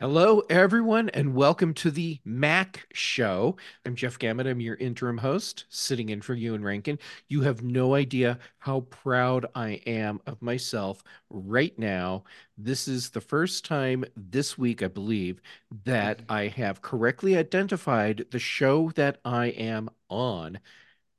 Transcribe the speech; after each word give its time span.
Hello, 0.00 0.40
everyone, 0.48 1.10
and 1.10 1.34
welcome 1.34 1.74
to 1.74 1.90
the 1.90 2.20
Mac 2.24 2.86
Show. 2.94 3.58
I'm 3.84 3.94
Jeff 3.94 4.18
Gamet. 4.18 4.46
I'm 4.46 4.58
your 4.58 4.76
interim 4.76 5.18
host, 5.18 5.66
sitting 5.68 6.08
in 6.08 6.22
for 6.22 6.32
Ewan 6.32 6.64
Rankin. 6.64 6.98
You 7.28 7.42
have 7.42 7.62
no 7.62 7.94
idea 7.94 8.38
how 8.60 8.80
proud 8.88 9.44
I 9.54 9.72
am 9.84 10.22
of 10.26 10.40
myself 10.40 11.04
right 11.28 11.78
now. 11.78 12.24
This 12.56 12.88
is 12.88 13.10
the 13.10 13.20
first 13.20 13.66
time 13.66 14.06
this 14.16 14.56
week, 14.56 14.82
I 14.82 14.88
believe, 14.88 15.42
that 15.84 16.22
I 16.30 16.46
have 16.46 16.80
correctly 16.80 17.36
identified 17.36 18.24
the 18.30 18.38
show 18.38 18.92
that 18.92 19.20
I 19.22 19.48
am 19.48 19.90
on 20.08 20.60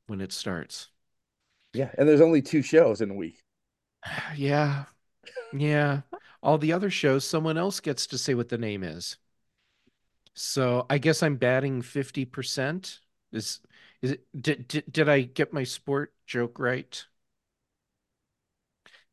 when 0.07 0.21
it 0.21 0.32
starts. 0.32 0.88
Yeah, 1.73 1.91
and 2.00 2.09
there's 2.09 2.20
only 2.20 2.41
two 2.41 2.63
shows 2.63 3.02
in 3.02 3.11
a 3.11 3.16
week. 3.16 3.43
Yeah, 4.36 4.86
yeah. 5.54 6.02
All 6.44 6.58
the 6.60 6.71
other 6.73 6.89
shows, 6.92 7.26
someone 7.26 7.58
else 7.58 7.80
gets 7.80 8.05
to 8.08 8.18
say 8.18 8.34
what 8.36 8.50
the 8.50 8.58
name 8.60 8.84
is. 8.84 9.18
So 10.34 10.86
I 10.90 10.98
guess 10.98 11.23
I'm 11.23 11.38
batting 11.38 11.82
50%. 11.82 12.99
Is 13.32 13.59
is 14.02 14.12
it 14.12 14.27
did, 14.40 14.68
did, 14.68 14.91
did 14.91 15.09
I 15.09 15.22
get 15.22 15.54
my 15.54 15.63
sport 15.63 16.13
joke 16.26 16.59
right? 16.59 17.04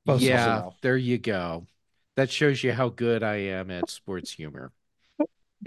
Yeah, 0.05 0.63
there 0.81 0.97
you 0.97 1.19
go. 1.19 1.67
That 2.17 2.31
shows 2.31 2.63
you 2.65 2.73
how 2.73 2.89
good 2.89 3.23
I 3.23 3.37
am 3.37 3.71
at 3.71 3.91
sports 3.91 4.33
humor. 4.33 4.73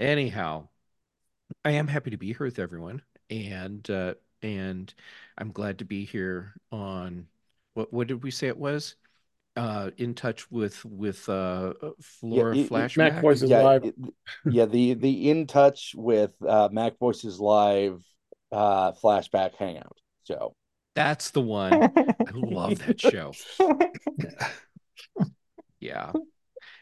Anyhow, 0.00 0.68
I 1.64 1.72
am 1.72 1.88
happy 1.88 2.10
to 2.10 2.18
be 2.18 2.28
here 2.28 2.46
with 2.46 2.58
everyone, 2.60 3.02
and 3.30 3.88
uh, 3.90 4.14
and 4.42 4.92
I'm 5.38 5.52
glad 5.52 5.80
to 5.80 5.86
be 5.86 6.04
here 6.06 6.54
on 6.72 7.28
what 7.74 7.92
what 7.92 8.08
did 8.08 8.22
we 8.24 8.30
say 8.32 8.48
it 8.48 8.58
was? 8.58 8.96
Uh, 9.54 9.90
in 9.98 10.14
touch 10.14 10.50
with 10.50 10.82
with 10.84 11.28
uh 11.28 11.74
Flora 12.00 12.56
it- 12.56 12.60
it- 12.60 12.70
Mac 12.70 12.90
Flashback. 12.90 13.20
Voices 13.20 13.50
yeah, 13.50 13.62
Live. 13.62 13.84
it- 13.84 13.94
yeah, 14.50 14.64
the 14.64 14.94
the 14.94 15.28
in 15.30 15.46
touch 15.46 15.94
with 15.94 16.30
uh 16.46 16.70
Mac 16.72 16.98
Voices 16.98 17.38
Live 17.38 18.02
uh 18.50 18.92
flashback 18.92 19.54
hangout 19.56 19.96
show. 20.26 20.54
That's 20.94 21.30
the 21.30 21.42
one. 21.42 21.72
I 21.74 22.14
love 22.34 22.78
that 22.86 23.00
show. 23.00 23.32
Yeah. 25.80 26.12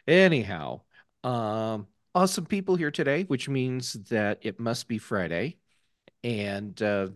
Anyhow, 0.07 0.83
um, 1.25 1.87
awesome 2.15 2.45
people 2.45 2.77
here 2.77 2.91
today, 2.91 3.23
which 3.25 3.49
means 3.49 3.95
that 4.11 4.41
it 4.43 4.61
must 4.61 4.89
be 4.89 4.99
Friday, 4.99 5.57
and 6.23 6.81
uh, 6.83 7.09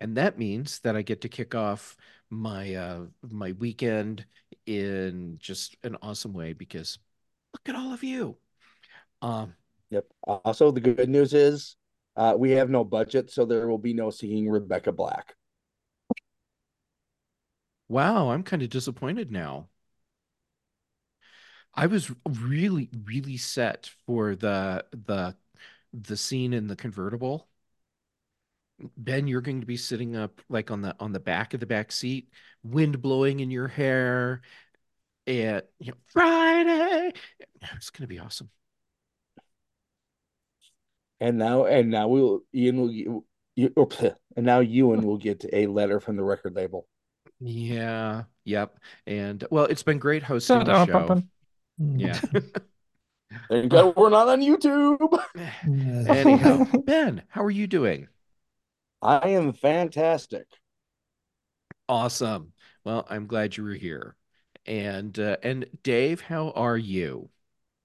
and 0.00 0.16
that 0.18 0.38
means 0.38 0.80
that 0.80 0.96
I 0.96 1.02
get 1.02 1.22
to 1.22 1.28
kick 1.30 1.54
off 1.54 1.96
my 2.28 2.74
uh 2.74 3.06
my 3.22 3.52
weekend 3.52 4.26
in 4.66 5.36
just 5.40 5.76
an 5.84 5.96
awesome 6.02 6.32
way 6.32 6.52
because 6.52 6.98
look 7.54 7.68
at 7.68 7.76
all 7.80 7.92
of 7.92 8.04
you. 8.04 8.36
Um, 9.22 9.54
Yep. 9.90 10.06
Also, 10.24 10.70
the 10.70 10.80
good 10.80 11.08
news 11.08 11.34
is 11.34 11.76
uh 12.16 12.34
we 12.36 12.50
have 12.52 12.70
no 12.70 12.84
budget, 12.84 13.30
so 13.30 13.44
there 13.44 13.68
will 13.68 13.78
be 13.78 13.94
no 13.94 14.10
seeing 14.10 14.48
Rebecca 14.48 14.92
Black. 14.92 15.34
wow, 17.88 18.30
I'm 18.30 18.42
kind 18.42 18.62
of 18.62 18.70
disappointed 18.70 19.30
now. 19.30 19.68
I 21.74 21.86
was 21.86 22.10
really, 22.28 22.90
really 23.04 23.36
set 23.36 23.90
for 24.06 24.34
the 24.36 24.84
the 24.92 25.36
the 25.92 26.16
scene 26.16 26.52
in 26.52 26.68
the 26.68 26.76
convertible. 26.76 27.48
Ben, 28.96 29.26
you're 29.26 29.40
going 29.40 29.60
to 29.60 29.66
be 29.66 29.76
sitting 29.76 30.16
up 30.16 30.40
like 30.48 30.70
on 30.70 30.82
the 30.82 30.94
on 31.00 31.12
the 31.12 31.20
back 31.20 31.54
of 31.54 31.60
the 31.60 31.66
back 31.66 31.92
seat, 31.92 32.28
wind 32.62 33.00
blowing 33.02 33.40
in 33.40 33.50
your 33.50 33.68
hair, 33.68 34.42
and 35.26 35.62
you 35.78 35.92
know, 35.92 35.98
Friday. 36.08 37.12
It's 37.76 37.90
going 37.90 38.04
to 38.04 38.06
be 38.08 38.18
awesome. 38.18 38.50
And 41.20 41.36
now 41.36 41.66
and 41.66 41.90
now 41.90 42.08
we'll 42.08 42.40
Ian 42.54 42.80
will 42.80 42.90
you, 42.90 43.24
you 43.54 43.72
or, 43.76 43.86
bleh, 43.86 44.14
and 44.36 44.46
now 44.46 44.60
Ewan 44.60 45.02
will 45.02 45.18
get 45.18 45.44
a 45.52 45.66
letter 45.66 46.00
from 46.00 46.16
the 46.16 46.24
record 46.24 46.56
label. 46.56 46.86
Yeah, 47.40 48.24
yep. 48.44 48.78
And 49.06 49.44
well, 49.50 49.64
it's 49.64 49.82
been 49.82 49.98
great 49.98 50.22
hosting 50.22 50.58
Shut 50.58 50.66
the 50.66 50.72
up, 50.72 50.88
show. 50.88 50.92
Papa. 50.92 51.24
Yeah. 51.78 52.20
Thank 53.48 53.70
God 53.70 53.94
we're 53.96 54.10
not 54.10 54.28
on 54.28 54.40
YouTube. 54.40 55.18
Anyhow, 56.08 56.66
Ben, 56.84 57.22
how 57.28 57.44
are 57.44 57.50
you 57.50 57.66
doing? 57.66 58.08
I 59.02 59.28
am 59.30 59.52
fantastic. 59.52 60.46
Awesome. 61.88 62.52
Well, 62.84 63.06
I'm 63.10 63.26
glad 63.26 63.56
you 63.56 63.64
were 63.64 63.74
here. 63.74 64.16
And 64.66 65.18
uh, 65.18 65.36
and 65.42 65.66
Dave, 65.82 66.20
how 66.20 66.50
are 66.52 66.76
you? 66.76 67.30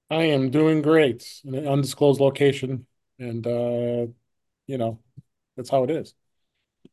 I 0.10 0.24
am 0.24 0.52
doing 0.52 0.82
great 0.82 1.42
in 1.44 1.56
an 1.56 1.68
undisclosed 1.68 2.20
location, 2.22 2.86
and 3.20 3.46
uh, 3.48 4.08
you 4.68 4.78
know, 4.78 5.00
that's 5.56 5.70
how 5.70 5.84
it 5.84 5.90
is. 5.90 6.14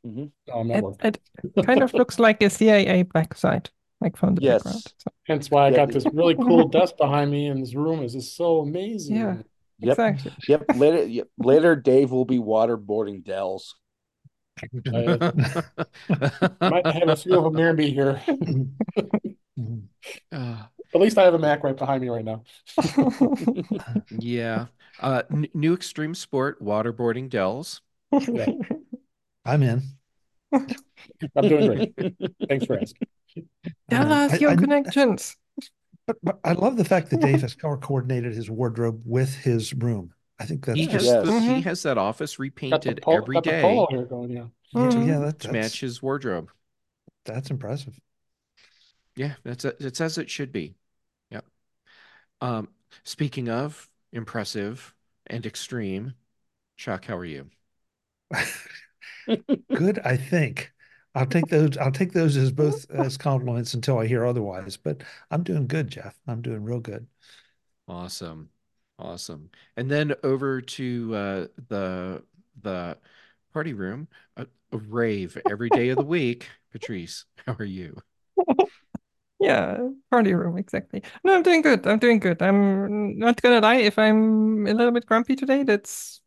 Mhm. 0.07 0.33
On 0.53 0.69
It, 0.71 1.21
it 1.45 1.67
kind 1.67 1.83
of 1.83 1.95
looks 1.95 2.19
like 2.19 2.43
a 2.43 2.51
CIA 2.51 3.03
backside, 3.03 3.71
like 4.01 4.17
from 4.17 4.35
the 4.35 4.41
Yes. 4.41 4.63
background. 4.63 4.93
So, 4.99 5.11
Hence 5.27 5.51
why 5.51 5.67
I 5.67 5.71
Yeah, 5.71 5.77
got 5.77 5.93
this 5.93 6.07
really 6.13 6.35
cool 6.35 6.69
desk 6.69 6.97
behind 6.97 7.31
me, 7.31 7.47
and 7.47 7.63
this 7.63 7.75
room 7.75 8.03
is 8.03 8.15
just 8.15 8.37
so 8.37 8.61
amazing. 8.61 9.17
Yeah. 9.17 9.37
Yep. 9.81 9.99
exactly. 9.99 10.33
Yep. 10.47 10.67
Later 10.73 11.05
yep. 11.05 11.29
later 11.39 11.77
Dave 11.77 12.11
will 12.13 12.25
be 12.25 12.39
waterboarding 12.39 13.25
Dells. 13.25 13.75
Might 16.61 16.87
have 16.87 17.09
a 17.09 17.17
few 17.17 17.37
of 17.39 17.45
them 17.45 17.55
near 17.55 17.73
me 17.73 17.91
here. 17.91 18.21
Uh, 20.33 20.57
At 20.95 21.01
least 21.01 21.17
I 21.19 21.23
have 21.25 21.35
a 21.35 21.39
Mac 21.39 21.63
right 21.63 21.77
behind 21.77 22.03
me 22.03 22.09
right 22.09 22.25
now. 22.25 22.43
yeah. 24.19 24.67
Uh, 24.99 25.23
n 25.31 25.47
new 25.55 25.75
extreme 25.75 26.15
sport, 26.15 26.61
waterboarding 26.65 27.29
Dells. 27.29 27.81
I'm 29.45 29.63
in. 29.63 29.83
I'm 30.53 30.67
doing 31.49 31.67
great. 31.95 32.15
Thanks 32.49 32.65
for 32.67 32.79
asking. 32.81 33.09
Tell 33.91 34.11
Uh, 34.13 34.27
us 34.27 34.33
I- 34.33 34.37
your 34.39 34.51
I- 34.53 34.57
connections. 34.57 35.37
But, 36.07 36.17
but 36.23 36.41
I 36.43 36.55
love 36.55 36.77
the 36.77 36.85
fact 36.85 37.11
that 37.11 37.21
Dave 37.21 37.43
has 37.43 37.55
color 37.55 37.77
coordinated 37.77 38.35
his 38.35 38.51
wardrobe 38.51 39.03
with 39.05 39.33
his 39.37 39.73
room. 39.75 40.13
I 40.43 40.47
think 40.47 40.65
that's 40.67 40.79
He 40.79 40.87
has 40.87 40.93
just 41.05 41.07
Yes. 41.07 41.27
the, 41.27 41.41
he 41.41 41.49
Mhm. 41.49 41.63
has 41.65 41.83
that 41.85 41.99
office 41.99 42.33
Got 42.33 42.37
the 42.37 42.43
repainted 42.43 43.03
pol- 43.03 43.15
every 43.15 43.35
got 43.37 43.45
the 43.45 43.51
polo 43.63 43.87
here 43.87 44.05
going, 44.05 44.31
yeah. 44.31 44.47
yeah, 44.73 44.81
Mhm. 44.89 45.07
yeah 45.07 45.19
that, 45.21 45.39
to 45.41 45.49
that's 45.49 45.53
match 45.53 45.81
his 45.81 46.03
wardrobe. 46.03 46.51
that's 47.25 47.51
impressive. 47.51 47.99
Yeah, 49.15 49.35
that's 49.45 49.65
it's 49.65 50.01
as 50.01 50.19
it 50.19 50.31
should 50.31 50.53
be. 50.53 50.75
Yep. 51.31 51.45
Um, 52.41 52.69
speaking 53.05 53.49
of 53.49 53.89
impressive 54.13 54.95
and 55.27 55.47
extreme, 55.47 56.15
Chuck, 56.77 57.05
how 57.05 57.17
are 57.17 57.25
you? 57.25 57.51
Good, 59.75 59.99
I 60.01 60.17
think. 60.17 60.73
I'll 61.15 61.27
take 61.27 61.47
those. 61.49 61.77
I'll 61.77 61.93
take 61.93 62.13
those 62.13 62.37
as 62.39 62.51
both 62.51 62.91
as 62.91 63.19
compliments 63.19 63.75
until 63.75 63.99
I 63.99 64.07
hear 64.07 64.25
otherwise. 64.25 64.79
But 64.79 65.03
I'm 65.31 65.43
doing 65.43 65.67
good, 65.67 65.89
Jeff. 65.91 66.19
I'm 66.27 66.41
doing 66.41 66.65
real 66.65 66.81
good. 66.81 67.07
Awesome. 67.87 68.49
Awesome. 68.99 69.51
And 69.77 69.91
then 69.91 70.15
over 70.23 70.61
to 70.61 71.15
uh, 71.15 71.47
the 71.69 72.23
the 72.63 72.99
party 73.53 73.73
room, 73.73 74.09
a, 74.37 74.47
a 74.71 74.77
rave 74.79 75.37
every 75.51 75.71
day 75.71 75.89
of 75.89 75.99
the 75.99 76.05
week. 76.05 76.49
Patrice, 76.71 77.25
how 77.47 77.57
are 77.59 77.65
you? 77.65 77.97
Yeah, 79.41 79.89
party 80.09 80.35
room, 80.35 80.57
exactly. 80.57 81.03
No, 81.25 81.35
I'm 81.35 81.43
doing 81.43 81.63
good. 81.63 81.85
I'm 81.85 81.99
doing 81.99 82.21
good. 82.21 82.41
I'm 82.41 83.19
not 83.19 83.43
gonna 83.43 83.61
lie, 83.61 83.79
if 83.79 83.99
I'm 83.99 84.69
a 84.69 84.73
little 84.73 84.93
bit 84.93 85.05
grumpy 85.05 85.35
today, 85.35 85.65
that's 85.65 86.21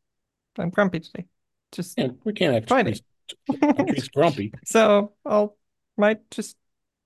I'm 0.57 0.69
grumpy 0.69 0.99
today. 0.99 1.25
Just 1.71 1.97
Yeah, 1.97 2.09
we 2.25 2.33
can't 2.33 2.53
have 2.53 2.67
Friday. 2.67 2.99
Patrice 3.47 4.09
grumpy. 4.09 4.51
so 4.65 5.13
I'll 5.25 5.57
might 5.95 6.29
just 6.29 6.57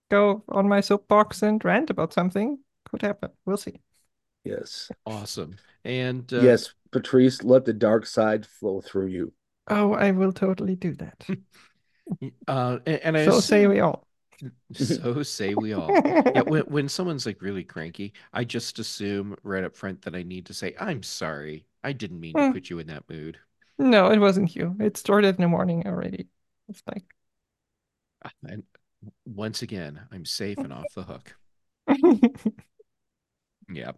go 0.10 0.44
on 0.50 0.68
my 0.68 0.82
soapbox 0.82 1.44
and 1.44 1.64
rant 1.64 1.92
about 1.92 2.12
something. 2.14 2.58
Could 2.90 3.04
happen. 3.04 3.30
We'll 3.46 3.58
see. 3.58 3.80
Yes. 4.44 4.92
Awesome. 5.06 5.56
And 5.84 6.32
uh, 6.34 6.42
Yes, 6.42 6.74
Patrice, 6.92 7.44
let 7.44 7.66
the 7.66 7.74
dark 7.74 8.06
side 8.06 8.46
flow 8.46 8.82
through 8.82 9.08
you. 9.08 9.34
Oh, 9.70 9.94
I 9.94 10.12
will 10.12 10.34
totally 10.34 10.76
do 10.76 10.94
that. 10.96 11.26
uh, 12.48 12.80
and, 12.86 13.00
and 13.04 13.18
I 13.18 13.30
So 13.32 13.40
say 13.40 13.68
we 13.68 13.80
all. 13.80 14.08
so 14.74 15.24
say 15.24 15.56
we 15.56 15.74
all. 15.74 16.02
Yeah, 16.34 16.42
when 16.42 16.64
when 16.64 16.90
someone's 16.90 17.26
like 17.26 17.42
really 17.42 17.64
cranky, 17.64 18.14
I 18.34 18.44
just 18.44 18.80
assume 18.80 19.36
right 19.44 19.64
up 19.64 19.76
front 19.76 20.02
that 20.04 20.16
I 20.16 20.24
need 20.24 20.46
to 20.48 20.54
say, 20.54 20.76
"I'm 20.80 21.04
sorry. 21.04 21.66
I 21.84 21.94
didn't 21.94 22.20
mean 22.20 22.38
to 22.38 22.46
Hmm. 22.46 22.52
put 22.52 22.70
you 22.70 22.80
in 22.80 22.88
that 22.88 23.10
mood." 23.10 23.40
No, 23.78 24.12
it 24.12 24.20
wasn't 24.20 24.56
you. 24.56 24.76
It 24.80 24.98
started 24.98 25.36
in 25.36 25.42
the 25.42 25.48
morning 25.48 25.88
already. 25.88 26.28
It's 26.68 26.84
like 26.88 27.06
And 28.48 28.64
once 29.26 29.62
again, 29.62 30.08
I'm 30.12 30.26
safe 30.26 30.64
and 30.64 30.74
off 30.74 30.94
the 30.96 31.04
hook. 31.04 31.36
Yeah. 33.70 33.92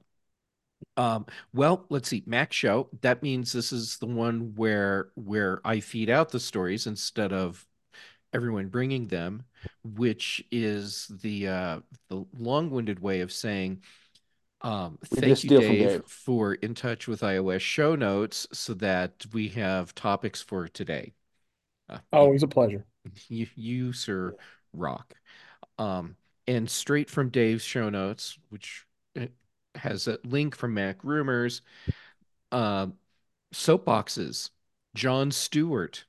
Um, 0.98 1.26
well, 1.54 1.86
let's 1.90 2.10
see. 2.10 2.24
Mac 2.26 2.54
show. 2.54 2.90
That 3.02 3.24
means 3.24 3.52
this 3.52 3.72
is 3.72 3.98
the 3.98 4.06
one 4.08 4.54
where 4.56 5.10
where 5.16 5.62
I 5.66 5.80
feed 5.80 6.10
out 6.10 6.30
the 6.30 6.40
stories 6.40 6.88
instead 6.88 7.34
of 7.34 7.66
everyone 8.34 8.68
bringing 8.70 9.08
them, 9.08 9.44
which 9.84 10.44
is 10.52 11.08
the 11.22 11.48
uh, 11.48 11.80
the 12.10 12.26
long-winded 12.38 13.00
way 13.00 13.22
of 13.22 13.32
saying 13.32 13.82
Um, 14.62 15.00
thank 15.06 15.44
you, 15.44 15.50
Dave, 15.50 15.80
Dave. 15.90 16.06
for 16.08 16.54
In 16.56 16.76
Touch 16.76 17.08
with 17.08 17.22
iOS 17.22 17.62
show 17.62 17.96
notes 17.96 18.48
so 18.54 18.74
that 18.76 19.26
we 19.34 19.50
have 19.50 19.96
topics 19.96 20.42
for 20.42 20.68
today. 20.68 21.14
Uh, 21.90 22.00
Always 22.14 22.44
a 22.44 22.48
pleasure. 22.48 22.86
you, 23.28 23.48
you, 23.56 23.94
sir, 23.94 24.36
rock. 24.74 25.16
Um, 25.78 26.16
and 26.48 26.70
straight 26.70 27.10
from 27.10 27.30
Dave's 27.30 27.64
show 27.64 27.90
notes, 27.90 28.38
which 28.50 28.86
uh, 29.20 29.28
has 29.82 30.08
a 30.08 30.20
link 30.24 30.56
from 30.56 30.74
Mac 30.74 31.04
Rumors, 31.04 31.62
uh, 32.52 32.88
soapboxes, 33.54 34.52
Jon 34.96 35.32
Stewart. 35.32 36.06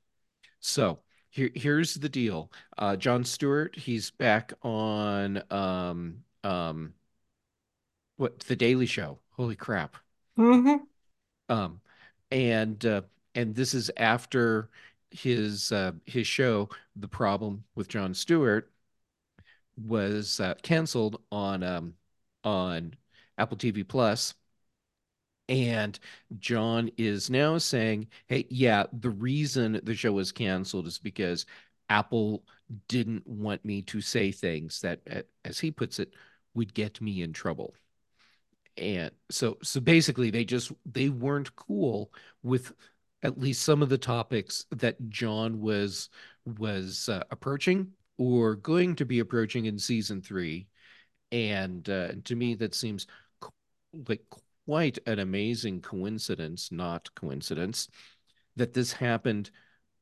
So 0.61 1.01
here, 1.31 1.51
here's 1.55 1.95
the 1.97 2.09
deal. 2.09 2.53
Uh, 2.79 2.97
Jon 2.97 3.25
Stewart, 3.25 3.77
he's 3.77 4.11
back 4.11 4.53
on 4.63 5.43
um, 5.51 6.25
um, 6.45 6.95
what 8.17 8.39
the 8.41 8.57
Daily 8.57 8.87
Show. 8.87 9.19
Holy 9.33 9.55
crap! 9.57 9.97
hmm 10.37 10.87
Um, 11.49 11.81
and 12.31 12.85
uh, 12.85 13.03
and 13.35 13.55
this 13.55 13.75
is 13.75 13.91
after 13.97 14.71
his 15.11 15.73
uh, 15.73 15.93
his 16.07 16.27
show, 16.27 16.69
The 16.97 17.09
Problem 17.09 17.65
with 17.75 17.89
Jon 17.89 18.15
Stewart, 18.15 18.71
was 19.77 20.41
uh, 20.41 20.55
canceled 20.63 21.21
on 21.31 21.63
um, 21.63 21.95
on 22.45 22.95
Apple 23.39 23.57
TV 23.57 23.85
Plus. 23.85 24.35
And 25.49 25.99
Jon 26.39 26.91
is 26.97 27.29
now 27.31 27.59
saying, 27.59 28.09
"Hey, 28.27 28.47
yeah, 28.51 28.87
the 28.93 29.11
reason 29.11 29.81
the 29.83 29.95
show 29.95 30.13
was 30.13 30.33
canceled 30.33 30.87
is 30.87 30.99
because 30.99 31.47
Apple 31.89 32.45
didn't 32.89 33.27
want 33.27 33.65
me 33.65 33.83
to 33.83 34.01
say 34.01 34.33
things 34.33 34.81
that, 34.81 35.27
as 35.45 35.61
he 35.61 35.71
puts 35.71 35.99
it, 35.99 36.15
would 36.55 36.75
get 36.75 37.01
me 37.01 37.23
in 37.23 37.33
trouble." 37.33 37.75
and 38.77 39.11
so 39.31 39.59
so 39.63 39.81
basically 39.81 40.31
they 40.31 40.45
just 40.45 40.73
they 40.87 41.09
weren't 41.09 41.55
cool 41.57 42.13
with 42.43 42.73
at 43.23 43.39
least 43.39 43.63
some 43.63 43.83
of 43.83 43.89
the 43.89 43.99
topics 43.99 44.65
that 44.71 45.09
John 45.11 45.61
was 45.61 46.09
was 46.45 47.09
uh, 47.09 47.23
approaching 47.31 47.93
or 48.19 48.57
going 48.57 48.97
to 48.97 49.05
be 49.05 49.19
approaching 49.21 49.67
in 49.67 49.79
season 49.79 50.21
three, 50.23 50.67
and 51.33 51.89
uh, 51.89 52.13
to 52.25 52.37
me 52.37 52.55
that 52.55 52.75
seems 52.75 53.07
like 54.09 54.23
quite 54.67 54.99
an 55.07 55.19
amazing 55.19 55.81
coincidence, 55.81 56.71
not 56.71 57.13
coincidence, 57.17 57.89
that 58.55 58.73
this 58.73 58.93
happened 58.93 59.51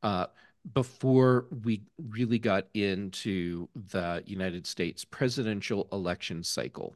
uh, 0.03 0.27
before 0.75 1.47
we 1.63 1.83
really 2.11 2.39
got 2.39 2.67
into 2.75 3.69
the 3.89 4.23
United 4.27 4.67
States 4.67 5.05
presidential 5.05 5.89
election 5.93 6.45
cycle. 6.45 6.95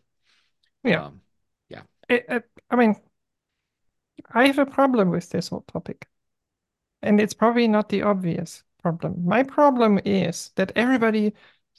Yeah. 0.83 1.07
Um, 1.07 1.21
I, 2.11 2.23
I, 2.29 2.41
I 2.71 2.77
mean, 2.77 2.97
I 4.33 4.47
have 4.47 4.59
a 4.59 4.67
problem 4.67 5.11
with 5.11 5.31
this 5.31 5.49
whole 5.49 5.65
topic. 5.73 6.07
And 7.03 7.21
it's 7.21 7.35
probably 7.35 7.69
not 7.69 7.89
the 7.89 8.03
obvious 8.03 8.63
problem. 8.83 9.25
My 9.25 9.43
problem 9.43 10.01
is 10.05 10.51
that 10.57 10.73
everybody 10.77 11.35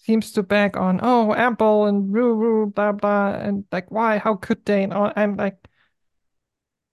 seems 0.05 0.31
to 0.33 0.43
bag 0.43 0.77
on, 0.77 0.99
oh, 1.03 1.33
Apple 1.33 1.85
and 1.85 2.11
woo 2.13 2.35
woo, 2.35 2.65
blah, 2.67 2.91
blah. 2.91 3.33
And 3.33 3.65
like, 3.71 3.91
why? 3.91 4.17
How 4.19 4.35
could 4.35 4.65
they? 4.65 4.83
And 4.83 4.93
all, 4.93 5.11
I'm 5.15 5.35
like, 5.37 5.57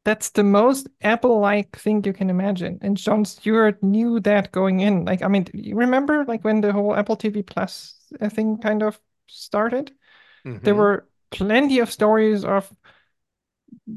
that's 0.04 0.30
the 0.30 0.42
most 0.42 0.88
Apple-like 1.02 1.76
thing 1.78 2.02
you 2.04 2.12
can 2.12 2.28
imagine. 2.30 2.78
And 2.82 2.96
Jon 2.96 3.24
Stewart 3.24 3.80
knew 3.82 4.18
that 4.20 4.50
going 4.50 4.80
in. 4.80 5.04
Like, 5.04 5.22
I 5.22 5.28
mean, 5.28 5.46
you 5.54 5.76
remember 5.76 6.24
like 6.24 6.42
when 6.44 6.60
the 6.60 6.72
whole 6.72 6.94
Apple 6.96 7.16
TV 7.16 7.42
Plus 7.46 7.94
uh, 8.20 8.28
thing 8.28 8.58
kind 8.58 8.82
of 8.82 8.98
started? 9.28 9.92
There 10.44 10.74
mhm. 10.74 10.78
were 10.78 11.08
plenty 11.30 11.78
of 11.78 11.90
stories 11.92 12.44
of 12.44 12.72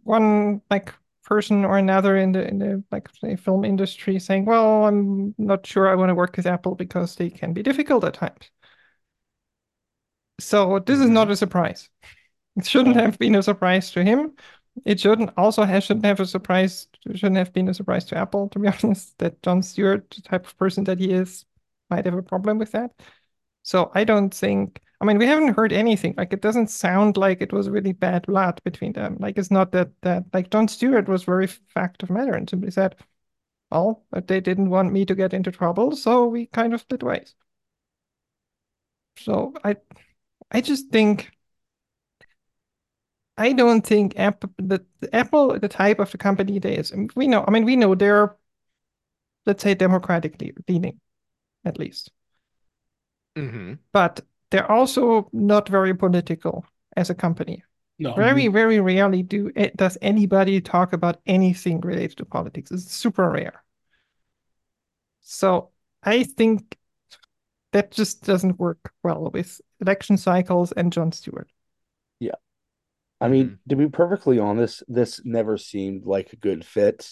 one 0.03 0.61
like 0.69 0.93
person 1.23 1.65
or 1.65 1.77
another 1.77 2.15
in 2.17 2.31
the 2.33 2.47
in 2.47 2.59
the 2.59 2.83
like 2.91 3.09
say 3.15 3.35
film 3.35 3.65
industry 3.65 4.19
saying, 4.19 4.45
"Well, 4.45 4.85
I'm 4.85 5.33
not 5.37 5.65
sure 5.65 5.89
I 5.89 5.95
want 5.95 6.09
to 6.09 6.15
work 6.15 6.37
with 6.37 6.45
Apple 6.45 6.75
because 6.75 7.15
they 7.15 7.29
can 7.29 7.53
be 7.53 7.63
difficult 7.63 8.03
at 8.03 8.13
times." 8.13 8.51
So 10.39 10.79
this 10.79 10.99
is 10.99 11.09
not 11.09 11.25
mm-hmm. 11.25 11.33
a 11.33 11.35
surprise. 11.37 11.89
It 12.57 12.65
shouldn't 12.65 12.95
have 12.95 13.17
been 13.19 13.35
a 13.35 13.43
surprise 13.43 13.91
to 13.91 14.03
him. 14.03 14.33
It 14.85 14.99
shouldn't 14.99 15.31
also 15.37 15.63
have 15.63 15.83
shouldn't 15.83 16.05
have 16.05 16.19
a 16.19 16.25
surprise 16.25 16.87
shouldn't 17.13 17.37
have 17.37 17.53
been 17.53 17.69
a 17.69 17.73
surprise 17.73 18.05
to 18.05 18.17
Apple, 18.17 18.49
to 18.49 18.59
be 18.59 18.67
honest, 18.83 19.17
that 19.19 19.41
Jon 19.43 19.61
Stewart, 19.63 20.09
the 20.09 20.21
type 20.21 20.45
of 20.47 20.57
person 20.57 20.83
that 20.85 20.99
he 20.99 21.11
is, 21.11 21.45
might 21.89 22.05
have 22.05 22.15
a 22.15 22.23
problem 22.23 22.57
with 22.57 22.71
that. 22.71 22.91
So 23.63 23.91
I 23.95 24.03
don't 24.03 24.33
think, 24.33 24.81
I 25.01 25.05
mean, 25.05 25.17
we 25.17 25.25
haven't 25.27 25.55
heard 25.55 25.73
anything. 25.73 26.15
Like 26.17 26.33
it 26.33 26.41
doesn't 26.41 26.69
sound 26.69 27.17
like 27.17 27.41
it 27.41 27.53
was 27.53 27.69
really 27.69 27.93
bad 27.93 28.25
blood 28.27 28.61
between 28.63 28.93
them. 28.93 29.17
Like 29.19 29.37
it's 29.37 29.51
not 29.51 29.71
that 29.73 29.89
that 30.01 30.25
like 30.33 30.49
Jon 30.51 30.67
Stewart 30.67 31.07
was 31.07 31.23
very 31.23 31.47
fact 31.47 32.03
of 32.03 32.09
matter 32.09 32.33
and 32.33 32.49
simply 32.49 32.71
said, 32.71 32.95
"Well, 33.71 34.05
but 34.11 34.27
they 34.27 34.41
didn't 34.41 34.69
want 34.71 34.93
me 34.93 35.05
to 35.05 35.15
get 35.15 35.33
into 35.33 35.51
trouble, 35.51 35.95
so 35.95 36.27
we 36.27 36.47
kind 36.47 36.73
of 36.73 36.81
split 36.81 37.03
ways." 37.03 37.35
So 39.17 39.53
I 39.63 39.75
I 40.51 40.61
just 40.61 40.89
think 40.89 41.31
I 43.37 43.51
don't 43.53 43.85
think 43.85 44.17
Apple 44.17 44.49
the, 44.57 44.85
Apple 45.11 45.59
the 45.59 45.67
type 45.67 45.99
of 45.99 46.11
the 46.11 46.17
company 46.17 46.57
it 46.57 46.65
is. 46.65 46.93
We 47.15 47.27
know, 47.27 47.43
I 47.47 47.51
mean, 47.51 47.65
we 47.65 47.75
know 47.75 47.95
they're 47.95 48.35
let's 49.45 49.63
say 49.63 49.73
democratically 49.75 50.53
leaning, 50.67 50.99
at 51.63 51.77
least. 51.79 52.11
Mhm. 53.35 53.79
but 53.91 54.21
they're 54.49 54.71
also 54.71 55.29
not 55.33 55.67
very 55.67 55.93
political 55.93 56.65
as 56.95 57.09
a 57.09 57.15
company. 57.15 57.63
No, 57.99 58.13
Very, 58.13 58.47
very 58.47 58.79
rarely 58.79 59.23
do 59.23 59.51
eh, 59.55 59.71
does 59.75 59.97
anybody 60.01 60.61
talk 60.61 60.93
about 60.93 61.21
anything 61.25 61.81
related 61.81 62.17
to 62.17 62.25
politics. 62.25 62.71
It's 62.71 62.91
super 62.91 63.29
rare. 63.29 63.63
So 65.21 65.71
I 66.03 66.23
think 66.23 66.77
that 67.71 67.91
just 67.91 68.23
doesn't 68.23 68.59
work 68.59 68.93
well 69.03 69.29
with 69.31 69.59
election 69.85 70.17
cycles 70.17 70.71
and 70.71 70.91
Jon 70.91 71.11
Stewart. 71.11 71.51
Yeah. 72.19 72.35
I 73.21 73.27
mean, 73.27 73.59
to 73.69 73.75
be 73.75 73.87
perfectly 73.87 74.39
honest, 74.39 74.83
this 74.87 75.21
never 75.23 75.57
seemed 75.57 76.05
like 76.05 76.33
a 76.33 76.37
good 76.37 76.65
fit. 76.65 77.09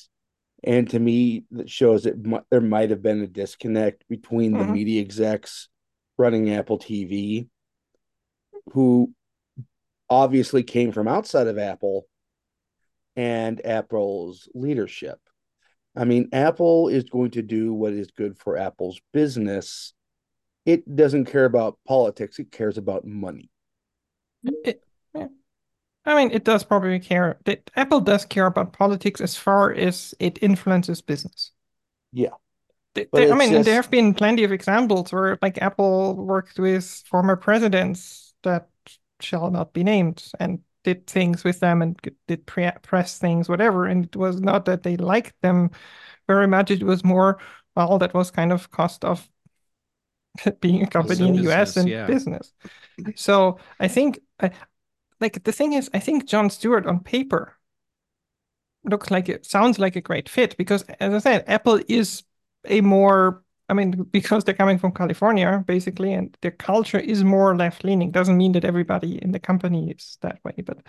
And 0.64 0.90
to 0.90 1.00
me, 1.00 1.46
that 1.52 1.70
shows 1.70 2.04
that 2.04 2.18
mu- 2.26 2.40
there 2.50 2.62
might 2.62 2.90
have 2.90 3.02
been 3.02 3.22
a 3.22 3.28
disconnect 3.28 4.06
between 4.10 4.54
the 4.54 4.64
Mhm. 4.64 4.72
media 4.72 5.02
execs 5.02 5.70
running 6.18 6.50
Apple 6.52 6.80
TV, 6.80 7.48
who 8.72 9.14
obviously 10.10 10.64
came 10.64 10.92
from 10.92 11.08
outside 11.08 11.48
of 11.48 11.58
Apple, 11.58 12.08
and 13.16 13.64
Apple's 13.66 14.50
leadership. 14.56 15.20
I 15.96 16.06
mean, 16.06 16.30
Apple 16.34 16.88
is 16.88 17.04
going 17.04 17.32
to 17.32 17.42
do 17.44 17.74
what 17.74 17.94
is 17.94 18.10
good 18.12 18.38
for 18.38 18.58
Apple's 18.58 19.00
business. 19.12 19.94
It 20.66 20.96
doesn't 20.96 21.26
care 21.26 21.46
about 21.46 21.78
politics, 21.88 22.40
it 22.40 22.52
cares 22.52 22.78
about 22.78 23.06
money. 23.06 23.50
It- 24.44 24.84
I 26.06 26.16
mean, 26.16 26.32
it 26.32 26.44
does 26.44 26.66
probably 26.66 27.00
care. 27.00 27.38
That 27.46 27.72
Apple 27.78 28.02
does 28.02 28.26
care 28.26 28.46
about 28.46 28.74
politics 28.74 29.22
as 29.22 29.38
far 29.38 29.74
as 29.74 30.14
it 30.20 30.38
influences 30.42 31.02
business. 31.02 31.52
Yeah. 32.12 32.32
Th- 32.96 33.08
But 33.10 33.20
there- 33.20 33.34
I 33.34 33.38
mean, 33.38 33.56
and 33.56 33.64
there 33.64 33.76
have 33.82 33.90
been 33.90 34.14
plenty 34.14 34.44
of 34.44 34.52
examples 34.52 35.14
where 35.14 35.40
like 35.42 35.62
Apple 35.62 36.16
worked 36.16 36.60
with 36.60 36.86
former 37.10 37.38
presidents 37.38 38.34
that 38.44 38.68
shall 39.22 39.50
not 39.50 39.72
be 39.72 39.84
named 39.84 40.26
and 40.42 40.60
did 40.84 41.08
things 41.08 41.46
with 41.46 41.62
them 41.62 41.82
and 41.82 41.98
did 42.28 42.46
pre 42.46 42.70
press 42.82 43.18
things, 43.18 43.48
whatever. 43.48 43.86
And 43.86 44.06
it 44.06 44.16
was 44.18 44.42
not 44.42 44.66
that 44.66 44.84
they 44.84 44.98
liked 44.98 45.36
them 45.42 45.72
very 46.28 46.48
much. 46.48 46.70
It 46.70 46.84
was 46.84 47.06
more, 47.06 47.40
well, 47.78 47.98
that 48.00 48.14
was 48.14 48.30
kind 48.30 48.52
of 48.52 48.70
cost 48.72 49.06
of 49.06 49.30
being 50.62 50.84
a 50.84 50.88
company 50.88 51.28
in 51.28 51.36
the 51.36 51.52
US 51.52 51.78
and 51.78 51.88
yeah. 51.88 52.06
business. 52.06 52.54
So 53.16 53.60
I 53.80 53.88
think, 53.88 54.20
I, 54.40 54.52
like, 55.20 55.44
the 55.44 55.52
thing 55.52 55.74
is, 55.74 55.90
I 55.94 56.00
think 56.00 56.28
Jon 56.28 56.50
Stewart 56.50 56.86
on 56.86 57.00
paper 57.00 57.58
looks 58.84 59.10
like 59.12 59.30
it 59.30 59.46
sounds 59.46 59.80
like 59.80 59.96
a 59.96 60.02
great 60.02 60.28
fit 60.30 60.58
because, 60.58 60.84
as 61.00 61.14
I 61.14 61.20
said, 61.20 61.44
Apple 61.48 61.80
is 61.88 62.24
a 62.66 62.82
more, 62.82 63.44
I 63.70 63.74
mean, 63.74 63.92
because 64.12 64.44
they're 64.44 64.54
coming 64.54 64.78
from 64.78 64.92
California, 64.92 65.64
basically, 65.66 66.14
and 66.14 66.38
their 66.42 66.52
culture 66.52 67.00
is 67.00 67.24
more 67.24 67.56
left 67.56 67.84
leaning. 67.84 68.12
Doesn't 68.12 68.38
mean 68.38 68.52
that 68.54 68.66
everybody 68.66 69.18
in 69.22 69.32
the 69.32 69.40
company 69.40 69.92
is 69.92 70.18
that 70.22 70.40
way, 70.44 70.56
but 70.66 70.80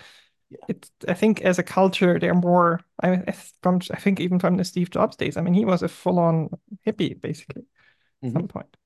Yeah. 0.51 0.59
it's, 0.69 0.91
I 1.09 1.15
think, 1.15 1.43
as 1.43 1.59
a 1.59 1.63
culture, 1.63 2.19
they're 2.19 2.35
more, 2.35 2.81
I, 3.03 3.13
I 3.13 3.35
from, 3.63 3.81
I 3.93 3.97
think, 3.97 4.21
even 4.21 4.39
from 4.39 4.57
the 4.57 4.65
Steve 4.65 4.91
Jobs 4.91 5.17
days. 5.17 5.37
I 5.37 5.41
mean, 5.43 5.55
he 5.55 5.65
was 5.65 5.83
a 5.83 5.89
full 5.89 6.19
on 6.19 6.51
hippie, 6.87 7.21
basically, 7.21 7.65
at 8.23 8.33
some 8.33 8.43
mm-hmm. 8.43 8.47
point. 8.49 8.77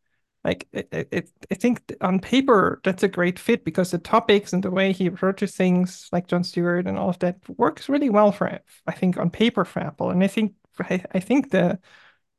Like, 0.45 0.69
it, 0.73 0.89
it, 0.93 1.31
I 1.51 1.55
think 1.57 1.93
on 2.01 2.21
paper, 2.21 2.81
that's 2.85 3.03
a 3.03 3.09
great 3.09 3.39
fit 3.39 3.65
because 3.65 3.91
the 3.91 3.99
topics 3.99 4.53
and 4.53 4.63
the 4.63 4.71
way 4.71 4.93
he 4.93 5.07
approaches 5.07 5.55
things, 5.57 6.09
like 6.13 6.27
Jon 6.29 6.45
Stewart 6.45 6.87
and 6.87 6.99
all 6.99 7.11
of 7.11 7.19
that, 7.21 7.39
works 7.59 7.89
really 7.89 8.09
well 8.11 8.33
for, 8.33 8.61
I 8.87 8.93
think, 8.93 9.19
on 9.19 9.31
paper 9.31 9.65
for 9.65 9.81
Apple. 9.81 10.11
And 10.11 10.23
I 10.25 10.29
think, 10.29 10.55
I, 10.81 11.05
I 11.13 11.21
think 11.21 11.51
the, 11.51 11.79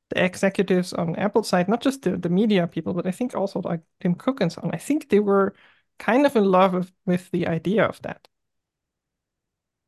the 0.10 0.24
executives 0.26 0.94
on 0.94 1.16
Apple 1.18 1.44
side, 1.44 1.70
not 1.70 1.82
just 1.82 2.04
the, 2.04 2.18
the 2.18 2.30
media 2.30 2.68
people, 2.68 2.94
but 2.94 3.08
I 3.08 3.12
think 3.12 3.36
also 3.36 3.62
like 3.62 3.82
Tim 4.02 4.16
Cook 4.16 4.42
and 4.42 4.52
so 4.52 4.62
on, 4.64 4.72
I 4.74 4.78
think 4.78 5.10
they 5.10 5.20
were 5.20 5.56
kind 6.00 6.26
of 6.26 6.36
in 6.36 6.46
love 6.46 6.74
with, 6.74 6.92
with 7.06 7.32
the 7.32 7.48
idea 7.48 7.86
of 7.86 8.02
that. 8.04 8.28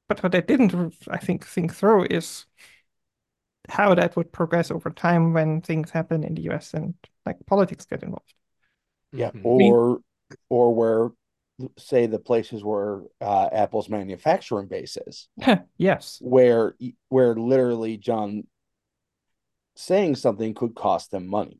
but 0.07 0.21
what 0.23 0.31
they 0.31 0.41
didn't, 0.41 0.73
I 1.09 1.17
think, 1.17 1.45
think 1.45 1.73
through 1.73 2.05
is 2.09 2.45
how 3.69 3.93
that 3.95 4.15
would 4.15 4.31
progress 4.31 4.71
over 4.71 4.89
time 4.89 5.33
when 5.33 5.61
things 5.61 5.91
happen 5.91 6.23
in 6.23 6.35
the 6.35 6.43
US 6.43 6.73
and 6.73 6.95
like 7.25 7.37
politics 7.45 7.85
get 7.85 8.03
involved. 8.03 8.33
Yeah, 9.13 9.31
Mhm. 9.31 9.41
or 9.45 10.01
or 10.49 10.73
where 10.73 11.09
say 11.77 12.07
the 12.07 12.17
places 12.17 12.63
where 12.63 13.01
uh, 13.19 13.49
Apple's 13.51 13.87
manufacturing 13.89 14.67
base 14.67 14.97
is, 15.05 15.27
yes. 15.77 16.17
where 16.21 16.75
where 17.09 17.35
literally 17.35 17.97
Jon 17.97 18.47
saying 19.75 20.15
something 20.15 20.53
could 20.53 20.75
cost 20.75 21.11
them 21.11 21.27
money. 21.27 21.59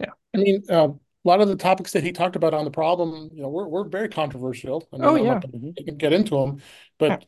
Yeah. 0.00 0.10
I 0.34 0.38
mean, 0.38 0.62
uh, 0.70 0.88
a 0.88 1.28
lot 1.28 1.40
of 1.40 1.48
the 1.48 1.56
topics 1.56 1.92
that 1.92 2.02
he 2.02 2.12
talked 2.12 2.36
about 2.36 2.54
on 2.54 2.64
the 2.64 2.70
problem, 2.70 3.30
you 3.32 3.42
know, 3.42 3.48
we're, 3.48 3.66
we're 3.66 3.84
very 3.84 4.08
controversial. 4.08 4.86
I 4.92 4.96
mean, 4.96 5.04
Oh, 5.04 5.16
I'm 5.16 5.24
yeah. 5.24 5.32
not 5.34 5.50
gonna 5.50 5.72
get- 5.72 5.98
get 5.98 6.12
into 6.12 6.36
them, 6.36 6.60
but 6.98 7.24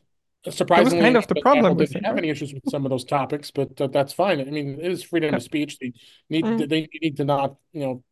surprisingly, 0.49 1.03
kind 1.03 1.17
of 1.17 1.27
the 1.27 1.35
problem 1.35 1.77
didn't 1.77 2.03
have 2.05 2.17
any 2.17 2.29
issues 2.29 2.53
with 2.53 2.67
some 2.67 2.85
of 2.85 2.89
those 2.89 3.05
topics, 3.05 3.51
but 3.51 3.79
uh, 3.81 3.87
that's 3.87 4.13
fine. 4.13 4.39
I 4.39 4.45
mean, 4.45 4.79
it 4.79 4.91
is 4.91 5.03
freedom 5.03 5.35
of 5.35 5.43
speech. 5.43 5.77
They 5.79 5.93
need 6.29 6.45
Mm. 6.45 6.69
they 6.69 6.87
need 7.01 7.17
to 7.17 7.25
not, 7.25 7.57
you 7.73 7.81
know, 7.81 8.03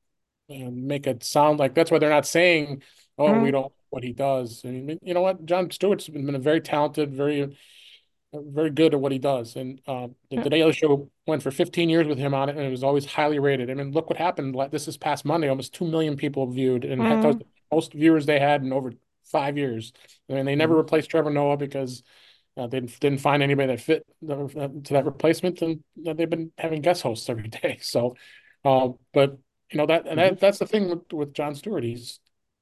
uh, 0.50 0.72
make 0.72 1.08
it 1.08 1.24
sound 1.24 1.60
like 1.60 1.76
that's 1.76 1.92
why 1.92 2.00
they're 2.00 2.10
not 2.10 2.28
saying, 2.28 2.84
"Oh, 3.18 3.40
we 3.40 3.50
Mm. 3.50 3.52
don't 3.52 3.74
what 3.90 4.04
he 4.04 4.14
does." 4.14 4.64
I 4.66 4.70
mean, 4.72 5.00
you 5.04 5.14
know 5.14 5.22
what? 5.22 5.46
Jon 5.46 5.72
Stewart's 5.72 6.10
been 6.10 6.36
a 6.36 6.40
very 6.40 6.62
talented, 6.62 7.14
very 7.16 7.56
very 8.34 8.70
good 8.70 8.94
at 8.94 9.00
what 9.00 9.12
he 9.14 9.20
does. 9.20 9.56
And 9.56 9.82
uh, 9.88 10.08
the, 10.30 10.38
the 10.40 10.50
Daily 10.50 10.74
Show 10.74 11.10
went 11.26 11.42
for 11.44 11.52
15 11.52 11.90
years 11.90 12.08
with 12.08 12.18
him 12.18 12.34
on 12.34 12.50
it, 12.50 12.58
and 12.58 12.66
it 12.66 12.72
was 12.72 12.84
always 12.84 13.06
highly 13.06 13.40
rated. 13.40 13.70
I 13.72 13.74
mean, 13.76 13.92
look 13.92 14.10
what 14.10 14.18
happened. 14.18 14.56
Like, 14.56 14.72
This 14.72 14.88
is 14.88 14.98
past 14.98 15.26
Monday, 15.26 15.48
almost 15.48 15.74
2 15.74 15.86
million 15.88 16.18
people 16.18 16.46
viewed, 16.52 16.86
and 16.86 17.08
that 17.08 17.24
was 17.24 17.38
the 17.38 17.46
most 17.72 17.94
viewers 17.94 18.26
they 18.26 18.40
had 18.40 18.62
in 18.64 18.74
over 18.74 18.94
five 19.36 19.58
years. 19.58 19.92
I 20.30 20.34
mean, 20.34 20.46
they 20.46 20.56
never 20.56 20.78
replaced 20.78 21.10
Trevor 21.10 21.30
Noah 21.30 21.58
because 21.58 22.04
uh, 22.56 22.68
they 22.68 22.80
didn't, 22.80 23.18
find 23.18 23.44
anybody 23.44 23.68
that 23.68 23.82
fit 23.82 24.06
the, 24.22 24.38
uh, 24.38 24.70
to 24.86 24.94
that 24.94 25.04
replacement, 25.04 25.62
and 25.62 25.84
uh, 26.08 26.14
they've 26.14 26.30
been 26.30 26.52
having 26.58 26.82
guest 26.82 27.02
hosts 27.02 27.30
every 27.30 27.48
day. 27.62 27.80
So, 27.82 28.16
uh, 28.64 28.90
but 29.14 29.38
you 29.72 29.78
know 29.78 29.88
that 29.88 30.08
and 30.08 30.20
that, 30.20 30.40
that's 30.40 30.60
the 30.60 30.66
thing 30.66 30.90
with, 30.90 31.12
with 31.12 31.34
Jon 31.34 31.54
Stewart. 31.54 31.84
He's, 31.84 32.20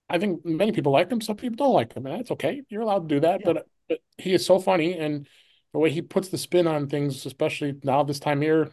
I 0.09 0.17
think 0.17 0.43
many 0.43 0.71
people 0.71 0.91
like 0.91 1.11
him, 1.11 1.21
some 1.21 1.35
people 1.35 1.57
don't 1.57 1.73
like 1.73 1.93
him, 1.93 2.07
and 2.07 2.17
that's 2.17 2.31
okay. 2.31 2.63
You're 2.69 2.81
allowed 2.81 3.07
to 3.07 3.15
do 3.15 3.21
that, 3.21 3.41
Yeah. 3.41 3.53
but 3.53 3.67
but 3.87 3.99
he 4.17 4.33
is 4.33 4.43
so 4.45 4.57
funny 4.57 4.97
and 4.97 5.27
the 5.73 5.79
way 5.79 5.91
he 5.91 6.01
puts 6.01 6.29
the 6.29 6.37
spin 6.37 6.65
on 6.65 6.87
things, 6.87 7.25
especially 7.25 7.75
now 7.83 8.03
this 8.03 8.19
time 8.19 8.41
year, 8.41 8.71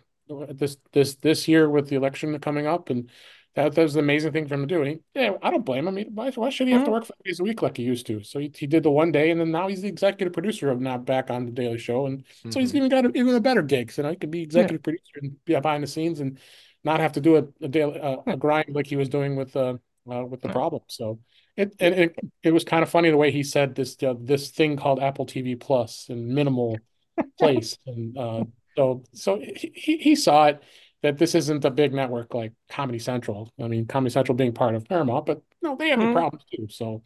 this 0.50 0.76
this 0.92 1.16
this 1.16 1.49
year 1.49 1.69
with 1.69 1.88
the 1.88 1.97
election 1.97 2.38
coming 2.38 2.66
up, 2.66 2.88
and 2.88 3.11
that 3.54 3.75
that 3.75 3.83
was 3.83 3.95
the 3.95 4.00
amazing 4.00 4.33
thing 4.33 4.47
for 4.47 4.54
him 4.54 4.66
to 4.66 4.66
do. 4.75 4.83
And 4.83 4.90
he, 4.90 4.99
yeah, 5.14 5.33
I 5.42 5.50
don't 5.50 5.64
blame 5.64 5.88
him. 5.88 5.97
He, 5.97 6.04
why, 6.04 6.30
why 6.30 6.50
should 6.50 6.69
he 6.69 6.73
have 6.73 6.85
to 6.85 6.90
Mhm. 6.90 6.92
work 6.92 7.04
five 7.04 7.19
days 7.25 7.40
a 7.40 7.42
week 7.42 7.62
like 7.62 7.76
he 7.76 7.83
used 7.83 8.07
to? 8.07 8.23
So 8.23 8.38
he, 8.38 8.52
he 8.54 8.66
did 8.66 8.83
the 8.83 8.90
one 8.90 9.11
day, 9.12 9.30
and 9.30 9.40
then 9.40 9.50
now 9.50 9.69
he's 9.69 9.83
the 9.83 9.88
executive 9.88 10.33
producer 10.33 10.71
of 10.71 10.80
Not 10.80 11.04
Back 11.04 11.30
on 11.30 11.47
the 11.47 11.52
Daily 11.52 11.78
Show, 11.78 12.07
and 12.07 12.25
so 12.49 12.61
he's 12.61 12.73
Mhm. 12.73 12.76
even 12.76 12.88
got 12.88 13.07
a, 13.07 13.09
even 13.14 13.35
a 13.35 13.40
better 13.40 13.62
gig. 13.62 13.90
So 13.92 14.02
now 14.02 14.11
he 14.11 14.16
could 14.16 14.30
be 14.30 14.42
executive 14.42 14.83
producer 14.83 15.19
and 15.23 15.45
be 15.45 15.54
behind 15.54 15.83
the 15.83 15.88
scenes 15.88 16.21
and 16.21 16.38
not 16.85 17.00
have 17.00 17.12
to 17.12 17.21
do 17.21 17.37
a, 17.37 17.45
a 17.64 17.69
daily 17.69 18.00
uh, 18.00 18.19
a 18.26 18.37
grind 18.37 18.75
like 18.75 18.87
he 18.87 18.97
was 18.97 19.09
doing 19.09 19.37
with 19.37 19.54
uh, 19.57 19.76
uh 20.11 20.25
with 20.25 20.40
the 20.40 20.49
Yeah. 20.49 20.52
problem. 20.52 20.83
So 20.87 21.21
it 21.57 21.75
and 21.80 21.95
it, 21.95 22.16
it 22.42 22.52
was 22.52 22.64
kind 22.64 22.83
of 22.83 22.88
funny 22.90 23.11
the 23.11 23.16
way 23.16 23.30
he 23.30 23.42
said 23.42 23.75
this 23.75 23.97
uh, 24.02 24.14
this 24.19 24.50
thing 24.50 24.76
called 24.76 25.00
Apple 25.00 25.26
TV 25.26 25.57
Plus 25.57 26.07
and 26.09 26.28
minimal 26.28 26.83
place 27.38 27.76
and 27.87 28.16
uh 28.16 28.45
so 28.76 29.02
so 29.12 29.40
he 29.40 29.97
he 29.99 30.14
saw 30.14 30.47
it 30.47 30.62
that 31.02 31.19
this 31.19 31.35
isn't 31.35 31.64
a 31.64 31.71
big 31.71 31.92
network 31.95 32.35
like 32.35 32.52
Comedy 32.69 32.99
Central. 32.99 33.52
I 33.61 33.69
mean 33.69 33.87
Comedy 33.87 34.11
Central 34.12 34.37
being 34.37 34.52
part 34.52 34.75
of 34.75 34.85
Paramount, 34.87 35.26
but 35.26 35.42
no, 35.62 35.76
they 35.76 35.88
have 35.88 35.99
their 35.99 36.09
Mhm. 36.09 36.14
problems 36.14 36.45
too. 36.52 36.66
So 36.69 37.02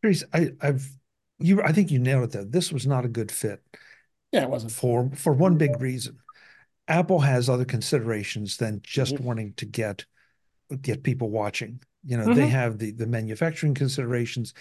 Patrice, 0.00 0.24
I, 0.32 0.52
I've 0.60 0.88
you. 1.38 1.62
I 1.62 1.72
think 1.72 1.90
you 1.90 1.98
nailed 1.98 2.24
it. 2.24 2.32
Though 2.32 2.44
this 2.44 2.72
was 2.72 2.86
not 2.86 3.04
a 3.04 3.08
good 3.08 3.30
fit 3.30 3.62
yeah, 4.32 4.42
it 4.42 4.50
wasn't. 4.50 4.72
for 4.72 5.10
for 5.16 5.32
one 5.32 5.56
big 5.58 5.80
reason. 5.80 6.18
Apple 6.88 7.20
has 7.20 7.48
other 7.48 7.64
considerations 7.64 8.56
than 8.56 8.80
just 8.82 9.16
Mhm. 9.16 9.20
wanting 9.20 9.52
to 9.54 9.66
get 9.66 10.04
get 10.80 11.02
people 11.02 11.30
watching. 11.30 11.80
You 12.04 12.16
know, 12.16 12.34
they 12.34 12.46
Mhm. 12.46 12.50
have 12.50 12.78
the 12.78 12.92
the 12.92 13.06
manufacturing 13.06 13.74
considerations. 13.74 14.54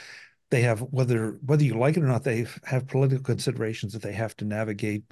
They 0.49 0.61
have 0.61 0.81
whether 0.81 1.39
whether 1.45 1.63
you 1.63 1.77
like 1.77 1.97
it 1.97 2.03
or 2.03 2.07
not, 2.07 2.23
they 2.23 2.45
have 2.63 2.87
political 2.87 3.23
considerations 3.23 3.93
that 3.93 4.01
they 4.01 4.13
have 4.13 4.35
to 4.37 4.45
navigate. 4.45 5.03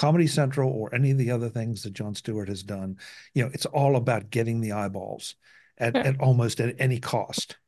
Comedy 0.00 0.26
Central 0.26 0.72
or 0.72 0.94
any 0.94 1.10
of 1.10 1.18
the 1.18 1.30
other 1.30 1.50
things 1.50 1.82
that 1.82 1.92
Jon 1.92 2.14
Stewart 2.14 2.48
has 2.48 2.62
done, 2.62 2.96
you 3.34 3.44
know, 3.44 3.50
it's 3.52 3.66
all 3.66 3.96
about 3.96 4.30
getting 4.30 4.62
the 4.62 4.72
eyeballs 4.72 5.34
at, 5.76 5.94
hmm. 5.94 6.00
at 6.00 6.20
almost 6.20 6.58
at 6.58 6.74
any 6.78 6.98
cost. 6.98 7.58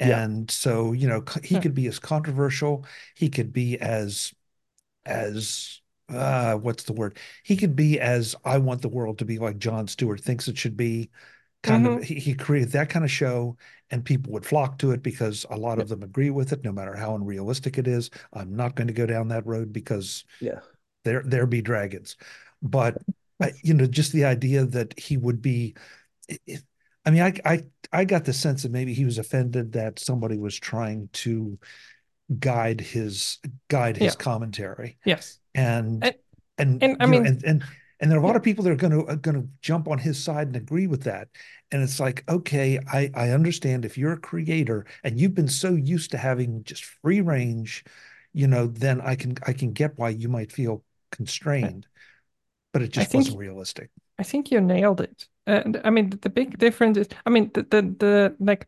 Yeah. 0.00 0.20
And 0.24 0.50
so, 0.50 0.90
you 0.90 1.06
know, 1.06 1.22
he 1.44 1.54
hmm. 1.54 1.60
could 1.60 1.74
be 1.76 1.86
as 1.86 2.00
controversial, 2.00 2.84
he 3.14 3.28
could 3.28 3.52
be 3.52 3.78
as 3.78 4.34
as 5.06 5.80
uh 6.08 6.54
what's 6.54 6.82
the 6.82 6.94
word? 6.94 7.16
He 7.44 7.56
could 7.56 7.76
be 7.76 8.00
as 8.00 8.34
I 8.44 8.58
want 8.58 8.82
the 8.82 8.88
world 8.88 9.18
to 9.18 9.24
be 9.24 9.38
like 9.38 9.58
Jon 9.58 9.86
Stewart 9.86 10.20
thinks 10.20 10.48
it 10.48 10.58
should 10.58 10.76
be. 10.76 11.10
Kind 11.62 11.86
of 11.86 11.92
mm-hmm. 11.94 12.02
he, 12.02 12.14
he 12.16 12.34
created 12.34 12.72
that 12.72 12.90
kind 12.90 13.04
of 13.04 13.10
show 13.10 13.56
and 13.90 14.04
people 14.04 14.32
would 14.32 14.46
flock 14.46 14.78
to 14.78 14.90
it 14.90 15.02
because 15.04 15.46
a 15.48 15.56
lot 15.56 15.78
of 15.78 15.88
them 15.88 16.02
agree 16.02 16.30
with 16.30 16.52
it, 16.52 16.64
no 16.64 16.72
matter 16.72 16.96
how 16.96 17.14
unrealistic 17.14 17.78
it 17.78 17.86
is. 17.86 18.10
I'm 18.32 18.56
not 18.56 18.74
going 18.74 18.88
to 18.88 18.92
go 18.92 19.06
down 19.06 19.28
that 19.28 19.46
road 19.46 19.72
because 19.72 20.24
Yeah. 20.40 20.58
There 21.04 21.22
there 21.24 21.46
be 21.46 21.62
dragons. 21.62 22.16
But 22.62 22.98
you 23.62 23.74
know, 23.74 23.86
just 23.86 24.12
the 24.12 24.24
idea 24.24 24.64
that 24.66 24.98
he 24.98 25.16
would 25.16 25.40
be 25.42 25.74
I 27.04 27.10
mean, 27.10 27.22
I 27.22 27.32
I 27.44 27.64
I 27.92 28.04
got 28.04 28.24
the 28.24 28.32
sense 28.32 28.62
that 28.64 28.72
maybe 28.72 28.92
he 28.92 29.04
was 29.04 29.18
offended 29.18 29.72
that 29.72 29.98
somebody 29.98 30.38
was 30.38 30.58
trying 30.58 31.08
to 31.14 31.58
guide 32.38 32.80
his 32.80 33.38
guide 33.68 33.96
his 33.96 34.12
Yeah. 34.14 34.18
commentary. 34.24 34.98
Yes. 35.04 35.38
And 35.54 36.04
And- 36.04 36.14
and 36.58 36.82
and 36.82 36.96
I 37.00 37.04
you 37.06 37.10
know, 37.12 37.18
mean- 37.18 37.26
and 37.26 37.44
and 37.44 37.64
and 38.00 38.10
there 38.10 38.18
are 38.18 38.22
a 38.22 38.26
lot 38.26 38.36
of 38.36 38.42
people 38.42 38.62
that 38.64 38.70
are 38.70 38.76
going 38.76 38.92
to 38.92 39.06
are 39.06 39.16
going 39.16 39.40
to 39.40 39.48
jump 39.62 39.88
on 39.88 39.98
his 39.98 40.22
side 40.22 40.48
and 40.48 40.56
agree 40.56 40.86
with 40.86 41.02
that. 41.04 41.28
And 41.72 41.82
it's 41.82 41.98
like, 42.00 42.24
okay, 42.28 42.78
I 42.92 43.10
I 43.14 43.30
understand 43.30 43.84
if 43.84 43.96
you're 43.96 44.12
a 44.12 44.20
creator 44.20 44.84
and 45.04 45.18
you've 45.20 45.34
been 45.34 45.48
so 45.48 45.74
used 45.74 46.10
to 46.10 46.18
having 46.18 46.64
just 46.64 46.84
free 46.84 47.20
range, 47.20 47.84
you 48.32 48.46
know, 48.48 48.66
then 48.66 49.00
I 49.00 49.14
can 49.16 49.36
I 49.46 49.52
can 49.52 49.72
get 49.72 49.96
why 49.98 50.10
you 50.10 50.28
might 50.28 50.52
feel 50.52 50.84
constrained, 51.10 51.86
but 52.72 52.82
it 52.82 52.92
just 52.92 53.10
think- 53.10 53.22
wasn't 53.24 53.38
realistic. 53.38 53.90
I 54.18 54.24
think 54.24 54.50
you 54.50 54.60
nailed 54.60 55.00
it. 55.00 55.28
And 55.46 55.80
I 55.84 55.90
mean, 55.90 56.10
the 56.10 56.28
big 56.28 56.58
difference 56.58 56.98
is, 56.98 57.08
I 57.24 57.30
mean, 57.30 57.50
the 57.54 57.62
the, 57.62 57.82
the 57.98 58.36
like 58.40 58.66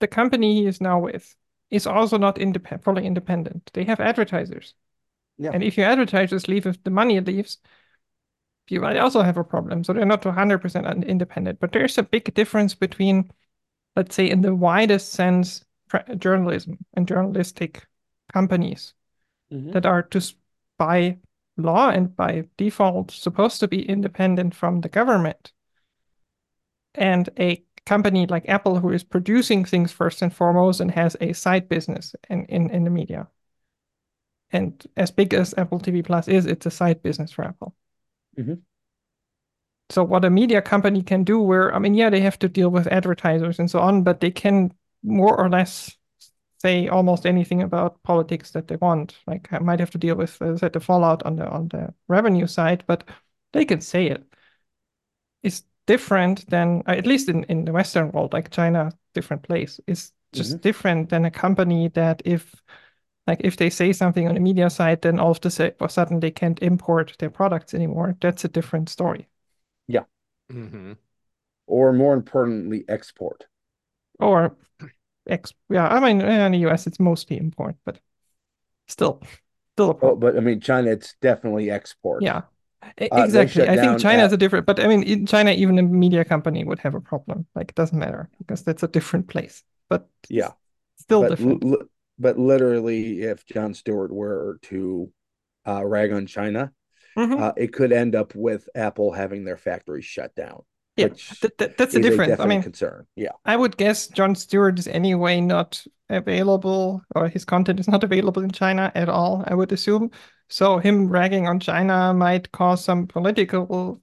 the 0.00 0.06
company 0.06 0.54
he 0.60 0.66
is 0.66 0.80
now 0.80 1.00
with 1.00 1.34
is 1.70 1.86
also 1.86 2.18
not 2.18 2.38
independent, 2.38 2.84
fully 2.84 3.06
independent. 3.06 3.70
They 3.72 3.84
have 3.84 4.00
advertisers. 4.00 4.74
Yeah. 5.38 5.50
And 5.54 5.62
if 5.64 5.76
your 5.76 5.86
advertisers 5.86 6.46
leave, 6.46 6.66
if 6.66 6.82
the 6.84 6.90
money 6.90 7.18
leaves, 7.20 7.58
you 8.68 8.80
might 8.80 8.98
also 8.98 9.22
have 9.22 9.38
a 9.38 9.44
problem. 9.44 9.82
So 9.82 9.92
they're 9.92 10.04
not 10.04 10.22
100% 10.22 11.04
independent. 11.04 11.58
But 11.58 11.72
there's 11.72 11.98
a 11.98 12.02
big 12.02 12.32
difference 12.34 12.74
between, 12.74 13.30
let's 13.96 14.14
say, 14.14 14.28
in 14.30 14.42
the 14.42 14.54
widest 14.54 15.12
sense, 15.12 15.64
journalism 16.18 16.78
and 16.94 17.08
journalistic 17.08 17.86
companies 18.32 18.94
Mhm. 19.52 19.72
that 19.72 19.86
are 19.86 20.02
to 20.02 20.20
by 20.78 21.18
law 21.56 21.90
and 21.90 22.14
by 22.16 22.44
default 22.56 23.10
supposed 23.10 23.60
to 23.60 23.68
be 23.68 23.88
independent 23.88 24.54
from 24.54 24.80
the 24.80 24.88
government. 24.88 25.52
And 26.94 27.28
a 27.38 27.64
company 27.86 28.26
like 28.26 28.48
Apple, 28.48 28.78
who 28.78 28.90
is 28.90 29.04
producing 29.04 29.64
things 29.64 29.92
first 29.92 30.22
and 30.22 30.34
foremost 30.34 30.80
and 30.80 30.90
has 30.90 31.16
a 31.20 31.32
side 31.32 31.68
business 31.68 32.14
in, 32.28 32.44
in, 32.46 32.70
in 32.70 32.84
the 32.84 32.90
media. 32.90 33.28
And 34.50 34.84
as 34.96 35.10
big 35.10 35.32
as 35.34 35.54
Apple 35.56 35.80
TV 35.80 36.02
Plus 36.02 36.28
is, 36.28 36.46
it's 36.46 36.66
a 36.66 36.70
side 36.70 37.02
business 37.02 37.32
for 37.32 37.44
Apple. 37.44 37.74
Mhm. 38.38 38.62
So 39.90 40.04
what 40.04 40.24
a 40.24 40.30
media 40.30 40.62
company 40.62 41.02
can 41.02 41.24
do, 41.24 41.40
where 41.40 41.74
I 41.74 41.78
mean, 41.78 41.94
yeah, 41.94 42.10
they 42.10 42.20
have 42.20 42.38
to 42.40 42.48
deal 42.48 42.70
with 42.70 42.86
advertisers 42.86 43.58
and 43.58 43.70
so 43.70 43.80
on, 43.80 44.02
but 44.02 44.20
they 44.20 44.30
can 44.30 44.72
more 45.02 45.38
or 45.38 45.50
less 45.50 45.96
say 46.62 46.88
almost 46.88 47.26
anything 47.26 47.62
about 47.62 48.02
politics 48.04 48.52
that 48.52 48.68
they 48.68 48.76
want. 48.76 49.18
Like 49.26 49.52
I 49.52 49.58
might 49.58 49.80
have 49.80 49.90
to 49.90 49.98
deal 49.98 50.16
with, 50.16 50.40
as 50.40 50.58
I 50.58 50.60
said, 50.60 50.72
the 50.72 50.80
fallout 50.80 51.22
on 51.24 51.36
the 51.36 51.48
on 51.48 51.68
the 51.68 51.92
revenue 52.08 52.46
side, 52.46 52.84
but 52.86 53.08
they 53.52 53.64
can 53.64 53.80
say 53.80 54.06
it. 54.06 54.24
It's 55.42 55.64
different 55.86 56.48
than 56.48 56.82
uh, 56.86 56.92
at 56.92 57.06
least 57.06 57.28
in 57.28 57.44
in 57.44 57.64
the 57.64 57.72
Western 57.72 58.12
world, 58.12 58.32
like 58.32 58.50
China, 58.50 58.92
different 59.14 59.42
place. 59.42 59.80
It's 59.86 60.12
just 60.32 60.52
mm-hmm. 60.52 60.60
different 60.60 61.08
than 61.10 61.24
a 61.24 61.30
company 61.30 61.88
that 61.88 62.22
if 62.24 62.54
like 63.26 63.40
if 63.44 63.56
they 63.56 63.70
say 63.70 63.92
something 63.92 64.28
on 64.28 64.34
the 64.34 64.40
media 64.40 64.70
side, 64.70 65.02
then 65.02 65.18
all 65.18 65.32
of 65.32 65.40
the 65.40 65.74
a 65.80 65.88
sudden 65.88 66.20
they 66.20 66.30
can't 66.30 66.62
import 66.62 67.16
their 67.18 67.30
products 67.30 67.74
anymore. 67.74 68.16
That's 68.20 68.44
a 68.44 68.48
different 68.48 68.88
story. 68.88 69.28
Mhm. 70.50 70.96
Or 71.66 71.92
more 71.92 72.14
importantly, 72.14 72.84
export. 72.88 73.46
Or 74.18 74.56
ex, 75.28 75.52
yeah, 75.70 75.88
I 75.88 76.00
mean 76.00 76.20
in 76.20 76.52
the 76.52 76.58
US 76.60 76.86
it's 76.86 77.00
mostly 77.00 77.36
import, 77.38 77.76
but 77.84 78.00
still, 78.88 79.22
still 79.76 79.90
a 79.92 79.94
Oh, 80.00 80.16
but 80.16 80.36
I 80.36 80.40
mean, 80.40 80.60
China, 80.60 80.90
it's 80.90 81.14
definitely 81.20 81.70
export. 81.70 82.26
Yeah, 82.26 82.42
Uh, 83.10 83.26
exactly. 83.26 83.68
I 83.68 83.76
think 83.76 83.98
China 83.98 84.24
is 84.24 84.32
a 84.32 84.36
different, 84.36 84.66
but 84.66 84.80
I 84.80 84.86
mean 84.88 85.02
in 85.02 85.26
China 85.26 85.50
even 85.52 85.78
a 85.78 85.82
media 85.82 86.24
company 86.24 86.64
would 86.64 86.78
have 86.80 86.94
a 86.94 87.00
problem. 87.00 87.46
Like 87.54 87.70
it 87.70 87.74
doesn't 87.76 87.98
matter 87.98 88.30
because 88.38 88.62
that's 88.64 88.82
a 88.82 88.88
different 88.88 89.28
place, 89.28 89.64
but 89.88 90.08
Yeah. 90.28 90.52
still 90.96 91.24
But 91.26 91.36
different. 91.36 91.64
but 92.18 92.38
literally, 92.38 93.22
if 93.22 93.46
Jon 93.46 93.74
Stewart 93.74 94.12
were 94.12 94.58
to 94.64 95.12
uh, 95.66 95.84
rag 95.86 96.12
on 96.12 96.26
China, 96.26 96.72
Mhm. 97.16 97.42
uh, 97.42 97.52
it 97.56 97.72
could 97.72 97.92
end 97.92 98.14
up 98.16 98.34
with 98.34 98.68
Apple 98.74 99.12
having 99.12 99.44
their 99.44 99.58
factory 99.58 100.02
shut 100.02 100.34
down. 100.36 100.62
Yeah, 100.96 101.08
Th- 101.08 101.52
th- 101.56 101.72
that's 101.78 101.94
the 101.94 102.00
a 102.00 102.02
difference. 102.02 102.38
I 102.38 102.46
mean, 102.46 102.62
concern. 102.62 103.06
Yeah, 103.16 103.30
I 103.44 103.56
would 103.56 103.76
guess 103.76 104.08
Jon 104.08 104.34
Stewart 104.34 104.78
is 104.78 104.86
anyway 104.86 105.40
not 105.40 105.82
available, 106.10 107.02
or 107.14 107.28
his 107.28 107.44
content 107.44 107.80
is 107.80 107.88
not 107.88 108.04
available 108.04 108.42
in 108.42 108.50
China 108.50 108.92
at 108.94 109.08
all, 109.08 109.42
I 109.46 109.54
would 109.54 109.72
assume. 109.72 110.10
So 110.48 110.78
him 110.78 111.08
ragging 111.08 111.48
on 111.48 111.60
China 111.60 112.12
might 112.12 112.52
cause 112.52 112.84
some 112.84 113.06
political 113.06 114.02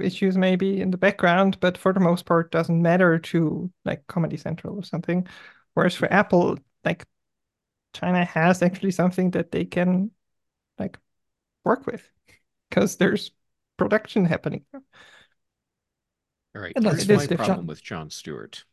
issues 0.00 0.36
maybe 0.38 0.80
in 0.80 0.92
the 0.92 0.96
background, 0.96 1.58
but 1.60 1.76
for 1.76 1.92
the 1.92 2.00
most 2.00 2.24
part 2.24 2.52
doesn't 2.52 2.80
matter 2.80 3.18
to 3.18 3.70
like 3.84 4.06
Comedy 4.06 4.36
Central 4.36 4.76
or 4.76 4.84
something. 4.84 5.26
Whereas 5.74 5.94
for 5.94 6.06
mm-hmm. 6.06 6.14
Apple, 6.14 6.58
like 6.84 7.04
China 7.94 8.24
has 8.24 8.62
actually 8.62 8.92
something 8.92 9.32
that 9.32 9.50
they 9.50 9.64
can 9.64 10.12
like 10.78 10.98
work 11.64 11.86
with 11.86 12.08
because 12.68 12.96
there's 12.96 13.32
production 13.76 14.24
happening. 14.24 14.64
All 16.54 16.62
right. 16.62 16.76
And 16.76 16.84
Here's 16.84 17.08
my 17.08 17.26
different. 17.26 17.26
problem 17.26 17.66
with 17.66 17.82
Jon 17.82 18.10
Stewart. 18.10 18.64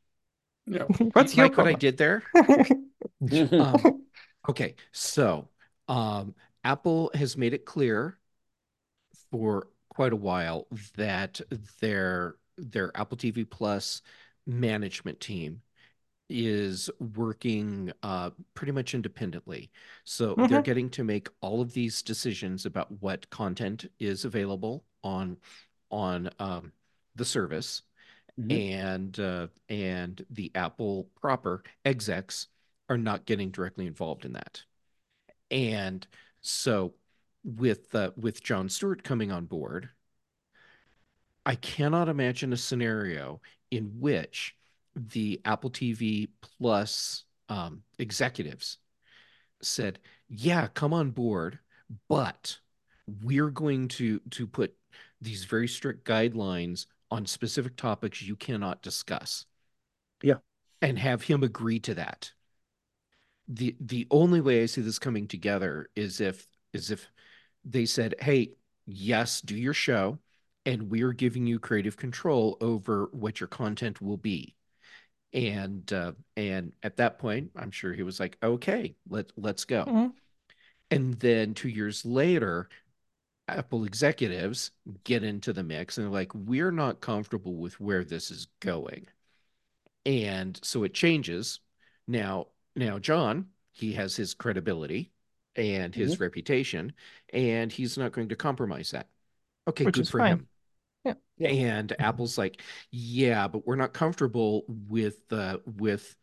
Yeah. 0.67 0.87
What's 1.13 1.37
your 1.37 1.47
Mike, 1.47 1.57
what 1.57 1.67
I 1.67 1.73
did 1.75 1.97
there? 1.97 2.23
Um, 3.57 3.89
okay, 4.49 4.75
so 4.91 5.47
um, 5.87 6.35
Apple 6.63 7.11
has 7.13 7.37
made 7.37 7.53
it 7.53 7.65
clear 7.65 8.17
for 9.31 9.67
quite 9.89 10.13
a 10.13 10.17
while 10.17 10.67
that 10.97 11.39
their 11.81 12.35
their 12.57 12.91
Apple 12.95 13.17
TV 13.17 13.43
Plus 13.45 14.01
management 14.47 15.19
team 15.19 15.61
is 16.29 16.89
working 17.15 17.91
uh, 18.03 18.31
pretty 18.55 18.71
much 18.73 18.95
independently. 18.95 19.71
So 20.05 20.41
they're 20.47 20.59
Mhm. 20.59 20.61
getting 20.61 20.89
to 20.91 21.03
make 21.03 21.29
all 21.41 21.61
of 21.61 21.73
these 21.73 22.01
decisions 22.03 22.65
about 22.65 22.91
what 23.01 23.29
content 23.31 23.91
is 23.99 24.25
available 24.25 24.85
on 25.03 25.37
on 25.91 26.29
um, 26.39 26.71
the 27.15 27.25
service 27.25 27.81
Mhm. 28.37 28.49
and 28.51 29.19
uh, 29.19 29.47
and 29.69 30.25
the 30.29 30.51
Apple 30.55 31.09
proper 31.21 31.63
execs 31.85 32.47
are 32.89 32.97
not 32.97 33.25
getting 33.25 33.51
directly 33.51 33.87
involved 33.87 34.25
in 34.25 34.33
that. 34.33 34.63
And 35.51 36.05
so 36.41 36.95
with 37.43 37.93
uh, 37.95 38.11
with 38.17 38.43
Jon 38.43 38.69
Stewart 38.69 39.03
coming 39.03 39.31
on 39.31 39.45
board, 39.45 39.89
I 41.45 41.55
cannot 41.55 42.09
imagine 42.09 42.53
a 42.53 42.57
scenario 42.57 43.41
in 43.71 43.99
which 43.99 44.55
the 44.95 45.41
Apple 45.45 45.69
TV 45.69 46.29
Plus 46.41 47.23
um, 47.49 47.83
executives 47.99 48.77
said, 49.61 49.99
"Yeah, 50.29 50.67
come 50.67 50.93
on 50.93 51.11
board, 51.11 51.59
but 52.09 52.59
we're 53.23 53.51
going 53.51 53.89
to 53.89 54.19
to 54.31 54.47
put 54.47 54.75
these 55.21 55.45
very 55.45 55.67
strict 55.67 56.05
guidelines 56.07 56.87
on 57.11 57.25
specific 57.25 57.75
topics 57.75 58.21
you 58.21 58.35
cannot 58.35 58.81
discuss." 58.81 59.45
Yeah. 60.21 60.37
And 60.81 60.99
have 60.99 61.23
him 61.23 61.43
agree 61.43 61.79
to 61.81 61.93
that. 61.95 62.31
The 63.47 63.75
the 63.79 64.07
only 64.09 64.41
way 64.41 64.63
I 64.63 64.65
see 64.65 64.81
this 64.81 64.99
coming 64.99 65.27
together 65.27 65.89
is 65.95 66.19
if 66.19 66.47
is 66.73 66.89
if 66.89 67.07
they 67.63 67.85
said, 67.85 68.15
"Hey, 68.19 68.53
yes, 68.87 69.41
do 69.41 69.55
your 69.55 69.73
show, 69.73 70.19
and 70.65 70.89
we're 70.89 71.13
giving 71.13 71.45
you 71.45 71.59
creative 71.59 71.95
control 71.97 72.57
over 72.59 73.09
what 73.11 73.39
your 73.39 73.47
content 73.47 74.01
will 74.01 74.17
be." 74.17 74.55
And 75.33 75.91
uh, 75.93 76.13
and 76.35 76.73
at 76.81 76.97
that 76.97 77.19
point, 77.19 77.51
I'm 77.55 77.71
sure 77.71 77.93
he 77.93 78.03
was 78.03 78.19
like, 78.19 78.37
"Okay, 78.41 78.95
let 79.09 79.31
let's 79.37 79.65
go." 79.65 79.85
Mhm. 79.85 80.13
And 80.91 81.13
then 81.15 81.53
two 81.53 81.69
years 81.69 82.05
later, 82.05 82.69
Apple 83.47 83.85
executives 83.85 84.71
get 85.03 85.23
into 85.23 85.53
the 85.53 85.63
mix 85.63 85.97
and 85.97 86.05
they're 86.05 86.11
like, 86.11 86.33
we're 86.33 86.71
not 86.71 87.01
comfortable 87.01 87.55
with 87.55 87.79
where 87.79 88.03
this 88.03 88.31
is 88.31 88.47
going. 88.59 89.07
And 90.05 90.59
so 90.63 90.83
it 90.83 90.93
changes. 90.93 91.59
Now, 92.07 92.47
now 92.75 92.99
Jon, 92.99 93.47
he 93.71 93.93
has 93.93 94.15
his 94.15 94.33
credibility 94.33 95.11
and 95.55 95.93
his 95.93 96.15
mm-hmm. 96.15 96.23
reputation, 96.23 96.93
and 97.33 97.71
he's 97.71 97.97
not 97.97 98.11
going 98.11 98.29
to 98.29 98.35
compromise 98.35 98.91
that. 98.91 99.07
Okay, 99.67 99.85
Which 99.85 99.95
good 99.95 100.07
for 100.07 100.19
fine. 100.19 100.31
him. 100.31 100.47
Yeah. 101.05 101.13
Yeah. 101.37 101.49
And 101.49 101.89
mm-hmm. 101.89 102.01
Apple's 102.01 102.37
like, 102.37 102.61
yeah, 102.91 103.47
but 103.47 103.65
we're 103.65 103.75
not 103.75 103.93
comfortable 103.93 104.65
with 104.67 105.27
the 105.29 105.61
with 105.65 106.15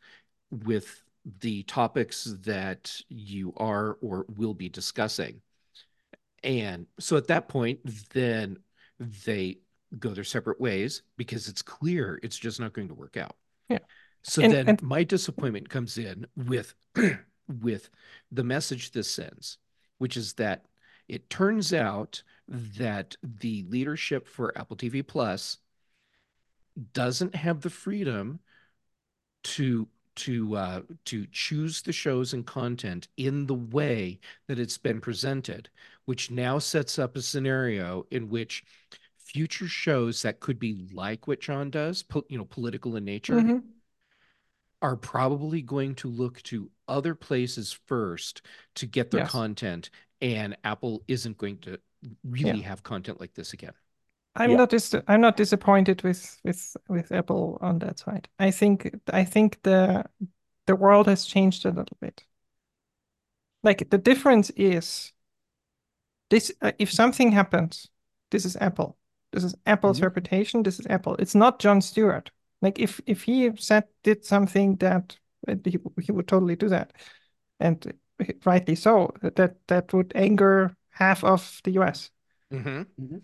with 0.51 1.03
the 1.41 1.63
topics 1.65 2.25
that 2.43 3.01
you 3.09 3.55
are 3.57 3.97
or 4.01 4.27
will 4.29 4.55
be 4.55 4.69
discussing. 4.69 5.41
And 6.43 6.87
so 6.99 7.17
at 7.17 7.29
that 7.29 7.49
point, 7.49 7.81
then 8.13 8.59
they 8.99 9.59
go 9.99 10.11
their 10.11 10.25
separate 10.25 10.61
ways 10.61 11.03
because 11.17 11.49
it's 11.49 11.63
clear 11.63 12.19
it's 12.23 12.39
just 12.39 12.59
not 12.61 12.73
going 12.73 12.89
to 12.89 12.95
work 12.95 13.17
out. 13.17 13.37
Yeah. 13.69 13.79
So 14.23 14.43
And- 14.43 14.53
then 14.53 14.69
and- 14.69 14.83
my 14.83 15.05
disappointment 15.05 15.69
comes 15.69 15.99
in 15.99 16.27
with 16.37 16.75
with 17.61 17.91
the 18.31 18.45
message 18.45 18.93
this 18.93 19.11
sends, 19.11 19.59
which 19.99 20.17
is 20.17 20.35
that 20.35 20.65
it 21.09 21.29
turns 21.29 21.73
out 21.75 22.23
that 22.49 23.17
the 23.23 23.65
leadership 23.69 24.27
for 24.27 24.57
Apple 24.57 24.77
TV 24.77 25.07
Plus 25.07 25.59
doesn't 26.95 27.35
have 27.35 27.61
the 27.61 27.71
freedom 27.71 28.41
to 29.45 29.89
to 30.15 30.55
uh, 30.57 30.83
to 31.07 31.27
choose 31.33 31.83
the 31.83 31.93
shows 31.93 32.33
and 32.35 32.47
content 32.47 33.09
in 33.17 33.47
the 33.47 33.55
way 33.55 34.21
that 34.47 34.59
it's 34.59 34.79
been 34.79 35.01
presented, 35.01 35.69
which 36.05 36.31
now 36.31 36.59
sets 36.59 36.99
up 36.99 37.17
a 37.17 37.23
scenario 37.23 38.07
in 38.11 38.29
which 38.29 38.65
future 39.19 39.69
shows 39.69 40.23
that 40.23 40.41
could 40.41 40.59
be 40.59 40.89
like 40.93 41.27
what 41.27 41.41
Jon 41.41 41.71
does, 41.71 42.03
po- 42.03 42.25
you 42.29 42.39
know, 42.39 42.45
political 42.45 42.97
in 42.97 43.05
nature, 43.05 43.35
Mhm. 43.37 43.83
are 44.81 44.97
probably 44.97 45.63
going 45.63 45.95
to 45.95 46.09
look 46.09 46.43
to 46.43 46.71
other 46.89 47.15
places 47.15 47.73
first 47.87 48.43
to 48.75 48.87
get 48.87 49.11
their 49.11 49.21
Yes. 49.21 49.31
content, 49.31 49.91
and 50.21 50.57
Apple 50.65 51.05
isn't 51.09 51.39
going 51.39 51.59
to 51.59 51.79
really 52.25 52.61
have 52.61 52.83
content 52.83 53.21
like 53.21 53.33
this 53.35 53.53
again. 53.53 53.73
I'm 54.35 54.51
Yeah. 54.51 54.57
not 54.57 54.71
dis 54.71 54.95
I'm 55.09 55.21
not 55.21 55.37
disappointed 55.37 56.03
with 56.03 56.41
with 56.45 56.77
with 56.89 57.13
Apple 57.13 57.59
on 57.61 57.79
that 57.81 57.99
side. 57.99 58.29
I 58.39 58.51
think 58.51 58.91
I 59.09 59.25
think 59.25 59.63
the 59.63 60.05
the 60.67 60.77
world 60.77 61.07
has 61.09 61.25
changed 61.27 61.67
a 61.67 61.71
little 61.71 61.97
bit. 62.01 62.25
Like 63.63 63.91
the 63.91 63.99
difference 63.99 64.51
is 64.51 65.13
this 66.33 66.51
uh, 66.63 66.73
if 66.79 66.91
something 66.91 67.33
happens, 67.33 67.89
this 68.31 68.45
is 68.45 68.57
Apple. 68.57 68.97
This 69.33 69.45
is 69.45 69.55
Apple's 69.67 70.01
Mhm. 70.01 70.05
reputation. 70.05 70.63
This 70.63 70.81
is 70.81 70.87
Apple. 70.87 71.15
It's 71.19 71.35
not 71.35 71.61
Jon 71.61 71.81
Stewart. 71.81 72.31
Like 72.63 72.79
if 72.83 73.01
if 73.07 73.23
he 73.23 73.51
said 73.57 73.85
did 74.03 74.25
something 74.25 74.77
that 74.79 75.19
uh, 75.49 75.57
he, 75.65 75.79
he 76.03 76.13
would 76.13 76.29
totally 76.29 76.57
do 76.57 76.69
that, 76.69 76.93
and 77.61 77.93
rightly 78.47 78.75
so. 78.75 79.13
That 79.23 79.57
that 79.67 79.93
would 79.93 80.13
anger 80.15 80.75
half 80.91 81.25
of 81.25 81.61
the 81.65 81.73
US 81.73 82.11
Mm-hmm. 82.53 83.19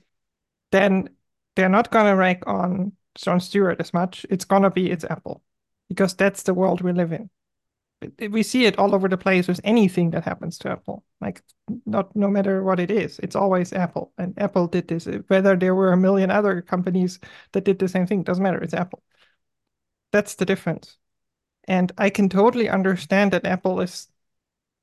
then 0.70 1.08
they're 1.54 1.68
not 1.68 1.90
gonna 1.90 2.16
rank 2.16 2.44
on 2.46 2.92
Jon 3.14 3.40
Stewart 3.40 3.80
as 3.80 3.92
much. 3.92 4.26
It's 4.30 4.44
gonna 4.44 4.70
be 4.70 4.90
it's 4.90 5.04
Apple 5.04 5.42
because 5.88 6.14
that's 6.16 6.42
the 6.42 6.54
world 6.54 6.80
we 6.82 6.92
live 6.92 7.12
in. 7.12 7.30
We 8.20 8.44
see 8.44 8.64
it 8.64 8.78
all 8.78 8.94
over 8.94 9.08
the 9.08 9.18
place 9.18 9.48
with 9.48 9.60
anything 9.64 10.10
that 10.10 10.24
happens 10.24 10.56
to 10.58 10.70
Apple. 10.70 11.04
Like 11.20 11.42
not 11.84 12.14
no 12.14 12.28
matter 12.28 12.62
what 12.62 12.78
it 12.78 12.90
is, 12.90 13.18
it's 13.20 13.34
always 13.34 13.72
Apple. 13.72 14.12
And 14.18 14.38
Apple 14.38 14.68
did 14.68 14.86
this. 14.86 15.08
Whether 15.26 15.56
there 15.56 15.74
were 15.74 15.92
a 15.92 15.96
million 15.96 16.30
other 16.30 16.62
companies 16.62 17.18
that 17.52 17.64
did 17.64 17.78
the 17.78 17.88
same 17.88 18.06
thing, 18.06 18.22
doesn't 18.22 18.42
matter. 18.42 18.62
It's 18.62 18.74
Apple. 18.74 19.02
That's 20.12 20.36
the 20.36 20.46
difference. 20.46 20.96
And 21.66 21.90
I 21.98 22.10
can 22.10 22.28
totally 22.28 22.68
understand 22.68 23.32
that 23.32 23.44
Apple 23.44 23.80
is 23.80 24.08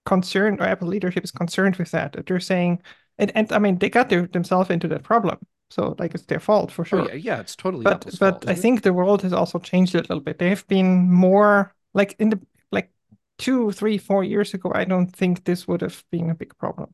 concerned 0.05 0.59
or 0.59 0.65
Apple 0.65 0.89
leadership 0.89 1.23
is 1.23 1.31
concerned 1.31 1.77
with 1.77 1.91
that. 1.91 2.13
That 2.13 2.25
they're 2.25 2.39
saying 2.41 2.81
and, 3.17 3.31
and 3.35 3.51
I 3.51 3.59
mean 3.59 3.77
they 3.79 3.89
got 3.89 4.09
their, 4.09 4.27
themselves 4.27 4.69
into 4.69 4.87
that 4.89 5.03
problem. 5.03 5.37
So 5.69 5.95
like 5.97 6.13
it's 6.13 6.25
their 6.25 6.39
fault 6.39 6.71
for 6.71 6.83
oh, 6.83 6.85
sure. 6.85 7.01
Oh, 7.01 7.07
yeah, 7.07 7.13
yeah, 7.13 7.39
it's 7.39 7.55
totally 7.55 7.83
But 7.83 7.93
Apple's 7.93 8.19
but 8.19 8.31
fault. 8.43 8.49
I 8.49 8.55
think 8.55 8.81
the 8.81 8.93
world 8.93 9.21
has 9.23 9.33
also 9.33 9.59
changed 9.59 9.95
a 9.95 9.99
little 9.99 10.19
bit. 10.19 10.37
They 10.37 10.49
have 10.49 10.67
been 10.67 11.11
more 11.11 11.73
like 11.93 12.15
in 12.19 12.29
the 12.29 12.39
two, 13.37 13.71
three, 13.71 13.97
four 13.97 14.23
years 14.23 14.53
ago. 14.53 14.71
I 14.73 14.85
don't 14.85 15.07
think 15.15 15.43
this 15.43 15.67
would 15.67 15.81
have 15.81 16.03
been 16.11 16.29
a 16.29 16.35
big 16.35 16.57
problem 16.57 16.93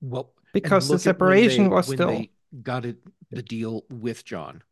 Well, 0.00 0.32
because 0.52 0.88
the 0.88 0.94
look 0.94 0.98
when 0.98 1.02
separation 1.14 1.64
they- 1.64 1.70
was 1.70 1.88
when 1.88 1.96
still 1.96 2.08
they 2.08 2.30
got 2.62 2.84
it 2.86 2.96
the 3.30 3.42
deal 3.42 3.84
with 3.90 4.24
Jon. 4.24 4.62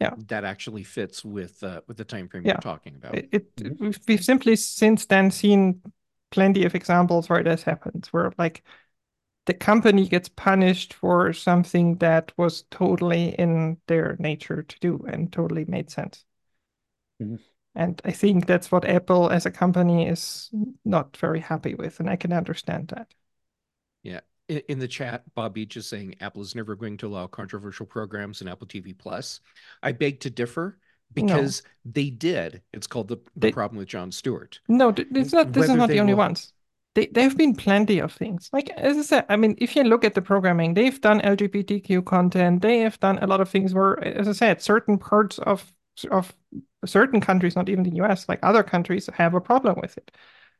Yeah. 0.00 0.14
That 0.26 0.44
actually 0.44 0.82
fits 0.82 1.24
with 1.24 1.62
uh, 1.62 1.82
with 1.86 1.96
the 1.96 2.04
time 2.04 2.28
frame 2.28 2.44
Yeah. 2.44 2.54
you're 2.54 2.60
talking 2.74 2.96
about. 2.96 3.14
it, 3.14 3.28
it 3.32 3.78
we've, 3.78 4.00
we've 4.08 4.24
simply 4.24 4.56
since 4.56 5.06
then 5.06 5.30
seen 5.30 5.80
plenty 6.30 6.64
of 6.64 6.74
examples 6.74 7.28
where 7.28 7.44
this 7.44 7.62
happens, 7.62 8.12
where 8.12 8.32
like 8.38 8.64
the 9.46 9.54
company 9.54 10.08
gets 10.08 10.28
punished 10.28 10.94
for 10.94 11.32
something 11.32 11.98
that 11.98 12.32
was 12.36 12.64
totally 12.70 13.34
in 13.38 13.76
their 13.86 14.16
nature 14.18 14.62
to 14.62 14.76
do 14.80 15.04
and 15.06 15.32
totally 15.32 15.64
made 15.66 15.90
sense 15.90 16.24
Mhm. 17.20 17.38
And 17.74 18.00
I 18.04 18.10
think 18.10 18.46
that's 18.46 18.70
what 18.70 18.86
Apple 18.86 19.30
as 19.30 19.46
a 19.46 19.50
company 19.50 20.06
is 20.06 20.50
not 20.84 21.16
very 21.16 21.40
happy 21.40 21.74
with, 21.74 22.00
and 22.00 22.10
I 22.10 22.16
can 22.16 22.32
understand 22.32 22.88
that. 22.88 23.14
Yeah. 24.02 24.20
In, 24.48 24.78
the 24.78 24.88
chat, 24.88 25.22
Bob 25.34 25.54
Beach 25.54 25.76
is 25.78 25.86
saying 25.86 26.16
Apple 26.20 26.42
is 26.42 26.54
never 26.54 26.76
going 26.76 26.98
to 26.98 27.06
allow 27.06 27.26
controversial 27.26 27.86
programs 27.86 28.42
in 28.42 28.48
Apple 28.48 28.66
TV 28.66 28.96
Plus. 28.96 29.40
I 29.82 29.92
beg 29.92 30.20
to 30.20 30.30
differ 30.30 30.78
because 31.14 31.62
no. 31.64 31.92
they 31.92 32.10
did. 32.10 32.62
It's 32.72 32.86
called 32.86 33.08
the, 33.08 33.16
the 33.16 33.22
they, 33.36 33.52
problem 33.52 33.78
with 33.78 33.88
Jon 33.88 34.12
Stewart. 34.12 34.60
No, 34.68 34.92
it's 34.96 35.32
not. 35.32 35.52
This 35.52 35.62
Whether 35.62 35.72
is 35.72 35.78
not 35.78 35.88
the 35.88 36.00
only 36.00 36.12
will... 36.12 36.18
ones. 36.18 36.52
They, 36.94 37.06
there 37.06 37.24
have 37.24 37.38
been 37.38 37.54
plenty 37.54 38.00
of 38.00 38.12
things. 38.12 38.50
Like 38.52 38.68
as 38.70 38.98
I 38.98 39.02
said, 39.02 39.26
I 39.30 39.36
mean, 39.36 39.54
if 39.58 39.74
you 39.74 39.84
look 39.84 40.04
at 40.04 40.14
the 40.14 40.20
programming, 40.20 40.74
they've 40.74 41.00
done 41.00 41.20
LGBTQ 41.22 42.04
content. 42.04 42.60
They 42.60 42.80
have 42.80 43.00
done 43.00 43.18
a 43.20 43.26
lot 43.26 43.40
of 43.40 43.48
things 43.48 43.72
where, 43.72 44.02
as 44.04 44.28
I 44.28 44.32
said, 44.32 44.60
certain 44.60 44.98
parts 44.98 45.38
of 45.38 45.72
of 46.10 46.34
certain 46.84 47.20
countries, 47.20 47.56
not 47.56 47.68
even 47.68 47.84
the 47.84 47.96
US, 47.96 48.28
like 48.28 48.40
other 48.42 48.62
countries, 48.62 49.08
have 49.14 49.34
a 49.34 49.40
problem 49.40 49.78
with 49.80 49.96
it. 49.98 50.10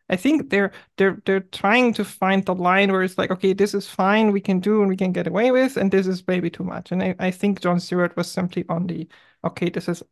I 0.09 0.17
think 0.17 0.51
they're 0.51 0.73
they're 0.97 1.23
they're 1.25 1.41
trying 1.41 1.95
to 1.95 2.05
find 2.05 2.45
the 2.45 2.55
line 2.55 2.93
where 2.93 3.03
it's 3.03 3.19
like, 3.19 3.31
okay, 3.31 3.53
this 3.55 3.75
is 3.75 3.89
fine, 3.89 4.33
we 4.33 4.41
can 4.41 4.61
do 4.61 4.81
and 4.81 4.89
we 4.89 4.97
can 4.97 5.13
get 5.13 5.27
away 5.27 5.51
with, 5.53 5.77
and 5.77 5.91
this 5.91 6.07
is 6.07 6.27
maybe 6.27 6.51
too 6.51 6.65
much. 6.65 6.93
And 6.93 7.03
I, 7.03 7.15
I 7.19 7.31
think 7.31 7.61
Jon 7.61 7.81
Stewart 7.81 8.17
was 8.17 8.31
simply 8.31 8.65
on 8.69 8.87
the 8.87 9.09
okay, 9.45 9.71
this 9.71 9.89
is 9.89 10.03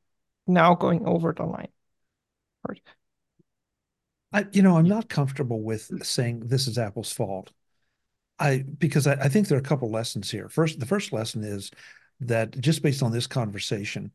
now 0.47 0.75
going 0.75 1.07
over 1.07 1.33
the 1.33 1.45
line. 1.45 1.69
I, 4.33 4.47
you 4.53 4.63
know, 4.63 4.77
I'm 4.77 4.89
not 4.89 5.09
comfortable 5.09 5.63
with 5.63 6.05
saying 6.05 6.41
this 6.47 6.69
is 6.69 6.79
Apple's 6.79 7.13
fault. 7.13 7.53
I 8.39 8.65
because 8.79 9.07
I, 9.07 9.15
I 9.15 9.29
think 9.29 9.49
there 9.49 9.59
are 9.59 9.61
a 9.61 9.65
couple 9.65 9.91
lessons 9.91 10.31
here. 10.31 10.49
First, 10.49 10.81
the 10.81 10.87
first 10.87 11.13
lesson 11.13 11.45
is 11.45 11.71
that 12.21 12.59
just 12.61 12.83
based 12.83 13.03
on 13.03 13.13
this 13.13 13.27
conversation, 13.27 14.13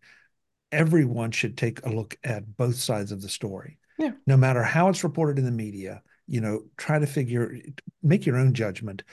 everyone 0.75 1.31
should 1.31 1.57
take 1.57 1.83
a 1.85 1.89
look 1.89 2.17
at 2.23 2.57
both 2.57 2.75
sides 2.75 3.11
of 3.11 3.21
the 3.21 3.29
story. 3.29 3.79
Yeah. 3.97 4.11
No 4.27 4.37
matter 4.37 4.61
how 4.61 4.89
it's 4.89 5.03
reported 5.03 5.39
in 5.39 5.45
the 5.45 5.51
media, 5.51 6.01
you 6.27 6.41
know, 6.41 6.65
try 6.77 6.99
to 6.99 7.07
figure, 7.07 7.57
make 8.03 8.25
your 8.25 8.37
own 8.37 8.53
judgment 8.53 9.03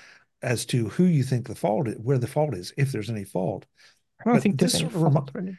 as 0.42 0.66
to 0.66 0.88
who 0.88 1.05
you 1.05 1.22
think 1.22 1.46
the 1.46 1.55
fault 1.55 1.88
is, 1.88 1.96
where 1.98 2.18
the 2.18 2.27
fault 2.27 2.55
is, 2.55 2.72
if 2.77 2.90
there's 2.90 3.11
any 3.11 3.25
fault. 3.25 3.64
I 4.20 4.25
don't 4.25 4.35
but 4.35 4.42
think 4.42 4.59
there's 4.59 4.75
any 4.75 4.90
fault. 4.90 5.31
Really 5.33 5.57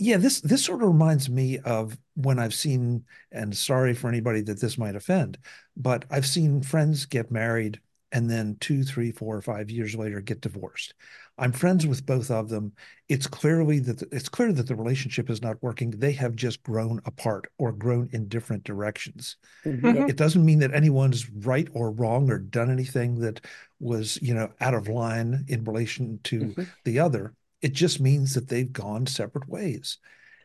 yeah 0.00 0.16
this 0.16 0.40
this 0.40 0.64
sort 0.64 0.82
of 0.82 0.88
reminds 0.88 1.28
me 1.28 1.58
of 1.58 1.96
when 2.14 2.38
i've 2.38 2.54
seen 2.54 3.04
and 3.30 3.56
sorry 3.56 3.94
for 3.94 4.08
anybody 4.08 4.40
that 4.40 4.60
this 4.60 4.78
might 4.78 4.96
offend 4.96 5.38
but 5.76 6.04
i've 6.10 6.26
seen 6.26 6.62
friends 6.62 7.04
get 7.04 7.30
married 7.30 7.78
and 8.10 8.28
then 8.28 8.56
two 8.60 8.82
three 8.82 9.12
four 9.12 9.36
or 9.36 9.42
five 9.42 9.70
years 9.70 9.94
later 9.94 10.20
get 10.20 10.40
divorced 10.40 10.94
i'm 11.40 11.52
friends 11.52 11.86
with 11.86 12.06
both 12.06 12.30
of 12.30 12.48
them 12.48 12.72
it's 13.08 13.26
clearly 13.26 13.80
that 13.80 13.98
the, 13.98 14.08
it's 14.12 14.28
clear 14.28 14.52
that 14.52 14.68
the 14.68 14.76
relationship 14.76 15.28
is 15.28 15.42
not 15.42 15.60
working 15.62 15.90
they 15.90 16.12
have 16.12 16.36
just 16.36 16.62
grown 16.62 17.00
apart 17.04 17.48
or 17.58 17.72
grown 17.72 18.08
in 18.12 18.28
different 18.28 18.62
directions 18.62 19.36
mm-hmm. 19.64 20.08
it 20.08 20.16
doesn't 20.16 20.44
mean 20.44 20.60
that 20.60 20.72
anyone's 20.72 21.28
right 21.30 21.68
or 21.72 21.90
wrong 21.90 22.30
or 22.30 22.38
done 22.38 22.70
anything 22.70 23.18
that 23.18 23.40
was 23.80 24.18
you 24.22 24.34
know 24.34 24.48
out 24.60 24.74
of 24.74 24.88
line 24.88 25.44
in 25.48 25.64
relation 25.64 26.20
to 26.22 26.40
mm-hmm. 26.40 26.62
the 26.84 26.98
other 27.00 27.34
it 27.62 27.72
just 27.72 28.00
means 28.00 28.34
that 28.34 28.48
they've 28.48 28.72
gone 28.72 29.06
separate 29.06 29.48
ways. 29.48 29.98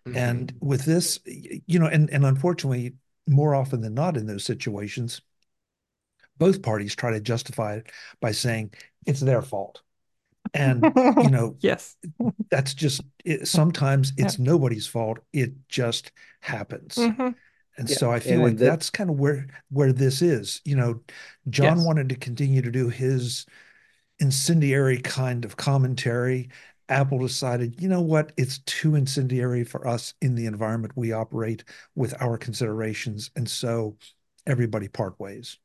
Mm-hmm. 0.08 0.18
And 0.18 0.54
with 0.60 0.86
this, 0.86 1.20
you 1.26 1.80
know, 1.80 1.88
and, 1.88 2.10
and 2.10 2.26
unfortunately, 2.26 2.96
more 3.28 3.56
often 3.56 3.82
than 3.82 3.94
not 3.94 4.18
in 4.18 4.28
those 4.28 4.44
situations, 4.44 5.22
both 6.38 6.62
parties 6.62 6.96
try 6.96 7.12
to 7.12 7.22
justify 7.22 7.76
it 7.76 7.92
by 8.20 8.32
saying 8.32 8.74
it's 9.06 9.22
their 9.22 9.42
fault. 9.42 9.82
And, 10.56 10.84
you 11.24 11.30
know, 11.30 11.56
yes, 11.60 11.96
that's 12.50 12.74
just 12.74 13.02
it, 13.24 13.48
sometimes 13.48 14.14
it's 14.18 14.40
yeah. 14.40 14.46
nobody's 14.46 14.88
fault. 14.88 15.20
It 15.34 15.54
just 15.70 16.12
happens. 16.42 16.96
Mm-hmm. 16.96 17.30
And 17.78 17.90
yeah. 17.90 17.96
so 17.98 18.12
I 18.12 18.20
feel 18.20 18.36
and 18.36 18.44
like 18.44 18.58
that's 18.58 18.90
kind 18.90 19.10
of 19.10 19.20
where 19.20 19.48
where 19.70 19.92
this 19.92 20.22
is. 20.22 20.62
You 20.64 20.78
know, 20.78 21.02
Jon 21.50 21.78
yes. 21.78 21.86
wanted 21.86 22.10
to 22.10 22.16
continue 22.16 22.62
to 22.62 22.72
do 22.72 22.90
his 22.90 23.46
incendiary 24.20 25.00
kind 25.02 25.44
of 25.44 25.58
commentary 25.58 26.50
Apple 26.90 27.20
decided, 27.20 27.82
you 27.82 27.88
know 27.88 28.02
what, 28.02 28.32
it's 28.38 28.60
too 28.60 28.96
incendiary 28.96 29.64
for 29.64 29.88
us 29.88 30.14
in 30.22 30.36
the 30.36 30.46
environment 30.46 30.94
we 30.96 31.12
operate 31.12 31.64
with 31.96 32.14
our 32.22 32.38
considerations. 32.38 33.32
And 33.36 33.50
so 33.50 33.98
everybody 34.46 34.88
part 34.88 35.20
ways. 35.20 35.58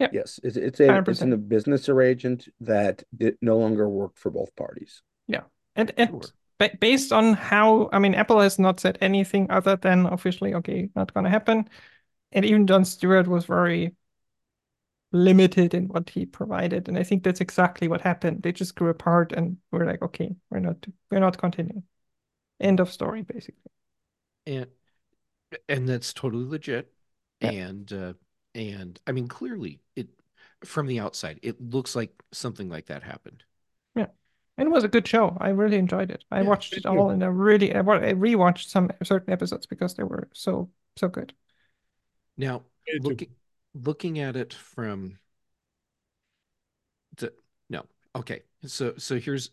Yep. 0.00 0.14
Yes, 0.14 0.40
it's 0.42 0.56
it's 0.56 0.80
a 0.80 1.04
it's 1.06 1.20
in 1.20 1.32
a 1.32 1.36
business 1.36 1.88
arrangement 1.88 2.48
that 2.60 3.02
it 3.18 3.36
no 3.42 3.58
longer 3.58 3.88
worked 3.88 4.18
for 4.18 4.30
both 4.30 4.54
parties. 4.56 5.02
Yeah, 5.26 5.42
and 5.76 5.92
and 5.98 6.24
sure. 6.58 6.70
based 6.80 7.12
on 7.12 7.34
how 7.34 7.90
I 7.92 7.98
mean, 7.98 8.14
Apple 8.14 8.40
has 8.40 8.58
not 8.58 8.80
said 8.80 8.96
anything 9.02 9.50
other 9.50 9.76
than 9.76 10.06
officially, 10.06 10.54
okay, 10.54 10.88
not 10.96 11.12
going 11.12 11.24
to 11.24 11.30
happen. 11.30 11.68
And 12.32 12.44
even 12.46 12.66
Jon 12.66 12.84
Stewart 12.84 13.28
was 13.28 13.44
very 13.44 13.94
limited 15.12 15.74
in 15.74 15.88
what 15.88 16.08
he 16.10 16.24
provided. 16.24 16.88
And 16.88 16.96
I 16.96 17.02
think 17.02 17.22
that's 17.22 17.40
exactly 17.40 17.88
what 17.88 18.00
happened. 18.00 18.42
They 18.42 18.52
just 18.52 18.74
grew 18.74 18.88
apart 18.88 19.32
and 19.32 19.58
we're 19.70 19.86
like, 19.86 20.02
okay, 20.02 20.34
we're 20.50 20.60
not 20.60 20.86
we're 21.10 21.20
not 21.20 21.38
continuing. 21.38 21.82
End 22.60 22.80
of 22.80 22.90
story, 22.90 23.22
basically. 23.22 23.70
And 24.46 24.68
and 25.68 25.88
that's 25.88 26.12
totally 26.12 26.46
legit. 26.46 26.92
Yeah. 27.40 27.50
And 27.50 27.92
uh 27.92 28.12
and 28.54 29.00
I 29.06 29.12
mean 29.12 29.28
clearly 29.28 29.80
it 29.96 30.08
from 30.64 30.86
the 30.86 31.00
outside, 31.00 31.40
it 31.42 31.60
looks 31.60 31.96
like 31.96 32.12
something 32.32 32.68
like 32.68 32.86
that 32.86 33.02
happened. 33.02 33.44
Yeah. 33.94 34.06
And 34.58 34.68
it 34.68 34.70
was 34.70 34.84
a 34.84 34.88
good 34.88 35.06
show. 35.06 35.36
I 35.40 35.50
really 35.50 35.78
enjoyed 35.78 36.10
it. 36.10 36.24
I 36.30 36.42
yeah, 36.42 36.48
watched 36.48 36.76
it 36.76 36.86
all 36.86 37.10
and 37.10 37.24
I 37.24 37.28
really 37.28 37.74
I 37.74 37.80
rewatched 37.80 38.68
some 38.68 38.90
certain 39.02 39.32
episodes 39.32 39.66
because 39.66 39.94
they 39.94 40.02
were 40.02 40.28
so 40.32 40.70
so 40.96 41.08
good. 41.08 41.32
Now, 42.36 42.62
looking 43.00 43.28
looking 43.74 44.18
at 44.18 44.36
it 44.36 44.52
from 44.52 45.18
the 47.16 47.32
no 47.68 47.84
okay 48.16 48.42
so 48.66 48.94
so 48.96 49.18
here's 49.18 49.50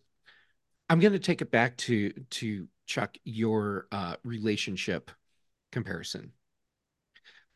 i'm 0.90 1.00
going 1.00 1.14
to 1.14 1.20
take 1.20 1.42
it 1.42 1.52
back 1.52 1.78
to 1.78 2.12
to 2.30 2.68
chuck 2.86 3.16
your 3.24 3.88
uh 3.92 4.16
relationship 4.24 5.12
comparison 5.72 6.32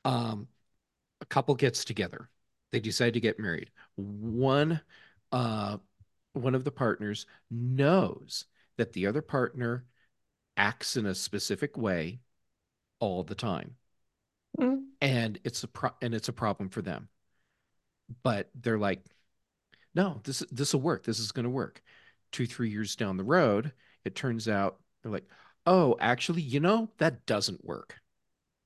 um 0.06 0.47
a 0.51 0.61
couple 1.31 1.55
gets 1.55 1.83
together 1.83 2.29
they 2.71 2.79
decide 2.79 3.13
to 3.13 3.19
get 3.19 3.39
married 3.39 3.71
one 3.95 4.79
uh 5.31 5.77
one 6.33 6.55
of 6.55 6.63
the 6.63 6.71
partners 6.71 7.25
knows 7.49 8.45
that 8.77 8.93
the 8.93 9.07
other 9.07 9.21
partner 9.21 9.85
acts 10.57 10.97
in 10.97 11.05
a 11.05 11.15
specific 11.15 11.77
way 11.77 12.19
all 12.99 13.23
the 13.23 13.35
time 13.35 13.75
mm. 14.59 14.83
and 14.99 15.39
it's 15.43 15.63
a 15.63 15.67
pro- 15.67 15.95
and 16.01 16.13
it's 16.13 16.29
a 16.29 16.33
problem 16.33 16.69
for 16.69 16.81
them. 16.81 17.09
But 18.23 18.49
they're 18.55 18.77
like, 18.77 19.03
no, 19.95 20.21
this 20.23 20.43
this 20.51 20.73
will 20.73 20.81
work. 20.81 21.03
This 21.03 21.19
is 21.19 21.31
going 21.31 21.45
to 21.45 21.49
work. 21.49 21.81
Two 22.31 22.45
three 22.45 22.69
years 22.69 22.95
down 22.95 23.17
the 23.17 23.23
road, 23.23 23.71
it 24.05 24.15
turns 24.15 24.47
out 24.47 24.79
they're 25.01 25.11
like, 25.11 25.27
oh, 25.65 25.97
actually, 25.99 26.41
you 26.41 26.59
know 26.59 26.89
that 26.97 27.25
doesn't 27.25 27.65
work. 27.65 27.99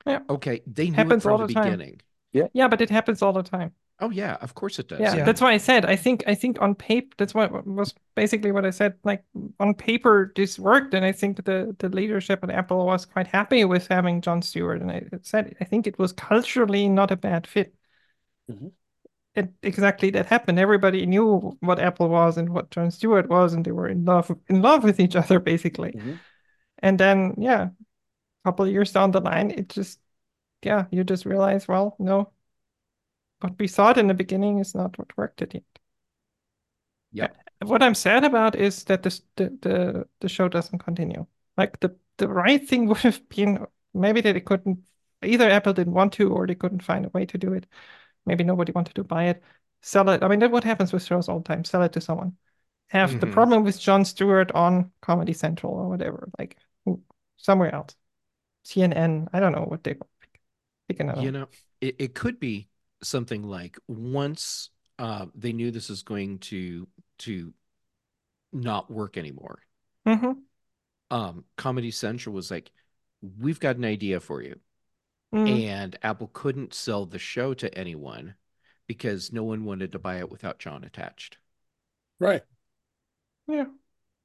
Yeah. 0.06 0.20
Okay, 0.30 0.62
they 0.68 0.90
knew 0.90 0.96
happens 0.96 1.24
it 1.24 1.28
from 1.28 1.42
the, 1.42 1.48
the 1.48 1.54
beginning. 1.54 2.02
Yeah. 2.36 2.48
Yeah, 2.52 2.68
but 2.68 2.82
it 2.82 2.90
happens 2.90 3.22
all 3.22 3.32
the 3.32 3.44
time. 3.44 3.72
Oh 4.02 4.10
yeah, 4.10 4.36
of 4.42 4.56
course 4.56 4.78
it 4.78 4.90
does. 4.90 5.00
Yeah, 5.00 5.16
yeah, 5.16 5.24
that's 5.24 5.40
why 5.40 5.54
I 5.54 5.58
said 5.58 5.86
I 5.86 5.96
think 5.96 6.26
I 6.28 6.36
think 6.36 6.62
on 6.62 6.76
paper 6.76 7.16
that's 7.18 7.34
what 7.34 7.66
was 7.66 7.94
basically 8.14 8.52
what 8.52 8.66
I 8.66 8.72
said. 8.72 8.96
Like 9.06 9.24
on 9.58 9.74
paper, 9.74 10.34
this 10.36 10.60
worked, 10.60 10.94
and 10.94 11.06
I 11.06 11.14
think 11.14 11.46
the 11.46 11.74
the 11.80 11.88
leadership 11.88 12.44
at 12.44 12.50
Apple 12.50 12.86
was 12.86 13.06
quite 13.06 13.28
happy 13.28 13.64
with 13.64 13.88
having 13.88 14.20
Jon 14.20 14.42
Stewart. 14.42 14.82
And 14.82 14.92
I 14.92 15.04
said 15.22 15.56
I 15.62 15.64
think 15.64 15.88
it 15.88 15.98
was 15.98 16.12
culturally 16.12 16.90
not 16.90 17.12
a 17.12 17.16
bad 17.16 17.48
fit. 17.48 17.74
Mm-hmm. 18.52 18.68
It 19.36 19.54
exactly 19.64 20.10
that 20.10 20.26
happened. 20.26 20.60
Everybody 20.60 21.06
knew 21.06 21.56
what 21.62 21.80
Apple 21.80 22.10
was 22.10 22.38
and 22.38 22.50
what 22.50 22.72
Jon 22.72 22.92
Stewart 22.92 23.30
was, 23.30 23.54
and 23.54 23.64
they 23.64 23.72
were 23.72 23.88
in 23.88 24.04
love 24.04 24.30
in 24.50 24.62
love 24.62 24.84
with 24.84 25.00
each 25.00 25.16
other 25.16 25.40
basically. 25.40 25.94
Mm-hmm. 25.94 26.16
And 26.80 27.00
then 27.00 27.36
yeah, 27.38 27.62
a 27.64 28.44
couple 28.44 28.68
years 28.68 28.92
down 28.92 29.12
the 29.12 29.22
line, 29.22 29.52
it 29.52 29.70
just 29.70 30.00
yeah, 30.62 30.86
you 30.92 31.04
just 31.04 31.26
realize, 31.26 31.68
well, 31.68 31.96
no, 32.00 32.32
what 33.40 33.58
we 33.60 33.68
thought 33.68 33.98
in 33.98 34.08
the 34.08 34.14
beginning 34.14 34.60
is 34.60 34.76
not 34.76 34.98
what 34.98 35.18
worked 35.18 35.42
at 35.42 35.52
the 35.52 35.58
end. 35.58 35.66
Yeah. 37.12 37.30
What 37.64 37.82
I'm 37.82 37.96
sad 37.96 38.24
about 38.24 38.56
is 38.56 38.84
that 38.86 39.04
this, 39.04 39.22
the, 39.38 39.58
the 39.62 40.08
the 40.20 40.30
show 40.30 40.50
doesn't 40.50 40.80
continue. 40.80 41.26
Like 41.58 41.80
the 41.80 41.96
the 42.18 42.28
right 42.28 42.68
thing 42.68 42.88
would 42.90 42.98
have 42.98 43.28
been 43.30 43.66
maybe 43.94 44.22
that 44.22 44.34
they 44.34 44.42
couldn't 44.42 44.86
either 45.24 45.50
Apple 45.50 45.74
didn't 45.74 45.94
want 45.94 46.14
to 46.14 46.32
or 46.32 46.46
they 46.46 46.56
couldn't 46.56 46.84
find 46.84 47.06
a 47.06 47.10
way 47.10 47.26
to 47.28 47.38
do 47.38 47.54
it. 47.54 47.66
Maybe 48.26 48.44
nobody 48.44 48.72
wanted 48.72 48.96
to 48.96 49.04
buy 49.04 49.26
it. 49.26 49.44
Sell 49.82 50.10
it. 50.10 50.24
I 50.24 50.28
mean, 50.28 50.40
that's 50.40 50.52
what 50.52 50.64
happens 50.64 50.92
with 50.92 51.04
shows 51.06 51.30
all 51.30 51.40
the 51.40 51.44
time. 51.44 51.64
Sell 51.64 51.84
it 51.84 51.94
to 51.94 52.02
someone. 52.02 52.38
Have 52.90 53.12
mm-hmm. 53.12 53.20
the 53.20 53.28
problem 53.28 53.64
with 53.64 53.80
Jon 53.80 54.06
Stewart 54.06 54.52
on 54.52 54.92
Comedy 55.02 55.34
Central 55.34 55.74
or 55.74 55.88
whatever, 55.88 56.30
like 56.38 56.58
somewhere 57.38 57.74
else. 57.74 57.96
CNN. 58.66 59.28
I 59.32 59.40
don't 59.40 59.52
know 59.52 59.66
what 59.66 59.84
they 59.84 59.96
pick 60.88 61.00
another. 61.00 61.22
You 61.22 61.32
know, 61.32 61.48
it, 61.82 61.96
it 62.00 62.16
could 62.16 62.40
be 62.40 62.70
something 63.04 63.44
like 63.44 63.78
once 63.88 64.70
uh, 64.98 65.26
they 65.36 65.54
knew 65.54 65.72
this 65.72 65.90
is 65.90 66.04
going 66.04 66.40
to 66.40 66.88
to 67.20 67.54
not 68.54 68.90
work 68.90 69.18
anymore. 69.18 69.60
Mm-hmm. 70.08 70.32
Um, 71.12 71.46
Comedy 71.58 71.92
Central 71.92 72.34
was 72.34 72.50
like, 72.50 72.72
"We've 73.22 73.60
got 73.60 73.76
an 73.76 73.86
idea 73.86 74.20
for 74.20 74.42
you. 74.42 74.60
Mm. 75.34 75.68
and 75.68 76.00
Apple 76.02 76.30
couldn't 76.32 76.74
sell 76.74 77.06
the 77.06 77.20
show 77.20 77.54
to 77.56 77.78
anyone 77.78 78.36
because 78.88 79.34
no 79.34 79.44
one 79.44 79.66
wanted 79.66 79.92
to 79.92 80.00
buy 80.00 80.20
it 80.20 80.32
without 80.32 80.60
Jon 80.60 80.86
attached. 80.86 81.38
Right. 82.20 82.44
Yeah. 83.48 83.66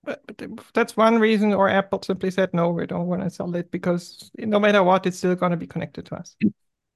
But, 0.02 0.22
but 0.26 0.64
that's 0.72 0.96
one 0.96 1.18
reason, 1.18 1.52
or 1.52 1.68
Apple 1.68 2.00
simply 2.02 2.30
said, 2.30 2.54
no, 2.54 2.70
we 2.70 2.86
don't 2.86 3.06
want 3.06 3.22
to 3.22 3.30
sell 3.30 3.54
it 3.54 3.70
because 3.70 4.30
no 4.38 4.58
matter 4.58 4.82
what, 4.82 5.06
it's 5.06 5.18
still 5.18 5.34
going 5.34 5.50
to 5.50 5.58
be 5.58 5.66
connected 5.66 6.06
to 6.06 6.14
us. 6.16 6.36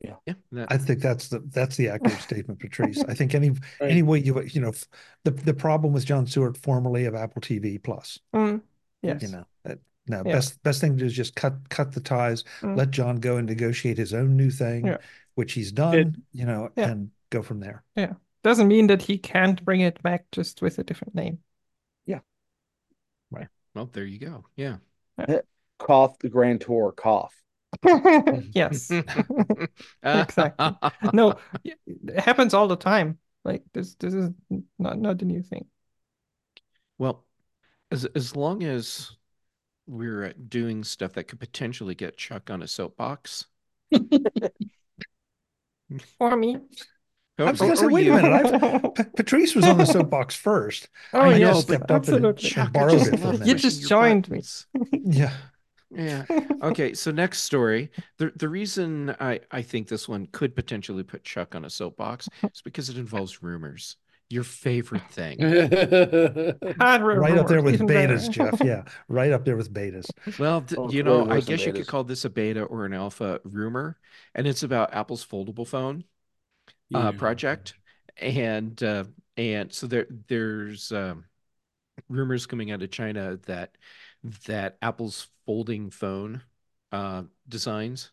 Yeah, 0.01 0.35
that- 0.53 0.71
I 0.73 0.77
think 0.79 1.01
that's 1.01 1.29
the 1.29 1.39
that's 1.51 1.77
the 1.77 1.89
accurate 1.89 2.21
statement, 2.21 2.61
Patrice. 2.61 3.03
I 3.09 3.15
think 3.15 3.35
any 3.35 3.51
Right. 3.51 3.91
any 3.91 4.03
way 4.03 4.19
you 4.19 4.41
you 4.43 4.61
know 4.61 4.73
the 5.25 5.31
the 5.31 5.55
problem 5.55 5.95
with 5.95 6.05
Jon 6.05 6.27
Stewart, 6.27 6.57
formerly 6.59 7.07
of 7.07 7.15
Apple 7.15 7.41
TV 7.41 7.83
Plus, 7.83 8.19
Mm. 8.35 8.61
Yes. 9.03 9.23
you 9.23 9.29
know, 9.29 9.45
that, 9.65 9.79
no 10.07 10.23
Yeah. 10.27 10.33
best 10.33 10.63
best 10.63 10.81
thing 10.83 10.93
to 10.93 10.99
do 10.99 11.07
is 11.07 11.15
just 11.15 11.35
cut 11.37 11.55
cut 11.71 11.93
the 11.93 12.01
ties, 12.01 12.45
Mm. 12.61 12.77
let 12.77 12.91
Jon 12.91 13.17
go 13.17 13.39
and 13.39 13.49
negotiate 13.49 13.97
his 13.97 14.13
own 14.13 14.37
new 14.37 14.51
thing, 14.51 14.87
Yeah. 14.87 14.99
which 15.37 15.55
he's 15.55 15.73
done, 15.73 16.23
you 16.33 16.45
know, 16.45 16.71
Yeah. 16.77 16.91
and 16.91 17.11
go 17.31 17.41
from 17.43 17.61
there. 17.61 17.83
Yeah. 17.97 18.15
Doesn't 18.43 18.69
mean 18.69 18.89
that 18.89 19.01
he 19.03 19.17
can't 19.17 19.65
bring 19.65 19.81
it 19.81 20.03
back 20.03 20.27
just 20.33 20.61
with 20.61 20.79
a 20.79 20.85
different 20.85 21.15
name. 21.15 21.39
Well, 23.75 23.91
there 23.93 24.05
you 24.05 24.19
go. 24.19 24.45
Yeah. 24.57 24.77
Cough 25.79 26.19
the 26.19 26.29
Grand 26.29 26.61
Tour 26.61 26.93
cough. 26.93 27.35
yes. 28.53 28.91
Exactly. 30.03 30.71
No, 31.13 31.39
it 31.65 32.21
happens 32.21 32.55
all 32.55 32.69
the 32.69 32.77
time. 32.77 33.19
Like 33.45 33.63
this, 33.73 33.95
this 33.97 34.15
is 34.15 34.31
not 34.79 34.99
not 34.99 35.21
a 35.21 35.25
new 35.25 35.43
thing. 35.43 35.67
Well, 36.99 37.25
as 37.91 38.05
as 38.05 38.37
long 38.37 38.63
as 38.63 39.17
we're 39.87 40.25
uh, 40.27 40.33
doing 40.49 40.85
stuff 40.85 41.13
that 41.15 41.25
could 41.25 41.41
potentially 41.41 41.95
get 41.95 42.17
Chuck 42.17 42.51
on 42.51 42.63
a 42.63 42.69
soapbox. 42.69 43.47
For 46.19 46.37
me. 46.37 46.59
Oh, 47.39 47.47
I 47.47 47.51
was 47.51 47.61
gonna 47.61 47.77
say, 47.77 47.87
or 47.87 47.91
wait 47.91 48.07
a 48.09 48.15
minute, 48.15 48.33
I've, 48.63 49.13
Patrice 49.17 49.55
was 49.57 49.65
on 49.65 49.79
the 49.79 49.85
soapbox 49.87 50.37
first. 50.37 50.89
Oh, 51.13 51.21
I 51.21 51.39
know, 51.39 51.55
stepped 51.61 51.91
up 51.91 52.07
and, 52.09 52.25
absolutely. 52.27 52.63
and 52.63 52.73
borrowed 52.73 52.99
just 52.99 53.13
it 53.13 53.19
for 53.19 53.27
a 53.27 53.31
love 53.31 53.41
You 53.41 53.47
minute. 53.47 53.59
just 53.59 53.89
joined 53.89 54.31
me. 54.31 54.43
Yeah. 55.05 55.33
Yeah. 55.91 56.25
Okay, 56.63 56.93
so 56.95 57.11
next 57.13 57.43
story. 57.43 57.91
The 58.19 58.33
the 58.37 58.49
reason 58.49 59.15
I 59.21 59.41
I 59.51 59.63
think 59.63 59.89
this 59.89 60.09
one 60.09 60.27
could 60.33 60.55
potentially 60.57 61.03
put 61.05 61.23
Chuck 61.25 61.55
on 61.55 61.65
a 61.65 61.71
soapbox 61.71 62.29
is 62.43 62.63
because 62.63 62.89
it 62.89 62.97
involves 62.99 63.43
rumors. 63.43 63.97
Your 64.31 64.43
favorite 64.45 65.09
thing. 65.11 65.39
Right 66.81 67.39
up 67.39 67.47
there 67.49 67.63
with 67.63 67.81
betas. 67.81 68.31
Jeff. 68.31 68.61
Yeah. 68.65 68.85
Right 69.09 69.33
up 69.33 69.45
there 69.45 69.57
with 69.57 69.73
betas. 69.73 70.07
Well, 70.39 70.63
th- 70.63 70.79
Oh, 70.79 70.91
you 70.91 71.03
know, 71.03 71.31
I 71.31 71.41
guess 71.41 71.65
you 71.67 71.73
could 71.73 71.87
call 71.87 72.05
this 72.05 72.25
a 72.25 72.31
beta 72.31 72.63
or 72.63 72.87
an 72.87 72.93
alpha 72.95 73.41
rumor, 73.45 73.99
and 74.35 74.47
it's 74.47 74.63
about 74.63 74.95
Apple's 74.95 75.25
foldable 75.25 75.67
phone 75.67 76.05
uh, 76.95 77.13
project, 77.13 77.75
and 78.19 78.83
uh, 78.83 79.05
and 79.37 79.73
so 79.73 79.87
there 79.87 80.07
there's 80.29 80.93
um, 80.93 81.27
rumors 82.09 82.47
coming 82.47 82.71
out 82.73 82.83
of 82.83 82.91
China 82.91 83.39
that 83.47 83.77
that 84.47 84.79
Apple's 84.83 85.29
folding 85.47 85.91
phone 85.91 86.43
uh, 86.93 87.25
designs 87.49 88.13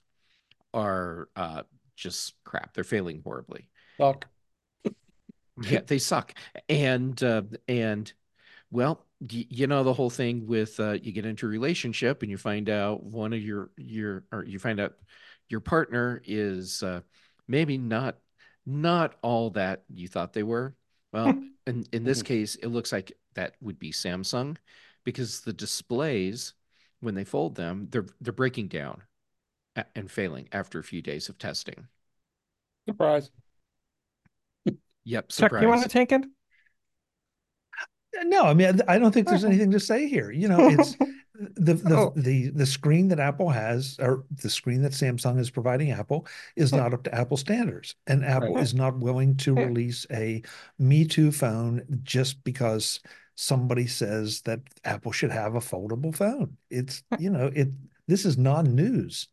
are 0.73 1.29
uh, 1.35 1.63
just 1.95 2.35
crap. 2.43 2.73
They're 2.73 2.83
failing 2.83 3.21
horribly. 3.23 3.69
Fuck. 3.97 4.27
Yeah, 5.69 5.81
they 5.85 5.99
suck. 5.99 6.33
And 6.69 7.21
uh, 7.23 7.43
and 7.67 8.11
well, 8.71 9.05
y 9.21 9.47
you 9.49 9.67
know 9.67 9.83
the 9.83 9.93
whole 9.93 10.09
thing 10.09 10.47
with 10.47 10.79
uh, 10.79 10.93
you 11.01 11.11
get 11.11 11.25
into 11.25 11.45
a 11.47 11.49
relationship 11.49 12.21
and 12.21 12.31
you 12.31 12.37
find 12.37 12.69
out 12.69 13.03
one 13.03 13.33
of 13.33 13.41
your 13.41 13.71
your 13.77 14.25
or 14.31 14.45
you 14.45 14.59
find 14.59 14.79
out 14.79 14.93
your 15.49 15.61
partner 15.61 16.21
is 16.25 16.83
uh, 16.83 17.01
maybe 17.47 17.77
not 17.77 18.17
not 18.65 19.15
all 19.21 19.51
that 19.51 19.83
you 19.89 20.07
thought 20.07 20.33
they 20.33 20.43
were. 20.43 20.75
Well, 21.11 21.31
hmm. 21.33 21.47
in 21.67 21.85
in 21.91 22.03
this 22.03 22.19
mm-hmm. 22.19 22.27
case, 22.27 22.55
it 22.55 22.67
looks 22.67 22.91
like 22.91 23.13
that 23.35 23.55
would 23.61 23.79
be 23.79 23.91
Samsung 23.91 24.57
because 25.03 25.41
the 25.41 25.53
displays 25.53 26.53
when 26.99 27.15
they 27.15 27.23
fold 27.23 27.55
them, 27.55 27.87
they're 27.91 28.05
they're 28.19 28.33
breaking 28.33 28.67
down 28.67 29.01
and 29.95 30.09
failing 30.11 30.47
after 30.51 30.79
a 30.79 30.83
few 30.83 31.01
days 31.01 31.29
of 31.29 31.37
testing. 31.37 31.87
Surprise. 32.87 33.29
Yep, 35.03 35.29
Chuck, 35.29 35.51
you 35.61 35.67
want 35.67 35.81
to 35.81 35.89
surprise. 35.89 36.07
take 36.07 36.11
it? 36.11 36.25
No, 38.25 38.43
I 38.43 38.53
mean, 38.53 38.81
I 38.87 38.95
I 38.95 38.99
don't 38.99 39.11
think 39.11 39.27
there's 39.27 39.45
anything 39.45 39.71
to 39.71 39.79
say 39.79 40.07
here. 40.07 40.31
You 40.31 40.47
know, 40.47 40.69
it's 40.79 40.95
the 41.55 41.73
the 41.73 41.95
Oh. 41.97 42.13
the 42.15 42.49
the 42.49 42.65
screen 42.65 43.07
that 43.09 43.19
Apple 43.19 43.49
has, 43.49 43.97
or 43.99 44.25
the 44.31 44.49
screen 44.49 44.81
that 44.83 44.91
Samsung 44.93 45.39
is 45.39 45.49
providing 45.49 45.91
Apple, 45.91 46.27
is 46.55 46.71
not 46.71 46.93
up 46.93 47.03
to 47.03 47.15
Apple 47.15 47.37
standards, 47.37 47.95
and 48.07 48.23
Apple 48.25 48.55
Right. 48.55 48.63
is 48.63 48.73
not 48.73 48.97
willing 48.99 49.37
to 49.37 49.55
Yeah. 49.55 49.65
release 49.65 50.05
a 50.11 50.41
Me 50.77 51.05
Too 51.05 51.31
phone 51.31 51.85
just 52.03 52.43
because 52.43 52.99
somebody 53.35 53.87
says 53.87 54.41
that 54.41 54.61
Apple 54.83 55.11
should 55.11 55.31
have 55.31 55.55
a 55.55 55.59
foldable 55.59 56.15
phone. 56.15 56.57
It's 56.69 57.03
you 57.19 57.29
know, 57.29 57.47
it 57.53 57.69
this 58.07 58.25
is 58.25 58.37
non-news. 58.37 59.27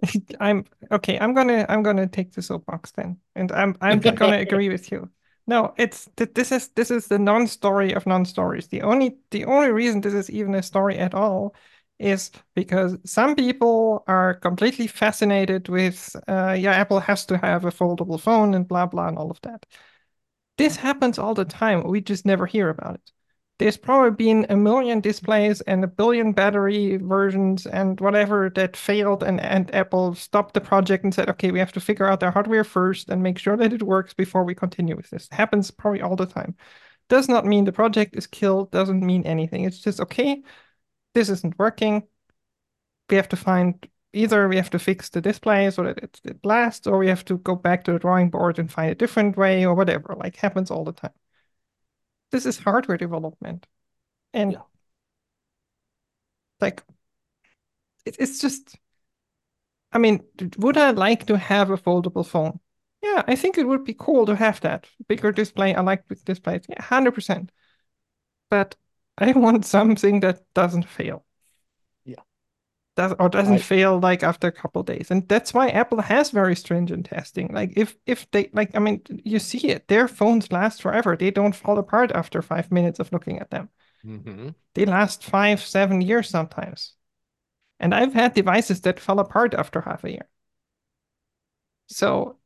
I'm 0.40 0.64
okay. 0.90 1.18
I'm 1.18 1.34
gonna 1.34 1.66
I'm 1.68 1.82
gonna 1.82 2.06
take 2.06 2.32
the 2.32 2.42
soapbox 2.42 2.92
then, 2.92 3.18
and 3.34 3.52
I'm 3.52 3.76
I'm 3.80 4.00
gonna 4.00 4.38
agree 4.38 4.68
with 4.68 4.90
you. 4.90 5.10
No, 5.50 5.74
it's 5.76 6.08
th- 6.16 6.32
this 6.34 6.52
is 6.52 6.68
this 6.68 6.90
is 6.90 7.08
the 7.08 7.18
non-story 7.18 7.92
of 7.92 8.06
non-stories. 8.06 8.68
The 8.68 8.82
only 8.82 9.18
the 9.30 9.44
only 9.46 9.70
reason 9.70 10.00
this 10.00 10.14
is 10.14 10.30
even 10.30 10.54
a 10.54 10.62
story 10.62 10.96
at 10.98 11.14
all 11.14 11.54
is 11.98 12.30
because 12.54 12.96
some 13.04 13.34
people 13.36 14.04
are 14.06 14.34
completely 14.34 14.86
fascinated 14.86 15.68
with 15.68 16.14
uh 16.28 16.52
yeah, 16.58 16.72
Apple 16.72 17.00
has 17.00 17.26
to 17.26 17.38
have 17.38 17.64
a 17.64 17.70
foldable 17.72 18.20
phone 18.20 18.54
and 18.54 18.66
blah 18.68 18.86
blah 18.86 19.08
and 19.08 19.18
all 19.18 19.30
of 19.30 19.40
that. 19.42 19.66
This 20.58 20.76
happens 20.76 21.18
all 21.18 21.34
the 21.34 21.44
time. 21.46 21.84
We 21.88 22.00
just 22.02 22.26
never 22.26 22.46
hear 22.46 22.68
about 22.70 22.96
it. 22.96 23.12
There's 23.60 23.76
probably 23.76 24.10
been 24.12 24.46
a 24.48 24.56
million 24.56 25.00
displays 25.00 25.60
and 25.60 25.84
a 25.84 25.86
billion 25.86 26.32
battery 26.32 26.96
versions 26.96 27.66
and 27.66 28.00
whatever 28.00 28.50
that 28.56 28.76
failed, 28.76 29.22
and, 29.22 29.38
and 29.40 29.72
Apple 29.74 30.14
stopped 30.14 30.54
the 30.54 30.60
project 30.62 31.04
and 31.04 31.14
said, 31.14 31.28
okay, 31.30 31.50
we 31.52 31.58
have 31.58 31.72
to 31.74 31.80
figure 31.80 32.06
out 32.06 32.20
the 32.20 32.30
hardware 32.30 32.64
first 32.64 33.10
and 33.10 33.22
make 33.22 33.38
sure 33.38 33.56
that 33.58 33.72
it 33.74 33.82
works 33.82 34.14
before 34.14 34.44
we 34.44 34.54
continue 34.54 34.96
with 34.96 35.10
this. 35.10 35.28
happens 35.30 35.70
probably 35.70 36.00
all 36.00 36.16
the 36.16 36.26
time. 36.26 36.56
Does 37.08 37.28
not 37.28 37.46
mean 37.46 37.64
the 37.64 37.72
project 37.72 38.16
is 38.16 38.26
killed, 38.26 38.70
doesn't 38.70 39.04
mean 39.04 39.24
anything. 39.24 39.64
It's 39.64 39.80
just, 39.80 40.00
okay, 40.00 40.42
this 41.14 41.28
isn't 41.30 41.58
working. 41.58 42.08
We 43.10 43.16
have 43.16 43.28
to 43.30 43.36
find 43.36 43.86
either 44.14 44.48
we 44.48 44.56
have 44.56 44.70
to 44.70 44.78
fix 44.78 45.10
the 45.10 45.20
display 45.20 45.70
so 45.70 45.84
that 45.84 45.98
it, 45.98 46.20
it 46.24 46.44
lasts, 46.44 46.86
or 46.86 46.98
we 46.98 47.08
have 47.08 47.24
to 47.26 47.38
go 47.38 47.56
back 47.56 47.84
to 47.84 47.92
the 47.92 47.98
drawing 47.98 48.30
board 48.30 48.58
and 48.58 48.72
find 48.72 48.90
a 48.90 48.94
different 48.94 49.36
way 49.36 49.66
or 49.66 49.74
whatever. 49.74 50.14
Like 50.16 50.36
happens 50.36 50.70
all 50.70 50.84
the 50.84 50.92
time. 50.92 51.12
This 52.30 52.46
is 52.46 52.58
hardware 52.58 52.96
development. 52.98 53.66
And 54.34 54.52
Yeah. 54.54 54.62
like 56.60 56.84
it, 58.04 58.16
it's 58.18 58.38
just 58.40 58.76
I 59.92 59.98
mean, 59.98 60.20
would 60.58 60.76
I 60.76 60.90
like 60.90 61.26
to 61.26 61.38
have 61.38 61.70
a 61.70 61.76
foldable 61.76 62.26
phone? 62.26 62.60
Yeah, 63.02 63.22
I 63.26 63.34
think 63.36 63.56
it 63.58 63.66
would 63.66 63.84
be 63.84 63.94
cool 63.94 64.26
to 64.26 64.36
have 64.36 64.60
that. 64.60 64.86
Bigger 65.08 65.32
display. 65.32 65.74
I 65.74 65.80
like 65.80 66.06
big 66.08 66.24
displays. 66.24 66.66
Yeah, 66.68 66.76
100%. 66.82 67.50
But 68.50 68.76
I 69.18 69.32
want 69.32 69.66
something 69.66 70.20
that 70.20 70.44
doesn't 70.54 70.84
fail. 70.88 71.24
Does 73.00 73.14
or 73.18 73.28
doesn't 73.28 73.54
I- 73.54 73.58
fail 73.60 73.98
like 74.00 74.22
after 74.22 74.48
a 74.48 74.52
couple 74.52 74.82
days. 74.82 75.10
And 75.10 75.28
that's 75.28 75.54
why 75.54 75.68
Apple 75.70 76.00
has 76.02 76.30
very 76.30 76.54
stringent 76.56 77.06
testing. 77.06 77.52
Like 77.52 77.72
if 77.76 77.96
if 78.06 78.30
they 78.32 78.50
like 78.52 78.74
I 78.76 78.78
mean, 78.80 79.02
you 79.24 79.38
see 79.38 79.68
it. 79.70 79.88
Their 79.88 80.08
phones 80.08 80.52
last 80.52 80.82
forever. 80.82 81.16
They 81.16 81.30
don't 81.30 81.54
fall 81.56 81.78
apart 81.78 82.12
after 82.12 82.42
5 82.42 82.70
minutes 82.72 83.00
of 83.00 83.12
looking 83.12 83.38
at 83.40 83.50
them 83.50 83.70
Mhm. 84.04 84.54
they 84.74 84.84
last 84.86 85.24
five, 85.24 85.60
seven 85.62 86.00
years 86.00 86.28
sometimes. 86.30 86.94
And 87.80 87.94
I've 87.94 88.14
had 88.14 88.34
devices 88.34 88.80
that 88.82 89.00
fell 89.00 89.20
apart 89.20 89.54
after 89.54 89.80
half 89.82 90.04
a 90.04 90.10
year. 90.12 90.28
So 91.88 92.38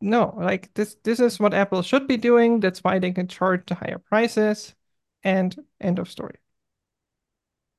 no, 0.00 0.34
like 0.38 0.74
this 0.74 0.96
this 1.04 1.20
is 1.20 1.40
what 1.40 1.54
Apple 1.54 1.82
should 1.82 2.08
be 2.08 2.16
doing. 2.18 2.60
That's 2.60 2.84
why 2.84 2.98
they 3.00 3.12
can 3.12 3.28
charge 3.28 3.66
the 3.66 3.76
higher 3.76 3.98
prices. 3.98 4.74
And 5.24 5.56
end 5.80 5.98
of 6.00 6.10
story. 6.10 6.36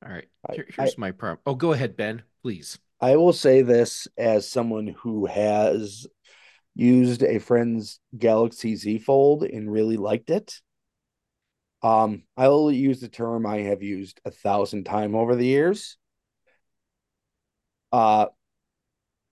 All 0.04 0.12
right. 0.12 0.28
Here- 0.54 0.68
here's 0.76 0.98
my 0.98 1.12
problem. 1.12 1.42
Oh, 1.46 1.56
go 1.56 1.74
ahead, 1.74 1.98
Ben, 1.98 2.24
please. 2.42 2.80
I 3.02 3.16
will 3.16 3.34
say 3.34 3.62
this 3.62 4.08
as 4.18 4.50
someone 4.50 4.88
who 4.88 5.26
has 5.26 6.08
used 6.76 7.24
a 7.24 7.40
friend's 7.40 8.00
Galaxy 8.18 8.76
Z 8.76 9.00
Fold 9.00 9.44
and 9.44 9.72
really 9.72 9.98
liked 9.98 10.30
it. 10.30 10.62
Um, 11.82 12.24
I'll 12.36 12.72
use 12.72 13.00
the 13.00 13.08
term 13.08 13.46
I 13.46 13.60
have 13.60 13.82
used 13.82 14.20
a 14.26 14.32
thousand 14.32 14.84
times 14.84 15.16
over 15.16 15.36
the 15.36 15.46
years. 15.46 15.98
Uh, 17.92 18.28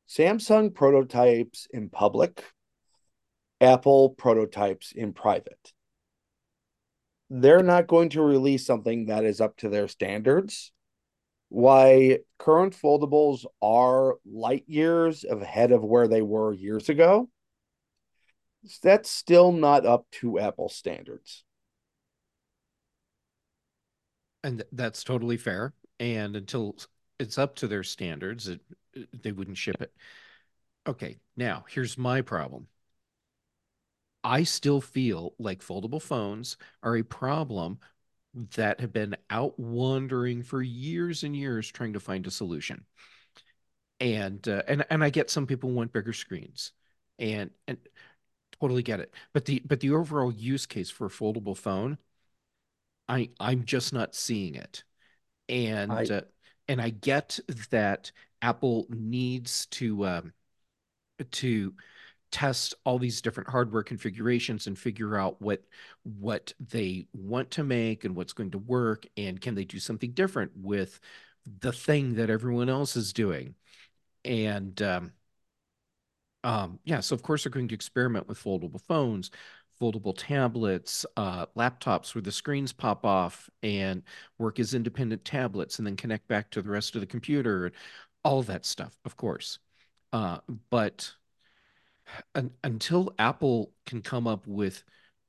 Samsung 0.07 0.73
prototypes 0.73 1.67
in 1.71 1.89
public, 1.89 2.43
Apple 3.59 4.11
prototypes 4.11 4.93
in 4.93 5.11
private. 5.13 5.73
They're 7.29 7.63
not 7.63 7.87
going 7.87 8.09
to 8.09 8.21
release 8.21 8.65
something 8.65 9.07
that 9.07 9.25
is 9.25 9.41
up 9.41 9.57
to 9.57 9.69
their 9.69 9.87
standards 9.87 10.71
why 11.49 12.19
current 12.37 12.75
foldables 12.75 13.45
are 13.61 14.15
light 14.25 14.65
years 14.67 15.23
ahead 15.23 15.71
of 15.71 15.83
where 15.83 16.07
they 16.07 16.21
were 16.21 16.53
years 16.53 16.89
ago, 16.89 17.29
that's 18.83 19.09
still 19.09 19.51
not 19.51 19.85
up 19.85 20.05
to 20.11 20.39
Apple 20.39 20.69
standards. 20.69 21.43
And 24.43 24.63
that's 24.71 25.03
totally 25.03 25.37
fair. 25.37 25.73
And 25.99 26.35
until 26.35 26.75
it's 27.19 27.37
up 27.37 27.55
to 27.57 27.67
their 27.67 27.83
standards, 27.83 28.47
it, 28.47 28.61
they 29.23 29.31
wouldn't 29.31 29.57
ship 29.57 29.81
it. 29.81 29.91
Okay, 30.85 31.17
now 31.35 31.65
here's 31.69 31.97
my 31.97 32.21
problem. 32.21 32.67
I 34.27 34.43
still 34.43 34.79
feel 34.79 35.33
like 35.39 35.61
foldable 35.63 35.99
phones 36.01 36.57
are 36.83 36.97
a 36.97 37.03
problem 37.03 37.79
that 38.55 38.79
have 38.79 38.93
been 38.93 39.17
out 39.31 39.59
wandering 39.59 40.43
for 40.43 40.61
years 40.61 41.23
and 41.23 41.35
years 41.35 41.71
trying 41.71 41.93
to 41.93 41.99
find 41.99 42.27
a 42.27 42.31
solution. 42.31 42.85
And 43.99 44.47
uh, 44.47 44.61
and 44.67 44.85
and 44.91 45.03
I 45.03 45.09
get 45.09 45.31
some 45.31 45.47
people 45.47 45.71
want 45.71 45.91
bigger 45.91 46.13
screens, 46.13 46.71
and 47.17 47.49
and 47.67 47.79
totally 48.61 48.83
get 48.83 48.99
it. 48.99 49.13
But 49.33 49.45
the 49.45 49.61
but 49.65 49.79
the 49.79 49.91
overall 49.91 50.31
use 50.31 50.67
case 50.67 50.89
for 50.91 51.07
a 51.07 51.09
foldable 51.09 51.57
phone, 51.57 51.97
I 53.07 53.29
I'm 53.39 53.65
just 53.65 53.93
not 53.93 54.15
seeing 54.15 54.55
it. 54.55 54.83
And 55.49 55.93
I- 56.09 56.15
uh, 56.15 56.21
and 56.67 56.81
I 56.81 56.91
get 56.91 57.39
that 57.71 58.11
Apple 58.41 58.87
needs 58.89 59.67
to 59.67 60.05
um, 60.07 60.33
to 61.31 61.73
test 62.31 62.73
all 62.83 62.99
these 62.99 63.21
different 63.21 63.49
hardware 63.49 63.83
configurations 63.83 64.67
and 64.67 64.77
figure 64.77 65.17
out 65.17 65.41
what 65.41 65.63
what 66.03 66.53
they 66.59 67.07
want 67.13 67.49
to 67.51 67.63
make 67.63 68.03
and 68.03 68.15
what's 68.15 68.33
going 68.33 68.51
to 68.51 68.57
work 68.57 69.05
and 69.17 69.41
can 69.41 69.55
they 69.55 69.65
do 69.65 69.79
something 69.79 70.11
different 70.11 70.51
with 70.55 70.99
the 71.61 71.71
thing 71.71 72.15
that 72.15 72.29
everyone 72.29 72.69
else 72.69 72.95
is 72.95 73.13
doing. 73.13 73.55
And 74.25 74.81
um, 74.81 75.13
um, 76.43 76.79
yeah 76.85 76.99
so 76.99 77.15
of 77.15 77.23
course 77.23 77.43
they're 77.43 77.51
going 77.51 77.67
to 77.67 77.75
experiment 77.75 78.27
with 78.27 78.41
foldable 78.41 78.81
phones 78.81 79.31
foldable 79.81 80.15
tablets 80.17 81.05
uh, 81.17 81.45
laptops 81.57 82.15
where 82.15 82.21
the 82.21 82.31
screens 82.31 82.73
pop 82.73 83.05
off 83.05 83.49
and 83.63 84.03
work 84.39 84.59
as 84.59 84.73
independent 84.73 85.23
tablets 85.23 85.77
and 85.77 85.85
then 85.87 85.95
connect 85.95 86.27
back 86.27 86.49
to 86.49 86.61
the 86.61 86.69
rest 86.69 86.95
of 86.95 87.01
the 87.01 87.07
computer 87.07 87.71
all 88.23 88.41
that 88.43 88.65
stuff 88.65 88.97
of 89.05 89.15
course. 89.17 89.59
Uh, 90.13 90.39
but 90.69 91.13
un- 92.35 92.51
until 92.63 93.13
Apple 93.19 93.71
can 93.85 94.01
come 94.01 94.27
up 94.27 94.45
with 94.47 94.83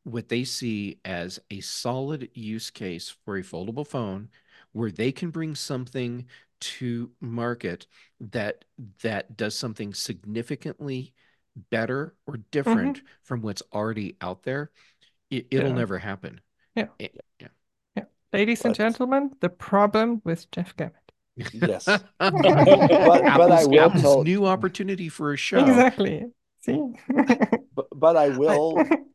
what 0.05 0.29
they 0.29 0.45
see 0.45 1.01
as 1.05 1.39
a 1.51 1.61
solid 1.61 2.31
use 2.35 2.71
case 2.71 3.15
for 3.25 3.37
a 3.37 3.43
foldable 3.43 3.87
phone 3.87 4.29
where 4.73 4.91
they 4.91 5.13
can 5.13 5.31
bring 5.31 5.55
something 5.55 6.27
to 6.61 7.11
market 7.21 7.87
that 8.21 8.65
that 9.03 9.37
does 9.37 9.57
something 9.57 9.95
significantly 9.95 11.13
better 11.71 12.15
or 12.27 12.39
different 12.51 13.01
from 13.23 13.43
what's 13.43 13.63
already 13.73 14.17
out 14.21 14.43
there, 14.45 14.71
it, 15.31 15.47
it'll 15.51 15.69
Yeah. 15.71 15.75
never 15.75 15.99
happen. 15.99 16.41
Yeah. 16.75 16.87
Eh, 17.01 17.09
yeah. 17.41 18.05
Ladies 18.33 18.65
and 18.65 18.73
But- 18.73 18.79
gentlemen, 18.79 19.31
the 19.41 19.49
problem 19.49 20.21
with 20.25 20.51
Jeff 20.51 20.77
Gamet. 20.77 20.93
Yes. 21.53 21.85
but, 21.87 22.03
but 22.19 22.33
I 22.33 23.65
will 23.67 23.81
Apple's 23.81 24.03
tell- 24.03 24.25
new 24.25 24.47
opportunity 24.47 25.09
for 25.09 25.33
a 25.33 25.37
show. 25.37 25.61
Exactly. 25.61 26.27
See? 26.69 26.83
But, 27.75 27.87
but 27.95 28.17
I 28.17 28.31
will 28.31 28.85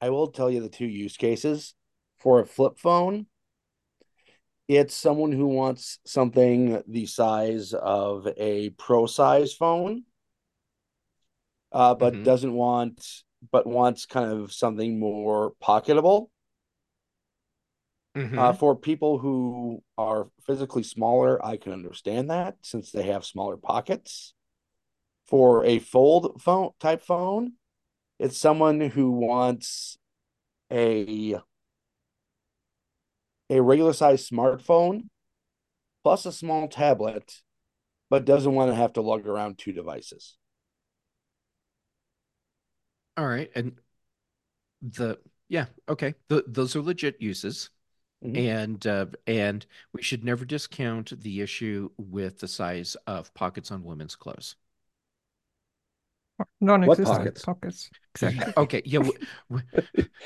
I 0.00 0.10
will 0.10 0.28
tell 0.28 0.50
you 0.50 0.60
the 0.60 0.68
two 0.68 0.86
use 0.86 1.16
cases 1.16 1.74
for 2.18 2.40
a 2.40 2.46
flip 2.46 2.78
phone. 2.78 3.26
It's 4.68 4.94
someone 4.94 5.32
who 5.32 5.48
wants 5.48 5.98
something 6.04 6.82
the 6.86 7.06
size 7.06 7.72
of 7.72 8.28
a 8.36 8.70
pro 8.70 9.06
size 9.06 9.54
phone, 9.54 10.04
uh, 11.72 11.94
but 11.94 12.14
Mhm. 12.14 12.24
doesn't 12.24 12.52
want, 12.52 13.24
but 13.50 13.66
wants 13.66 14.06
kind 14.06 14.30
of 14.30 14.52
something 14.52 14.98
more 14.98 15.54
pocketable. 15.62 16.28
Mhm. 18.14 18.38
Uh, 18.38 18.52
for 18.52 18.76
people 18.76 19.18
who 19.18 19.82
are 19.96 20.30
physically 20.46 20.82
smaller, 20.82 21.44
I 21.44 21.56
can 21.56 21.72
understand 21.72 22.30
that 22.30 22.56
since 22.62 22.92
they 22.92 23.04
have 23.04 23.24
smaller 23.24 23.56
pockets. 23.56 24.34
For 25.28 25.64
a 25.64 25.78
fold 25.78 26.40
phone 26.42 26.70
type 26.80 27.02
phone, 27.02 27.52
it's 28.18 28.38
someone 28.38 28.80
who 28.80 29.12
wants 29.12 29.98
a 30.72 31.36
a 33.50 33.60
regular 33.60 33.92
size 33.92 34.28
smartphone 34.28 35.08
plus 36.02 36.26
a 36.26 36.32
small 36.32 36.68
tablet, 36.68 37.42
but 38.10 38.24
doesn't 38.24 38.54
want 38.54 38.70
to 38.70 38.74
have 38.74 38.92
to 38.94 39.02
lug 39.02 39.26
around 39.26 39.58
two 39.58 39.72
devices. 39.72 40.36
All 43.16 43.26
right, 43.26 43.50
and 43.54 43.78
the 44.82 45.18
yeah, 45.48 45.66
okay, 45.88 46.14
the, 46.28 46.44
those 46.46 46.76
are 46.76 46.82
legit 46.82 47.20
uses, 47.20 47.70
Mhm. 48.24 48.36
and 48.38 48.86
uh, 48.86 49.06
and 49.26 49.66
we 49.92 50.02
should 50.02 50.24
never 50.24 50.44
discount 50.44 51.20
the 51.22 51.40
issue 51.40 51.90
with 51.98 52.40
the 52.40 52.48
size 52.48 52.96
of 53.06 53.32
pockets 53.34 53.70
on 53.70 53.84
women's 53.84 54.16
clothes. 54.16 54.56
Non-existent 56.60 57.32
pockets? 57.36 57.42
pockets. 57.42 57.90
Exactly. 58.14 58.54
Okay, 58.56 58.82
yeah, 58.84 58.98
w- 59.00 59.18
w- 59.50 59.68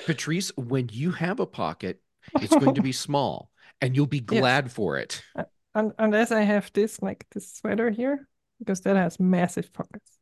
Patrice, 0.07 0.51
when 0.57 0.89
you 0.93 1.13
have 1.13 1.41
a 1.41 1.47
pocket, 1.47 2.03
it's 2.41 2.57
going 2.57 2.75
to 2.75 2.83
be 2.83 2.93
small, 2.93 3.51
and 3.81 3.97
you'll 3.97 4.07
be 4.07 4.21
Yes. 4.29 4.45
glad 4.45 4.73
for 4.73 4.99
it. 4.99 5.25
Uh, 5.37 5.45
un 5.75 5.95
unless 5.99 6.33
I 6.33 6.43
have 6.43 6.73
this, 6.75 7.03
like 7.03 7.27
this 7.33 7.53
sweater 7.55 7.91
here, 7.91 8.29
because 8.61 8.83
that 8.83 8.97
has 8.97 9.21
massive 9.21 9.73
pockets. 9.73 10.19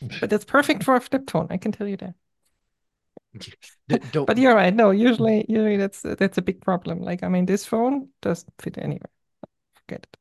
But 0.20 0.32
it's 0.32 0.44
perfect 0.46 0.84
for 0.84 0.96
a 0.96 1.00
flip 1.02 1.30
phone, 1.30 1.48
I 1.50 1.58
can 1.58 1.72
tell 1.72 1.88
you 1.88 1.96
that. 1.98 2.14
D- 3.88 3.98
Don't. 4.10 4.26
But 4.26 4.38
you're 4.38 4.54
right. 4.54 4.74
No, 4.74 4.90
usually, 4.90 5.44
usually 5.48 5.76
that's 5.76 6.02
that's 6.02 6.38
a 6.38 6.42
big 6.42 6.60
problem. 6.60 7.00
Like, 7.00 7.22
I 7.22 7.28
mean, 7.28 7.46
this 7.46 7.64
phone 7.66 8.08
doesn't 8.22 8.52
fit 8.60 8.78
anywhere. 8.78 9.10
Forget 9.76 10.06
it. 10.12 10.18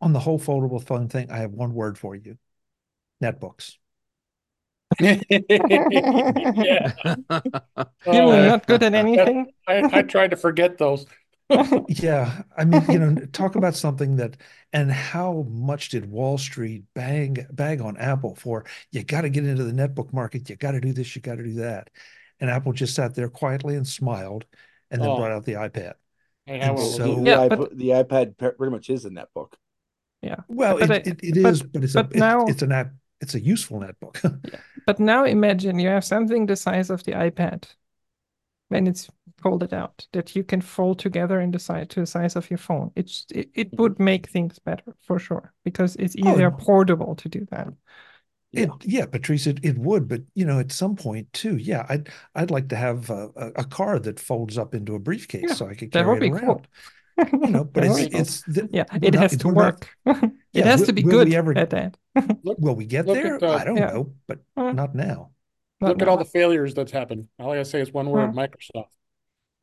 On 0.00 0.12
the 0.12 0.18
whole 0.20 0.40
foldable 0.40 0.82
phone 0.82 1.08
thing, 1.08 1.30
I 1.30 1.38
have 1.38 1.52
one 1.52 1.72
word 1.72 1.98
for 1.98 2.16
you. 2.16 2.38
Netbooks. 3.22 3.74
yeah, 5.00 5.20
You 7.04 7.12
Uh, 8.06 8.46
not 8.46 8.66
good 8.66 8.82
at 8.82 8.94
anything. 8.94 9.52
I, 9.66 9.98
I 9.98 10.02
tried 10.02 10.30
to 10.30 10.36
forget 10.36 10.78
those. 10.78 11.06
Yeah, 11.88 12.42
I 12.58 12.64
mean, 12.66 12.82
you 12.90 12.98
know, 12.98 13.14
talk 13.32 13.56
about 13.56 13.74
something 13.74 14.16
that, 14.16 14.36
and 14.74 14.92
how 14.92 15.46
much 15.48 15.88
did 15.88 16.10
Wall 16.10 16.36
Street 16.36 16.84
bang 16.94 17.46
bag 17.50 17.80
on 17.80 17.96
Apple 17.96 18.34
for? 18.34 18.66
You 18.92 19.02
got 19.02 19.22
to 19.22 19.30
get 19.30 19.46
into 19.46 19.64
the 19.64 19.72
netbook 19.72 20.12
market. 20.12 20.50
You 20.50 20.56
got 20.56 20.72
to 20.72 20.80
do 20.80 20.92
this. 20.92 21.16
You 21.16 21.22
got 21.22 21.36
to 21.36 21.44
do 21.44 21.54
that. 21.54 21.88
And 22.40 22.50
Apple 22.50 22.72
just 22.74 22.94
sat 22.94 23.14
there 23.14 23.30
quietly 23.30 23.76
and 23.76 23.86
smiled, 23.88 24.44
and 24.90 25.00
then 25.00 25.08
Oh. 25.08 25.16
brought 25.16 25.32
out 25.32 25.44
the 25.46 25.54
iPad. 25.54 25.94
I 26.46 26.52
have 26.58 26.76
And 26.76 26.78
so- 26.80 27.14
the, 27.16 27.22
Yeah, 27.22 27.48
but- 27.48 27.76
the 27.76 27.88
iPad 27.90 28.36
pretty 28.36 28.70
much 28.70 28.90
is 28.90 29.06
a 29.06 29.10
netbook. 29.10 29.54
Yeah. 30.20 30.36
Well, 30.48 30.78
But 30.78 30.90
it, 30.90 30.90
I- 30.90 31.10
it, 31.10 31.20
it 31.38 31.42
but- 31.42 31.72
but 31.72 31.84
it's 31.84 31.94
but 31.94 32.06
a 32.12 32.16
it- 32.16 32.16
now- 32.20 32.44
it's 32.46 32.60
an 32.62 32.72
app. 32.72 32.92
It's 33.20 33.34
a 33.34 33.40
useful 33.40 33.80
netbook. 33.80 34.22
yeah. 34.52 34.60
But 34.86 35.00
now 35.00 35.24
imagine 35.24 35.78
you 35.78 35.88
have 35.88 36.04
something 36.04 36.46
the 36.46 36.56
size 36.56 36.90
of 36.90 37.02
the 37.04 37.12
iPad 37.12 37.64
when 38.68 38.86
it's 38.86 39.08
folded 39.42 39.72
out 39.72 40.06
that 40.12 40.34
you 40.36 40.44
can 40.44 40.60
fold 40.60 40.98
together 40.98 41.40
in 41.40 41.50
the 41.50 41.58
size 41.58 41.86
to 41.88 42.00
the 42.00 42.06
size 42.06 42.36
of 42.36 42.50
your 42.50 42.58
phone. 42.58 42.90
It's 42.96 43.26
it, 43.34 43.50
it 43.54 43.68
would 43.78 43.98
make 43.98 44.28
things 44.28 44.58
better 44.58 44.94
for 45.06 45.18
sure 45.18 45.52
because 45.64 45.96
it's 45.96 46.16
Oh, 46.22 46.32
easier 46.32 46.50
no. 46.50 46.56
portable 46.56 47.14
to 47.16 47.28
do 47.28 47.46
that. 47.50 47.68
It, 48.52 48.70
yeah, 48.82 49.04
Patrice, 49.06 49.46
it, 49.46 49.60
it 49.62 49.76
would, 49.78 50.08
but 50.08 50.22
you 50.34 50.46
know, 50.46 50.58
at 50.58 50.72
some 50.72 50.96
point 50.96 51.30
too, 51.34 51.56
yeah, 51.58 51.84
I'd 51.88 52.08
I'd 52.34 52.50
like 52.50 52.68
to 52.68 52.76
have 52.76 53.10
a, 53.10 53.28
a, 53.36 53.46
a 53.56 53.64
car 53.64 53.98
that 53.98 54.18
folds 54.18 54.56
up 54.56 54.74
into 54.74 54.94
a 54.94 54.98
briefcase 54.98 55.44
Yeah, 55.48 55.54
so 55.54 55.66
I 55.68 55.74
could 55.74 55.92
that 55.92 56.04
carry 56.04 56.08
would 56.08 56.22
it 56.22 56.32
be 56.32 56.38
cool. 56.38 56.62
around. 57.18 57.32
You 57.32 57.50
know, 57.50 57.64
but 57.72 57.84
it's 57.84 57.94
would 57.94 58.04
be 58.04 58.10
cool. 58.10 58.20
it's 58.20 58.42
the, 58.42 58.68
yeah, 58.72 58.84
it 59.02 59.12
not- 59.14 59.22
has 59.22 59.36
to 59.38 59.48
we're 59.48 59.54
not- 59.54 59.86
work. 60.06 60.22
it 60.22 60.32
Yeah, 60.52 60.64
has 60.64 60.80
will- 60.80 60.86
to 60.86 60.92
be 60.94 61.02
good 61.02 61.28
we 61.28 61.36
ever- 61.36 61.56
at 61.58 61.70
that. 61.70 61.96
Will 62.42 62.74
we 62.74 62.86
get 62.86 63.06
there? 63.06 63.36
at, 63.36 63.42
uh, 63.42 63.50
I 63.52 63.64
don't 63.64 63.76
Yeah. 63.76 63.86
know, 63.92 64.14
but 64.26 64.38
Uh, 64.56 64.72
not 64.72 64.94
now. 64.94 65.30
Not 65.80 65.90
Look 65.90 66.02
at 66.02 66.08
all 66.08 66.16
the 66.16 66.24
failures 66.24 66.74
that's 66.74 66.90
happened. 66.92 67.28
All 67.38 67.50
I 67.52 67.56
gotta 67.56 67.64
say 67.64 67.80
is 67.80 67.92
one 67.92 68.10
word: 68.10 68.32
Microsoft. 68.34 68.88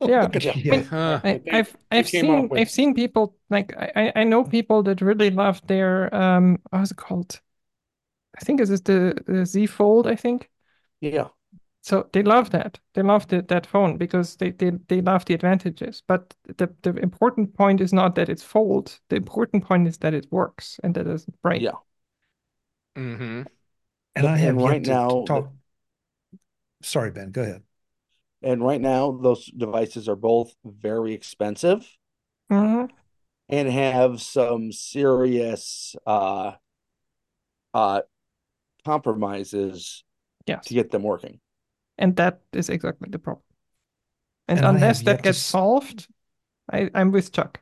Yeah. 0.00 0.22
Look 0.22 0.36
at 0.36 0.42
that. 0.42 0.56
Yeah. 0.56 0.82
Huh. 0.82 1.20
I, 1.24 1.32
That 1.32 1.44
they- 1.44 1.50
I've 1.52 1.72
they 1.90 1.98
I've 1.98 2.08
seen 2.08 2.48
with. 2.48 2.60
I've 2.60 2.70
seen 2.70 2.94
people 2.94 3.34
like 3.48 3.74
I, 3.76 3.92
I- 3.96 4.12
I 4.20 4.24
know 4.24 4.44
people 4.44 4.82
that 4.84 5.00
really 5.00 5.30
love 5.30 5.66
their 5.66 6.14
um 6.14 6.58
how's 6.72 6.90
it 6.90 6.96
called? 6.96 7.40
I 8.38 8.44
think 8.44 8.60
is 8.60 8.70
it 8.70 8.84
the, 8.84 9.14
the 9.26 9.46
Z 9.46 9.66
Fold, 9.66 10.06
I 10.06 10.14
think. 10.16 10.50
Yeah. 11.00 11.28
So 11.80 12.08
they 12.12 12.22
love 12.22 12.50
that. 12.50 12.80
They 12.94 13.02
love 13.02 13.26
the, 13.28 13.42
that 13.42 13.64
phone 13.66 13.96
because 13.96 14.36
they, 14.36 14.50
they, 14.50 14.72
they 14.88 15.00
love 15.00 15.24
the 15.24 15.34
advantages. 15.34 16.02
But 16.06 16.34
the, 16.58 16.68
the 16.82 16.90
important 16.96 17.54
point 17.54 17.80
is 17.80 17.92
not 17.92 18.14
that 18.16 18.28
it's 18.28 18.42
fold. 18.42 18.98
The 19.08 19.16
important 19.16 19.64
point 19.64 19.86
is 19.88 19.98
that 19.98 20.12
it 20.12 20.26
works 20.30 20.80
and 20.82 20.94
that 20.94 21.06
it 21.06 21.10
doesn't 21.10 21.40
break. 21.42 21.62
Yeah. 21.62 21.78
Hmm 22.96 23.42
And 24.16 24.26
I 24.26 24.36
have 24.38 24.48
And 24.48 24.60
yet 24.60 24.62
right 24.68 24.82
to 24.84 24.90
now, 24.92 25.24
talk. 25.26 25.52
Sorry, 26.82 27.10
Ben, 27.10 27.30
go 27.32 27.42
ahead. 27.42 27.62
And 28.42 28.62
right 28.64 28.80
now, 28.80 29.12
those 29.12 29.46
devices 29.46 30.08
are 30.08 30.16
both 30.16 30.54
very 30.64 31.12
expensive. 31.14 31.98
Mhm. 32.50 32.88
and 33.48 33.68
have 33.68 34.20
some 34.20 34.72
serious 34.72 35.94
uh 36.06 36.52
uh 37.74 38.00
compromises 38.84 40.04
Yes. 40.46 40.66
to 40.66 40.74
get 40.74 40.90
them 40.90 41.02
working. 41.02 41.40
And 41.98 42.16
that 42.16 42.40
is 42.52 42.68
exactly 42.70 43.08
the 43.10 43.18
problem. 43.18 43.42
And, 44.48 44.58
And 44.58 44.66
unless 44.76 45.02
that 45.02 45.22
gets 45.22 45.38
s- 45.38 45.46
solved, 45.50 46.08
I, 46.70 46.90
I'm 46.94 47.12
with 47.12 47.32
Chuck. 47.32 47.60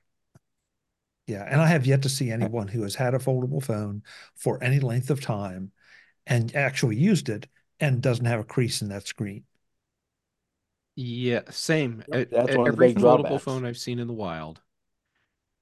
Yeah, 1.26 1.44
and 1.50 1.60
I 1.60 1.66
have 1.68 1.86
yet 1.86 2.02
to 2.02 2.08
see 2.08 2.30
anyone 2.30 2.68
who 2.68 2.82
has 2.82 2.94
had 2.96 3.14
a 3.14 3.18
foldable 3.18 3.62
phone 3.62 4.02
for 4.34 4.62
any 4.62 4.80
length 4.80 5.10
of 5.10 5.20
time 5.22 5.72
and 6.26 6.54
actually 6.56 6.96
used 6.96 7.28
it 7.30 7.48
and 7.80 8.02
doesn't 8.02 8.26
have 8.26 8.40
a 8.40 8.44
crease 8.44 8.82
in 8.82 8.88
that 8.90 9.06
screen. 9.06 9.44
Yeah, 10.96 11.42
same. 11.50 12.02
Yep, 12.06 12.28
that's 12.30 12.56
e- 12.56 12.56
one 12.56 12.66
of 12.66 12.72
the 12.72 12.76
Every 12.76 12.78
big 12.78 12.98
foldable 12.98 13.38
drawbacks. 13.38 13.40
phone 13.40 13.64
I've 13.64 13.78
seen 13.78 13.98
in 13.98 14.06
the 14.08 14.12
wild, 14.14 14.60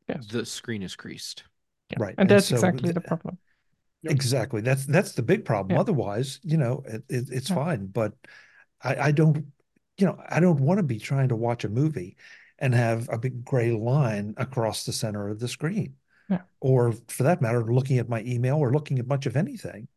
Yes. 0.08 0.26
the 0.30 0.46
screen 0.46 0.82
is 0.82 0.96
creased. 0.96 1.44
Yeah. 1.90 1.98
Right. 1.98 2.18
And 2.18 2.28
And 2.28 2.28
that's 2.28 2.48
so 2.48 2.56
exactly 2.56 2.92
th- 2.92 2.94
the 2.94 3.00
problem. 3.00 3.38
Exactly. 4.08 4.60
That's 4.60 4.84
that's 4.86 5.12
the 5.12 5.22
big 5.22 5.44
problem. 5.44 5.76
Yeah. 5.76 5.78
Otherwise, 5.78 6.40
you 6.42 6.56
know, 6.56 6.82
it, 6.86 7.04
it, 7.08 7.24
it's 7.30 7.48
Yeah. 7.48 7.54
fine. 7.54 7.86
But 7.86 8.14
I, 8.82 8.96
I 8.96 9.12
don't, 9.12 9.46
you 9.98 10.06
know, 10.06 10.20
I 10.28 10.40
don't 10.40 10.60
want 10.60 10.78
to 10.78 10.82
be 10.82 10.98
trying 10.98 11.28
to 11.28 11.36
watch 11.36 11.64
a 11.64 11.68
movie 11.68 12.16
and 12.62 12.74
have 12.74 13.08
a 13.12 13.18
big 13.18 13.44
gray 13.44 13.72
line 13.72 14.34
across 14.36 14.86
the 14.86 14.92
center 14.92 15.28
of 15.28 15.40
the 15.40 15.48
screen. 15.48 15.96
Yeah. 16.30 16.42
Or 16.60 16.92
for 17.08 17.24
that 17.24 17.42
matter, 17.42 17.62
looking 17.64 17.98
at 17.98 18.08
my 18.08 18.22
email 18.22 18.56
or 18.56 18.72
looking 18.72 19.00
at 19.00 19.06
much 19.08 19.26
of 19.26 19.36
anything, 19.36 19.88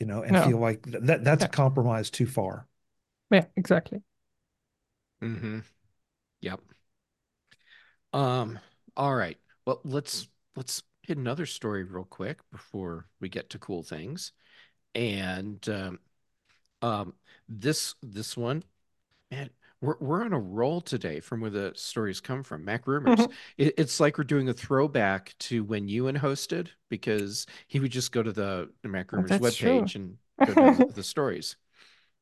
you 0.00 0.06
know, 0.06 0.22
and 0.22 0.32
No. 0.32 0.48
feel 0.48 0.58
like 0.58 0.84
th- 0.84 1.04
that 1.04 1.22
that's 1.22 1.42
Yeah. 1.42 1.48
a 1.48 1.50
compromise 1.50 2.10
too 2.10 2.26
far. 2.26 2.66
Yeah, 3.30 3.44
exactly. 3.56 4.02
Mm-hmm. 5.22 5.60
Yep. 6.40 6.60
Um, 8.14 8.58
all 8.96 9.14
right. 9.14 9.38
Well, 9.66 9.80
let's 9.84 10.28
let's 10.56 10.82
hit 11.02 11.18
another 11.18 11.46
story 11.46 11.84
real 11.84 12.04
quick 12.04 12.38
before 12.50 13.06
we 13.20 13.28
get 13.28 13.50
to 13.50 13.58
cool 13.58 13.82
things. 13.82 14.32
And 14.94 15.66
um, 15.68 15.98
um 16.80 17.14
this 17.48 17.94
this 18.02 18.34
one, 18.34 18.64
man, 19.30 19.50
we're 19.82 19.96
we're 20.00 20.24
on 20.24 20.32
a 20.32 20.38
roll 20.38 20.80
today 20.80 21.20
from 21.20 21.40
where 21.42 21.50
the 21.50 21.72
stories 21.74 22.20
come 22.20 22.42
from. 22.42 22.64
Mac 22.64 22.86
Rumors. 22.86 23.18
Mhm. 23.18 23.32
It, 23.58 23.74
it's 23.76 24.00
like 24.00 24.16
we're 24.16 24.24
doing 24.24 24.48
a 24.48 24.54
throwback 24.54 25.34
to 25.40 25.62
when 25.64 25.88
Ewan 25.88 26.16
hosted 26.16 26.68
because 26.88 27.46
he 27.66 27.80
would 27.80 27.90
just 27.92 28.12
go 28.12 28.22
to 28.22 28.32
the, 28.32 28.70
the 28.82 28.88
Mac 28.88 29.12
Oh, 29.12 29.16
Rumors 29.18 29.30
that's 29.30 29.56
true. 29.56 29.82
webpage 29.82 29.94
and 29.96 30.16
go 30.46 30.54
down 30.54 30.78
the, 30.78 30.86
the 30.86 31.02
stories. 31.02 31.56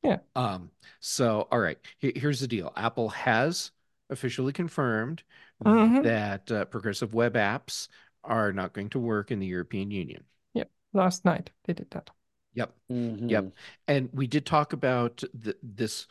Yeah. 0.03 0.17
Um, 0.35 0.71
so 0.99 1.47
all 1.51 1.59
right, 1.59 1.77
Here- 1.99 2.13
here's 2.15 2.39
the 2.41 2.47
deal. 2.47 2.73
Apple 2.75 3.09
has 3.09 3.71
officially 4.09 4.51
confirmed 4.53 5.23
Mhm. 5.63 6.03
that 6.03 6.51
uh, 6.51 6.65
progressive 6.65 7.13
web 7.13 7.35
apps 7.35 7.87
are 8.23 8.51
not 8.51 8.73
going 8.73 8.89
to 8.89 8.99
work 8.99 9.31
in 9.31 9.39
the 9.39 9.45
European 9.47 9.91
Union. 9.91 10.23
Yep 10.53 10.69
last 10.93 11.23
night 11.23 11.51
they 11.65 11.73
did 11.73 11.89
that. 11.91 12.09
Yep. 12.55 12.73
Mhm. 12.91 13.29
Yep. 13.29 13.53
And 13.87 14.09
we 14.11 14.27
did 14.27 14.45
talk 14.45 14.73
about 14.73 15.23
th 15.43 15.55
this 15.63 16.07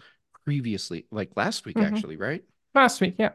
previously, 0.50 1.06
like 1.12 1.30
last 1.36 1.64
week, 1.64 1.76
Mhm. 1.76 1.86
actually, 1.86 2.16
right? 2.16 2.42
Last 2.74 3.00
week, 3.00 3.14
yeah. 3.18 3.30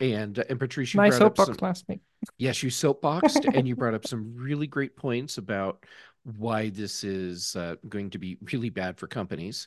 And 0.00 0.38
uh, 0.38 0.44
and 0.48 0.58
Patrice, 0.60 0.94
you 0.94 0.98
My 0.98 1.08
brought 1.08 1.22
up 1.22 1.36
soapbox 1.36 1.58
some, 1.58 1.66
last 1.68 1.84
week. 1.88 2.00
yes, 2.38 2.62
you 2.62 2.70
soapboxed, 2.70 3.44
and 3.56 3.66
you 3.66 3.74
brought 3.74 3.94
up 3.94 4.06
some 4.14 4.36
really 4.36 4.68
great 4.68 4.94
points 4.96 5.38
about 5.38 5.84
why 6.22 6.68
this 6.70 7.02
is 7.02 7.56
uh, 7.56 7.74
going 7.88 8.10
to 8.10 8.18
be 8.18 8.38
really 8.52 8.70
bad 8.70 8.98
for 8.98 9.08
companies. 9.08 9.66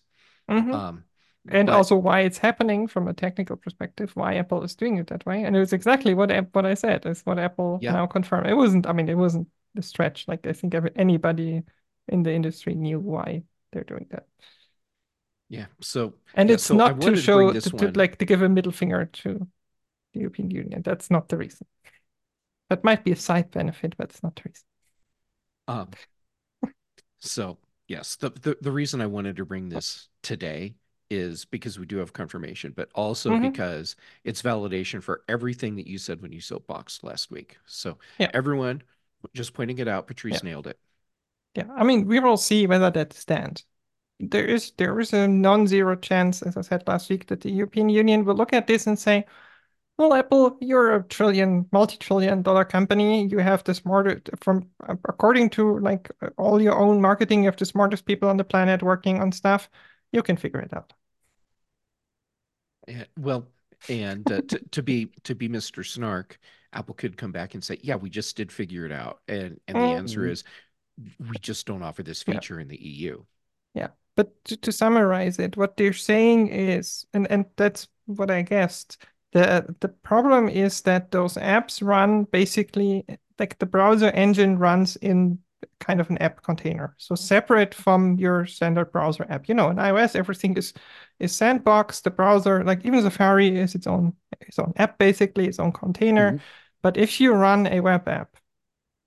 Mhm. 0.49 0.73
Um, 0.73 1.03
and 1.49 1.67
but- 1.67 1.75
also 1.75 1.97
why 1.97 2.21
it's 2.21 2.37
happening 2.37 2.87
from 2.87 3.07
a 3.09 3.13
technical 3.13 3.57
perspective, 3.57 4.15
why 4.15 4.35
Apple 4.35 4.63
is 4.63 4.75
doing 4.75 4.97
it 4.97 5.07
that 5.07 5.25
way. 5.25 5.43
And 5.43 5.55
it 5.55 5.59
was 5.59 5.73
exactly 5.73 6.13
what 6.13 6.29
what 6.55 6.65
I 6.65 6.75
said, 6.75 7.05
is 7.05 7.21
what 7.25 7.37
Apple 7.39 7.79
Yeah. 7.81 7.93
now 7.93 8.07
confirmed. 8.07 8.47
It 8.47 8.55
wasn't, 8.55 8.87
I 8.87 8.93
mean, 8.93 9.09
it 9.09 9.17
wasn't 9.17 9.49
the 9.73 9.81
stretch. 9.81 10.27
Like 10.29 10.47
I 10.47 10.53
think 10.53 10.73
every, 10.75 10.91
anybody 10.95 11.63
in 12.07 12.23
the 12.23 12.31
industry 12.33 12.75
knew 12.75 12.99
why 12.99 13.43
they're 13.71 13.83
doing 13.83 14.07
that. 14.11 14.27
Yeah. 15.51 15.65
So 15.81 16.13
And 16.33 16.49
Yeah, 16.49 16.55
it's 16.55 16.65
so 16.65 16.77
not 16.77 17.01
to 17.01 17.15
show 17.15 17.51
to, 17.53 17.71
to 17.71 17.91
like 17.95 18.17
to 18.19 18.25
give 18.25 18.41
a 18.41 18.49
middle 18.49 18.71
finger 18.71 19.05
to 19.05 19.47
the 20.13 20.19
European 20.19 20.49
Union. 20.51 20.81
That's 20.81 21.11
not 21.11 21.29
the 21.29 21.37
reason. 21.37 21.67
That 22.69 22.83
might 22.83 23.03
be 23.03 23.11
a 23.11 23.15
side 23.17 23.51
benefit, 23.51 23.95
but 23.97 24.09
it's 24.09 24.23
not 24.23 24.35
the 24.35 24.43
reason. 24.45 24.65
Um, 25.67 25.89
so 27.19 27.57
yes, 27.87 28.15
the, 28.15 28.29
the 28.29 28.57
the 28.61 28.71
reason 28.71 29.01
I 29.01 29.07
wanted 29.07 29.35
to 29.37 29.45
bring 29.45 29.69
this 29.69 30.07
today 30.23 30.75
is 31.09 31.43
because 31.45 31.77
we 31.77 31.85
do 31.85 31.97
have 31.97 32.13
confirmation, 32.13 32.71
but 32.75 32.89
also 32.95 33.31
Mhm. 33.31 33.41
because 33.41 33.95
it's 34.23 34.41
validation 34.41 35.03
for 35.03 35.23
everything 35.27 35.75
that 35.75 35.87
you 35.87 35.97
said 35.97 36.21
when 36.21 36.31
you 36.31 36.39
soapboxed 36.39 37.03
last 37.03 37.29
week. 37.29 37.57
So 37.65 37.97
Yeah. 38.17 38.31
everyone, 38.33 38.81
just 39.33 39.53
pointing 39.53 39.79
it 39.79 39.89
out, 39.89 40.07
Patrice 40.07 40.35
Yeah. 40.35 40.43
nailed 40.43 40.67
it. 40.67 40.79
Yeah, 41.55 41.67
I 41.75 41.83
mean, 41.83 42.07
we 42.07 42.19
will 42.19 42.37
see 42.37 42.65
whether 42.67 42.89
that 42.91 43.13
stands. 43.13 43.65
There 44.21 44.45
is 44.45 44.71
there 44.77 44.99
is 44.99 45.13
a 45.13 45.27
non-zero 45.27 45.95
chance, 45.97 46.41
as 46.43 46.55
I 46.57 46.61
said 46.61 46.87
last 46.87 47.09
week, 47.09 47.27
that 47.27 47.41
the 47.41 47.51
European 47.51 47.89
Union 47.89 48.23
will 48.25 48.35
look 48.35 48.53
at 48.53 48.67
this 48.67 48.87
and 48.87 48.97
say, 48.99 49.25
"Well, 49.97 50.13
Apple, 50.13 50.57
you're 50.61 50.95
a 50.95 51.03
trillion, 51.03 51.67
multi-trillion 51.71 52.41
dollar 52.43 52.65
company. 52.65 53.27
You 53.27 53.39
have 53.39 53.63
the 53.65 53.73
smartest, 53.75 54.29
from 54.41 54.69
according 55.05 55.51
to 55.51 55.79
like 55.79 56.11
all 56.37 56.61
your 56.61 56.77
own 56.79 57.01
marketing, 57.01 57.43
you 57.43 57.47
have 57.49 57.57
the 57.57 57.65
smartest 57.65 58.05
people 58.05 58.29
on 58.29 58.37
the 58.37 58.45
planet 58.45 58.83
working 58.83 59.21
on 59.21 59.31
stuff. 59.33 59.69
You 60.13 60.23
can 60.23 60.37
figure 60.37 60.61
it 60.61 60.73
out." 60.73 60.93
Yeah, 62.87 63.05
well, 63.17 63.47
and 63.87 64.29
uh, 64.31 64.41
to, 64.47 64.59
to 64.71 64.83
be 64.83 65.07
to 65.23 65.35
be 65.35 65.47
Mr. 65.47 65.83
Snark, 65.83 66.39
Apple 66.73 66.95
could 66.95 67.17
come 67.17 67.31
back 67.31 67.53
and 67.53 67.63
say, 67.63 67.79
"Yeah, 67.83 67.95
we 67.95 68.09
just 68.09 68.35
did 68.37 68.51
figure 68.51 68.85
it 68.85 68.91
out," 68.91 69.21
and 69.27 69.59
and 69.67 69.79
the 69.79 69.93
answer 69.93 70.25
Mhm. 70.25 70.27
is, 70.27 70.43
we 71.19 71.37
just 71.39 71.67
don't 71.67 71.83
offer 71.83 72.03
this 72.03 72.23
Yeah. 72.25 72.41
feature 72.41 72.59
in 72.59 72.67
the 72.67 72.77
EU. 72.77 73.25
But 74.15 74.43
to, 74.45 74.57
to 74.57 74.71
summarize 74.71 75.39
it, 75.39 75.57
what 75.57 75.77
they're 75.77 75.93
saying 75.93 76.49
is, 76.49 77.05
and, 77.13 77.29
and 77.31 77.45
that's 77.55 77.87
what 78.05 78.29
I 78.31 78.41
guessed, 78.41 78.97
the 79.33 79.73
the 79.79 79.87
problem 79.87 80.49
is 80.49 80.81
that 80.81 81.11
those 81.11 81.35
apps 81.35 81.81
run 81.85 82.25
basically 82.25 83.05
like 83.39 83.57
the 83.59 83.65
browser 83.65 84.09
engine 84.11 84.57
runs 84.59 84.97
in 84.97 85.39
kind 85.79 86.01
of 86.01 86.09
an 86.09 86.17
app 86.19 86.43
container. 86.43 86.95
So 86.97 87.15
separate 87.15 87.73
from 87.73 88.17
your 88.17 88.45
standard 88.45 88.91
browser 88.91 89.25
app. 89.29 89.47
You 89.47 89.55
know, 89.55 89.69
in 89.69 89.77
iOS, 89.77 90.15
everything 90.15 90.57
is 90.57 90.73
is 91.19 91.33
sandbox. 91.35 92.01
The 92.01 92.11
browser, 92.11 92.63
like 92.63 92.85
even 92.85 93.01
Safari 93.01 93.57
is 93.57 93.75
its 93.75 93.87
own 93.87 94.13
its 94.41 94.59
own 94.59 94.73
app, 94.77 94.97
basically, 94.97 95.47
its 95.47 95.59
own 95.59 95.71
container. 95.71 96.33
Mhm. 96.33 96.41
But 96.81 96.97
if 96.97 97.21
you 97.21 97.33
run 97.33 97.67
a 97.67 97.79
web 97.79 98.07
app, 98.07 98.35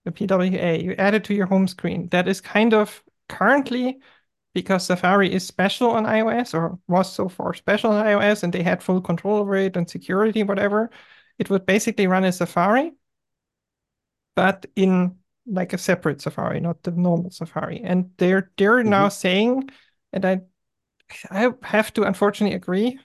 the 0.04 0.12
PWA, 0.12 0.76
you 0.82 0.94
add 0.98 1.14
it 1.14 1.24
to 1.24 1.34
your 1.34 1.46
home 1.46 1.68
screen, 1.68 2.08
that 2.10 2.28
is 2.28 2.40
kind 2.40 2.74
of 2.74 3.02
currently 3.28 4.00
because 4.54 4.86
Safari 4.86 5.32
is 5.32 5.46
special 5.46 5.90
on 5.90 6.04
iOS 6.04 6.54
or 6.54 6.78
was 6.88 7.12
so 7.12 7.28
far 7.28 7.54
special 7.54 7.90
on 7.92 8.06
iOS 8.06 8.42
and 8.42 8.52
they 8.52 8.62
had 8.62 8.82
full 8.82 9.00
control 9.00 9.38
over 9.38 9.56
it 9.56 9.76
and 9.76 9.88
security, 9.90 10.42
whatever, 10.42 10.90
it 11.38 11.50
would 11.50 11.66
basically 11.66 12.06
run 12.06 12.24
as 12.24 12.36
Safari, 12.38 12.92
but 14.36 14.66
in 14.76 15.16
like 15.46 15.72
a 15.72 15.78
separate 15.78 16.22
Safari, 16.22 16.60
not 16.60 16.82
the 16.84 16.92
normal 16.92 17.30
Safari. 17.30 17.82
And 17.82 18.10
they're 18.16 18.50
they're 18.56 18.78
mm-hmm. 18.78 18.90
now 18.90 19.08
saying, 19.08 19.70
and 20.12 20.24
I 20.24 20.40
I 21.30 21.52
have 21.62 21.92
to 21.94 22.04
unfortunately 22.04 22.56
agree, 22.56 22.98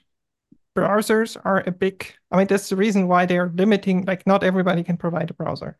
browsers 0.76 1.36
are 1.44 1.62
a 1.66 1.72
big, 1.72 2.14
I 2.30 2.38
mean, 2.38 2.46
that's 2.46 2.68
the 2.68 2.76
reason 2.76 3.08
why 3.08 3.26
they're 3.26 3.52
limiting, 3.54 4.04
like 4.06 4.26
not 4.26 4.44
everybody 4.44 4.82
can 4.84 4.96
provide 4.96 5.30
a 5.30 5.34
browser. 5.34 5.78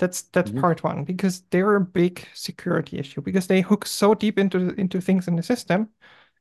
That's 0.00 0.22
that's 0.22 0.50
Mhm. 0.50 0.60
part 0.60 0.82
one 0.84 1.04
because 1.04 1.42
they're 1.50 1.76
a 1.76 1.80
big 1.80 2.26
security 2.34 2.98
issue 2.98 3.20
because 3.22 3.46
they 3.48 3.60
hook 3.62 3.86
so 3.86 4.14
deep 4.14 4.38
into 4.38 4.74
into 4.80 5.00
things 5.00 5.28
in 5.28 5.36
the 5.36 5.42
system 5.44 5.90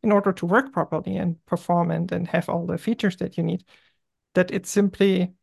in 0.04 0.12
order 0.14 0.34
to 0.34 0.48
work 0.48 0.74
properly 0.74 1.18
and 1.18 1.38
perform 1.46 1.92
and, 1.92 2.12
and 2.12 2.28
have 2.30 2.50
all 2.50 2.66
the 2.66 2.78
features 2.78 3.18
that 3.18 3.38
you 3.38 3.44
need 3.44 3.66
that 4.36 4.52
it's 4.52 4.72
simply 4.72 5.34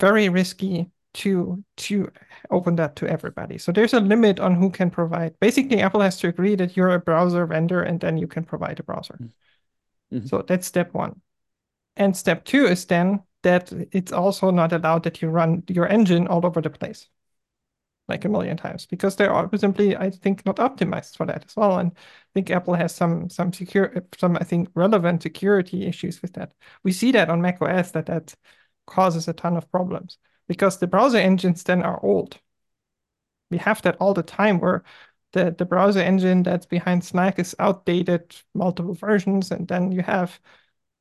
very 0.00 0.28
risky 0.30 0.90
to 1.14 1.64
to 1.76 2.10
open 2.50 2.76
that 2.76 2.96
to 2.96 3.06
everybody. 3.06 3.58
So 3.58 3.72
there's 3.72 3.94
a 3.94 4.00
limit 4.00 4.40
on 4.40 4.54
who 4.56 4.70
can 4.70 4.90
provide. 4.90 5.38
Basically, 5.40 5.80
Apple 5.82 6.00
has 6.02 6.18
to 6.20 6.28
agree 6.28 6.56
that 6.56 6.76
you're 6.76 6.94
a 6.94 7.00
browser 7.00 7.46
vendor 7.46 7.82
and 7.82 8.00
then 8.00 8.18
you 8.18 8.26
can 8.28 8.44
provide 8.44 8.80
a 8.80 8.82
browser. 8.82 9.20
Mhm. 10.12 10.28
So 10.28 10.42
that's 10.42 10.66
step 10.66 10.94
one. 10.94 11.20
And 11.96 12.16
step 12.16 12.44
two 12.44 12.66
is 12.66 12.86
then 12.86 13.22
that 13.42 13.72
it's 13.92 14.12
also 14.12 14.50
not 14.50 14.72
allowed 14.72 15.04
that 15.04 15.22
you 15.22 15.28
run 15.30 15.64
your 15.68 15.86
engine 15.88 16.28
all 16.28 16.46
over 16.46 16.60
the 16.62 16.70
place 16.70 17.08
like 18.08 18.24
a 18.24 18.28
million 18.28 18.56
times 18.56 18.86
because 18.86 19.16
they 19.16 19.26
are 19.26 19.50
simply, 19.56 19.96
I 19.96 20.10
think, 20.10 20.46
not 20.46 20.56
optimized 20.56 21.16
for 21.16 21.26
that 21.26 21.44
as 21.44 21.56
well. 21.56 21.78
And 21.78 21.92
I 21.92 22.32
think 22.34 22.50
Apple 22.50 22.74
has 22.74 22.94
some 22.94 23.28
some 23.30 23.52
secure 23.52 23.92
some 24.18 24.36
I 24.36 24.44
think 24.44 24.68
relevant 24.74 25.22
security 25.22 25.86
issues 25.86 26.22
with 26.22 26.34
that. 26.34 26.52
We 26.84 26.92
see 26.92 27.12
that 27.12 27.30
on 27.30 27.40
macOS 27.42 27.92
that 27.92 28.06
that 28.06 28.34
causes 28.86 29.28
a 29.28 29.32
ton 29.32 29.56
of 29.56 29.70
problems 29.70 30.18
because 30.48 30.78
the 30.78 30.86
browser 30.86 31.18
engines 31.18 31.62
then 31.64 31.82
are 31.82 32.02
old. 32.04 32.38
We 33.50 33.58
have 33.58 33.82
that 33.82 33.96
all 34.00 34.14
the 34.14 34.22
time 34.22 34.60
where 34.60 34.82
the, 35.32 35.54
the 35.56 35.64
browser 35.64 36.00
engine 36.00 36.42
that's 36.42 36.66
behind 36.66 37.04
Slack 37.04 37.38
is 37.38 37.54
outdated, 37.58 38.36
multiple 38.54 38.94
versions, 38.94 39.50
and 39.50 39.68
then 39.68 39.92
you 39.92 40.02
have 40.02 40.40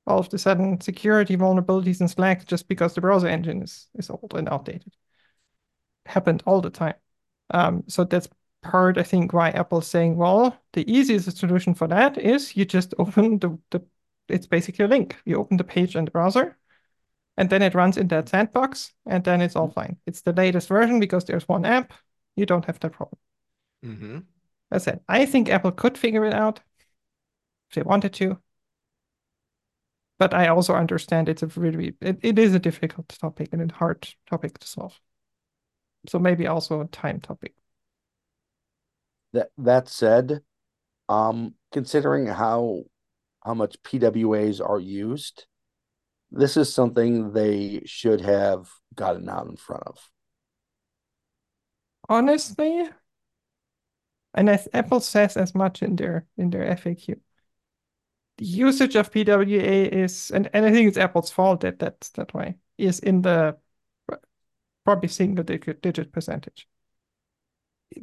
all 0.08 0.20
of 0.20 0.34
a 0.34 0.38
sudden 0.38 0.82
security 0.82 1.38
vulnerabilities 1.38 2.02
in 2.02 2.08
Slack 2.08 2.46
just 2.46 2.68
because 2.68 2.94
the 2.94 3.02
browser 3.02 3.28
engine 3.28 3.64
is, 3.64 3.88
is 3.96 4.10
old 4.10 4.34
and 4.36 4.50
outdated. 4.50 4.94
Happened 6.06 6.44
all 6.46 6.62
the 6.62 6.70
time. 6.70 6.96
Um, 7.52 7.84
so 7.88 8.04
that's 8.04 8.30
part, 8.62 8.98
I 8.98 9.04
think, 9.04 9.34
why 9.34 9.50
Apple's 9.50 9.88
saying, 9.88 10.16
well, 10.16 10.58
the 10.74 10.90
easiest 10.92 11.38
solution 11.38 11.74
for 11.74 11.88
that 11.88 12.18
is 12.18 12.56
you 12.56 12.66
just 12.66 12.94
open 13.00 13.40
the, 13.40 13.58
the 13.72 13.86
it's 14.28 14.48
basically 14.48 14.86
a 14.86 14.88
link. 14.88 15.16
You 15.26 15.38
open 15.38 15.58
the 15.58 15.64
page 15.64 15.96
in 15.96 16.06
the 16.06 16.12
browser, 16.12 16.58
and 17.38 17.50
then 17.50 17.62
it 17.62 17.76
runs 17.76 17.98
in 17.98 18.08
that 18.10 18.30
sandbox, 18.30 18.94
and 19.06 19.24
then 19.24 19.42
it's 19.42 19.56
all 19.56 19.70
fine. 19.70 19.98
It's 20.06 20.22
the 20.22 20.34
latest 20.34 20.68
version 20.68 21.00
because 21.00 21.26
there's 21.26 21.48
one 21.48 21.66
app. 21.66 21.94
You 22.36 22.46
don't 22.46 22.66
have 22.66 22.80
that 22.80 22.92
problem. 22.92 23.20
Mm-hmm. 23.86 24.20
I 24.72 24.78
said, 24.80 25.02
I 25.08 25.26
think 25.26 25.50
Apple 25.50 25.72
could 25.72 25.98
figure 25.98 26.26
it 26.26 26.34
out 26.34 26.60
if 27.70 27.76
they 27.76 27.84
wanted 27.84 28.14
to. 28.14 28.40
But 30.18 30.34
I 30.34 30.48
also 30.48 30.74
understand 30.74 31.28
it's 31.28 31.44
a 31.44 31.48
really 31.48 31.94
it, 32.02 32.20
it 32.22 32.40
is 32.40 32.56
a 32.56 32.60
difficult 32.60 33.10
topic 33.10 33.50
and 33.52 33.70
a 33.70 33.74
hard 33.76 34.08
topic 34.30 34.58
to 34.60 34.68
solve. 34.68 35.00
So 36.08 36.20
maybe 36.20 36.48
also 36.48 36.82
a 36.82 36.88
time 36.88 37.20
topic. 37.20 37.54
That 39.34 39.50
that 39.58 39.90
said, 39.90 40.42
um, 41.10 41.56
considering 41.72 42.28
how 42.28 42.84
how 43.44 43.54
much 43.54 43.82
PWAs 43.84 44.60
are 44.68 44.80
used, 44.80 45.46
this 46.32 46.58
is 46.58 46.74
something 46.74 47.32
they 47.32 47.84
should 47.86 48.22
have 48.22 48.70
gotten 48.96 49.30
out 49.30 49.48
in 49.48 49.56
front 49.56 49.84
of. 49.86 50.10
Honestly, 52.08 52.90
and 54.34 54.50
as 54.50 54.68
Apple 54.74 55.00
says 55.00 55.38
as 55.38 55.56
much 55.56 55.82
in 55.82 55.96
their 55.96 56.26
in 56.38 56.50
their 56.50 56.66
FAQ, 56.76 57.20
the 58.38 58.46
usage 58.46 58.96
of 58.96 59.12
PWA 59.12 59.88
is, 59.92 60.32
and, 60.32 60.50
and 60.54 60.66
I 60.66 60.72
think 60.72 60.88
it's 60.88 60.98
Apple's 60.98 61.32
fault 61.32 61.62
that 61.62 61.80
that's 61.80 62.10
that 62.12 62.34
way, 62.34 62.56
is 62.78 63.00
in 63.00 63.22
the 63.22 63.58
probably 64.86 65.10
single 65.10 65.44
digit, 65.44 65.82
digit 65.82 66.12
percentage. 66.12 66.68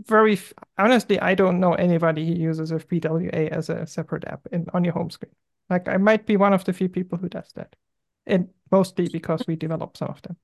Very 0.07 0.39
honestly, 0.79 1.19
I 1.21 1.35
don't 1.35 1.61
know 1.61 1.75
anybody 1.75 2.27
who 2.27 2.35
uses 2.35 2.71
a 2.71 2.79
PWA 2.79 3.49
as 3.49 3.69
a 3.69 3.87
separate 3.87 4.25
app 4.27 4.47
in 4.53 4.67
on 4.75 4.85
your 4.85 4.95
home 4.95 5.11
screen. 5.11 5.33
Like 5.71 5.89
I 5.89 5.97
might 5.97 6.27
be 6.27 6.37
one 6.37 6.53
of 6.53 6.65
the 6.65 6.73
few 6.73 6.89
people 6.89 7.19
who 7.19 7.29
does 7.29 7.51
that, 7.55 7.77
and 8.27 8.49
mostly 8.71 9.09
because 9.09 9.45
we 9.47 9.57
develop 9.57 9.97
some 9.97 10.09
of 10.09 10.23
them. 10.23 10.37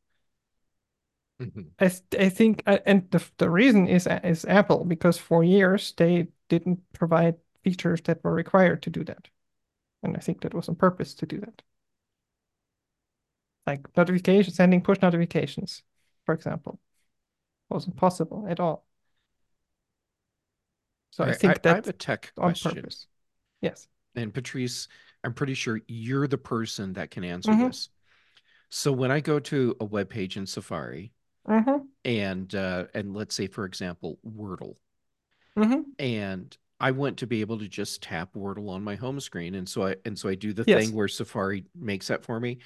Mm-hmm. 1.41 1.61
I, 1.78 2.24
I 2.24 2.28
think, 2.30 2.62
uh, 2.66 2.78
and 2.84 3.09
the 3.11 3.24
the 3.39 3.49
reason 3.49 3.86
is 3.86 4.09
is 4.24 4.45
Apple 4.45 4.84
because 4.84 5.18
for 5.18 5.45
years 5.45 5.95
they 5.97 6.28
didn't 6.49 6.80
provide 6.93 7.36
features 7.62 8.01
that 8.03 8.22
were 8.24 8.34
required 8.34 8.82
to 8.82 8.91
do 8.91 9.05
that, 9.05 9.28
and 10.03 10.16
I 10.16 10.20
think 10.20 10.41
that 10.43 10.55
was 10.55 10.68
on 10.68 10.74
purpose 10.76 11.14
to 11.14 11.26
do 11.26 11.41
that. 11.41 11.62
Like 13.66 13.97
notifications, 13.97 14.57
sending 14.57 14.82
push 14.82 15.01
notifications, 15.01 15.82
for 16.29 16.35
example, 16.35 16.79
wasn't 17.70 17.97
possible 17.97 18.45
at 18.51 18.61
all. 18.61 18.85
So 21.09 21.24
I, 21.24 21.29
I 21.29 21.33
think 21.33 21.62
that 21.62 21.72
I 21.72 21.74
have 21.76 21.89
a 21.89 21.93
tech 21.95 22.33
on 22.37 22.51
question. 22.51 22.74
purpose. 22.74 23.07
Yes. 23.62 23.89
And 24.14 24.35
Patrice, 24.35 24.89
I'm 25.24 25.33
pretty 25.33 25.55
sure 25.55 25.81
you're 25.89 26.26
the 26.26 26.37
person 26.37 26.93
that 26.93 27.11
can 27.11 27.24
answer 27.24 27.51
mm-hmm. 27.51 27.68
this. 27.68 27.89
So 28.68 28.93
when 28.93 29.11
I 29.11 29.20
go 29.20 29.41
to 29.41 29.74
a 29.81 29.87
web 29.87 30.11
page 30.11 30.37
in 30.37 30.45
Safari, 30.45 31.14
mm-hmm. 31.49 31.79
and 32.05 32.55
uh, 32.55 32.85
and 32.93 33.14
let's 33.14 33.35
say 33.35 33.47
for 33.47 33.64
example 33.64 34.18
Wordle, 34.22 34.76
mm-hmm. 35.57 35.81
and 35.99 36.55
I 36.79 36.91
want 36.91 37.16
to 37.20 37.26
be 37.26 37.41
able 37.41 37.59
to 37.61 37.68
just 37.68 38.03
tap 38.03 38.35
Wordle 38.35 38.68
on 38.68 38.85
my 38.85 38.97
home 38.97 39.18
screen, 39.20 39.55
and 39.55 39.66
so 39.66 39.87
I 39.87 39.97
and 40.05 40.18
so 40.18 40.29
I 40.29 40.35
do 40.35 40.53
the 40.53 40.64
yes. 40.66 40.85
thing 40.85 40.95
where 40.95 41.09
Safari 41.09 41.64
makes 41.74 42.09
that 42.09 42.22
for 42.22 42.39
me. 42.39 42.59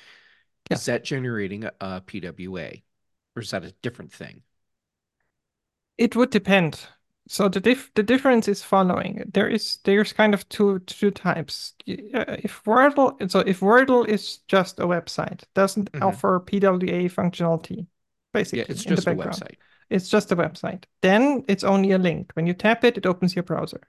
Yeah. 0.68 0.78
Is 0.78 0.86
that 0.86 1.04
generating 1.04 1.62
a, 1.64 1.72
a 1.80 2.00
PWA, 2.00 2.82
or 3.36 3.42
is 3.42 3.50
that 3.50 3.64
a 3.64 3.74
different 3.82 4.12
thing? 4.12 4.42
It 5.98 6.16
would 6.16 6.30
depend. 6.30 6.80
So 7.28 7.48
the 7.48 7.60
dif 7.60 7.92
the 7.94 8.02
difference 8.02 8.48
is 8.48 8.62
following. 8.62 9.22
There 9.32 9.48
is 9.48 9.78
there's 9.84 10.12
kind 10.12 10.34
of 10.34 10.48
two 10.48 10.80
two 10.80 11.10
types. 11.10 11.74
If 11.86 12.62
Wordle 12.64 13.30
so 13.30 13.40
if 13.40 13.60
Wordle 13.60 14.06
is 14.06 14.38
just 14.48 14.80
a 14.80 14.86
website, 14.86 15.44
doesn't 15.54 15.92
mm-hmm. 15.92 16.02
offer 16.02 16.40
PWA 16.40 17.10
functionality, 17.10 17.86
basically. 18.32 18.60
Yeah, 18.60 18.64
it's 18.68 18.84
just 18.84 19.06
a 19.06 19.14
website. 19.14 19.56
It's 19.88 20.08
just 20.08 20.32
a 20.32 20.36
website. 20.36 20.84
Then 21.00 21.44
it's 21.48 21.64
only 21.64 21.92
a 21.92 21.98
link. 21.98 22.32
When 22.34 22.46
you 22.46 22.54
tap 22.54 22.82
it, 22.84 22.96
it 22.96 23.06
opens 23.06 23.36
your 23.36 23.44
browser. 23.44 23.80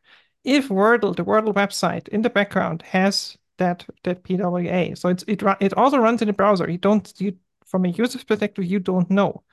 If 0.44 0.70
Wordle, 0.70 1.16
the 1.16 1.24
Wordle 1.24 1.54
website 1.54 2.08
in 2.10 2.22
the 2.22 2.30
background 2.30 2.82
has 2.84 3.38
that 3.58 3.86
that 4.04 4.24
PWA, 4.24 4.98
so 4.98 5.10
it's 5.10 5.24
it 5.28 5.42
it 5.60 5.74
also 5.74 5.98
runs 5.98 6.22
in 6.22 6.28
the 6.28 6.34
browser. 6.34 6.70
You 6.70 6.78
don't 6.78 7.12
you 7.20 7.38
from 7.74 7.86
a 7.86 7.90
user's 7.90 8.24
perspective, 8.24 8.66
you 8.66 8.80
don't 8.80 9.10
know. 9.10 9.44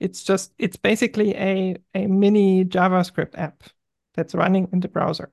It's 0.00 0.24
just 0.24 0.54
it's 0.58 0.76
basically 0.76 1.34
a 1.36 1.76
a 1.94 2.06
mini 2.06 2.64
JavaScript 2.64 3.38
app 3.38 3.64
that's 4.14 4.34
running 4.34 4.68
in 4.72 4.80
the 4.80 4.88
browser 4.88 5.32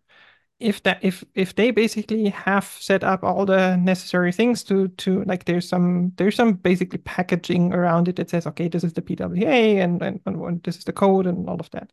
if 0.61 0.83
that 0.83 0.99
if 1.01 1.23
if 1.33 1.55
they 1.55 1.71
basically 1.71 2.29
have 2.29 2.65
set 2.79 3.03
up 3.03 3.23
all 3.23 3.45
the 3.45 3.75
necessary 3.77 4.31
things 4.31 4.63
to 4.63 4.87
to 4.89 5.23
like 5.23 5.45
there's 5.45 5.67
some 5.67 6.13
there's 6.17 6.35
some 6.35 6.53
basically 6.53 6.99
packaging 6.99 7.73
around 7.73 8.07
it 8.07 8.15
that 8.17 8.29
says 8.29 8.45
okay 8.47 8.67
this 8.67 8.83
is 8.83 8.93
the 8.93 9.01
PWA 9.01 9.83
and 9.83 10.01
and, 10.03 10.21
and 10.25 10.63
this 10.63 10.77
is 10.77 10.83
the 10.83 10.93
code 10.93 11.25
and 11.27 11.49
all 11.49 11.59
of 11.59 11.69
that. 11.71 11.91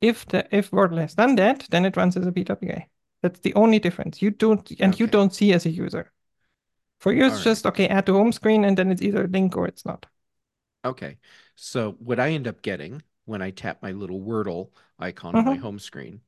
If 0.00 0.26
the 0.26 0.46
if 0.56 0.70
Wordle 0.70 1.00
has 1.00 1.14
done 1.14 1.36
that, 1.36 1.66
then 1.70 1.84
it 1.84 1.96
runs 1.96 2.16
as 2.16 2.26
a 2.26 2.32
PWA. 2.32 2.84
That's 3.22 3.40
the 3.40 3.54
only 3.54 3.78
difference. 3.78 4.22
You 4.22 4.30
don't 4.30 4.68
and 4.80 4.94
okay. 4.94 5.04
you 5.04 5.06
don't 5.06 5.34
see 5.34 5.52
as 5.52 5.66
a 5.66 5.70
user. 5.70 6.10
For 7.02 7.12
you, 7.12 7.26
it's 7.26 7.36
right. 7.36 7.44
just 7.44 7.66
okay, 7.66 7.88
add 7.88 8.06
to 8.06 8.14
home 8.14 8.32
screen, 8.32 8.64
and 8.64 8.78
then 8.78 8.90
it's 8.90 9.02
either 9.02 9.24
a 9.24 9.28
link 9.28 9.56
or 9.56 9.66
it's 9.66 9.84
not. 9.84 10.06
Okay. 10.84 11.18
So 11.54 11.96
what 11.98 12.18
I 12.18 12.30
end 12.30 12.48
up 12.48 12.62
getting 12.62 13.02
when 13.26 13.42
I 13.42 13.50
tap 13.50 13.82
my 13.82 13.92
little 13.92 14.20
Wordle 14.20 14.70
icon 14.98 15.36
on 15.36 15.44
my 15.44 15.52
mm-hmm. 15.52 15.62
home 15.62 15.78
screen 15.78 16.22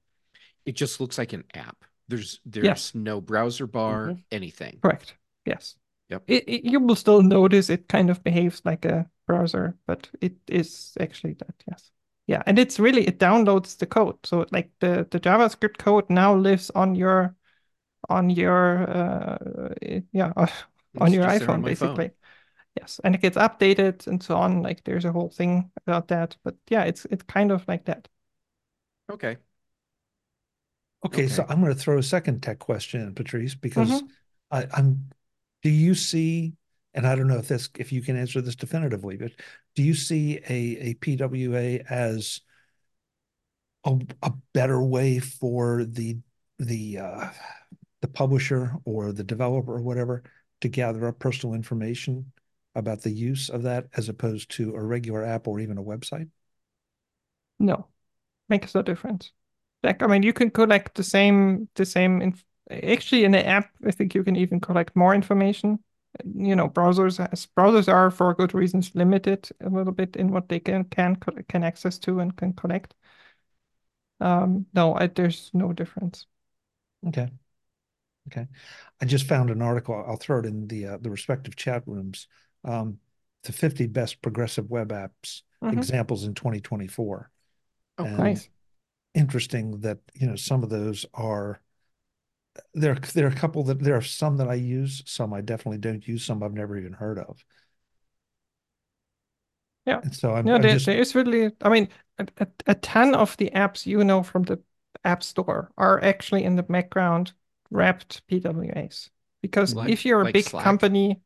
it 0.64 0.74
just 0.74 1.00
looks 1.00 1.18
like 1.18 1.32
an 1.32 1.44
app. 1.54 1.84
There's 2.08 2.40
there's 2.44 2.64
yes. 2.64 2.94
no 2.94 3.20
browser 3.20 3.66
bar, 3.66 4.08
mm-hmm. 4.08 4.20
anything. 4.30 4.78
Correct. 4.82 5.14
Yes. 5.46 5.76
Yep. 6.10 6.24
It, 6.26 6.44
it, 6.48 6.70
you 6.70 6.80
will 6.80 6.96
still 6.96 7.22
notice 7.22 7.70
it 7.70 7.88
kind 7.88 8.10
of 8.10 8.22
behaves 8.22 8.60
like 8.64 8.84
a 8.84 9.08
browser, 9.26 9.76
but 9.86 10.08
it 10.20 10.34
is 10.48 10.92
actually 11.00 11.34
that. 11.34 11.54
Yes. 11.66 11.90
Yeah, 12.26 12.42
and 12.46 12.58
it's 12.58 12.78
really 12.78 13.06
it 13.06 13.18
downloads 13.18 13.76
the 13.76 13.86
code. 13.86 14.16
So 14.24 14.46
like 14.50 14.70
the 14.80 15.06
the 15.10 15.20
JavaScript 15.20 15.78
code 15.78 16.08
now 16.08 16.34
lives 16.34 16.70
on 16.70 16.94
your 16.94 17.34
on 18.08 18.30
your 18.30 18.88
uh 18.90 19.74
yeah 20.12 20.32
on 21.00 21.12
your 21.12 21.24
iPhone 21.24 21.64
basically. 21.64 22.08
Phone. 22.08 22.16
Yes, 22.76 23.00
and 23.04 23.14
it 23.14 23.20
gets 23.20 23.36
updated 23.36 24.06
and 24.08 24.20
so 24.20 24.36
on. 24.36 24.62
Like 24.62 24.82
there's 24.84 25.04
a 25.04 25.12
whole 25.12 25.28
thing 25.28 25.70
about 25.86 26.08
that, 26.08 26.36
but 26.42 26.56
yeah, 26.68 26.82
it's 26.84 27.06
it's 27.10 27.22
kind 27.22 27.52
of 27.52 27.66
like 27.68 27.84
that. 27.84 28.08
Okay. 29.10 29.36
Okay, 31.06 31.24
okay. 31.24 31.28
so 31.28 31.44
I'm 31.48 31.60
going 31.60 31.72
to 31.72 31.78
throw 31.78 31.98
a 31.98 32.02
second 32.02 32.42
tech 32.42 32.58
question 32.58 33.02
in, 33.02 33.14
Patrice, 33.14 33.54
because 33.54 33.90
mm-hmm. 33.90 34.06
I, 34.50 34.66
I'm. 34.72 35.10
Do 35.62 35.70
you 35.70 35.94
see? 35.94 36.54
And 36.94 37.06
I 37.06 37.14
don't 37.14 37.26
know 37.26 37.38
if 37.38 37.48
this, 37.48 37.68
if 37.78 37.92
you 37.92 38.02
can 38.02 38.16
answer 38.16 38.40
this 38.40 38.54
definitively, 38.56 39.16
but 39.16 39.32
do 39.74 39.82
you 39.82 39.94
see 39.94 40.38
a 40.48 40.90
a 40.90 40.94
PWA 40.94 41.84
as 41.90 42.40
a, 43.84 43.98
a 44.22 44.32
better 44.52 44.82
way 44.82 45.18
for 45.18 45.84
the 45.84 46.18
the 46.58 46.98
uh, 46.98 47.28
the 48.04 48.08
publisher 48.08 48.76
or 48.84 49.12
the 49.12 49.24
developer 49.24 49.74
or 49.74 49.82
whatever 49.82 50.22
to 50.60 50.68
gather 50.68 51.06
up 51.08 51.18
personal 51.18 51.54
information 51.54 52.30
about 52.74 53.02
the 53.02 53.10
use 53.10 53.48
of 53.48 53.62
that 53.62 53.86
as 53.96 54.10
opposed 54.10 54.50
to 54.52 54.74
a 54.74 54.84
regular 54.84 55.24
app 55.24 55.48
or 55.48 55.58
even 55.60 55.78
a 55.78 55.82
website? 55.82 56.28
No, 57.58 57.88
makes 58.48 58.74
no 58.74 58.82
difference. 58.82 59.32
Like, 59.82 60.02
I 60.02 60.08
mean, 60.08 60.22
you 60.24 60.32
can 60.34 60.50
collect 60.50 60.96
the 60.96 61.04
same, 61.04 61.68
the 61.76 61.86
same. 61.86 62.22
Inf- 62.22 62.44
Actually, 62.70 63.24
in 63.24 63.32
the 63.32 63.46
app, 63.46 63.70
I 63.86 63.92
think 63.92 64.14
you 64.14 64.24
can 64.24 64.36
even 64.36 64.60
collect 64.60 64.96
more 64.96 65.14
information. 65.14 65.80
You 66.24 66.56
know, 66.56 66.68
browsers 66.68 67.20
as 67.32 67.46
browsers 67.58 67.92
are 67.92 68.10
for 68.10 68.34
good 68.34 68.54
reasons 68.54 68.94
limited 68.94 69.48
a 69.60 69.70
little 69.70 69.92
bit 69.92 70.16
in 70.16 70.32
what 70.32 70.48
they 70.48 70.60
can 70.60 70.84
can 70.84 71.16
can 71.48 71.64
access 71.64 71.98
to 72.00 72.20
and 72.20 72.36
can 72.36 72.52
collect. 72.54 72.94
Um, 74.20 74.66
no, 74.74 74.94
I, 74.94 75.06
there's 75.08 75.50
no 75.54 75.72
difference. 75.72 76.26
Okay. 77.06 77.30
Okay. 78.28 78.46
I 79.00 79.04
just 79.04 79.26
found 79.26 79.50
an 79.50 79.62
article. 79.62 80.02
I'll 80.06 80.16
throw 80.16 80.38
it 80.38 80.46
in 80.46 80.66
the 80.66 80.86
uh, 80.86 80.98
the 81.00 81.10
respective 81.10 81.56
chat 81.56 81.82
rooms. 81.86 82.26
Um, 82.64 82.98
the 83.42 83.52
50 83.52 83.86
best 83.88 84.22
progressive 84.22 84.70
web 84.70 84.88
apps 84.88 85.42
mm-hmm. 85.62 85.76
examples 85.76 86.24
in 86.24 86.34
2024. 86.34 87.30
Oh, 87.98 88.04
and 88.04 88.16
nice 88.16 88.48
interesting 89.14 89.80
that 89.80 89.98
you 90.14 90.26
know 90.26 90.36
some 90.36 90.62
of 90.62 90.68
those 90.68 91.06
are 91.14 91.60
there 92.74 92.94
there 93.14 93.26
are 93.26 93.30
a 93.30 93.34
couple 93.34 93.64
that 93.64 93.80
there 93.80 93.96
are 93.96 94.02
some 94.02 94.36
that 94.36 94.48
I 94.48 94.54
use, 94.54 95.02
some 95.06 95.32
I 95.32 95.40
definitely 95.40 95.78
don't 95.78 96.06
use, 96.06 96.24
some 96.24 96.42
I've 96.42 96.52
never 96.52 96.76
even 96.76 96.92
heard 96.92 97.18
of. 97.18 97.44
Yeah. 99.86 100.00
And 100.02 100.14
so 100.14 100.34
I'm, 100.34 100.46
yeah, 100.46 100.54
I'm 100.54 100.62
there, 100.62 100.72
just... 100.74 100.86
there 100.86 100.98
is 100.98 101.14
really, 101.14 101.50
I 101.60 101.68
mean, 101.68 101.88
a, 102.18 102.26
a, 102.38 102.46
a 102.68 102.74
ton 102.76 103.14
of 103.14 103.36
the 103.36 103.50
apps 103.54 103.86
you 103.86 104.02
know 104.04 104.22
from 104.22 104.44
the 104.44 104.60
App 105.04 105.22
Store 105.22 105.70
are 105.76 106.02
actually 106.02 106.44
in 106.44 106.56
the 106.56 106.62
background 106.62 107.32
wrapped 107.74 108.26
PWAs. 108.28 109.10
Because 109.42 109.74
Like- 109.74 109.90
if 109.90 110.04
you're 110.06 110.22
a 110.22 110.24
like 110.24 110.34
big 110.34 110.44
Slack? 110.46 110.64
company 110.64 111.20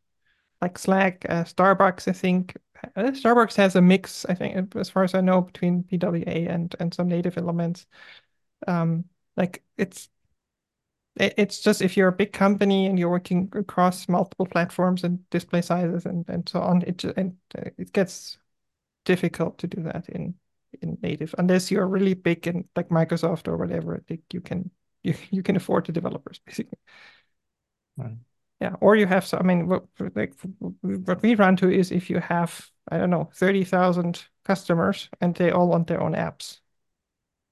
like 0.60 0.76
Slack, 0.78 1.24
uh, 1.28 1.44
Starbucks, 1.44 2.08
I 2.08 2.12
think 2.12 2.56
uh, 2.96 3.12
Starbucks 3.12 3.54
has 3.56 3.76
a 3.76 3.82
mix, 3.82 4.24
I 4.24 4.34
think, 4.34 4.74
as 4.76 4.90
far 4.90 5.04
as 5.04 5.14
I 5.14 5.20
know, 5.20 5.42
between 5.42 5.84
PWA 5.84 6.48
and 6.48 6.74
and 6.80 6.92
some 6.94 7.08
native 7.08 7.38
elements. 7.38 7.86
Um, 8.66 9.04
like 9.36 9.62
it's 9.76 10.08
it- 11.16 11.34
it's 11.36 11.60
just 11.60 11.82
if 11.82 11.96
you're 11.96 12.08
a 12.08 12.12
big 12.12 12.32
company 12.32 12.86
and 12.86 12.98
you're 12.98 13.10
working 13.10 13.48
across 13.54 14.08
multiple 14.08 14.46
platforms 14.46 15.04
and 15.04 15.28
display 15.30 15.62
sizes 15.62 16.06
and 16.06 16.28
and 16.28 16.48
so 16.48 16.60
on, 16.60 16.82
it 16.82 17.04
and 17.04 17.36
uh, 17.56 17.70
it 17.78 17.92
gets 17.92 18.38
difficult 19.04 19.58
to 19.58 19.66
do 19.66 19.82
that 19.82 20.08
in 20.08 20.34
in 20.82 20.98
native 21.02 21.34
unless 21.38 21.70
you're 21.70 21.86
really 21.88 22.14
big 22.14 22.46
and 22.46 22.68
like 22.76 22.88
Microsoft 22.90 23.48
or 23.48 23.56
whatever. 23.56 23.96
I 23.96 24.00
think 24.08 24.22
you 24.32 24.40
can 24.40 24.70
you 25.02 25.14
you 25.30 25.42
can 25.42 25.56
afford 25.56 25.86
the 25.86 25.92
developers 25.92 26.40
basically. 26.44 26.78
Right. 27.96 28.18
Yeah, 28.60 28.74
or 28.80 28.96
you 28.96 29.06
have 29.06 29.24
so 29.24 29.38
I 29.38 29.42
mean 29.42 29.68
what 29.68 29.84
like 30.16 30.34
what 30.80 31.22
we 31.22 31.34
run 31.36 31.56
to 31.56 31.70
is 31.70 31.92
if 31.92 32.10
you 32.10 32.18
have 32.20 32.68
I 32.90 32.98
don't 32.98 33.10
know 33.10 33.30
30,000 33.34 34.24
customers 34.44 35.08
and 35.20 35.34
they 35.34 35.50
all 35.52 35.68
want 35.68 35.86
their 35.86 36.00
own 36.00 36.14
apps. 36.14 36.60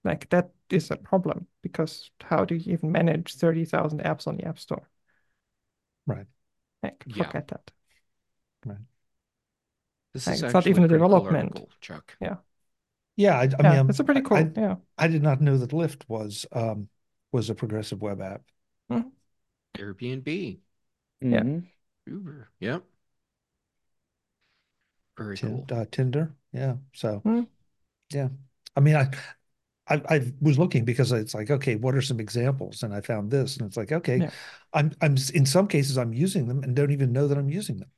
Like 0.05 0.29
that 0.31 0.51
is 0.71 0.91
a 0.91 0.97
problem 0.97 1.47
because 1.63 2.11
how 2.23 2.45
do 2.45 2.55
you 2.57 2.73
even 2.75 2.93
manage 2.93 3.35
30,000 3.37 4.03
apps 4.03 4.27
on 4.27 4.37
the 4.37 4.45
App 4.47 4.59
Store? 4.59 4.89
Right. 6.07 6.27
Like, 6.83 7.05
Yeah. 7.07 7.27
forget 7.27 7.49
that. 7.49 7.71
This 10.13 10.27
Like, 10.27 10.37
is 10.37 10.43
it's 10.43 10.53
not 10.53 10.67
even 10.67 10.85
a 10.85 10.89
pretty 10.89 11.05
cool 11.05 11.25
development. 11.25 11.27
article, 11.27 11.71
Chuck. 11.81 12.17
Yeah, 13.17 13.39
I, 13.39 13.43
I 13.45 13.63
Yeah, 13.63 13.71
mean, 13.71 13.79
I'm- 13.79 13.89
it's 13.89 13.99
a 14.01 14.05
pretty 14.05 14.21
cool. 14.23 14.37
I, 14.39 14.61
yeah. 14.61 14.77
I 14.99 15.09
did 15.09 15.23
not 15.23 15.41
know 15.41 15.57
that 15.59 15.71
Lyft 15.71 16.09
was 16.09 16.47
um 16.53 16.89
was 17.37 17.51
a 17.51 17.55
progressive 17.55 18.01
web 18.03 18.21
app. 18.21 18.43
Airbnb, 19.79 20.59
Yeah. 21.21 21.41
Mhm. 21.43 21.67
Uber. 22.07 22.51
Yep. 22.61 22.85
Very 25.17 25.37
Tin, 25.37 25.65
cool. 25.67 25.67
uh, 25.71 25.85
Tinder. 25.91 26.35
Yeah. 26.53 26.77
So, 26.95 27.23
Hmm. 27.25 27.43
yeah. 28.11 28.29
I 28.77 28.81
mean, 28.81 28.97
I, 28.97 29.11
I, 29.89 30.03
I 30.09 30.33
was 30.41 30.59
looking 30.59 30.85
because 30.85 31.13
it's 31.13 31.35
like, 31.35 31.51
okay, 31.51 31.77
what 31.77 31.95
are 31.95 32.03
some 32.03 32.21
examples? 32.21 32.83
And 32.83 32.95
I 32.95 33.01
found 33.03 33.31
this, 33.31 33.57
and 33.57 33.67
it's 33.67 33.77
like, 33.77 33.93
okay, 33.93 34.19
Yeah. 34.23 34.31
I'm, 34.73 34.93
I'm 35.01 35.17
in 35.35 35.47
some 35.47 35.69
cases 35.69 35.99
I'm 35.99 36.15
using 36.15 36.49
them 36.49 36.63
and 36.63 36.75
don't 36.77 36.93
even 36.93 37.13
know 37.13 37.29
that 37.29 37.39
I'm 37.39 37.51
using 37.51 37.79
them. 37.79 37.91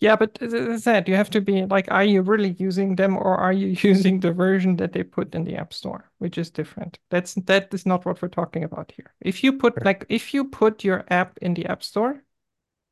Yeah, 0.00 0.16
but 0.16 0.42
as 0.42 0.52
I 0.54 0.76
said, 0.76 1.08
you 1.08 1.14
have 1.14 1.30
to 1.30 1.40
be 1.40 1.64
like, 1.66 1.88
are 1.90 2.04
you 2.04 2.22
really 2.22 2.50
using 2.58 2.96
them 2.96 3.16
or 3.16 3.36
are 3.36 3.52
you 3.52 3.68
using 3.88 4.20
the 4.20 4.32
version 4.32 4.76
that 4.76 4.92
they 4.92 5.02
put 5.04 5.34
in 5.34 5.44
the 5.44 5.56
App 5.56 5.72
Store, 5.72 6.10
which 6.18 6.36
is 6.36 6.50
different. 6.50 6.98
That's 7.10 7.34
that 7.34 7.72
is 7.72 7.86
not 7.86 8.04
what 8.04 8.20
we're 8.20 8.28
talking 8.28 8.64
about 8.64 8.92
here. 8.96 9.14
If 9.20 9.44
you 9.44 9.52
put 9.58 9.84
like 9.84 10.04
if 10.08 10.34
you 10.34 10.44
put 10.46 10.82
your 10.84 11.04
app 11.08 11.38
in 11.38 11.54
the 11.54 11.66
App 11.66 11.82
Store 11.82 12.22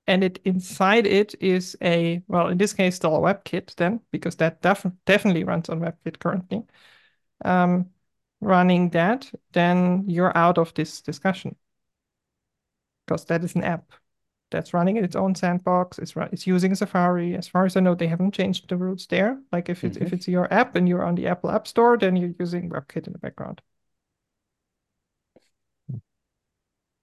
and 0.06 0.24
it 0.24 0.40
inside 0.44 1.06
it 1.06 1.34
is 1.40 1.76
a 1.82 2.22
well, 2.28 2.48
in 2.48 2.58
this 2.58 2.74
case 2.74 2.96
still 2.96 3.16
a 3.16 3.20
WebKit 3.20 3.74
then, 3.76 4.00
because 4.12 4.36
that 4.36 4.62
def 4.62 4.86
definitely 5.06 5.44
runs 5.44 5.68
on 5.70 5.80
WebKit 5.80 6.18
currently. 6.20 6.64
Um 7.44 7.90
running 8.40 8.90
that, 8.90 9.32
then 9.52 10.04
you're 10.08 10.36
out 10.36 10.58
of 10.58 10.74
this 10.74 11.02
discussion. 11.02 11.56
Because 13.06 13.24
that 13.26 13.44
is 13.44 13.54
an 13.54 13.62
app 13.64 13.92
that's 14.52 14.72
running 14.74 14.96
in 14.96 15.04
its 15.04 15.16
own 15.16 15.34
sandbox. 15.34 15.98
It's 15.98 16.14
it's 16.16 16.46
using 16.46 16.74
Safari. 16.76 17.34
As 17.36 17.48
far 17.48 17.64
as 17.66 17.76
I 17.76 17.80
know, 17.80 17.94
they 17.96 18.06
haven't 18.06 18.34
changed 18.34 18.68
the 18.68 18.76
rules 18.76 19.06
there. 19.08 19.40
Like 19.52 19.68
if 19.68 19.84
it's 19.84 19.96
if 19.96 20.12
it's 20.12 20.28
your 20.28 20.52
app 20.52 20.76
and 20.76 20.88
you're 20.88 21.04
on 21.04 21.16
the 21.16 21.26
Apple 21.28 21.50
App 21.50 21.66
Store, 21.66 21.98
then 21.98 22.16
you're 22.16 22.34
using 22.38 22.70
WebKit 22.70 23.06
in 23.08 23.12
the 23.12 23.18
background. 23.18 23.62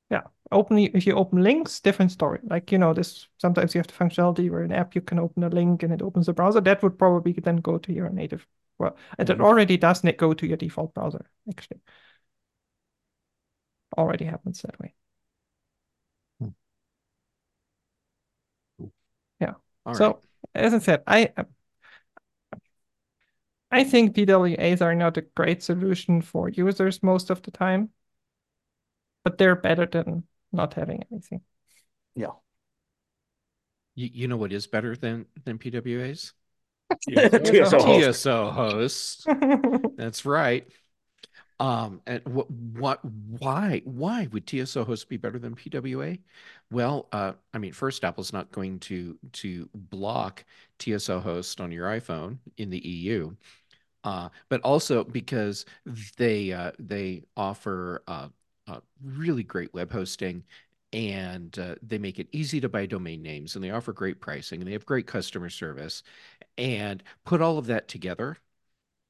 Yeah, 0.09 0.23
open 0.51 0.77
if 0.79 1.05
you 1.05 1.13
open 1.15 1.43
links, 1.43 1.79
different 1.79 2.11
story. 2.11 2.39
Like 2.43 2.71
you 2.71 2.77
know, 2.79 2.93
this 2.93 3.27
sometimes 3.37 3.75
you 3.75 3.79
have 3.79 3.87
the 3.87 3.93
functionality 3.93 4.49
where 4.49 4.63
an 4.63 4.71
app 4.71 4.95
you 4.95 5.01
can 5.01 5.19
open 5.19 5.43
a 5.43 5.49
link 5.49 5.83
and 5.83 5.93
it 5.93 6.01
opens 6.01 6.25
the 6.25 6.33
browser. 6.33 6.61
That 6.61 6.81
would 6.83 6.97
probably 6.97 7.33
then 7.33 7.57
go 7.57 7.77
to 7.77 7.93
your 7.93 8.09
native. 8.09 8.47
Well, 8.79 8.95
and 9.17 9.29
it 9.29 9.37
Mhm. 9.37 9.41
already 9.41 9.77
does 9.77 10.03
not 10.03 10.17
go 10.17 10.33
to 10.33 10.47
your 10.47 10.57
default 10.57 10.93
browser 10.93 11.25
actually. 11.49 11.81
Already 13.97 14.25
happens 14.25 14.61
that 14.63 14.79
way. 14.79 14.93
All 19.89 19.95
So- 19.95 20.07
right. 20.07 20.15
as 20.55 20.73
I 20.73 20.79
said, 20.79 21.03
I 21.07 21.33
I 23.71 23.83
think 23.83 24.15
PWAs 24.15 24.81
are 24.81 24.95
not 24.95 25.17
a 25.17 25.21
great 25.21 25.61
solution 25.61 26.21
for 26.21 26.49
users 26.49 27.03
most 27.03 27.29
of 27.29 27.41
the 27.43 27.51
time, 27.51 27.89
but 29.23 29.37
they're 29.37 29.55
better 29.55 29.85
than 29.85 30.23
not 30.51 30.73
having 30.73 31.03
anything. 31.11 31.41
Yeah. 32.15 32.33
You, 33.93 34.09
you 34.11 34.27
know 34.27 34.37
what 34.37 34.51
is 34.53 34.65
better 34.65 34.95
than 34.95 35.25
than 35.45 35.59
PWAs? 35.59 36.33
TSO. 37.09 38.11
TSO 38.11 38.49
hosts. 38.51 39.25
That's 39.95 40.25
right. 40.25 40.67
Um, 41.59 42.01
and 42.07 42.23
what, 42.25 42.49
what, 42.49 43.03
why, 43.03 43.81
why 43.83 44.27
would 44.31 44.47
TSO 44.47 44.85
host 44.85 45.09
be 45.09 45.17
better 45.17 45.37
than 45.37 45.55
PWA? 45.55 46.19
Well, 46.71 47.09
uh, 47.11 47.33
I 47.53 47.57
mean, 47.57 47.73
first, 47.73 48.03
Apple's 48.05 48.31
not 48.31 48.51
going 48.51 48.79
to 48.81 49.17
to 49.33 49.69
block 49.73 50.45
TSO 50.79 51.19
host 51.19 51.59
on 51.59 51.71
your 51.71 51.87
iPhone 51.89 52.37
in 52.57 52.69
the 52.69 52.87
EU, 52.87 53.35
uh, 54.03 54.29
but 54.49 54.61
also 54.61 55.03
because 55.03 55.65
they 56.17 56.53
uh, 56.53 56.71
they 56.79 57.23
offer 57.37 58.03
uh, 58.07 58.29
uh, 58.67 58.79
really 59.03 59.43
great 59.43 59.73
web 59.73 59.91
hosting 59.91 60.43
and 60.93 61.59
uh, 61.59 61.75
they 61.83 61.97
make 61.97 62.19
it 62.19 62.27
easy 62.31 62.59
to 62.61 62.69
buy 62.69 62.85
domain 62.85 63.21
names 63.21 63.55
and 63.55 63.63
they 63.63 63.69
offer 63.71 63.93
great 63.93 64.19
pricing 64.21 64.61
and 64.61 64.67
they 64.67 64.73
have 64.73 64.85
great 64.85 65.05
customer 65.07 65.49
service 65.49 66.03
and 66.57 67.03
put 67.25 67.41
all 67.41 67.57
of 67.57 67.67
that 67.67 67.87
together 67.87 68.37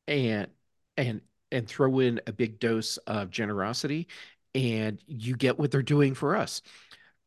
and 0.07 0.47
and 0.97 1.21
and 1.51 1.67
throw 1.67 1.99
in 1.99 2.19
a 2.27 2.31
big 2.31 2.59
dose 2.59 2.97
of 2.97 3.29
generosity 3.29 4.07
and 4.55 5.01
you 5.07 5.35
get 5.35 5.59
what 5.59 5.71
they're 5.71 5.81
doing 5.81 6.13
for 6.13 6.35
us 6.35 6.61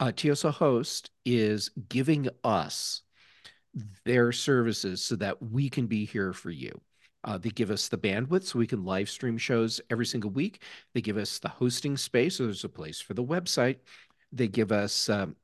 uh, 0.00 0.12
host 0.50 1.10
is 1.24 1.70
giving 1.88 2.28
us 2.42 3.02
their 4.04 4.32
services 4.32 5.02
so 5.02 5.16
that 5.16 5.40
we 5.42 5.68
can 5.68 5.86
be 5.86 6.04
here 6.04 6.32
for 6.32 6.50
you 6.50 6.80
uh, 7.24 7.38
they 7.38 7.50
give 7.50 7.70
us 7.70 7.88
the 7.88 7.98
bandwidth 7.98 8.44
so 8.44 8.58
we 8.58 8.66
can 8.66 8.84
live 8.84 9.08
stream 9.08 9.38
shows 9.38 9.80
every 9.90 10.06
single 10.06 10.30
week 10.30 10.62
they 10.94 11.00
give 11.00 11.16
us 11.16 11.38
the 11.38 11.48
hosting 11.48 11.96
space 11.96 12.36
so 12.36 12.44
there's 12.44 12.64
a 12.64 12.68
place 12.68 13.00
for 13.00 13.14
the 13.14 13.24
website 13.24 13.76
they 14.32 14.48
give 14.48 14.72
us 14.72 15.08
um, 15.08 15.36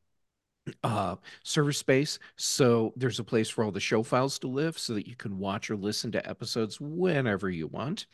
uh, 0.82 1.16
server 1.42 1.72
space. 1.72 2.18
So 2.36 2.92
there's 2.96 3.18
a 3.18 3.24
place 3.24 3.48
for 3.48 3.64
all 3.64 3.70
the 3.70 3.80
show 3.80 4.02
files 4.02 4.38
to 4.40 4.48
live 4.48 4.78
so 4.78 4.94
that 4.94 5.08
you 5.08 5.16
can 5.16 5.38
watch 5.38 5.70
or 5.70 5.76
listen 5.76 6.12
to 6.12 6.28
episodes 6.28 6.80
whenever 6.80 7.50
you 7.50 7.66
want. 7.66 8.06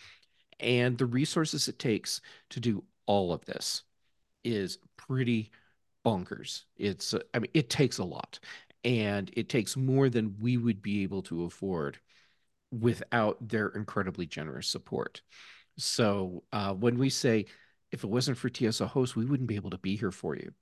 And 0.61 0.99
the 0.99 1.07
resources 1.07 1.69
it 1.69 1.79
takes 1.79 2.21
to 2.51 2.61
do 2.61 2.85
all 3.07 3.33
of 3.33 3.45
this 3.45 3.83
is 4.45 4.79
pretty 4.97 5.51
bonkers. 6.05 6.65
It's, 6.77 7.15
uh, 7.15 7.21
I 7.33 7.39
mean, 7.41 7.51
it 7.55 7.71
takes 7.71 7.99
a 7.99 8.05
lot 8.05 8.39
and 8.85 9.31
it 9.35 9.49
takes 9.49 9.77
more 9.77 10.09
than 10.09 10.37
we 10.41 10.57
would 10.57 10.83
be 10.83 11.03
able 11.03 11.23
to 11.23 11.45
afford 11.45 11.99
without 12.71 13.49
their 13.49 13.69
incredibly 13.69 14.27
generous 14.27 14.69
support. 14.69 15.23
So 15.79 16.45
uh, 16.53 16.75
when 16.75 16.99
we 16.99 17.11
say, 17.11 17.47
if 17.93 18.05
it 18.05 18.11
wasn't 18.11 18.39
for 18.39 18.49
TSO 18.49 18.87
host, 18.87 19.17
we 19.17 19.25
wouldn't 19.25 19.49
be 19.49 19.57
able 19.57 19.71
to 19.71 19.79
be 19.79 19.97
here 19.97 20.11
for 20.11 20.37
you. 20.37 20.53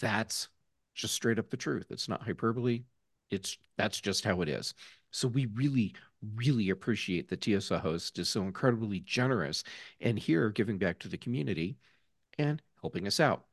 That's 0.00 0.48
just 0.94 1.14
straight 1.14 1.38
up 1.38 1.50
the 1.50 1.56
truth. 1.56 1.86
It's 1.90 2.08
not 2.08 2.22
hyperbole. 2.22 2.84
It's 3.30 3.56
that's 3.76 4.00
just 4.00 4.24
how 4.24 4.42
it 4.42 4.48
is. 4.48 4.74
So 5.14 5.28
we 5.28 5.46
really, 5.46 5.94
really 6.34 6.70
appreciate 6.70 7.28
that 7.28 7.40
TSO 7.40 7.78
host 7.78 8.18
is 8.18 8.28
so 8.28 8.42
incredibly 8.42 8.98
generous 8.98 9.62
and 10.00 10.18
here 10.18 10.50
giving 10.50 10.76
back 10.76 10.98
to 10.98 11.08
the 11.08 11.16
community 11.16 11.76
and 12.36 12.60
helping 12.80 13.06
us 13.06 13.20
out. 13.20 13.44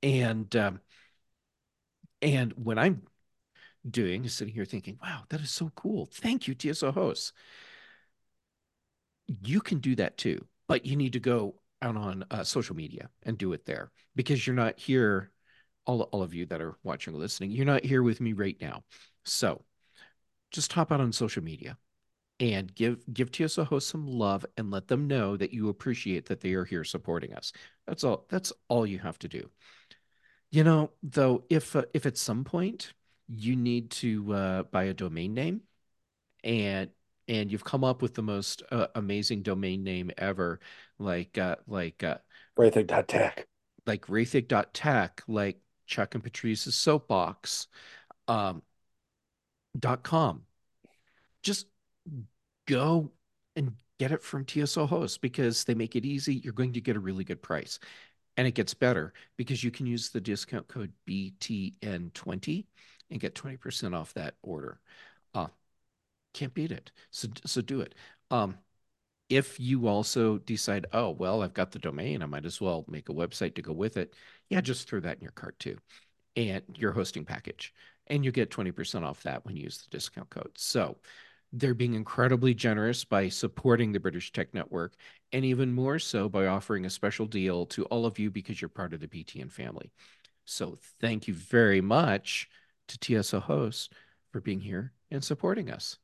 And 0.00 0.54
um, 0.54 0.80
and 2.22 2.52
when 2.52 2.78
I'm 2.78 3.02
doing 3.90 4.24
is 4.24 4.34
sitting 4.34 4.54
here 4.54 4.64
thinking, 4.64 4.96
wow, 5.02 5.24
that 5.30 5.40
is 5.40 5.50
so 5.50 5.72
cool. 5.74 6.06
Thank 6.06 6.46
you, 6.46 6.54
TSO 6.54 6.92
hosts. 6.92 7.32
You 9.26 9.60
can 9.60 9.80
do 9.80 9.96
that 9.96 10.16
too, 10.16 10.46
but 10.68 10.86
you 10.86 10.94
need 10.94 11.14
to 11.14 11.20
go 11.20 11.56
out 11.82 11.96
on 11.96 12.26
uh, 12.30 12.44
social 12.44 12.76
media 12.76 13.10
and 13.24 13.36
do 13.36 13.54
it 13.54 13.66
there 13.66 13.90
because 14.14 14.46
you're 14.46 14.54
not 14.54 14.78
here 14.78 15.32
all, 15.84 16.02
all 16.02 16.22
of 16.22 16.32
you 16.32 16.46
that 16.46 16.62
are 16.62 16.76
watching 16.84 17.12
or 17.12 17.18
listening, 17.18 17.50
you're 17.50 17.66
not 17.66 17.84
here 17.84 18.04
with 18.04 18.20
me 18.20 18.34
right 18.34 18.56
now. 18.60 18.84
So 19.24 19.64
just 20.54 20.72
hop 20.72 20.92
out 20.92 21.00
on 21.00 21.12
social 21.12 21.42
media 21.42 21.76
and 22.40 22.74
give 22.74 23.02
give 23.12 23.30
TSO 23.30 23.64
hosts 23.64 23.90
some 23.90 24.06
love 24.06 24.46
and 24.56 24.70
let 24.70 24.88
them 24.88 25.06
know 25.06 25.36
that 25.36 25.52
you 25.52 25.68
appreciate 25.68 26.26
that 26.26 26.40
they 26.40 26.54
are 26.54 26.64
here 26.64 26.84
supporting 26.84 27.34
us. 27.34 27.52
That's 27.86 28.04
all 28.04 28.26
that's 28.30 28.52
all 28.68 28.86
you 28.86 29.00
have 29.00 29.18
to 29.20 29.28
do. 29.28 29.50
You 30.50 30.64
know, 30.64 30.92
though, 31.02 31.44
if 31.50 31.74
uh, 31.74 31.82
if 31.92 32.06
at 32.06 32.16
some 32.16 32.44
point 32.44 32.92
you 33.28 33.56
need 33.56 33.90
to 33.90 34.32
uh, 34.32 34.62
buy 34.64 34.84
a 34.84 34.94
domain 34.94 35.34
name 35.34 35.62
and 36.44 36.90
and 37.26 37.50
you've 37.50 37.64
come 37.64 37.82
up 37.82 38.02
with 38.02 38.14
the 38.14 38.22
most 38.22 38.62
uh, 38.70 38.86
amazing 38.94 39.42
domain 39.42 39.82
name 39.82 40.10
ever, 40.16 40.60
like 40.98 41.36
uh, 41.36 41.56
like 41.66 42.04
uh, 42.04 42.18
Raything.tech. 42.56 43.48
like 43.86 44.06
Raythig.tech, 44.06 45.22
like 45.26 45.58
Chuck 45.86 46.14
and 46.14 46.22
Patrice's 46.22 46.76
soapbox 46.76 47.66
um, 48.28 48.62
com. 50.02 50.42
Just 51.42 51.66
go 52.66 53.10
and 53.56 53.74
get 53.98 54.12
it 54.12 54.22
from 54.22 54.44
TSO 54.44 54.86
host 54.86 55.20
because 55.20 55.64
they 55.64 55.74
make 55.74 55.96
it 55.96 56.04
easy. 56.04 56.36
You're 56.36 56.52
going 56.52 56.72
to 56.72 56.80
get 56.80 56.96
a 56.96 57.00
really 57.00 57.24
good 57.24 57.42
price. 57.42 57.78
And 58.36 58.46
it 58.48 58.54
gets 58.54 58.74
better 58.74 59.12
because 59.36 59.62
you 59.64 59.70
can 59.70 59.86
use 59.86 60.10
the 60.10 60.20
discount 60.20 60.68
code 60.68 60.92
BTN20 61.06 62.66
and 63.10 63.20
get 63.20 63.34
20% 63.34 63.94
off 63.94 64.14
that 64.14 64.34
order. 64.42 64.80
Uh, 65.34 65.48
can't 66.34 66.54
beat 66.54 66.72
it. 66.72 66.92
So, 67.10 67.28
so 67.46 67.60
do 67.60 67.80
it. 67.80 67.94
Um, 68.30 68.58
if 69.28 69.60
you 69.60 69.88
also 69.88 70.38
decide, 70.38 70.86
oh, 70.92 71.10
well, 71.10 71.42
I've 71.42 71.54
got 71.54 71.72
the 71.72 71.78
domain, 71.78 72.22
I 72.22 72.26
might 72.26 72.46
as 72.46 72.60
well 72.60 72.84
make 72.88 73.08
a 73.08 73.14
website 73.14 73.54
to 73.56 73.62
go 73.62 73.72
with 73.72 73.96
it. 73.96 74.14
Yeah, 74.50 74.60
just 74.60 74.88
throw 74.88 75.00
that 75.00 75.18
in 75.18 75.22
your 75.22 75.32
cart 75.32 75.58
too. 75.58 75.78
And 76.36 76.62
your 76.76 76.92
hosting 76.92 77.24
package. 77.24 77.74
And 78.06 78.24
you 78.24 78.32
get 78.32 78.50
20% 78.50 79.02
off 79.02 79.22
that 79.22 79.44
when 79.44 79.56
you 79.56 79.64
use 79.64 79.78
the 79.78 79.90
discount 79.90 80.30
code. 80.30 80.52
So 80.56 80.98
they're 81.52 81.74
being 81.74 81.94
incredibly 81.94 82.52
generous 82.52 83.04
by 83.04 83.28
supporting 83.28 83.92
the 83.92 84.00
British 84.00 84.32
Tech 84.32 84.52
Network, 84.52 84.94
and 85.32 85.44
even 85.44 85.72
more 85.72 85.98
so 85.98 86.28
by 86.28 86.46
offering 86.46 86.84
a 86.84 86.90
special 86.90 87.26
deal 87.26 87.64
to 87.66 87.84
all 87.86 88.06
of 88.06 88.18
you 88.18 88.30
because 88.30 88.60
you're 88.60 88.68
part 88.68 88.92
of 88.92 89.00
the 89.00 89.06
BTN 89.06 89.50
family. 89.52 89.92
So 90.44 90.78
thank 91.00 91.28
you 91.28 91.34
very 91.34 91.80
much 91.80 92.48
to 92.88 93.22
TSO 93.22 93.40
Host 93.40 93.92
for 94.32 94.40
being 94.40 94.60
here 94.60 94.92
and 95.10 95.22
supporting 95.22 95.70
us. 95.70 95.96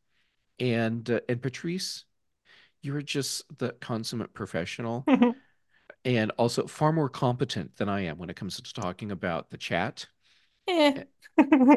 And 0.58 1.08
uh, 1.10 1.20
and 1.28 1.42
Patrice, 1.42 2.04
you're 2.82 3.02
just 3.02 3.42
the 3.58 3.72
consummate 3.80 4.32
professional 4.32 5.04
and 6.04 6.30
also 6.38 6.66
far 6.66 6.92
more 6.92 7.08
competent 7.08 7.76
than 7.76 7.88
I 7.88 8.02
am 8.02 8.18
when 8.18 8.30
it 8.30 8.36
comes 8.36 8.60
to 8.60 8.72
talking 8.72 9.10
about 9.10 9.50
the 9.50 9.58
chat. 9.58 10.06
Eh. 10.70 11.04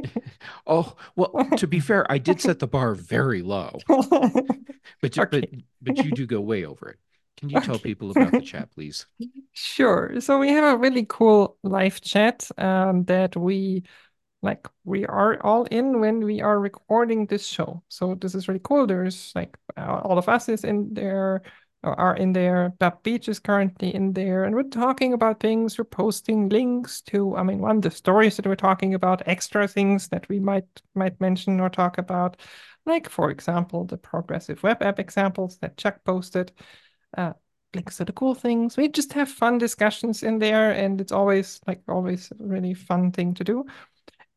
oh, 0.67 0.95
well, 1.15 1.51
to 1.55 1.67
be 1.67 1.79
fair, 1.79 2.09
I 2.11 2.17
did 2.17 2.41
set 2.41 2.59
the 2.59 2.67
bar 2.67 2.95
very 2.95 3.41
low. 3.41 3.79
But 5.01 5.15
Okay. 5.17 5.27
but 5.31 5.49
but 5.81 6.03
you 6.03 6.11
do 6.11 6.25
go 6.25 6.41
way 6.41 6.65
over 6.65 6.89
it. 6.89 6.99
Can 7.37 7.49
you 7.49 7.59
tell 7.59 7.79
people 7.79 8.11
about 8.11 8.35
the 8.35 8.41
chat, 8.41 8.71
please? 8.71 9.05
Sure. 9.55 10.19
So 10.19 10.39
we 10.39 10.49
have 10.49 10.63
a 10.75 10.77
really 10.77 11.05
cool 11.07 11.57
live 11.63 12.01
chat 12.01 12.49
um, 12.57 13.03
that 13.05 13.35
we 13.35 13.83
like 14.41 14.67
we 14.83 15.05
are 15.05 15.41
all 15.43 15.65
in 15.65 15.99
when 15.99 16.23
we 16.25 16.41
are 16.41 16.59
recording 16.59 17.27
this 17.27 17.45
show. 17.45 17.83
So 17.89 18.15
this 18.15 18.35
is 18.35 18.47
really 18.47 18.61
cool. 18.63 18.87
There's 18.87 19.31
like 19.35 19.57
all 19.77 20.17
of 20.17 20.27
us 20.29 20.49
is 20.49 20.63
in 20.63 20.93
there 20.93 21.43
are 21.83 22.15
in 22.15 22.33
there. 22.33 22.73
Bab 22.79 23.03
Beach 23.03 23.27
is 23.27 23.39
currently 23.39 23.93
in 23.93 24.13
there, 24.13 24.45
and 24.45 24.55
we're 24.55 24.63
talking 24.63 25.13
about 25.13 25.39
things. 25.39 25.77
We're 25.77 25.85
posting 25.85 26.49
links 26.49 27.01
to, 27.03 27.35
I 27.35 27.43
mean, 27.43 27.59
one 27.59 27.81
the 27.81 27.91
stories 27.91 28.37
that 28.37 28.47
we're 28.47 28.55
talking 28.55 28.93
about, 28.93 29.27
extra 29.27 29.67
things 29.67 30.07
that 30.09 30.27
we 30.29 30.39
might 30.39 30.65
might 30.95 31.19
mention 31.19 31.59
or 31.59 31.69
talk 31.69 31.97
about, 31.97 32.37
like 32.85 33.09
for 33.09 33.31
example 33.31 33.85
the 33.85 33.97
progressive 33.97 34.63
web 34.63 34.81
app 34.81 34.99
examples 34.99 35.57
that 35.59 35.77
Chuck 35.77 36.03
posted. 36.03 36.51
Uh, 37.15 37.33
links 37.75 37.97
to 37.97 38.05
the 38.05 38.13
cool 38.13 38.35
things. 38.35 38.77
We 38.77 38.87
just 38.87 39.13
have 39.13 39.29
fun 39.29 39.57
discussions 39.57 40.23
in 40.23 40.39
there, 40.39 40.71
and 40.71 41.01
it's 41.01 41.11
always 41.11 41.59
like 41.67 41.81
always 41.87 42.31
a 42.31 42.35
really 42.39 42.73
fun 42.73 43.11
thing 43.11 43.33
to 43.35 43.43
do. 43.43 43.65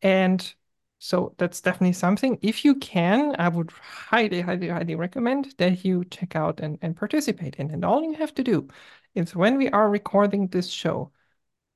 And 0.02 0.54
so 0.98 1.34
that's 1.38 1.60
definitely 1.60 1.92
something. 1.92 2.38
If 2.42 2.64
you 2.64 2.74
can, 2.76 3.36
I 3.38 3.48
would 3.48 3.70
highly, 3.70 4.40
highly, 4.40 4.68
highly 4.68 4.94
recommend 4.94 5.54
that 5.58 5.84
you 5.84 6.04
check 6.06 6.34
out 6.34 6.60
and, 6.60 6.78
and 6.82 6.96
participate 6.96 7.56
in. 7.56 7.70
And 7.70 7.84
all 7.84 8.02
you 8.02 8.14
have 8.14 8.34
to 8.34 8.42
do 8.42 8.68
is 9.14 9.36
when 9.36 9.58
we 9.58 9.68
are 9.70 9.90
recording 9.90 10.48
this 10.48 10.68
show, 10.68 11.12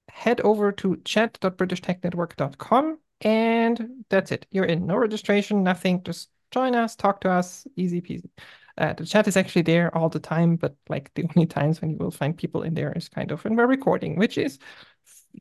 head 0.08 0.40
over 0.40 0.72
to 0.72 0.96
chat.britishtechnetwork.com 1.04 2.98
and 3.20 4.04
that's 4.08 4.32
it. 4.32 4.46
You're 4.50 4.64
in. 4.64 4.86
No 4.86 4.96
registration, 4.96 5.62
nothing. 5.62 6.02
Just 6.02 6.30
join 6.50 6.74
us, 6.74 6.96
talk 6.96 7.20
to 7.20 7.30
us, 7.30 7.66
easy 7.76 8.00
peasy. 8.00 8.30
Uh, 8.78 8.94
the 8.94 9.04
chat 9.04 9.28
is 9.28 9.36
actually 9.36 9.62
there 9.62 9.94
all 9.96 10.08
the 10.08 10.18
time, 10.18 10.56
but 10.56 10.74
like 10.88 11.12
the 11.14 11.24
only 11.36 11.46
times 11.46 11.80
when 11.80 11.90
you 11.90 11.96
will 11.98 12.10
find 12.10 12.36
people 12.36 12.62
in 12.62 12.74
there 12.74 12.92
is 12.92 13.08
kind 13.08 13.30
of 13.30 13.44
when 13.44 13.56
we're 13.56 13.66
recording, 13.66 14.16
which 14.16 14.38
is 14.38 14.58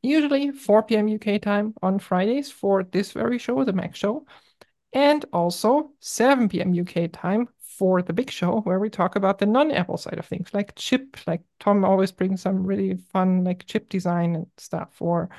usually 0.02 0.52
4 0.52 0.96
p.m. 0.96 1.08
UK 1.08 1.42
time 1.42 1.74
on 1.82 2.00
Fridays 2.00 2.52
for 2.52 2.84
this 2.84 3.12
very 3.12 3.38
show, 3.38 3.64
the 3.64 3.74
Mac 3.74 3.96
Show, 3.96 4.26
and 4.94 5.26
also 5.34 5.92
7 6.00 6.50
p.m. 6.50 6.74
UK 6.74 7.12
time 7.12 7.48
for 7.78 8.02
the 8.02 8.14
big 8.14 8.30
show 8.30 8.60
where 8.62 8.80
we 8.80 8.90
talk 8.90 9.16
about 9.16 9.40
the 9.40 9.46
non-Apple 9.46 9.98
side 9.98 10.20
of 10.20 10.26
things, 10.26 10.54
like 10.54 10.76
chip. 10.76 11.18
Like 11.26 11.42
Tom 11.60 11.86
always 11.86 12.12
brings 12.12 12.42
some 12.42 12.66
really 12.66 12.98
fun 13.14 13.44
like 13.44 13.66
chip 13.66 13.90
design 13.90 14.36
and 14.36 14.48
stuff, 14.58 15.02
or 15.02 15.30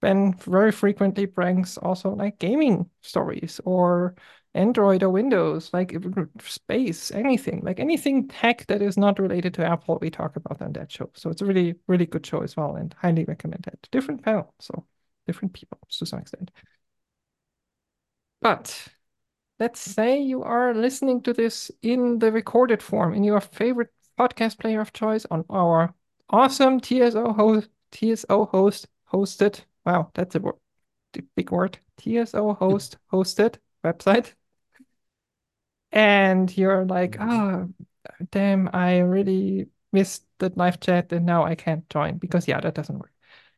Ben 0.00 0.34
very 0.34 0.72
frequently 0.72 1.26
brings 1.26 1.78
also 1.78 2.10
like 2.10 2.38
gaming 2.38 2.88
stories 3.02 3.60
or 3.64 4.14
Android 4.54 5.02
or 5.02 5.10
Windows, 5.10 5.70
like 5.72 5.96
space, 6.40 7.10
anything, 7.12 7.60
like 7.62 7.78
anything 7.78 8.26
tech 8.26 8.66
that 8.66 8.82
is 8.82 8.96
not 8.96 9.18
related 9.20 9.54
to 9.54 9.64
Apple, 9.64 9.98
we 10.00 10.10
talk 10.10 10.34
about 10.36 10.60
on 10.60 10.72
that 10.72 10.90
show. 10.90 11.08
So 11.14 11.30
it's 11.30 11.40
a 11.40 11.46
really, 11.46 11.76
really 11.86 12.06
good 12.06 12.26
show 12.26 12.42
as 12.42 12.56
well, 12.56 12.74
and 12.74 12.94
highly 12.98 13.24
recommend. 13.24 13.66
Different 13.92 14.24
panel, 14.24 14.52
so 14.58 14.86
different 15.26 15.52
people 15.52 15.78
to 15.90 16.06
some 16.06 16.18
extent. 16.18 16.50
But 18.40 18.88
let's 19.60 19.80
say 19.80 20.20
you 20.20 20.42
are 20.42 20.74
listening 20.74 21.22
to 21.22 21.32
this 21.32 21.70
in 21.82 22.18
the 22.18 22.32
recorded 22.32 22.82
form 22.82 23.14
in 23.14 23.22
your 23.22 23.40
favorite 23.40 23.92
podcast 24.18 24.58
player 24.58 24.80
of 24.80 24.92
choice 24.92 25.26
on 25.30 25.44
our 25.48 25.94
awesome 26.28 26.80
TSO 26.80 27.32
host, 27.32 27.68
TSO 27.92 28.46
host 28.46 28.88
hosted. 29.12 29.60
Wow, 29.84 30.10
that's 30.14 30.34
a 30.34 30.40
word, 30.40 30.56
big 31.36 31.52
word. 31.52 31.78
TSO 31.98 32.54
host 32.54 32.96
hosted 33.12 33.56
website. 33.84 34.32
And 35.92 36.56
you're 36.56 36.84
like, 36.84 37.16
oh, 37.20 37.68
damn, 38.30 38.70
I 38.72 38.98
really 38.98 39.68
missed 39.92 40.24
the 40.38 40.52
live 40.54 40.80
chat 40.80 41.12
and 41.12 41.26
now 41.26 41.44
I 41.44 41.54
can't 41.54 41.88
join 41.90 42.18
because 42.18 42.46
yeah, 42.46 42.60
that 42.60 42.74
doesn't 42.74 42.98
work. 42.98 43.12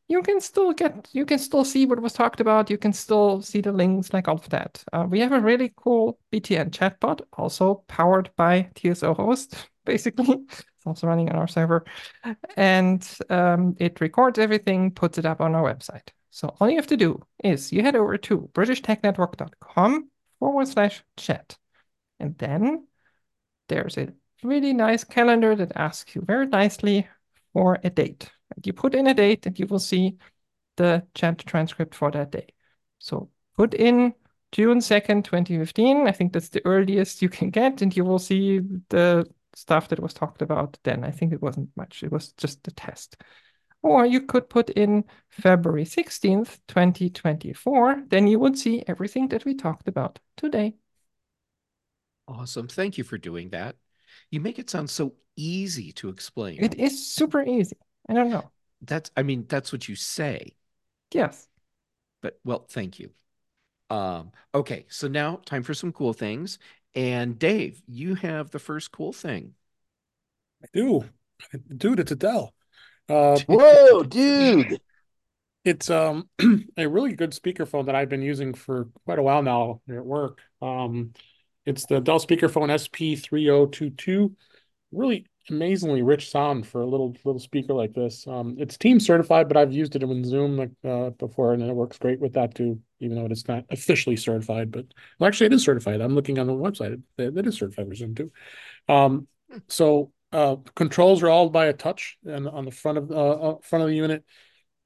You 0.09 0.21
can 0.23 0.41
still 0.41 0.73
get, 0.73 1.09
you 1.13 1.25
can 1.25 1.39
still 1.39 1.65
see 1.65 1.87
what 1.87 2.01
was 2.01 2.13
talked 2.13 2.41
about. 2.41 2.69
You 2.71 2.77
can 2.77 2.93
still 2.93 3.41
see 3.41 3.61
the 3.61 3.73
links, 3.73 4.13
like 4.13 4.29
all 4.29 4.37
of 4.37 4.49
that. 4.51 4.83
Uh, 4.93 5.07
we 5.09 5.21
have 5.21 5.33
a 5.33 5.41
really 5.41 5.73
cool 5.77 6.19
BTN 6.33 6.71
chatbot, 6.71 7.21
also 7.33 7.85
powered 7.89 8.31
by 8.37 8.69
TSO 8.75 9.15
host, 9.15 9.69
basically. 9.85 10.39
It's 10.51 10.87
also 10.87 11.07
running 11.07 11.31
on 11.31 11.37
our 11.37 11.49
server. 11.49 11.85
And 12.57 13.09
um, 13.31 13.77
it 13.79 14.01
records 14.01 14.39
everything, 14.39 14.91
puts 14.91 15.17
it 15.19 15.25
up 15.25 15.41
on 15.41 15.55
our 15.55 15.63
website. 15.63 16.09
So 16.31 16.55
all 16.61 16.69
you 16.69 16.77
have 16.77 16.87
to 16.89 16.97
do 16.97 17.23
is 17.45 17.73
you 17.73 17.83
head 17.83 17.97
over 17.97 18.19
to 18.19 18.51
britishtechnetwork.com 18.55 20.11
forward 20.41 20.69
slash 20.69 21.05
chat. 21.17 21.57
And 22.23 22.39
then 22.39 22.87
there's 23.69 23.99
a 23.99 24.15
really 24.45 24.73
nice 24.73 25.03
calendar 25.03 25.57
that 25.57 25.73
asks 25.77 26.15
you 26.15 26.23
very 26.23 26.47
nicely 26.47 27.09
for 27.53 27.79
a 27.83 27.91
date. 27.91 28.31
And 28.55 28.65
you 28.67 28.73
put 28.73 28.95
in 28.95 29.09
a 29.09 29.15
date 29.15 29.45
and 29.45 29.59
you 29.59 29.67
will 29.67 29.81
see 29.81 30.17
the 30.77 31.05
chat 31.15 31.39
transcript 31.39 31.95
for 31.97 32.13
that 32.13 32.31
day. 32.31 32.47
So 32.99 33.29
put 33.57 33.75
in 33.75 34.15
June 34.53 34.79
2nd, 34.79 35.25
2015. 35.25 36.07
I 36.07 36.13
think 36.13 36.33
that's 36.33 36.51
the 36.51 36.65
earliest 36.65 37.23
you 37.23 37.29
can 37.29 37.51
get, 37.51 37.83
and 37.83 37.97
you 37.97 38.05
will 38.05 38.19
see 38.19 38.61
the 38.89 39.27
stuff 39.55 39.89
that 39.89 40.01
was 40.01 40.15
talked 40.15 40.43
about 40.43 40.79
then. 40.85 41.05
I 41.05 41.11
think 41.11 41.33
it 41.33 41.43
wasn't 41.43 41.71
much, 41.77 42.03
it 42.03 42.13
was 42.13 42.33
just 42.33 42.63
the 42.63 42.71
test. 42.71 43.17
Or 43.83 44.07
you 44.07 44.21
could 44.23 44.49
put 44.49 44.71
in 44.71 45.05
February 45.29 45.85
16th, 45.85 46.61
2024. 46.69 48.05
Then 48.09 48.29
you 48.29 48.39
would 48.39 48.57
see 48.57 48.85
everything 48.87 49.29
that 49.29 49.45
we 49.45 49.55
talked 49.55 49.89
about 49.89 50.21
today. 50.37 50.75
Awesome. 52.29 52.69
Thank 52.69 52.99
you 52.99 53.05
for 53.05 53.19
doing 53.19 53.51
that. 53.51 53.77
You 54.31 54.41
make 54.41 54.59
it 54.59 54.71
sound 54.71 54.91
so 54.91 55.15
easy 55.37 55.93
to 55.93 56.09
explain. 56.09 56.63
It 56.63 56.75
is 56.75 57.07
super 57.07 57.43
easy. 57.43 57.77
I 58.09 58.15
don't 58.15 58.31
know. 58.31 58.51
That's, 58.83 59.11
I 59.17 59.23
mean, 59.23 59.47
that's 59.49 59.73
what 59.73 59.89
you 59.89 59.97
say, 59.97 60.57
Yes. 61.13 61.49
but 62.21 62.39
well, 62.45 62.67
thank 62.69 62.99
you. 62.99 63.11
Um, 63.91 64.33
okay, 64.55 64.87
so 64.89 65.09
now 65.09 65.41
time 65.45 65.63
for 65.63 65.75
some 65.75 65.93
cool 65.93 66.13
things. 66.13 66.59
And 66.95 67.39
Dave, 67.39 67.83
you 67.87 68.15
have 68.17 68.51
the 68.51 68.59
first 68.59 68.91
cool 68.93 69.13
thing. 69.13 69.55
I 70.63 70.67
do. 70.73 71.05
Dude, 71.77 72.01
it's 72.01 72.13
Adele. 72.13 72.53
Uh, 73.09 73.39
Whoa, 73.47 74.03
dude. 74.05 74.81
it's 75.65 75.91
um 75.91 76.29
a 76.77 76.87
really 76.87 77.15
good 77.15 77.31
speakerphone 77.33 77.87
that 77.87 77.95
I've 77.95 78.09
been 78.09 78.23
using 78.23 78.55
for 78.55 78.89
quite 79.05 79.19
a 79.19 79.23
while 79.23 79.43
now 79.43 79.81
at 79.89 80.05
work. 80.05 80.41
Um, 80.61 81.13
it's 81.67 81.87
the 81.87 82.01
Dell 82.01 82.19
speakerphone 82.19 82.71
SP3022. 82.71 84.33
Really 84.91 85.27
amazingly 85.51 86.03
rich 86.03 86.31
sound 86.31 86.67
for 86.67 86.83
a 86.83 86.87
little 86.87 87.17
little 87.25 87.41
speaker 87.41 87.75
like 87.75 87.95
this. 87.95 88.27
Um, 88.27 88.57
it's 88.59 88.77
team 88.77 89.01
certified, 89.01 89.49
but 89.49 89.57
I've 89.57 89.73
used 89.73 89.97
it 89.97 90.03
in 90.03 90.25
Zoom 90.25 90.77
uh, 90.85 91.11
before, 91.11 91.55
and 91.55 91.63
it 91.63 91.75
works 91.75 91.99
great 91.99 92.21
with 92.21 92.35
that 92.35 92.55
too. 92.55 92.81
Even 93.01 93.17
though 93.17 93.27
it's 93.27 93.49
not 93.49 93.65
officially 93.71 94.17
certified, 94.17 94.71
but 94.71 94.87
well, 95.19 95.29
actually, 95.29 95.47
it 95.47 95.53
is 95.53 95.65
certified. 95.65 96.01
I'm 96.01 96.15
looking 96.15 96.39
on 96.39 96.47
the 96.47 96.53
website; 96.53 97.03
it, 97.19 97.37
it 97.37 97.47
is 97.47 97.57
certified 97.57 97.89
for 97.89 97.95
Zoom 97.95 98.15
too. 98.15 98.31
Um, 98.89 99.27
so 99.69 100.13
uh, 100.33 100.57
controls 100.75 101.23
are 101.23 101.29
all 101.29 101.49
by 101.51 101.67
a 101.67 101.73
touch 101.73 102.19
and 102.25 102.49
on 102.49 102.65
the 102.65 102.71
front 102.71 102.99
of 102.99 103.11
uh, 103.11 103.31
uh, 103.31 103.57
front 103.63 103.83
of 103.83 103.89
the 103.89 103.97
unit. 103.97 104.25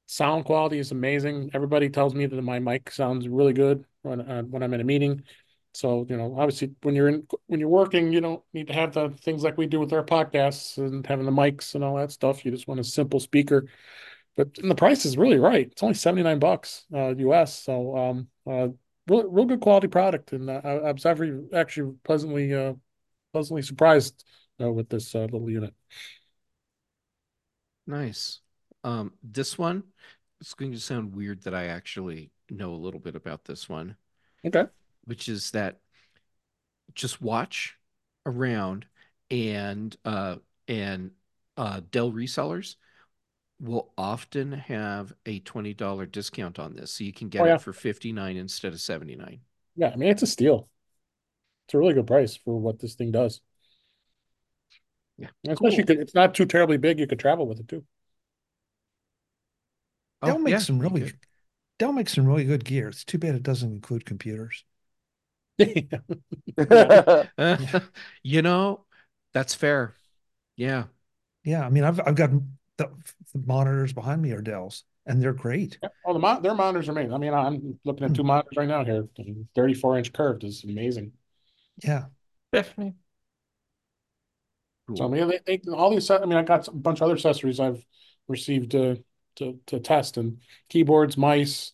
Sound 0.09 0.45
quality 0.45 0.79
is 0.79 0.91
amazing. 0.91 1.51
Everybody 1.53 1.89
tells 1.89 2.15
me 2.15 2.25
that 2.25 2.41
my 2.41 2.59
mic 2.59 2.91
sounds 2.91 3.27
really 3.27 3.53
good 3.53 3.83
when 4.03 4.21
uh, 4.21 4.43
when 4.43 4.63
I'm 4.63 4.73
in 4.73 4.81
a 4.81 4.85
meeting. 4.85 5.23
So 5.77 6.07
you 6.09 6.17
know, 6.17 6.33
obviously, 6.39 6.71
when 6.81 6.95
you're 6.95 7.07
in 7.07 7.27
when 7.45 7.59
you're 7.59 7.69
working, 7.69 8.11
you 8.11 8.19
don't 8.19 8.41
need 8.51 8.65
to 8.65 8.73
have 8.73 8.93
the 8.93 9.09
things 9.09 9.43
like 9.43 9.59
we 9.59 9.67
do 9.67 9.79
with 9.79 9.93
our 9.93 10.03
podcasts 10.03 10.79
and 10.79 11.05
having 11.05 11.27
the 11.27 11.31
mics 11.31 11.75
and 11.75 11.83
all 11.83 11.97
that 11.97 12.11
stuff. 12.11 12.43
You 12.43 12.49
just 12.49 12.67
want 12.67 12.79
a 12.79 12.83
simple 12.83 13.19
speaker. 13.19 13.67
But 14.35 14.55
the 14.55 14.73
price 14.73 15.05
is 15.05 15.17
really 15.17 15.37
right. 15.37 15.67
It's 15.71 15.83
only 15.83 15.93
seventy 15.93 16.23
nine 16.23 16.39
bucks 16.39 16.85
uh, 16.91 17.13
US. 17.17 17.59
So 17.59 17.95
um, 17.95 18.27
uh, 18.47 18.69
real 19.07 19.29
real 19.29 19.45
good 19.45 19.59
quality 19.61 19.87
product, 19.87 20.33
and 20.33 20.49
uh, 20.49 20.61
I, 20.63 20.71
I 20.71 20.91
was 20.93 21.05
actually 21.05 21.47
actually 21.53 21.93
pleasantly 22.03 22.55
uh, 22.55 22.73
pleasantly 23.31 23.61
surprised 23.61 24.25
uh, 24.59 24.71
with 24.71 24.89
this 24.89 25.13
uh, 25.13 25.27
little 25.31 25.47
unit. 25.47 25.75
Nice. 27.85 28.39
Um, 28.83 29.13
this 29.21 29.59
one, 29.59 29.83
it's 30.41 30.55
going 30.55 30.71
to 30.71 30.79
sound 30.79 31.13
weird 31.13 31.43
that 31.43 31.53
I 31.53 31.67
actually 31.67 32.31
know 32.49 32.73
a 32.73 32.81
little 32.81 32.99
bit 32.99 33.15
about 33.15 33.45
this 33.45 33.69
one, 33.69 33.95
Okay. 34.43 34.65
Which 35.07 35.29
is 35.29 35.51
that 35.53 35.79
just 36.93 37.21
watch 37.21 37.77
around 38.25 38.85
and 39.29 39.95
uh 40.05 40.35
and 40.67 41.11
uh 41.57 41.81
Dell 41.91 42.11
resellers 42.11 42.75
will 43.59 43.93
often 43.97 44.51
have 44.53 45.13
a 45.25 45.39
$20 45.41 46.07
discount 46.07 46.59
on 46.59 46.75
this. 46.75 46.93
So 46.93 47.03
you 47.05 47.13
can 47.13 47.29
get 47.29 47.43
Oh, 47.43 47.45
yeah. 47.45 47.53
it 47.53 47.61
for 47.61 47.73
59 47.73 48.37
instead 48.37 48.73
of 48.73 48.81
79. 48.81 49.41
Yeah, 49.75 49.89
I 49.93 49.95
mean 49.95 50.09
it's 50.09 50.23
a 50.23 50.27
steal. 50.27 50.69
It's 51.67 51.73
a 51.75 51.77
really 51.79 51.93
good 51.93 52.07
price 52.07 52.37
for 52.37 52.59
what 52.59 52.79
this 52.79 52.95
thing 52.95 53.11
does. 53.11 53.41
Yeah. 55.17 55.29
And 55.43 55.51
especially 55.53 55.83
Cool. 55.83 55.85
could, 55.85 55.99
it's 55.99 56.13
not 56.13 56.35
too 56.35 56.45
terribly 56.45 56.77
big. 56.77 56.99
You 56.99 57.07
could 57.07 57.19
travel 57.19 57.47
with 57.47 57.59
it 57.59 57.67
too. 57.67 57.83
Dell 60.23 60.37
Oh, 60.37 60.37
makes 60.37 60.61
yeah, 60.61 60.65
some 60.65 60.77
really 60.79 61.01
could. 61.01 61.17
Dell 61.79 61.93
makes 61.93 62.13
some 62.13 62.25
really 62.27 62.45
good 62.45 62.65
gear. 62.65 62.89
It's 62.89 63.03
too 63.05 63.17
bad 63.17 63.35
it 63.35 63.43
doesn't 63.43 63.71
include 63.71 64.05
computers. 64.05 64.63
you 68.23 68.41
know, 68.41 68.85
that's 69.33 69.55
fair. 69.55 69.95
Yeah. 70.55 70.85
Yeah, 71.43 71.65
I 71.65 71.69
mean, 71.69 71.83
I've 71.83 71.99
I've 72.05 72.15
got 72.15 72.31
the, 72.77 72.89
the 73.33 73.39
monitors 73.45 73.93
behind 73.93 74.21
me 74.21 74.31
are 74.31 74.41
Dell's, 74.41 74.83
and 75.05 75.21
they're 75.21 75.33
great. 75.33 75.79
Oh, 76.05 76.13
the 76.13 76.19
mon 76.19 76.41
their 76.41 76.53
monitors 76.53 76.89
are 76.89 76.91
amazing. 76.91 77.13
I 77.13 77.17
mean, 77.17 77.33
I'm 77.33 77.79
looking 77.85 78.05
at 78.05 78.13
two 78.13 78.23
monitors 78.23 78.57
right 78.57 78.67
now 78.67 78.83
here. 78.83 79.07
34 79.55 79.97
inch 79.97 80.13
curved 80.13 80.43
is 80.43 80.63
amazing. 80.63 81.13
Yeah, 81.83 82.05
Definitely. 82.51 82.95
So 84.95 85.05
I 85.05 85.07
mean, 85.09 85.27
they, 85.27 85.57
they 85.57 85.71
all 85.71 85.89
these. 85.89 86.09
I 86.09 86.19
mean, 86.25 86.37
I 86.37 86.43
got 86.43 86.67
a 86.67 86.71
bunch 86.71 86.99
of 86.99 87.03
other 87.03 87.15
accessories 87.15 87.59
I've 87.59 87.83
received 88.27 88.71
to 88.71 89.03
to 89.35 89.59
to 89.67 89.79
test 89.79 90.17
and 90.17 90.39
keyboards, 90.69 91.17
mice, 91.17 91.73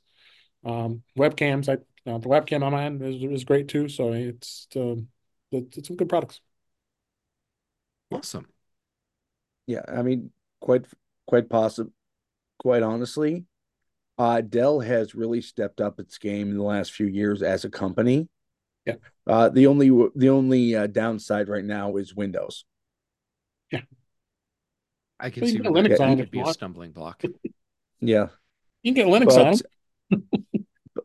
um, 0.66 1.04
webcams. 1.18 1.70
I 1.70 1.82
uh, 2.06 2.18
the 2.18 2.30
webcam 2.30 2.64
on 2.64 2.72
my 2.72 2.86
end 2.86 3.02
is 3.02 3.22
is 3.24 3.44
great 3.44 3.68
too. 3.68 3.88
So 3.90 4.12
it's 4.14 4.68
um, 4.76 5.08
it's, 5.52 5.78
it's 5.78 5.88
some 5.88 5.98
good 5.98 6.10
products. 6.10 6.42
Awesome. 8.12 8.48
Yeah, 9.68 9.82
I 9.88 10.02
mean, 10.02 10.32
quite 10.60 10.86
quite 11.28 11.50
possible, 11.50 11.92
quite 12.60 12.84
honestly, 12.84 13.46
uh, 14.18 14.42
Dell 14.42 14.82
has 14.82 15.16
really 15.16 15.42
stepped 15.42 15.82
up 15.82 16.00
its 16.00 16.18
game 16.18 16.52
in 16.52 16.58
the 16.58 16.64
last 16.64 16.94
few 16.94 17.08
years 17.08 17.42
as 17.44 17.66
a 17.66 17.70
company. 17.70 18.30
Yeah. 18.86 18.96
Uh, 19.26 19.50
the 19.50 19.68
only 19.68 19.90
the 20.16 20.30
only 20.30 20.76
uh, 20.76 20.88
downside 20.88 21.50
right 21.50 21.64
now 21.66 21.96
is 21.98 22.16
Windows. 22.16 22.66
Yeah. 23.72 23.82
I 25.20 25.30
can 25.30 25.44
Well, 25.44 25.52
see 25.52 25.58
can 25.62 25.74
where 25.74 25.84
get 25.84 26.00
Linux 26.00 26.02
on 26.02 26.12
it 26.12 26.18
could 26.18 26.32
be 26.32 26.40
a 26.42 26.46
stumbling 26.54 26.92
block. 26.92 27.24
Yeah, 28.02 28.28
You 28.84 28.94
can 28.94 29.06
get 29.06 29.08
Linux 29.08 29.38
on. 30.12 30.20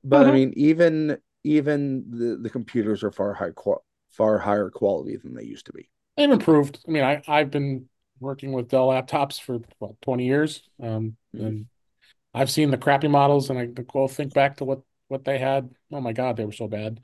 but 0.09 0.25
but 0.25 0.27
I 0.29 0.33
mean, 0.33 0.53
even 0.57 1.19
even 1.45 2.05
the 2.11 2.37
the 2.41 2.51
computers 2.51 3.03
are 3.03 3.11
far 3.13 3.35
high 3.35 3.51
qual 3.51 3.85
far 4.11 4.39
higher 4.39 4.71
quality 4.71 5.17
than 5.17 5.35
they 5.35 5.45
used 5.45 5.67
to 5.67 5.73
be. 5.73 5.89
They've 6.17 6.31
improved. 6.31 6.81
I 6.87 6.91
mean, 6.91 7.05
I 7.05 7.23
I've 7.29 7.51
been 7.51 7.89
working 8.21 8.53
with 8.53 8.69
Dell 8.69 8.89
laptops 8.89 9.41
for 9.41 9.61
what 9.79 10.01
20 10.03 10.27
years. 10.27 10.63
Um, 10.83 11.17
Mhm. 11.35 11.47
and 11.47 11.67
I've 12.35 12.51
seen 12.51 12.71
the 12.71 12.77
crappy 12.79 13.09
models, 13.09 13.51
and 13.51 13.59
I 13.59 13.67
go 13.67 14.09
think 14.09 14.35
back 14.35 14.57
to 14.59 14.65
what 14.65 14.81
what 15.09 15.25
they 15.25 15.39
had. 15.39 15.71
Oh 15.93 16.01
my 16.01 16.13
God, 16.13 16.37
they 16.37 16.45
were 16.45 16.53
so 16.53 16.69
bad. 16.69 17.01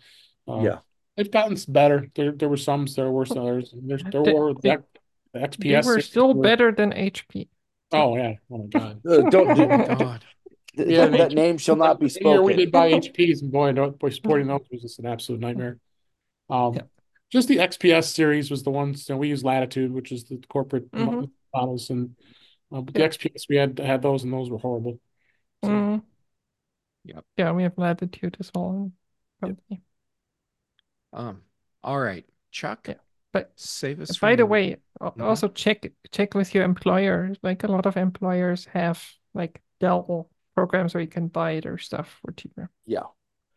Um, 0.48 0.64
Yeah. 0.64 0.78
they've 1.16 1.30
gotten 1.30 1.56
better. 1.72 2.10
There 2.14 2.32
there 2.32 2.48
were 2.48 2.56
some 2.56 2.86
there 2.86 3.04
were 3.06 3.12
worse 3.12 3.28
than 3.30 3.38
others. 3.38 3.72
And 3.72 3.88
There's 3.88 4.02
there 4.04 4.22
They- 4.24 4.32
were 4.34 4.54
the, 4.54 4.60
they- 4.62 4.76
the 4.76 4.84
They 5.32 5.40
XPS. 5.40 5.86
were 5.86 6.00
still 6.00 6.34
were- 6.34 6.42
better 6.42 6.72
than 6.72 6.92
HP. 6.92 7.48
Oh 7.92 8.16
yeah. 8.16 8.34
Oh 8.50 8.58
my 8.58 8.66
God. 8.66 9.00
Uh, 9.06 9.22
don't 9.30 9.48
Oh 9.60 9.66
my 9.68 9.86
do- 9.86 9.94
God. 10.04 10.24
th- 10.76 10.88
Yeah, 10.88 11.06
that, 11.06 11.18
that 11.18 11.32
name 11.32 11.58
shall 11.58 11.76
not 11.76 12.00
be 12.00 12.08
The 12.08 12.20
year 12.22 12.42
we 12.42 12.54
did 12.54 12.72
buy 12.72 12.90
HPs, 12.92 13.42
and 13.42 13.52
boy, 13.52 13.72
no, 13.72 13.90
boy, 13.90 14.10
supporting 14.10 14.46
those 14.46 14.60
was 14.70 14.82
just 14.82 14.98
an 14.98 15.06
absolute 15.06 15.40
nightmare. 15.40 15.78
Um, 16.50 16.74
Yeah. 16.74 16.82
just 17.30 17.48
the 17.48 17.58
XPS 17.58 18.04
series 18.12 18.50
was 18.50 18.62
the 18.62 18.70
ones, 18.70 19.08
you 19.08 19.14
know, 19.14 19.18
we 19.18 19.28
use 19.28 19.42
Latitude, 19.44 19.92
which 19.92 20.12
is 20.12 20.24
the 20.24 20.38
corporate 20.48 20.92
mo- 20.92 21.22
Mhm. 21.22 21.30
models, 21.54 21.90
and 21.90 22.16
uh, 22.72 22.80
but 22.80 22.94
the 22.94 23.00
Yeah. 23.00 23.06
XPS 23.06 23.46
we 23.48 23.56
had 23.56 23.78
had 23.78 24.02
those, 24.02 24.24
and 24.24 24.32
those 24.32 24.50
were 24.50 24.58
horrible. 24.58 25.00
So, 25.62 25.70
Mm. 25.70 26.02
Yep. 27.04 27.24
Yeah, 27.36 27.52
we 27.52 27.62
have 27.64 27.76
latitude 27.76 28.36
as 28.40 28.50
well. 28.54 28.90
Company. 29.40 29.82
Um, 31.12 31.42
all 31.82 32.00
right, 32.00 32.26
Chuck, 32.50 32.88
Yeah, 32.88 32.94
but 33.32 33.52
save 33.56 34.00
us 34.00 34.18
By 34.18 34.36
the 34.36 34.46
way, 34.46 34.76
al- 35.00 35.12
Mhm. 35.12 35.22
also 35.22 35.48
check 35.48 35.92
check 36.10 36.34
with 36.34 36.54
your 36.54 36.64
employer. 36.64 37.34
Like 37.42 37.62
a 37.62 37.68
lot 37.68 37.86
of 37.86 37.96
employers 37.96 38.64
have 38.66 39.04
like 39.34 39.62
Dell 39.80 40.30
programs 40.54 40.94
where 40.94 41.00
you 41.02 41.08
can 41.08 41.28
buy 41.28 41.60
their 41.60 41.78
stuff 41.78 42.18
for 42.22 42.32
cheaper. 42.32 42.70
Yeah, 42.86 43.02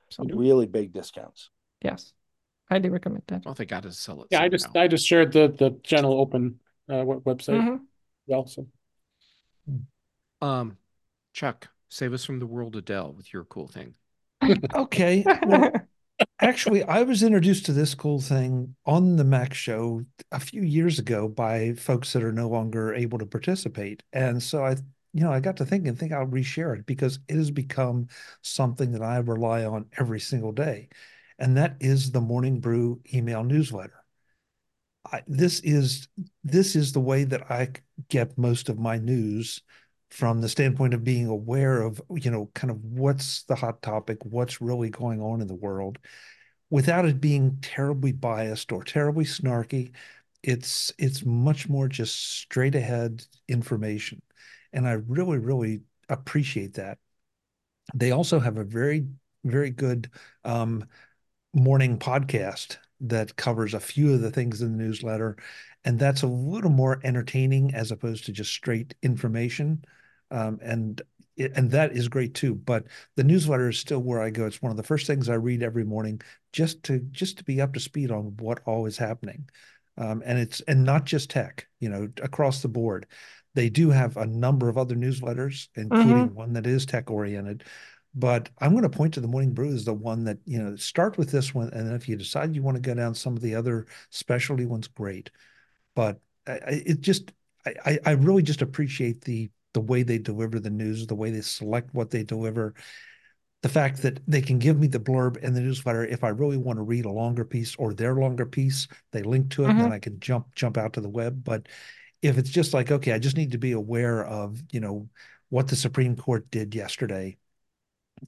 So 0.10 0.24
really 0.24 0.66
big 0.68 0.94
discounts. 0.94 1.50
yes, 1.82 2.14
highly 2.70 2.90
recommend 2.90 3.24
that. 3.28 3.46
Well, 3.46 3.54
they 3.54 3.66
got 3.66 3.84
to 3.84 3.92
sell 3.92 4.22
it 4.24 4.28
yeah, 4.32 4.42
I 4.42 4.50
just 4.50 4.66
somehow. 4.66 4.82
I 4.82 4.88
just 4.88 5.06
shared 5.08 5.32
the 5.34 5.48
the 5.48 5.72
general 5.84 6.20
open 6.20 6.60
uh, 6.92 7.04
web- 7.06 7.24
website. 7.24 7.62
Mhm. 7.62 7.80
Well, 8.28 8.48
so 8.48 8.68
Um, 10.42 10.78
Chuck, 11.34 11.70
save 11.90 12.14
us 12.14 12.26
from 12.26 12.40
the 12.40 12.46
world 12.48 12.76
of 12.76 12.86
Dell 12.86 13.14
with 13.14 13.34
your 13.34 13.44
cool 13.46 13.68
thing. 13.68 13.96
okay. 14.76 15.24
Well, 15.46 15.72
actually, 16.40 16.84
I 16.84 17.02
was 17.04 17.24
introduced 17.24 17.66
to 17.66 17.74
this 17.74 17.96
cool 17.96 18.22
thing 18.22 18.76
on 18.86 19.16
the 19.16 19.24
Mac 19.24 19.54
show 19.54 20.06
a 20.32 20.40
few 20.40 20.62
years 20.62 21.00
ago 21.00 21.28
by 21.28 21.74
folks 21.74 22.14
that 22.14 22.24
are 22.24 22.32
no 22.32 22.48
longer 22.50 22.94
able 22.94 23.18
to 23.20 23.26
participate, 23.26 24.04
and 24.14 24.42
so 24.42 24.64
I, 24.66 24.76
you 25.18 25.24
know, 25.24 25.32
I 25.32 25.40
got 25.40 25.58
to 25.58 25.66
think 25.66 25.88
and 25.88 25.98
think 25.98 26.12
I'll 26.12 26.28
reshare 26.28 26.78
it 26.78 26.86
because 26.86 27.20
it 27.28 27.36
has 27.36 27.52
become 27.52 28.08
something 28.42 28.92
that 28.94 29.02
I 29.02 29.18
rely 29.18 29.66
on 29.66 29.88
every 29.98 30.20
single 30.20 30.52
day, 30.52 30.90
and 31.40 31.58
that 31.58 31.78
is 31.80 32.12
the 32.12 32.22
Morning 32.22 32.60
Brew 32.60 33.02
email 33.14 33.44
newsletter. 33.44 34.04
I, 35.12 35.24
this 35.28 35.60
is 35.62 36.08
this 36.44 36.76
is 36.76 36.92
the 36.92 37.00
way 37.00 37.24
that 37.24 37.50
I 37.52 37.70
get 38.10 38.38
most 38.38 38.70
of 38.70 38.78
my 38.80 38.98
news 38.98 39.62
from 40.10 40.42
the 40.42 40.50
standpoint 40.50 40.94
of 40.94 41.04
being 41.04 41.28
aware 41.28 41.82
of 41.82 42.02
you 42.12 42.32
know 42.32 42.50
kind 42.56 42.72
of 42.72 42.84
what's 42.84 43.44
the 43.44 43.56
hot 43.56 43.82
topic 43.82 44.18
what's 44.24 44.62
really 44.62 44.90
going 44.90 45.22
on 45.22 45.42
in 45.42 45.48
the 45.48 45.56
world 45.56 46.00
without 46.70 47.06
it 47.06 47.22
being 47.22 47.60
terribly 47.62 48.12
biased 48.14 48.72
or 48.72 48.84
terribly 48.84 49.26
snarky 49.26 49.94
it's 50.44 50.94
it's 51.00 51.26
much 51.26 51.70
more 51.70 51.88
just 51.88 52.16
straight 52.40 52.76
ahead 52.76 53.26
information 53.50 54.22
and 54.78 54.88
i 54.88 54.94
really 54.94 55.40
really 55.40 55.82
appreciate 56.10 56.76
that. 56.76 56.98
They 57.94 58.12
also 58.12 58.40
have 58.40 58.58
a 58.58 58.64
very 58.64 59.08
very 59.44 59.70
good 59.70 60.10
um, 60.44 60.86
morning 61.54 61.98
podcast 61.98 62.78
that 63.02 63.36
covers 63.36 63.74
a 63.74 63.80
few 63.80 64.14
of 64.14 64.22
the 64.22 64.32
things 64.32 64.62
in 64.62 64.76
the 64.76 64.84
newsletter 64.84 65.38
and 65.86 65.98
that's 65.98 66.24
a 66.24 66.28
little 66.28 66.72
more 66.72 67.00
entertaining 67.04 67.74
as 67.74 67.92
opposed 67.92 68.26
to 68.26 68.32
just 68.34 68.52
straight 68.52 68.96
information. 69.04 69.86
Um, 70.32 70.60
and 70.62 71.02
and 71.38 71.70
that 71.72 71.92
is 71.92 72.08
great 72.08 72.34
too 72.34 72.56
but 72.56 72.86
the 73.16 73.24
newsletter 73.24 73.70
is 73.70 73.80
still 73.80 74.00
where 74.00 74.22
i 74.22 74.30
go. 74.30 74.46
It's 74.46 74.62
one 74.62 74.72
of 74.72 74.78
the 74.78 74.84
first 74.84 75.08
things 75.08 75.30
i 75.30 75.36
read 75.36 75.64
every 75.64 75.86
morning 75.86 76.22
just 76.52 76.84
to 76.84 77.00
just 77.12 77.38
to 77.38 77.44
be 77.44 77.62
up 77.62 77.74
to 77.74 77.80
speed 77.80 78.12
on 78.12 78.36
what 78.38 78.62
all 78.66 78.86
is 78.86 78.98
happening. 78.98 79.50
Um, 80.00 80.22
and 80.26 80.38
it's 80.38 80.62
and 80.62 80.84
not 80.84 81.06
just 81.06 81.30
tech 81.30 81.68
you 81.80 81.90
know 81.90 82.10
across 82.22 82.62
the 82.62 82.68
board 82.68 83.08
they 83.58 83.70
do 83.70 83.90
have 83.90 84.16
a 84.18 84.26
number 84.26 84.70
of 84.70 84.78
other 84.78 84.96
newsletters 84.96 85.68
including 85.76 86.28
mm-hmm. 86.28 86.36
one 86.36 86.54
that 86.54 86.68
is 86.68 86.86
tech 86.86 87.10
oriented 87.10 87.64
but 88.16 88.50
i'm 88.60 88.72
going 88.72 88.84
to 88.84 88.90
point 88.90 89.14
to 89.14 89.20
the 89.20 89.28
morning 89.28 89.54
brew 89.54 89.74
as 89.74 89.84
the 89.84 89.94
one 89.94 90.24
that 90.24 90.38
you 90.46 90.62
know 90.62 90.76
start 90.76 91.18
with 91.18 91.32
this 91.32 91.54
one 91.54 91.70
and 91.74 91.88
then 91.88 91.96
if 91.96 92.08
you 92.08 92.16
decide 92.16 92.56
you 92.56 92.62
want 92.62 92.76
to 92.76 92.82
go 92.82 92.94
down 92.94 93.14
some 93.14 93.36
of 93.36 93.42
the 93.42 93.56
other 93.56 93.86
specialty 94.12 94.66
ones 94.66 94.88
great 94.88 95.32
but 95.96 96.20
it 96.48 97.02
just 97.02 97.32
I, 97.86 98.00
I 98.06 98.12
really 98.12 98.44
just 98.44 98.62
appreciate 98.62 99.22
the 99.22 99.50
the 99.74 99.82
way 99.82 100.04
they 100.04 100.18
deliver 100.18 100.60
the 100.60 100.70
news, 100.70 101.06
the 101.06 101.16
way 101.16 101.30
they 101.30 101.42
select 101.42 101.94
what 101.94 102.10
they 102.10 102.24
deliver, 102.24 102.74
the 103.62 103.70
fact 103.70 104.02
that 104.02 104.20
they 104.28 104.42
can 104.42 104.60
give 104.60 104.80
me 104.80 104.88
the 104.88 105.00
blurb 105.00 105.38
in 105.38 105.54
the 105.54 105.62
newsletter 105.62 106.06
if 106.06 106.24
I 106.24 106.30
really 106.30 106.58
want 106.58 106.78
to 106.78 106.84
read 106.84 107.06
a 107.06 107.12
longer 107.12 107.44
piece 107.44 107.76
or 107.76 107.94
their 107.94 108.16
longer 108.16 108.46
piece, 108.46 108.88
they 109.12 109.24
link 109.24 109.52
to 109.52 109.64
it, 109.64 109.70
and 109.70 109.80
then 109.80 109.86
mm-hmm. 109.88 109.94
I 109.94 110.00
can 110.00 110.20
jump 110.20 110.54
jump 110.56 110.78
out 110.78 110.94
to 110.94 111.02
the 111.02 111.10
web. 111.10 111.44
But 111.44 111.68
if 112.22 112.38
it's 112.38 112.50
just 112.50 112.74
like, 112.74 112.92
okay, 112.92 113.14
I 113.14 113.20
just 113.20 113.38
need 113.38 113.52
to 113.52 113.58
be 113.58 113.74
aware 113.74 114.26
of, 114.26 114.62
you 114.72 114.80
know, 114.80 115.10
what 115.50 115.68
the 115.68 115.76
Supreme 115.76 116.16
Court 116.16 116.50
did 116.52 116.76
yesterday 116.76 117.38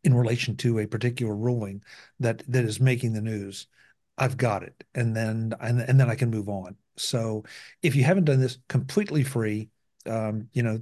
in 0.03 0.13
relation 0.13 0.55
to 0.57 0.79
a 0.79 0.87
particular 0.87 1.35
ruling 1.35 1.83
that 2.19 2.43
that 2.47 2.63
is 2.63 2.79
making 2.79 3.13
the 3.13 3.21
news, 3.21 3.67
I've 4.17 4.37
got 4.37 4.63
it, 4.63 4.83
and 4.93 5.15
then 5.15 5.53
and 5.59 5.81
and 5.81 5.99
then 5.99 6.09
I 6.09 6.15
can 6.15 6.29
move 6.29 6.49
on. 6.49 6.75
So 6.97 7.43
if 7.81 7.95
you 7.95 8.03
haven't 8.03 8.25
done 8.25 8.39
this 8.39 8.57
completely 8.67 9.23
free, 9.23 9.69
um, 10.05 10.49
you 10.53 10.63
know, 10.63 10.81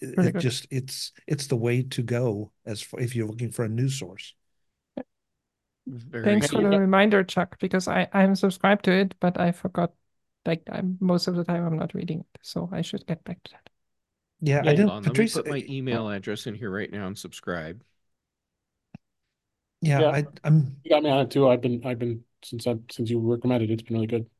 it, 0.00 0.18
it 0.24 0.36
just 0.38 0.66
it's 0.70 1.12
it's 1.26 1.46
the 1.46 1.56
way 1.56 1.82
to 1.82 2.02
go 2.02 2.52
as 2.66 2.82
f- 2.82 3.00
if 3.00 3.16
you're 3.16 3.28
looking 3.28 3.50
for 3.50 3.64
a 3.64 3.68
news 3.68 3.98
source. 3.98 4.34
Very 5.86 6.24
Thanks 6.24 6.48
cool. 6.48 6.62
for 6.62 6.70
the 6.70 6.78
reminder, 6.78 7.24
Chuck, 7.24 7.58
because 7.58 7.88
I 7.88 8.08
I'm 8.12 8.34
subscribed 8.36 8.84
to 8.84 8.92
it, 8.92 9.14
but 9.20 9.40
I 9.40 9.52
forgot. 9.52 9.92
Like 10.46 10.62
I'm 10.70 10.98
most 11.00 11.28
of 11.28 11.36
the 11.36 11.44
time 11.44 11.64
I'm 11.66 11.78
not 11.78 11.94
reading 11.94 12.20
it, 12.20 12.38
so 12.42 12.68
I 12.72 12.82
should 12.82 13.06
get 13.06 13.22
back 13.24 13.42
to 13.44 13.52
that. 13.52 13.70
Yeah, 14.40 14.64
I 14.66 14.72
Yeah, 14.72 14.74
Hold 14.74 14.88
didn't. 14.88 14.90
on, 14.90 15.02
Patrice, 15.02 15.14
let 15.14 15.22
me 15.22 15.28
put 15.32 15.46
my 15.46 15.64
uh, 15.90 15.98
email 15.98 16.08
address 16.10 16.46
in 16.46 16.54
here 16.54 16.70
right 16.70 16.90
now 16.90 17.06
and 17.06 17.18
subscribe. 17.18 17.82
yeah, 19.80 20.02
Yeah. 20.02 20.10
I, 20.10 20.26
I'm 20.44 20.76
You 20.84 20.90
got 20.90 21.02
me 21.04 21.10
on 21.10 21.20
it 21.26 21.30
too. 21.32 21.48
I've 21.48 21.60
been, 21.60 21.84
I've 21.86 21.98
been 21.98 22.24
since 22.44 22.66
I 22.66 22.76
since 22.90 23.10
you 23.10 23.20
recommended 23.20 23.70
it, 23.70 23.74
it's 23.74 23.82
been 23.84 23.96
really 23.96 24.06
good. 24.08 24.30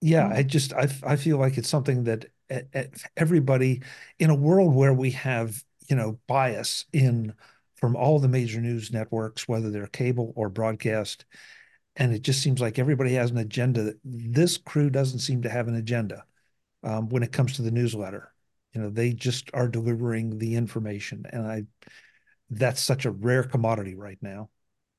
Yeah. 0.00 0.28
I 0.28 0.42
just 0.42 0.72
I 0.72 0.88
I 1.02 1.16
feel 1.16 1.38
like 1.38 1.56
it's 1.58 1.68
something 1.68 2.04
that 2.04 2.26
everybody 3.16 3.82
in 4.18 4.30
a 4.30 4.34
world 4.34 4.74
where 4.74 4.92
we 4.92 5.10
have, 5.12 5.64
you 5.88 5.96
know, 5.96 6.18
bias 6.26 6.84
in 6.92 7.34
from 7.76 7.96
all 7.96 8.18
the 8.18 8.28
major 8.28 8.60
news 8.60 8.92
networks, 8.92 9.48
whether 9.48 9.70
they're 9.70 9.86
cable 9.86 10.32
or 10.36 10.48
broadcast, 10.48 11.24
and 11.96 12.12
it 12.12 12.22
just 12.22 12.42
seems 12.42 12.60
like 12.60 12.78
everybody 12.78 13.14
has 13.14 13.30
an 13.30 13.38
agenda. 13.38 13.94
This 14.04 14.56
crew 14.56 14.90
doesn't 14.90 15.20
seem 15.20 15.42
to 15.42 15.48
have 15.48 15.68
an 15.68 15.76
agenda 15.76 16.24
um, 16.82 17.08
when 17.08 17.22
it 17.22 17.32
comes 17.32 17.54
to 17.54 17.62
the 17.62 17.70
newsletter. 17.70 18.32
You 18.72 18.82
know, 18.82 18.90
they 18.90 19.12
just 19.12 19.50
are 19.54 19.68
delivering 19.68 20.38
the 20.38 20.56
information, 20.56 21.24
and 21.30 21.46
I 21.46 21.64
that's 22.50 22.82
such 22.82 23.04
a 23.04 23.10
rare 23.10 23.44
commodity 23.44 23.94
right 23.94 24.18
now. 24.20 24.50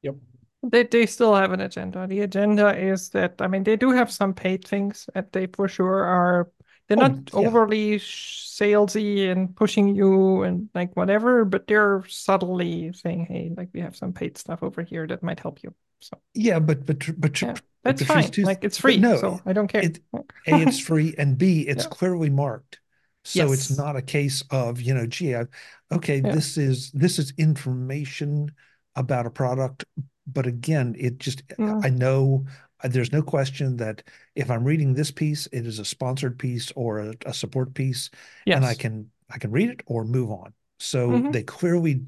Yep. 0.02 0.16
They 0.64 0.84
they 0.84 1.06
still 1.06 1.36
have 1.36 1.52
an 1.52 1.62
agenda. 1.62 2.08
The 2.08 2.22
agenda 2.22 2.76
is 2.78 3.10
that 3.10 3.36
I 3.40 3.48
mean 3.48 3.64
they 3.64 3.76
do 3.76 3.92
have 3.92 4.12
some 4.12 4.34
paid 4.34 4.66
things 4.66 5.08
and 5.14 5.28
they 5.32 5.48
for 5.48 5.68
sure 5.68 6.04
are 6.04 6.50
they're 6.88 6.98
Oh, 6.98 7.08
not 7.08 7.34
overly 7.34 7.98
salesy 8.00 9.32
and 9.32 9.56
pushing 9.56 9.96
you 9.96 10.44
and 10.44 10.70
like 10.74 10.96
whatever, 10.96 11.46
but 11.46 11.68
they're 11.68 12.04
subtly 12.08 12.94
saying, 12.94 13.26
hey, 13.26 13.52
like 13.56 13.70
we 13.74 13.82
have 13.82 13.96
some 13.96 14.14
paid 14.14 14.38
stuff 14.38 14.64
over 14.64 14.84
here 14.84 15.08
that 15.08 15.24
might 15.24 15.40
help 15.40 15.64
you. 15.64 15.74
So 16.00 16.20
Yeah, 16.34 16.60
but 16.60 16.86
but 16.86 17.04
but 17.20 17.42
yeah, 17.42 17.54
but 17.54 17.62
that's 17.84 18.04
fine. 18.06 18.30
too- 18.32 18.44
Like 18.44 18.64
it's 18.64 18.78
free, 18.78 18.98
no, 18.98 19.18
so 19.18 19.42
I 19.46 19.54
don't 19.54 19.68
care. 19.68 19.82
it- 19.82 20.00
A, 20.48 20.62
it's 20.62 20.80
free, 20.80 21.16
and 21.18 21.38
B, 21.38 21.62
it's 21.68 21.84
Yeah. 21.86 21.90
clearly 21.90 22.30
marked. 22.30 22.80
So 23.24 23.52
it's 23.52 23.76
not 23.76 23.96
a 23.96 24.04
case 24.04 24.44
of, 24.52 24.80
you 24.82 24.94
know, 24.94 25.08
gee, 25.08 25.36
I, 25.36 25.46
okay, 25.92 26.22
Yeah. 26.24 26.32
this 26.32 26.58
is 26.58 26.92
this 26.92 27.18
is 27.18 27.34
information 27.38 28.52
about 28.96 29.26
a 29.26 29.32
product, 29.32 29.86
but 30.28 30.46
again, 30.46 30.96
it 30.98 31.18
just 31.18 31.42
Mm. 31.58 31.84
I 31.84 31.90
know 31.90 32.46
there's 32.88 33.12
no 33.12 33.22
question 33.22 33.78
that 33.78 34.04
if 34.36 34.50
I'm 34.52 34.64
reading 34.64 34.94
this 34.94 35.12
piece, 35.12 35.48
it 35.48 35.66
is 35.68 35.80
a 35.80 35.86
sponsored 35.86 36.38
piece 36.40 36.72
or 36.76 37.00
a, 37.00 37.14
a 37.26 37.34
support 37.34 37.74
piece, 37.74 38.10
yes. 38.46 38.56
and 38.56 38.66
I 38.66 38.76
can 38.76 39.12
I 39.30 39.38
can 39.40 39.52
read 39.52 39.70
it 39.70 39.82
or 39.88 40.04
move 40.06 40.32
on. 40.32 40.54
So 40.80 41.26
Mhm. 41.26 41.32
they 41.32 41.44
clearly 41.44 42.02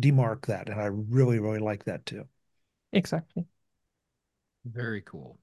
demark 0.00 0.46
that, 0.46 0.68
and 0.68 0.80
I 0.80 0.86
really 0.86 1.38
really 1.40 1.58
like 1.60 1.84
that 1.84 2.06
too. 2.06 2.26
exactly. 2.92 3.46
Very 4.64 5.02
cool. 5.02 5.38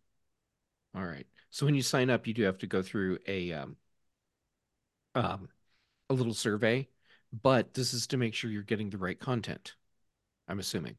All 0.96 1.06
right. 1.06 1.28
So 1.52 1.66
when 1.66 1.76
you 1.76 1.84
sign 1.84 2.10
up, 2.10 2.28
you 2.28 2.34
do 2.36 2.44
have 2.44 2.58
to 2.60 2.68
go 2.68 2.82
through 2.84 3.20
a 3.28 3.54
um, 3.54 3.78
um, 5.16 5.50
a 6.10 6.14
little 6.14 6.34
survey, 6.34 6.88
but 7.44 7.74
this 7.74 7.94
is 7.94 8.08
to 8.08 8.18
make 8.18 8.34
sure 8.34 8.52
you're 8.52 8.64
getting 8.64 8.90
the 8.90 8.98
right 8.98 9.20
content. 9.20 9.76
I'm 10.48 10.60
assuming. 10.60 10.98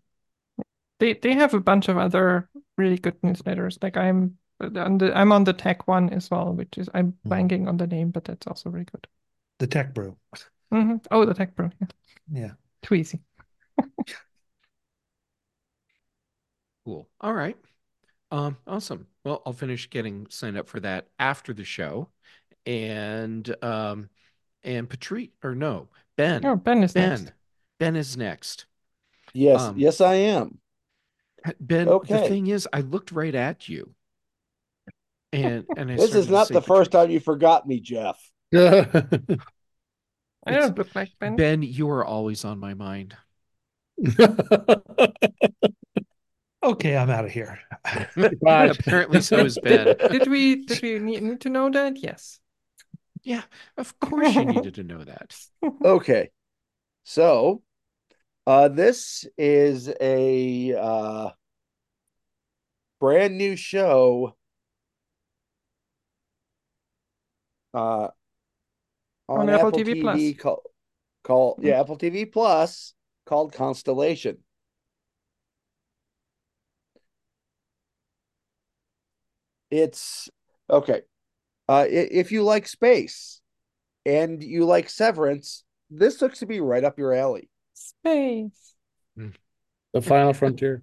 They 0.98 1.14
they 1.14 1.34
have 1.34 1.54
a 1.54 1.60
bunch 1.60 1.88
of 1.88 1.96
other 1.96 2.48
really 2.76 2.98
good 2.98 3.20
newsletters. 3.22 3.82
Like 3.82 3.96
I'm 3.96 4.38
on 4.60 4.98
the 4.98 5.16
I'm 5.16 5.32
on 5.32 5.44
the 5.44 5.52
tech 5.52 5.86
one 5.86 6.10
as 6.10 6.30
well, 6.30 6.52
which 6.52 6.78
is 6.78 6.88
I'm 6.94 7.12
Mhm. 7.24 7.30
blanking 7.30 7.68
on 7.68 7.76
the 7.76 7.86
name, 7.86 8.10
but 8.10 8.24
that's 8.24 8.46
also 8.46 8.70
really 8.70 8.86
good. 8.86 9.06
The 9.58 9.66
Tech 9.66 9.94
Brew, 9.94 10.16
Mm-hmm. 10.72 10.96
Oh, 11.10 11.24
the 11.24 11.34
tech 11.34 11.54
bro. 11.56 11.70
Yeah. 11.80 11.86
yeah. 12.30 12.50
Too 12.82 12.94
easy. 12.94 13.20
Cool. 16.84 17.08
All 17.20 17.34
right. 17.34 17.56
Um, 18.30 18.56
awesome. 18.66 19.06
Well, 19.24 19.42
I'll 19.44 19.52
finish 19.52 19.90
getting 19.90 20.26
signed 20.30 20.56
up 20.56 20.68
for 20.68 20.80
that 20.80 21.08
after 21.18 21.52
the 21.52 21.64
show. 21.64 22.08
And 22.66 23.54
um 23.64 24.10
and 24.62 24.88
Patrice 24.88 25.30
or 25.42 25.54
no, 25.54 25.88
Ben. 26.16 26.44
Oh, 26.44 26.56
Ben 26.56 26.82
is 26.82 26.92
Ben. 26.92 27.10
next. 27.10 27.32
Ben 27.78 27.96
is 27.96 28.16
next. 28.16 28.66
Yes, 29.32 29.60
Um, 29.62 29.78
yes, 29.78 30.00
I 30.00 30.14
am. 30.14 30.58
Ben, 31.60 31.86
the 31.86 32.24
thing 32.28 32.46
is, 32.48 32.68
I 32.72 32.80
looked 32.80 33.12
right 33.12 33.34
at 33.34 33.68
you. 33.68 33.94
And 35.32 35.66
and 35.76 35.90
I 35.90 35.96
This 35.96 36.14
is 36.14 36.28
not 36.28 36.48
the 36.48 36.62
first 36.62 36.90
"Patrice, 36.90 37.06
time 37.06 37.10
you 37.10 37.20
forgot 37.20 37.66
me, 37.66 37.80
Jeff. 37.80 38.18
I 38.54 38.86
don't 40.46 40.78
look 40.78 40.94
like 40.94 41.10
Ben. 41.20 41.36
Ben, 41.36 41.62
you 41.62 41.90
are 41.90 42.04
always 42.04 42.44
on 42.44 42.58
my 42.58 42.74
mind. 42.74 43.16
Okay, 46.62 46.96
I'm 46.96 47.08
out 47.08 47.24
of 47.24 47.30
here. 47.30 47.60
Apparently 48.16 49.20
so 49.20 49.38
is 49.38 49.58
Ben. 49.62 49.96
Did 50.10 50.26
we 50.28 50.64
did 50.64 50.82
we 50.82 50.98
need, 50.98 51.22
need 51.22 51.40
to 51.42 51.50
know 51.50 51.70
that? 51.70 51.96
Yes. 52.02 52.40
Yeah, 53.22 53.42
of 53.76 53.98
course 54.00 54.34
you 54.34 54.44
needed 54.44 54.74
to 54.76 54.82
know 54.84 55.04
that. 55.04 55.36
Okay. 55.84 56.30
So, 57.04 57.62
uh, 58.48 58.68
this 58.68 59.26
is 59.36 59.92
a 60.00 60.74
uh, 60.74 61.28
brand 62.98 63.36
new 63.36 63.56
show 63.56 64.34
uh, 67.74 68.08
on, 69.28 69.40
On 69.40 69.50
Apple 69.50 69.68
Apple, 69.68 69.80
TV 69.80 69.94
TV, 69.96 70.00
Plus. 70.00 70.42
called, 70.42 70.60
called 71.24 71.60
yeah, 71.60 71.78
Apple 71.78 71.98
TV 71.98 72.32
Plus 72.32 72.94
called 73.26 73.52
Constellation. 73.52 74.38
It's 79.70 80.30
okay. 80.70 81.02
Uh, 81.68 81.84
if 81.86 82.32
you 82.32 82.44
like 82.44 82.66
space 82.66 83.42
and 84.06 84.42
you 84.42 84.64
like 84.64 84.88
Severance, 84.88 85.64
this 85.90 86.22
looks 86.22 86.38
to 86.38 86.46
be 86.46 86.62
right 86.62 86.82
up 86.82 86.98
your 86.98 87.12
alley. 87.12 87.50
Space. 87.78 88.74
The 89.92 90.02
final 90.02 90.32
frontier. 90.40 90.82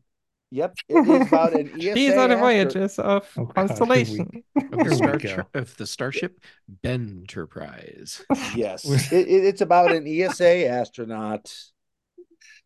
Yep, 0.52 0.76
it 0.88 1.08
is 1.22 1.28
about 1.28 1.54
an 1.54 1.70
ESA. 1.80 1.94
These 1.94 2.14
are 2.14 2.28
the 2.28 2.36
astro- 2.36 2.40
voyages 2.40 3.00
of 3.00 3.30
Oh, 3.38 3.46
God, 3.46 3.46
here 3.46 3.48
we- 3.48 3.54
Constellation. 3.54 4.44
Of 4.56 4.72
the, 4.72 4.78
Here 4.78 4.90
we 4.90 4.96
star 4.96 5.18
go. 5.18 5.60
of 5.60 5.78
the 5.78 5.88
starship 5.88 6.40
Benterprise. 6.68 8.24
Yes, 8.56 8.86
it, 9.12 9.28
it- 9.28 9.44
it's 9.46 9.62
about 9.62 9.92
an 9.92 10.08
ESA 10.08 10.68
astronaut 10.68 11.54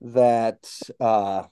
that 0.01 0.69
uh, 0.99 1.43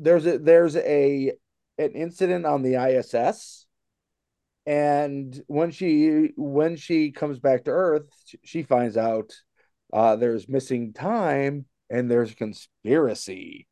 there's 0.00 0.26
a 0.26 0.38
there's 0.38 0.76
a 0.76 1.32
an 1.78 1.92
incident 1.92 2.46
on 2.46 2.62
the 2.62 2.74
ISS, 2.76 3.66
and 4.66 5.42
when 5.46 5.70
she 5.70 6.30
when 6.36 6.76
she 6.76 7.10
comes 7.10 7.38
back 7.40 7.64
to 7.64 7.70
Earth, 7.70 8.08
she 8.44 8.62
finds 8.62 8.96
out 8.96 9.32
uh, 9.92 10.16
there's 10.16 10.48
missing 10.48 10.92
time 10.92 11.66
and 11.90 12.10
there's 12.10 12.34
conspiracy. 12.34 13.66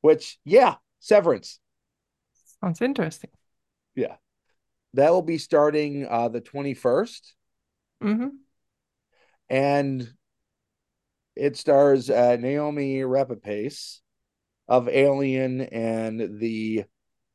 Which, 0.00 0.38
yeah, 0.44 0.76
Severance. 1.00 1.58
Sounds 2.62 2.80
interesting. 2.80 3.30
Yeah. 3.94 4.16
That 4.94 5.10
will 5.10 5.22
be 5.22 5.38
starting 5.38 6.06
uh, 6.08 6.28
the 6.28 6.40
21st. 6.40 7.34
hmm 8.00 8.28
and 9.50 10.08
it 11.36 11.56
stars 11.56 12.08
uh, 12.08 12.36
Naomi 12.38 12.98
Rapapace 12.98 13.98
of 14.68 14.88
Alien 14.88 15.60
and 15.62 16.38
the 16.38 16.84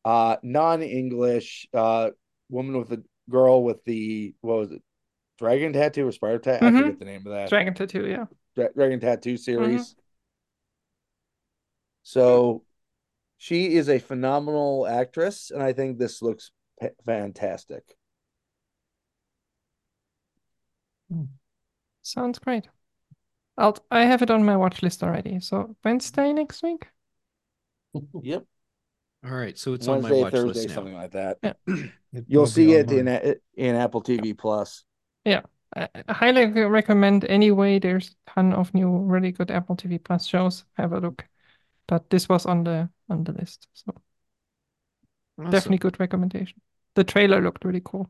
uh, 0.05 0.37
non-English 0.41 1.67
uh, 1.73 2.11
woman 2.49 2.77
with 2.77 2.89
the 2.89 3.03
girl 3.29 3.63
with 3.63 3.83
the 3.83 4.33
what 4.41 4.59
was 4.59 4.71
it, 4.71 4.81
dragon 5.37 5.73
tattoo 5.73 6.07
or 6.07 6.11
spider 6.11 6.39
tattoo? 6.39 6.65
Mhm. 6.65 6.75
I 6.75 6.81
forget 6.81 6.99
the 6.99 7.05
name 7.05 7.27
of 7.27 7.33
that 7.33 7.49
Dragon 7.49 7.73
Tattoo, 7.73 8.07
yeah. 8.07 8.25
Dra- 8.55 8.73
dragon 8.73 8.99
tattoo 8.99 9.37
series. 9.37 9.95
So 12.03 12.63
she 13.37 13.75
is 13.75 13.89
a 13.89 13.99
phenomenal 13.99 14.87
actress, 14.87 15.51
and 15.51 15.61
I 15.63 15.73
think 15.73 15.97
this 15.97 16.21
looks 16.21 16.51
pa- 16.79 16.89
fantastic. 17.05 17.97
Sounds 22.03 22.39
great. 22.39 22.69
I'll 23.57 23.77
I 23.91 24.05
have 24.05 24.21
it 24.21 24.31
on 24.31 24.45
my 24.45 24.57
watch 24.57 24.83
list 24.83 25.03
already. 25.03 25.39
So 25.41 25.75
Wednesday 25.83 26.33
next 26.33 26.63
week? 26.63 26.89
Yep, 28.23 28.45
All 29.25 29.31
right, 29.31 29.57
so 29.57 29.73
it's 29.73 29.87
on 29.87 30.01
my 30.01 30.09
Wednesday, 30.09 30.21
watch 30.21 30.33
Thursday, 30.33 30.61
list 30.61 30.69
now. 30.69 30.75
something 30.75 30.93
like 30.93 31.11
that. 31.11 31.37
It 31.67 32.25
You'll 32.27 32.47
see 32.47 32.73
it 32.73 32.91
in 32.91 33.07
in 33.55 33.75
Apple 33.75 34.01
TV 34.01 34.33
Plus. 34.33 34.83
I 35.25 35.89
I 36.07 36.13
highly 36.13 36.45
recommend 36.63 37.25
anyway. 37.25 37.79
There's 37.79 38.15
a 38.27 38.31
ton 38.31 38.53
of 38.53 38.73
new, 38.73 38.97
really 38.99 39.31
good 39.31 39.51
Apple 39.51 39.75
TV 39.75 39.97
Plus 40.03 40.25
shows. 40.25 40.65
Have 40.77 40.93
a 40.93 40.99
look. 40.99 41.25
But 41.87 42.09
this 42.11 42.29
was 42.29 42.45
on 42.47 42.63
the 42.65 42.89
on 43.09 43.23
the 43.25 43.33
list, 43.33 43.67
so 43.73 43.93
Awesome. 45.37 45.51
definitely 45.51 45.77
good 45.77 45.99
recommendation. 45.99 46.61
The 46.95 47.03
trailer 47.05 47.41
looked 47.41 47.63
really 47.65 47.81
cool. 47.83 48.09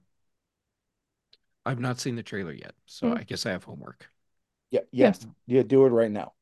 I've 1.66 1.80
not 1.80 2.00
seen 2.00 2.16
the 2.16 2.24
trailer 2.24 2.54
yet, 2.54 2.76
so 2.86 3.08
Mm. 3.08 3.18
I 3.20 3.24
guess 3.24 3.46
I 3.46 3.52
have 3.52 3.64
homework. 3.66 4.10
Yeah, 4.72 4.82
yeah, 4.92 5.08
Yes. 5.08 5.26
yeah. 5.48 5.64
Do 5.64 5.86
it 5.86 5.90
right 5.90 6.12
now. 6.12 6.34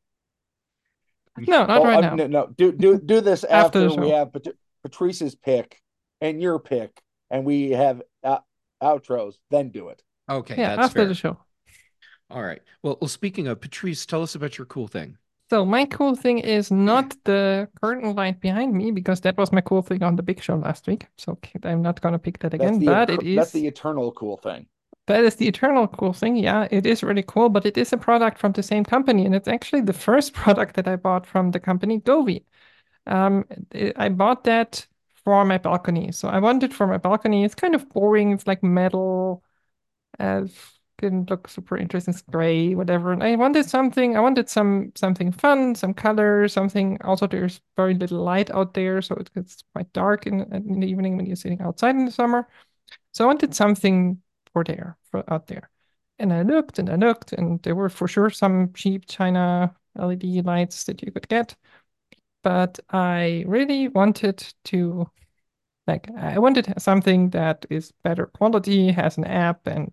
No, 1.48 1.66
not 1.66 1.82
Oh, 1.82 1.84
right 1.86 1.98
uh, 1.98 2.02
now. 2.02 2.16
No, 2.16 2.28
no, 2.28 2.48
do 2.48 2.72
do 2.72 3.00
do 3.00 3.22
this 3.22 3.44
After 3.50 3.88
after, 3.88 4.02
we 4.02 4.10
have 4.10 4.32
Pat- 4.34 4.56
Patrice's 4.84 5.36
pick 5.36 5.82
and 6.22 6.42
your 6.42 6.60
pick, 6.60 7.02
and 7.32 7.44
we 7.46 7.72
have 7.72 8.02
uh, 8.24 8.40
outros. 8.82 9.36
Then 9.50 9.70
do 9.70 9.90
it. 9.90 10.02
Okay, 10.38 10.56
Yeah, 10.58 10.70
that's 10.76 10.86
after 10.86 11.02
fair. 11.02 11.08
the 11.08 11.16
show. 11.16 11.38
All 12.30 12.44
right. 12.44 12.62
Well, 12.82 12.98
well, 13.02 13.08
speaking 13.08 13.48
of 13.48 13.62
Patrice, 13.62 14.06
tell 14.06 14.24
us 14.24 14.36
about 14.36 14.58
your 14.58 14.66
cool 14.66 14.88
thing. 14.88 15.18
So 15.50 15.66
my 15.66 15.86
cool 15.86 16.16
thing 16.16 16.40
is 16.40 16.72
not 16.72 17.16
the 17.26 17.70
curtain 17.82 18.16
light 18.16 18.40
behind 18.42 18.74
me 18.74 18.92
because 18.92 19.22
that 19.22 19.38
was 19.38 19.52
my 19.52 19.62
cool 19.62 19.82
thing 19.82 20.02
on 20.04 20.16
the 20.16 20.24
big 20.24 20.42
show 20.42 20.56
last 20.56 20.88
week. 20.88 21.08
So 21.18 21.38
I'm 21.64 21.82
not 21.82 22.02
gonna 22.02 22.20
pick 22.20 22.40
that 22.40 22.54
again, 22.54 22.80
the 22.80 22.86
but 22.86 23.10
etern- 23.10 23.22
it 23.22 23.24
is 23.24 23.36
that's 23.38 23.52
the 23.52 23.68
eternal 23.68 24.12
cool 24.12 24.38
thing. 24.38 24.68
That 25.08 25.24
is 25.26 25.36
the 25.36 25.48
eternal 25.48 25.88
cool 25.88 26.14
thing. 26.14 26.38
Yeah, 26.38 26.68
it 26.72 26.86
is 26.86 27.04
really 27.04 27.24
cool, 27.24 27.50
but 27.50 27.66
it 27.66 27.78
is 27.78 27.92
a 27.92 27.98
product 27.98 28.38
from 28.38 28.54
the 28.54 28.64
same 28.64 28.86
company, 28.86 29.26
and 29.26 29.36
it's 29.36 29.48
actually 29.48 29.82
the 29.82 29.94
first 29.94 30.34
product 30.42 30.76
that 30.76 30.88
I 30.88 30.96
bought 30.96 31.26
from 31.26 31.52
the 31.52 31.60
company 31.60 32.00
Govee. 32.00 32.46
Um, 33.08 33.46
I 33.98 34.10
bought 34.10 34.46
that 34.46 34.88
for 35.26 35.46
my 35.46 35.58
balcony. 35.60 36.12
So 36.14 36.28
I 36.30 36.40
want 36.40 36.64
it 36.64 36.74
for 36.74 36.88
my 36.88 36.98
balcony. 36.98 37.44
It's 37.46 37.56
kind 37.56 37.76
of 37.76 37.90
boring. 37.90 38.32
It's 38.34 38.48
like 38.48 38.64
metal. 38.64 39.44
Uh, 40.20 40.48
didn't 41.00 41.30
look 41.30 41.50
super 41.50 41.78
interesting. 41.78 42.14
It's 42.14 42.22
gray, 42.24 42.76
whatever. 42.76 43.12
And 43.12 43.24
I 43.24 43.36
wanted 43.36 43.66
something. 43.70 44.16
I 44.16 44.22
wanted 44.22 44.50
some 44.50 44.92
something 44.96 45.32
fun, 45.32 45.76
some 45.76 45.94
color, 45.94 46.48
something. 46.48 46.98
Also, 47.02 47.28
there's 47.28 47.62
very 47.76 47.94
little 47.96 48.24
light 48.24 48.50
out 48.52 48.74
there, 48.74 49.02
so 49.02 49.16
it 49.16 49.34
gets 49.34 49.64
quite 49.74 49.92
dark 49.94 50.28
in 50.28 50.42
in 50.54 50.80
the 50.80 50.88
evening 50.88 51.18
when 51.18 51.26
you're 51.26 51.36
sitting 51.36 51.62
outside 51.62 51.96
in 51.96 52.06
the 52.06 52.12
summer. 52.12 52.48
So 53.14 53.26
I 53.26 53.28
wanted 53.28 53.56
something 53.56 54.22
for 54.54 54.64
there, 54.64 54.98
for 55.12 55.24
out 55.32 55.48
there. 55.48 55.70
And 56.20 56.32
I 56.34 56.44
looked 56.44 56.80
and 56.80 56.90
I 56.90 56.96
looked, 56.96 57.34
and 57.34 57.62
there 57.64 57.76
were 57.76 57.90
for 57.90 58.08
sure 58.08 58.30
some 58.30 58.72
cheap 58.74 59.06
China 59.08 59.76
LED 59.96 60.42
lights 60.46 60.86
that 60.86 61.02
you 61.02 61.12
could 61.12 61.28
get. 61.28 61.56
But 62.44 62.80
I 62.90 63.46
really 63.48 63.88
wanted 63.88 64.46
to, 64.66 65.10
like, 65.88 66.10
I 66.18 66.40
wanted 66.40 66.74
something 66.82 67.30
that 67.32 67.66
is 67.70 67.92
better 68.04 68.28
quality, 68.28 68.92
has 68.92 69.18
an 69.18 69.26
app, 69.26 69.68
and 69.68 69.92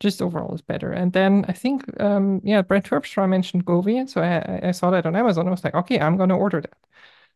just 0.00 0.22
overall 0.22 0.54
is 0.54 0.62
better. 0.62 0.92
And 0.92 1.12
then 1.12 1.44
I 1.48 1.52
think, 1.52 1.84
um, 2.00 2.40
yeah, 2.44 2.62
Brett 2.62 2.84
Terpstra 2.84 3.28
mentioned 3.28 3.64
Govee, 3.66 4.08
so 4.08 4.20
I, 4.22 4.38
I- 4.38 4.68
I 4.68 4.70
saw 4.72 4.90
that 4.90 5.06
on 5.06 5.16
Amazon. 5.16 5.46
I 5.48 5.50
was 5.50 5.64
like, 5.64 5.74
okay, 5.74 6.00
I'm 6.00 6.16
gonna 6.16 6.36
order 6.36 6.60
that. 6.60 6.76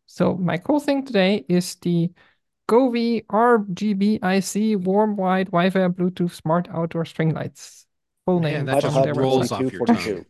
So 0.07 0.34
my 0.36 0.59
cool 0.59 0.80
thing 0.80 1.05
today 1.05 1.45
is 1.49 1.76
the 1.76 2.11
Govee 2.68 3.24
RGBIC 3.30 4.76
warm 4.76 5.16
wide 5.16 5.49
Wi-Fi 5.49 5.89
Bluetooth 5.89 6.32
smart 6.32 6.68
outdoor 6.70 7.05
string 7.07 7.34
lights. 7.34 7.86
Full 8.26 8.41
Man, 8.41 8.53
name 8.53 8.66
that 8.66 8.80
from 8.82 8.93
just 8.95 9.03
their 9.05 9.14
rolls 9.14 9.53
off 9.53 9.72
your 9.72 9.82
tongue. 9.86 10.26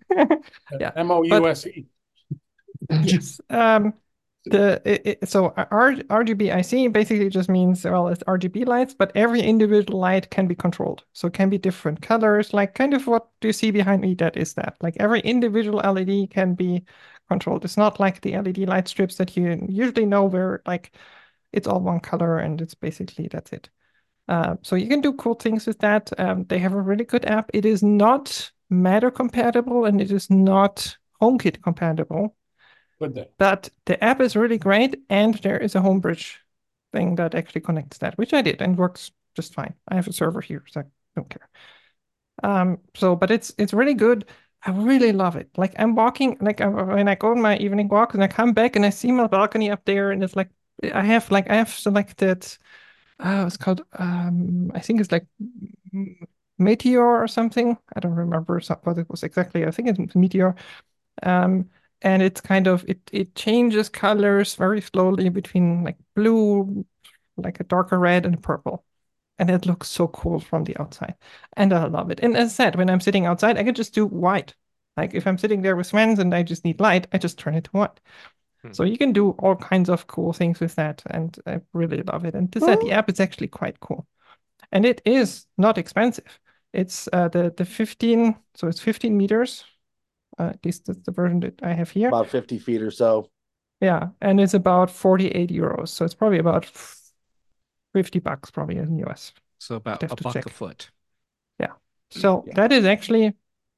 Yeah, 0.79 0.93
M 0.97 1.11
O 1.11 1.23
U 1.23 1.47
S 1.47 1.67
E. 1.67 1.87
yes. 3.03 3.41
Um, 3.51 3.95
the 4.45 4.81
it, 4.85 5.19
it- 5.23 5.29
so 5.29 5.53
R, 5.57 5.95
RGBIC 6.11 6.89
basically 6.89 7.29
just 7.29 7.49
means 7.49 7.85
well, 7.85 8.09
it's 8.09 8.23
RGB 8.27 8.65
lights, 8.65 8.95
but 8.95 9.13
every 9.15 9.41
individual 9.43 10.01
light 10.01 10.31
can 10.31 10.47
be 10.47 10.55
controlled. 10.55 11.05
So 11.13 11.29
it 11.29 11.35
can 11.35 11.51
be 11.51 11.59
different 11.59 12.01
colors, 12.03 12.53
like 12.55 12.75
kind 12.75 12.95
of 12.95 13.07
what 13.07 13.29
you 13.43 13.53
see 13.53 13.71
behind 13.71 14.03
me. 14.03 14.15
That 14.15 14.37
is 14.37 14.55
that. 14.55 14.77
Like 14.81 14.97
every 14.99 15.21
individual 15.21 15.81
LED 15.85 16.27
can 16.27 16.55
be 16.55 16.85
controlled. 17.29 17.65
It's 17.65 17.77
not 17.77 18.01
like 18.01 18.21
the 18.23 18.35
LED 18.35 18.67
light 18.67 18.89
strips 18.89 19.17
that 19.17 19.37
you 19.37 19.67
usually 19.69 20.07
know 20.07 20.25
where 20.25 20.63
like 20.67 20.93
it's 21.53 21.67
all 21.69 21.81
one 21.81 22.01
color 22.01 22.39
and 22.39 22.61
it's 22.61 22.75
basically 22.75 23.29
that's 23.29 23.53
it. 23.53 23.71
Uh, 24.29 24.57
so 24.63 24.77
you 24.77 24.89
can 24.89 25.01
do 25.03 25.15
cool 25.15 25.35
things 25.35 25.67
with 25.67 25.81
that. 25.81 26.11
Um, 26.21 26.45
they 26.47 26.59
have 26.61 26.75
a 26.75 26.83
really 26.83 27.05
good 27.07 27.27
app. 27.27 27.51
It 27.55 27.67
is 27.67 27.83
not 27.83 28.53
Matter 28.71 29.11
compatible 29.13 29.87
and 29.87 30.01
it 30.01 30.13
is 30.13 30.31
not 30.31 30.97
HomeKit 31.23 31.63
compatible. 31.63 32.37
Good 33.01 33.15
day. 33.15 33.29
But 33.39 33.71
the 33.87 34.03
app 34.03 34.21
is 34.21 34.37
really 34.37 34.59
great, 34.59 35.03
and 35.09 35.35
there 35.37 35.59
is 35.59 35.75
a 35.75 35.81
Homebridge 35.81 36.37
thing 36.93 37.17
that 37.17 37.35
actually 37.35 37.61
connects 37.61 37.99
that, 37.99 38.19
which 38.19 38.33
I 38.35 38.43
did 38.43 38.61
and 38.61 38.77
works 38.77 39.13
just 39.35 39.55
fine. 39.55 39.75
I 39.89 39.95
have 39.95 40.09
a 40.09 40.13
server 40.13 40.41
here, 40.41 40.65
so 40.69 40.81
I 40.81 40.85
don't 41.15 41.31
care. 41.31 41.49
Um, 42.43 42.79
so 42.95 43.17
but 43.17 43.31
it's 43.31 43.53
it's 43.59 43.73
really 43.73 43.95
good. 43.95 44.27
I 44.65 44.71
really 44.73 45.13
love 45.13 45.37
it. 45.37 45.51
Like 45.57 45.75
I'm 45.79 45.95
walking, 45.95 46.37
like 46.41 46.61
I, 46.61 46.67
when 46.69 47.09
I 47.09 47.15
go 47.15 47.31
on 47.31 47.41
my 47.41 47.57
evening 47.59 47.89
walk 47.89 48.15
and 48.15 48.23
I 48.23 48.29
come 48.29 48.53
back 48.53 48.77
and 48.77 48.85
I 48.87 48.91
see 48.91 49.13
my 49.13 49.27
balcony 49.27 49.71
up 49.71 49.85
there, 49.85 50.11
and 50.11 50.23
it's 50.23 50.37
like 50.37 50.51
I 50.93 51.05
have 51.05 51.31
like 51.31 51.51
I 51.51 51.57
have 51.57 51.71
selected. 51.71 52.47
Uh, 53.21 53.45
it's 53.47 53.57
called 53.57 53.83
um, 53.95 54.73
I 54.75 54.81
think 54.81 55.01
it's 55.01 55.13
like 55.13 55.27
Meteor 56.59 57.05
or 57.23 57.29
something. 57.29 57.77
I 57.95 58.01
don't 58.01 58.15
remember 58.15 58.61
what 58.83 58.99
it 58.99 59.09
was 59.09 59.23
exactly. 59.23 59.65
I 59.65 59.71
think 59.71 59.89
it's 59.89 60.15
Meteor. 60.17 60.57
Um, 61.23 61.71
and 62.03 62.23
it's 62.23 62.41
kind 62.41 62.67
of 62.67 62.85
it 62.89 63.01
it 63.13 63.35
changes 63.35 63.89
colors 63.89 64.55
very 64.55 64.81
slowly 64.81 65.29
between 65.29 65.85
like 65.85 65.97
blue, 66.15 66.87
like 67.37 67.61
a 67.61 67.65
darker 67.65 67.99
red 67.99 68.27
and 68.27 68.43
purple. 68.43 68.85
And 69.39 69.51
it 69.51 69.67
looks 69.67 69.89
so 69.89 70.09
cool 70.09 70.41
from 70.41 70.65
the 70.65 70.77
outside. 70.81 71.15
And 71.57 71.73
I 71.73 71.87
love 71.87 72.11
it. 72.11 72.21
And 72.21 72.37
as 72.37 72.49
I 72.49 72.65
said, 72.65 72.77
when 72.77 72.91
I'm 72.91 73.01
sitting 73.01 73.27
outside, 73.27 73.57
I 73.57 73.63
can 73.63 73.75
just 73.75 73.95
do 73.95 74.05
white. 74.07 74.55
Like 74.97 75.15
if 75.15 75.27
I'm 75.27 75.39
sitting 75.39 75.63
there 75.63 75.77
with 75.77 75.91
friends 75.91 76.19
and 76.19 76.35
I 76.35 76.43
just 76.43 76.65
need 76.65 76.81
light, 76.81 77.07
I 77.13 77.19
just 77.19 77.39
turn 77.39 77.55
it 77.55 77.65
to 77.65 77.71
white. 77.71 78.01
Hmm. 78.63 78.73
So 78.73 78.83
you 78.83 78.99
can 78.99 79.13
do 79.13 79.31
all 79.39 79.55
kinds 79.55 79.89
of 79.89 80.09
cool 80.09 80.33
things 80.33 80.59
with 80.59 80.75
that. 80.75 81.03
And 81.07 81.39
I 81.47 81.61
really 81.73 82.03
love 82.03 82.25
it. 82.25 82.35
And 82.35 82.53
to 82.53 82.61
said, 82.61 82.81
the 82.81 82.93
app 82.93 83.09
is 83.09 83.21
actually 83.21 83.49
quite 83.49 83.79
cool. 83.79 84.07
And 84.73 84.85
it 84.85 85.01
is 85.05 85.47
not 85.57 85.79
expensive. 85.79 86.39
It's 86.73 87.09
uh, 87.13 87.29
the 87.29 87.55
the 87.57 87.65
15, 87.65 88.37
so 88.55 88.69
it's 88.69 88.81
15 88.81 89.17
meters. 89.17 89.65
Uh, 90.39 90.51
at 90.55 90.65
least 90.65 90.87
that's 90.87 91.01
the 91.01 91.13
version 91.13 91.41
that 91.41 91.61
I 91.63 91.73
have 91.73 91.91
here. 91.91 92.09
About 92.09 92.29
fifty 92.29 92.59
feet 92.59 92.83
or 92.83 92.91
so. 92.91 93.31
Yeah, 93.81 94.09
and 94.21 94.41
it's 94.41 94.55
about 94.55 94.91
48 94.91 95.51
euros. 95.51 95.89
So 95.89 96.05
it's 96.05 96.15
probably 96.15 96.39
about 96.39 96.67
50 97.95 98.19
bucks 98.19 98.51
probably 98.51 98.77
in 98.77 98.97
the 98.97 99.01
US. 99.07 99.33
So 99.59 99.77
about 99.77 100.03
have 100.03 100.15
a 100.15 100.17
to 100.17 100.25
buck 100.25 100.47
a 100.47 100.51
check. 100.51 100.51
foot. 100.51 100.91
So 102.11 102.47
Yeah. 102.47 102.55
that 102.55 102.73
is 102.73 102.85
actually 102.85 103.35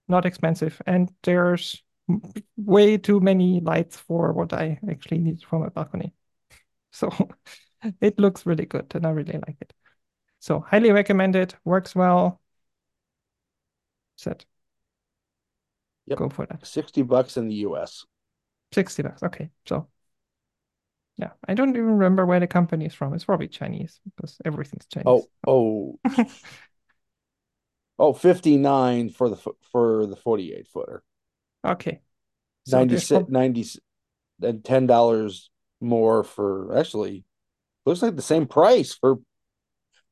not 0.08 0.26
expensive. 0.26 0.80
And 0.86 1.12
there's 1.22 1.82
way 2.56 2.98
too 2.98 3.20
many 3.20 3.60
lights 3.60 3.96
for 3.96 4.32
what 4.32 4.52
I 4.52 4.78
actually 4.88 5.18
need 5.18 5.42
for 5.42 5.58
my 5.58 5.68
balcony. 5.68 6.12
So 6.92 7.10
it 8.00 8.18
looks 8.18 8.46
really 8.46 8.66
good 8.66 8.92
and 8.94 9.06
I 9.06 9.10
really 9.10 9.34
like 9.46 9.58
it. 9.60 9.72
So 10.40 10.60
highly 10.60 10.92
recommend 10.92 11.36
it. 11.36 11.56
Works 11.64 11.94
well. 11.94 12.40
Set. 14.16 14.46
Yep. 16.10 16.18
Go 16.18 16.28
for 16.28 16.46
that. 16.46 16.66
Sixty 16.66 17.02
bucks 17.02 17.36
in 17.36 17.48
the 17.48 17.54
U.S. 17.56 18.04
60 18.72 19.02
bucks. 19.02 19.22
Okay. 19.22 19.50
So 19.66 19.88
yeah, 21.16 21.30
I 21.46 21.54
don't 21.54 21.70
even 21.70 21.98
remember 21.98 22.26
where 22.26 22.40
the 22.40 22.46
company 22.46 22.86
is 22.86 22.94
from. 22.94 23.14
It's 23.14 23.24
probably 23.24 23.48
Chinese 23.48 24.00
because 24.04 24.38
everything's 24.44 24.86
Chinese. 24.86 25.26
Oh, 25.46 25.98
oh, 26.06 26.26
oh, 27.98 28.12
59 28.12 29.10
for 29.10 29.28
the 29.28 29.36
for 29.70 30.06
the 30.06 30.16
forty-eight 30.16 30.68
footer. 30.68 31.02
Okay. 31.64 32.00
So 32.66 32.84
90, 32.84 33.26
90 33.28 33.80
and 34.42 34.64
ten 34.64 34.86
dollars 34.86 35.50
more 35.80 36.24
for 36.24 36.76
actually 36.78 37.24
looks 37.86 38.02
like 38.02 38.16
the 38.16 38.22
same 38.22 38.46
price 38.46 38.94
for 38.94 39.18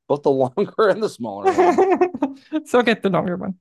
both 0.08 0.22
the 0.22 0.30
longer 0.56 0.88
and 0.88 1.02
the 1.02 1.08
smaller 1.08 1.52
one. 1.52 2.66
so 2.66 2.82
get 2.82 3.02
the 3.02 3.10
longer 3.10 3.36
one. 3.36 3.54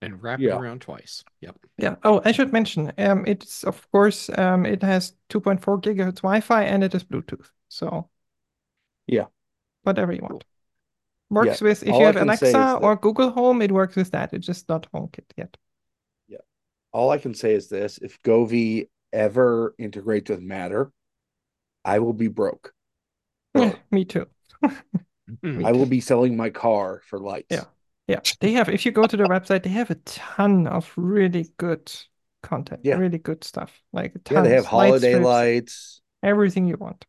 And 0.00 0.22
wrap 0.22 0.38
Yeah. 0.38 0.54
it 0.54 0.60
around 0.60 0.80
twice. 0.80 1.24
Yep. 1.40 1.56
Yeah. 1.76 1.96
Oh, 2.04 2.20
I 2.24 2.32
should 2.32 2.52
mention, 2.52 2.92
um, 2.98 3.24
it's 3.26 3.64
of 3.64 3.90
course, 3.90 4.30
um, 4.38 4.64
it 4.64 4.82
has 4.82 5.14
2.4 5.28 5.80
gigahertz 5.80 6.22
Wi-Fi 6.22 6.62
and 6.64 6.84
it 6.84 6.94
is 6.94 7.02
Bluetooth. 7.04 7.50
So 7.68 8.08
Yeah. 9.06 9.26
whatever 9.82 10.12
you 10.12 10.22
want. 10.22 10.44
Works 11.30 11.60
with 11.60 11.82
if 11.82 11.92
all 11.92 12.00
you 12.00 12.06
have 12.06 12.14
can 12.14 12.24
say 12.36 12.52
Alexa 12.52 12.52
that- 12.52 12.82
or 12.82 12.96
Google 12.96 13.30
Home, 13.30 13.60
it 13.60 13.72
works 13.72 13.96
with 13.96 14.10
that. 14.12 14.32
It's 14.32 14.46
just 14.46 14.68
not 14.68 14.90
HomeKit 14.92 15.30
yet. 15.36 15.56
Yeah. 16.28 16.38
All 16.92 17.10
I 17.10 17.18
can 17.18 17.34
say 17.34 17.54
is 17.54 17.68
this: 17.68 17.98
if 17.98 18.22
Govee 18.22 18.88
ever 19.12 19.74
integrates 19.78 20.30
with 20.30 20.40
Matter, 20.40 20.90
I 21.84 21.98
will 21.98 22.14
be 22.14 22.28
broke. 22.28 22.72
Yeah, 23.54 23.74
me 23.90 24.04
too. 24.04 24.26
Mhm. 25.28 25.66
I 25.66 25.72
will 25.72 25.84
be 25.86 26.00
selling 26.00 26.36
my 26.38 26.48
car 26.48 27.02
for 27.04 27.18
lights. 27.18 27.48
Yeah. 27.50 27.64
Yeah, 28.08 28.20
they 28.40 28.52
have. 28.52 28.68
If 28.68 28.86
you 28.86 28.92
go 28.92 29.06
to 29.06 29.16
their 29.16 29.28
website, 29.28 29.62
they 29.64 29.70
have 29.70 29.90
a 29.90 29.96
ton 29.96 30.66
of 30.66 30.92
really 30.96 31.48
good 31.58 31.92
content, 32.42 32.80
Yeah. 32.82 32.96
really 32.96 33.18
good 33.18 33.44
stuff. 33.44 33.82
Like 33.92 34.14
Yeah, 34.30 34.40
they 34.42 34.50
have 34.50 34.64
tons, 34.64 34.72
light 34.72 34.90
holiday 34.92 34.98
strips, 34.98 35.24
lights. 35.24 36.00
everything 36.22 36.66
you 36.66 36.76
want, 36.78 37.06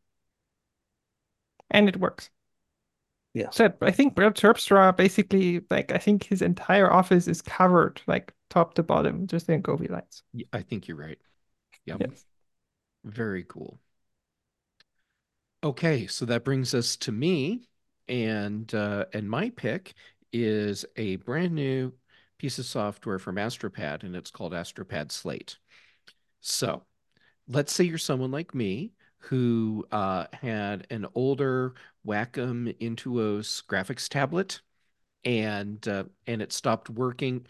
and 1.72 1.88
it 1.90 1.98
works. 1.98 2.30
Yeah. 3.34 3.50
So 3.52 3.72
I 3.82 3.92
think 3.92 4.16
Brett 4.16 4.36
Terpstra 4.36 4.96
basically 4.96 5.62
like 5.70 5.92
I 5.92 5.98
think 5.98 6.24
his 6.26 6.42
entire 6.42 6.92
office 6.92 7.28
is 7.28 7.42
covered 7.42 8.02
like 8.08 8.34
top 8.50 8.74
to 8.76 8.84
bottom 8.84 9.28
just 9.28 9.48
in 9.50 9.62
Govee 9.62 9.90
lights. 9.90 10.24
Yeah, 10.34 10.48
I 10.52 10.62
think 10.64 10.88
you're 10.88 10.98
right. 10.98 11.20
Yep. 11.86 12.02
Yes. 12.02 12.26
Very 13.04 13.44
cool. 13.44 13.80
Okay, 15.64 16.08
so 16.08 16.26
that 16.26 16.46
brings 16.46 16.74
us 16.74 16.96
to 16.98 17.12
me, 17.12 17.68
and 18.08 18.74
uh, 18.74 19.06
and 19.14 19.30
my 19.30 19.50
pick 19.50 19.94
is 20.32 20.86
a 20.96 21.18
brand 21.18 21.54
new 21.54 21.94
piece 22.38 22.60
of 22.60 22.66
software 22.66 23.20
from 23.20 23.36
Astropad, 23.36 24.04
and 24.04 24.16
it's 24.16 24.32
called 24.32 24.54
Astropad 24.54 25.12
Slate. 25.12 25.58
So, 26.42 26.84
let's 27.48 27.74
say 27.74 27.84
you're 27.84 27.98
someone 27.98 28.32
like 28.32 28.56
me 28.56 28.94
who 29.20 29.86
uh, 29.92 30.26
had 30.34 30.88
an 30.90 31.06
older 31.16 31.74
Wacom 32.08 32.76
Intuos 32.80 33.64
graphics 33.66 34.08
tablet, 34.08 34.62
and 35.26 35.86
uh, 35.88 36.06
and 36.28 36.42
it 36.42 36.54
stopped 36.54 36.90
working. 36.90 37.46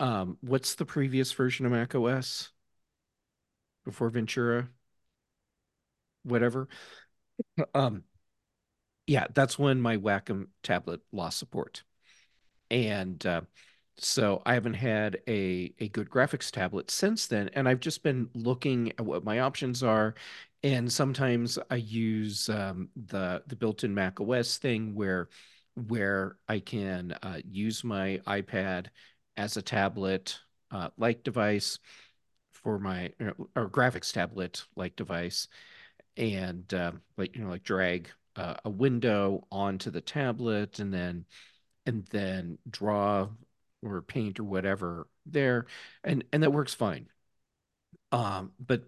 Um, 0.00 0.38
what's 0.40 0.74
the 0.74 0.84
previous 0.86 1.32
version 1.32 1.66
of 1.66 1.72
Mac 1.72 1.94
OS 1.94 2.50
before 3.84 4.10
Ventura? 4.10 4.68
Whatever. 6.24 6.68
Um, 7.74 8.04
yeah, 9.06 9.26
that's 9.34 9.58
when 9.58 9.80
my 9.80 9.96
Wacom 9.96 10.48
tablet 10.62 11.00
lost 11.12 11.38
support. 11.38 11.82
And 12.72 13.24
uh, 13.26 13.42
so 13.98 14.42
I 14.46 14.54
haven't 14.54 14.74
had 14.74 15.18
a, 15.28 15.74
a 15.78 15.88
good 15.90 16.10
graphics 16.10 16.50
tablet 16.50 16.90
since 16.90 17.28
then. 17.28 17.50
And 17.54 17.68
I've 17.68 17.80
just 17.80 18.02
been 18.02 18.30
looking 18.34 18.90
at 18.92 19.02
what 19.02 19.24
my 19.24 19.40
options 19.40 19.84
are. 19.84 20.14
And 20.64 20.92
sometimes 20.92 21.58
I 21.70 21.76
use 21.76 22.48
um, 22.48 22.88
the 23.08 23.42
the 23.46 23.56
built-in 23.56 23.94
Mac 23.94 24.20
OS 24.20 24.58
thing 24.58 24.94
where 24.94 25.28
where 25.88 26.36
I 26.48 26.60
can 26.60 27.12
uh, 27.22 27.40
use 27.44 27.84
my 27.84 28.20
iPad 28.26 28.86
as 29.36 29.56
a 29.56 29.62
tablet 29.62 30.38
uh, 30.70 30.88
like 30.98 31.24
device 31.24 31.78
for 32.52 32.78
my 32.78 33.12
or 33.56 33.68
graphics 33.68 34.12
tablet 34.12 34.64
like 34.76 34.96
device 34.96 35.48
and 36.16 36.72
uh, 36.74 36.92
like 37.16 37.36
you 37.36 37.42
know 37.44 37.50
like 37.50 37.64
drag 37.64 38.10
uh, 38.36 38.54
a 38.64 38.70
window 38.70 39.46
onto 39.50 39.90
the 39.90 40.00
tablet 40.00 40.78
and 40.78 40.92
then 40.92 41.24
and 41.86 42.04
then 42.06 42.58
draw 42.68 43.28
or 43.82 44.02
paint 44.02 44.38
or 44.38 44.44
whatever 44.44 45.08
there 45.26 45.66
and 46.04 46.24
and 46.32 46.42
that 46.42 46.52
works 46.52 46.74
fine. 46.74 47.08
Um 48.12 48.52
but 48.60 48.84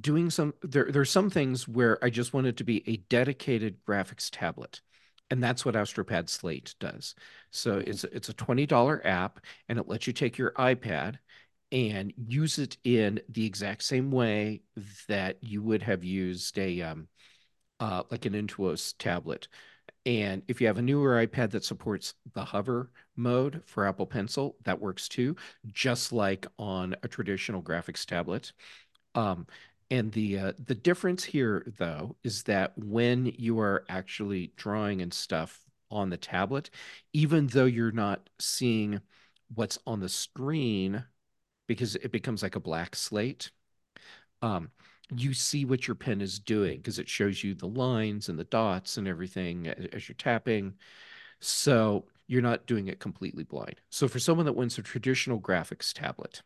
doing 0.00 0.30
some 0.30 0.54
there 0.62 0.90
there's 0.90 1.10
some 1.10 1.30
things 1.30 1.68
where 1.68 2.02
I 2.02 2.10
just 2.10 2.32
want 2.32 2.46
it 2.46 2.56
to 2.58 2.64
be 2.64 2.82
a 2.88 2.96
dedicated 2.96 3.76
graphics 3.86 4.30
tablet 4.32 4.80
and 5.30 5.42
that's 5.42 5.64
what 5.64 5.74
Astropad 5.74 6.28
Slate 6.28 6.74
does. 6.78 7.14
So 7.50 7.78
it's 7.78 8.04
it's 8.04 8.28
a 8.28 8.34
$20 8.34 9.00
app 9.04 9.40
and 9.68 9.78
it 9.78 9.88
lets 9.88 10.06
you 10.06 10.12
take 10.12 10.38
your 10.38 10.52
iPad 10.52 11.16
and 11.72 12.12
use 12.16 12.58
it 12.58 12.76
in 12.84 13.20
the 13.28 13.46
exact 13.46 13.82
same 13.82 14.10
way 14.10 14.62
that 15.08 15.38
you 15.42 15.62
would 15.62 15.82
have 15.82 16.04
used 16.04 16.58
a 16.58 16.82
um, 16.82 17.08
uh, 17.80 18.04
like 18.10 18.26
an 18.26 18.34
Intuos 18.34 18.94
tablet. 18.98 19.48
And 20.06 20.42
if 20.48 20.60
you 20.60 20.66
have 20.66 20.78
a 20.78 20.82
newer 20.82 21.26
iPad 21.26 21.50
that 21.52 21.64
supports 21.64 22.14
the 22.34 22.44
hover 22.44 22.90
mode 23.16 23.62
for 23.64 23.86
Apple 23.86 24.06
Pencil, 24.06 24.56
that 24.64 24.80
works 24.80 25.08
too, 25.08 25.36
just 25.72 26.12
like 26.12 26.46
on 26.58 26.94
a 27.02 27.08
traditional 27.08 27.62
graphics 27.62 28.04
tablet. 28.04 28.52
Um, 29.14 29.46
and 29.90 30.12
the 30.12 30.38
uh, 30.38 30.52
the 30.62 30.74
difference 30.74 31.24
here, 31.24 31.64
though, 31.78 32.16
is 32.22 32.42
that 32.44 32.72
when 32.76 33.26
you 33.38 33.60
are 33.60 33.84
actually 33.88 34.52
drawing 34.56 35.00
and 35.02 35.12
stuff 35.12 35.60
on 35.90 36.10
the 36.10 36.16
tablet, 36.16 36.70
even 37.12 37.46
though 37.46 37.66
you're 37.66 37.92
not 37.92 38.28
seeing 38.38 39.00
what's 39.54 39.78
on 39.86 40.00
the 40.00 40.08
screen 40.08 41.04
because 41.66 41.96
it 41.96 42.12
becomes 42.12 42.42
like 42.42 42.56
a 42.56 42.60
black 42.60 42.96
slate. 42.96 43.50
Um, 44.42 44.70
you 45.10 45.34
see 45.34 45.64
what 45.64 45.86
your 45.86 45.94
pen 45.94 46.20
is 46.20 46.38
doing 46.38 46.78
because 46.78 46.98
it 46.98 47.08
shows 47.08 47.44
you 47.44 47.54
the 47.54 47.68
lines 47.68 48.28
and 48.28 48.38
the 48.38 48.44
dots 48.44 48.96
and 48.96 49.06
everything 49.06 49.68
as 49.68 50.08
you're 50.08 50.16
tapping. 50.16 50.74
So 51.40 52.06
you're 52.26 52.42
not 52.42 52.66
doing 52.66 52.88
it 52.88 53.00
completely 53.00 53.44
blind. 53.44 53.80
So 53.90 54.08
for 54.08 54.18
someone 54.18 54.46
that 54.46 54.54
wants 54.56 54.78
a 54.78 54.82
traditional 54.82 55.40
graphics 55.40 55.92
tablet 55.92 56.42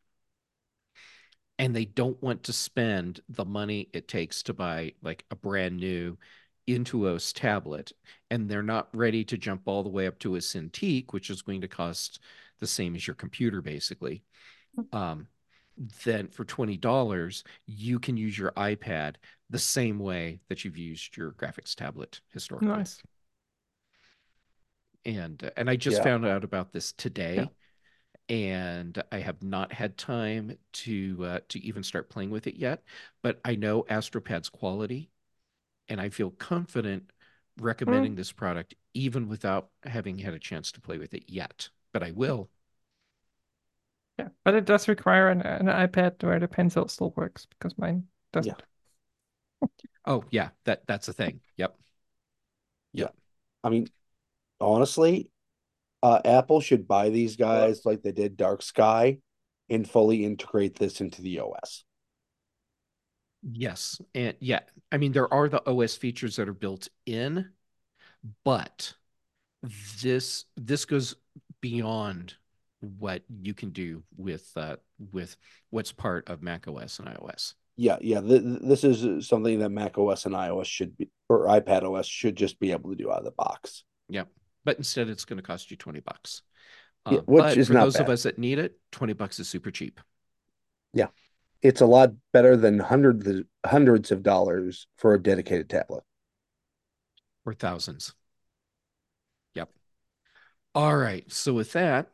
and 1.59 1.74
they 1.74 1.85
don't 1.85 2.20
want 2.22 2.44
to 2.44 2.52
spend 2.52 3.20
the 3.28 3.44
money 3.44 3.89
it 3.93 4.09
takes 4.09 4.43
to 4.44 4.55
buy 4.55 4.93
like 5.02 5.24
a 5.30 5.36
brand 5.36 5.76
new 5.76 6.16
Intuos 6.68 7.32
tablet, 7.32 7.93
and 8.30 8.47
they're 8.47 8.62
not 8.62 8.94
ready 8.94 9.24
to 9.24 9.39
jump 9.39 9.62
all 9.64 9.82
the 9.82 9.89
way 9.89 10.06
up 10.06 10.18
to 10.18 10.36
a 10.36 10.39
Cintiq, 10.39 11.12
which 11.12 11.30
is 11.30 11.40
going 11.40 11.62
to 11.62 11.68
cost 11.68 12.20
the 12.60 12.66
same 12.66 12.94
as 12.94 13.06
your 13.06 13.14
computer 13.14 13.62
basically 13.62 14.22
um, 14.93 15.26
then 16.05 16.28
for 16.28 16.44
$20, 16.44 17.44
you 17.66 17.98
can 17.98 18.16
use 18.16 18.38
your 18.38 18.52
iPad 18.52 19.16
the 19.50 19.59
same 19.59 19.98
way 19.98 20.40
that 20.48 20.64
you've 20.64 20.76
used 20.78 21.16
your 21.16 21.32
graphics 21.32 21.74
tablet 21.74 22.20
historically. 22.32 22.84
Nice. 22.84 23.02
And 25.05 25.42
uh, 25.44 25.50
and 25.56 25.70
I 25.70 25.76
just 25.76 26.00
Yeah. 26.00 26.02
found 26.02 26.26
out 26.26 26.44
about 26.44 26.72
this 26.72 26.92
today. 26.92 27.52
And 28.28 29.02
I 29.12 29.18
have 29.20 29.42
not 29.42 29.72
had 29.72 29.98
time 29.98 30.59
to 30.74 31.18
uh, 31.24 31.40
to 31.50 31.60
even 31.60 31.82
start 31.84 32.10
playing 32.10 32.30
with 32.30 32.46
it 32.46 32.56
yet, 32.56 32.82
but 33.22 33.40
I 33.44 33.56
know 33.56 33.84
Astropad's 33.84 34.48
quality, 34.50 35.10
and 35.88 36.00
I 36.00 36.10
feel 36.10 36.30
confident 36.32 37.12
recommending 37.60 38.16
this 38.16 38.32
product 38.32 38.74
even 38.94 39.28
without 39.28 39.70
having 39.84 40.18
had 40.18 40.34
a 40.34 40.38
chance 40.40 40.72
to 40.72 40.80
play 40.82 40.98
with 40.98 41.14
it 41.14 41.24
yet. 41.28 41.70
But 41.92 42.02
I 42.05 42.12
will. 42.12 42.50
Yeah, 44.19 44.28
but 44.45 44.55
it 44.55 44.65
does 44.65 44.89
require 44.89 45.28
an, 45.28 45.43
an 45.43 45.66
iPad 45.66 46.23
where 46.23 46.40
the 46.40 46.49
pencil 46.49 46.89
still 46.89 47.12
works 47.16 47.47
because 47.47 47.77
mine 47.78 48.05
doesn't. 48.32 48.62
Yeah. 49.62 49.69
Oh 50.07 50.24
yeah, 50.31 50.49
that 50.65 50.86
that's 50.86 51.07
the 51.07 51.12
thing. 51.12 51.40
Yep. 51.57 51.77
Yeah. 52.93 53.09
I 53.62 53.69
mean, 53.69 53.89
honestly, 54.61 55.31
uh, 56.03 56.20
Apple 56.24 56.61
should 56.61 56.89
buy 56.89 57.11
these 57.11 57.36
guys 57.36 57.82
like 57.85 58.03
they 58.03 58.12
did 58.12 58.36
Dark 58.36 58.62
Sky 58.62 59.19
and 59.69 59.89
fully 59.89 60.24
integrate 60.24 60.77
this 60.77 61.01
into 61.01 61.23
the 61.23 61.40
OS. 61.40 61.85
Yes. 63.43 64.01
And 64.15 64.35
yeah, 64.40 64.61
I 64.90 64.97
mean, 64.97 65.12
there 65.12 65.32
are 65.32 65.49
the 65.49 65.62
OS 65.69 65.97
features 65.97 66.36
that 66.36 66.49
are 66.49 66.55
built 66.55 66.89
in, 67.07 67.51
but 68.45 68.95
this 70.03 70.45
this 70.57 70.85
goes 70.85 71.15
beyond 71.61 72.35
what 72.80 73.22
you 73.42 73.55
can 73.55 73.70
do 73.70 74.02
with 74.16 74.48
uh 74.56 74.76
with 75.12 75.36
what's 75.70 75.92
part 75.92 76.28
of 76.28 76.42
Mac 76.42 76.68
OS 76.68 76.98
and 76.98 77.09
iOS. 77.09 77.55
Yeah, 77.76 77.96
yeah. 78.00 78.20
Th- 78.20 78.42
th- 78.42 78.59
this 78.62 78.82
is 78.84 79.28
something 79.28 79.60
that 79.60 79.70
Mac 79.70 79.98
OS 79.98 80.26
and 80.26 80.34
iOS 80.34 80.66
should 80.66 80.96
be, 80.96 81.09
or 81.28 81.46
iPad 81.46 81.82
OS 81.84 82.06
should 82.06 82.36
just 82.36 82.59
be 82.59 82.72
able 82.72 82.90
to 82.90 82.96
do 82.96 83.10
out 83.10 83.18
of 83.18 83.24
the 83.24 83.30
box. 83.32 83.84
Yeah, 84.09 84.24
but 84.64 84.78
instead 84.78 85.09
it's 85.09 85.24
going 85.24 85.36
to 85.36 85.42
cost 85.42 85.70
you 85.70 85.76
20 85.76 86.00
bucks. 86.00 86.42
Yeah, 87.09 87.18
Uh, 87.18 87.22
which 87.26 87.42
but 87.42 87.56
is 87.56 87.68
for 87.68 87.74
not 87.74 87.84
those 87.84 87.96
of 87.96 88.09
us 88.09 88.24
that 88.24 88.38
need 88.38 88.59
it, 88.59 88.78
20 88.92 89.12
bucks 89.12 89.38
is 89.38 89.48
super 89.48 89.70
cheap. 89.70 90.00
Yeah, 90.92 91.09
it's 91.62 91.80
a 91.80 91.86
lot 91.86 92.10
better 92.32 92.56
than 92.56 92.78
hundreds 92.80 93.28
hundreds 93.64 94.10
of 94.10 94.22
dollars 94.22 94.86
for 94.96 95.14
a 95.14 95.22
dedicated 95.22 95.68
tablet. 95.70 96.02
or 97.46 97.55
thousands. 97.55 98.12
Yep. 99.55 99.70
All 100.74 100.96
right. 100.96 101.30
So 101.32 101.55
with 101.55 101.72
that, 101.72 102.10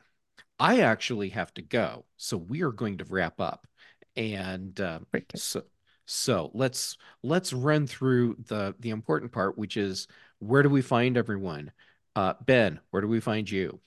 I 0.58 0.80
actually 0.80 1.30
have 1.30 1.52
to 1.54 1.62
go. 1.62 2.04
So 2.16 2.36
we 2.36 2.62
are 2.62 2.72
going 2.72 2.98
to 2.98 3.04
wrap 3.04 3.40
up, 3.40 3.66
and 4.16 4.78
uh, 4.80 5.00
Great. 5.10 5.32
so 5.34 5.62
so 6.06 6.50
let's 6.54 6.96
let's 7.22 7.52
run 7.52 7.86
through 7.86 8.36
the 8.46 8.74
the 8.78 8.90
important 8.90 9.32
part, 9.32 9.58
which 9.58 9.76
is 9.76 10.06
where 10.38 10.62
do 10.62 10.68
we 10.68 10.82
find 10.82 11.16
everyone? 11.16 11.72
Uh, 12.14 12.34
Ben, 12.44 12.78
where 12.90 13.02
do 13.02 13.08
we 13.08 13.20
find 13.20 13.50
you? 13.50 13.80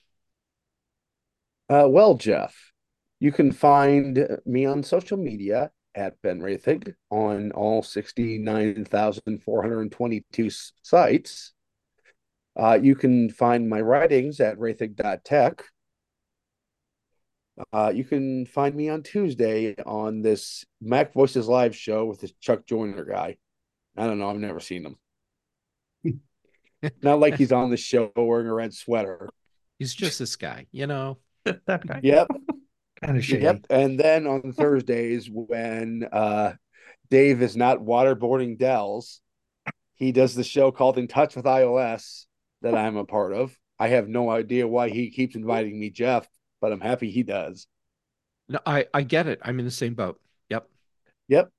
Uh, 1.69 1.87
well, 1.89 2.15
Jeff, 2.15 2.71
you 3.19 3.31
can 3.31 3.51
find 3.51 4.39
me 4.45 4.65
on 4.65 4.83
social 4.83 5.17
media 5.17 5.71
at 5.95 6.21
Ben 6.21 6.39
Roethig 6.39 6.93
on 7.09 7.51
all 7.51 7.83
69,422 7.83 10.49
sites. 10.83 11.53
Uh, 12.55 12.79
you 12.81 12.95
can 12.95 13.29
find 13.29 13.69
my 13.69 13.81
writings 13.81 14.39
at 14.39 14.57
roethig.tech. 14.57 15.63
Uh, 17.73 17.91
you 17.93 18.03
can 18.03 18.45
find 18.45 18.75
me 18.75 18.89
on 18.89 19.03
Tuesday 19.03 19.75
on 19.85 20.21
this 20.21 20.65
Mac 20.81 21.13
Voices 21.13 21.47
Live 21.47 21.75
show 21.75 22.05
with 22.05 22.21
this 22.21 22.31
Chuck 22.39 22.65
Joiner 22.65 23.03
guy. 23.03 23.37
I 23.97 24.05
don't 24.05 24.19
know. 24.19 24.29
I've 24.29 24.37
never 24.37 24.59
seen 24.59 24.85
him. 24.85 24.95
Not 27.01 27.19
like 27.19 27.35
he's 27.35 27.51
on 27.51 27.71
the 27.71 27.77
show 27.77 28.11
wearing 28.15 28.47
a 28.47 28.53
red 28.53 28.73
sweater. 28.73 29.29
He's 29.79 29.95
just 29.95 30.19
this 30.19 30.35
guy, 30.35 30.67
you 30.71 30.85
know. 30.85 31.17
That 31.45 31.87
guy. 31.87 32.01
Yep. 32.03 32.27
Kind 33.03 33.17
of 33.17 33.25
shady. 33.25 33.43
Yep. 33.43 33.65
And 33.69 33.99
then 33.99 34.27
on 34.27 34.53
Thursdays, 34.53 35.27
when 35.31 36.07
uh, 36.11 36.53
Dave 37.09 37.41
is 37.41 37.57
not 37.57 37.79
waterboarding 37.79 38.59
Dells, 38.59 39.21
He 39.97 40.11
does 40.11 40.35
the 40.35 40.43
show 40.43 40.71
called 40.71 40.99
In 40.99 41.07
Touch 41.07 41.35
with 41.35 41.45
iOS 41.45 42.25
that 42.61 42.75
I'm 42.75 42.97
a 42.97 43.05
part 43.05 43.33
of. 43.33 43.57
I 43.79 43.89
have 43.89 44.07
no 44.07 44.29
idea 44.29 44.67
why 44.67 44.89
he 44.89 45.09
keeps 45.09 45.35
inviting 45.35 45.79
me, 45.79 45.89
Jeff, 45.89 46.27
but 46.61 46.71
I'm 46.71 46.81
happy 46.81 47.09
he 47.09 47.23
does. 47.23 47.67
No, 48.49 48.59
I 48.65 48.85
I 48.93 49.03
get 49.03 49.27
it. 49.27 49.39
I'm 49.41 49.59
in 49.59 49.65
the 49.65 49.71
same 49.71 49.93
boat. 49.93 50.19
Yep. 50.49 50.67
Yep. 51.27 51.49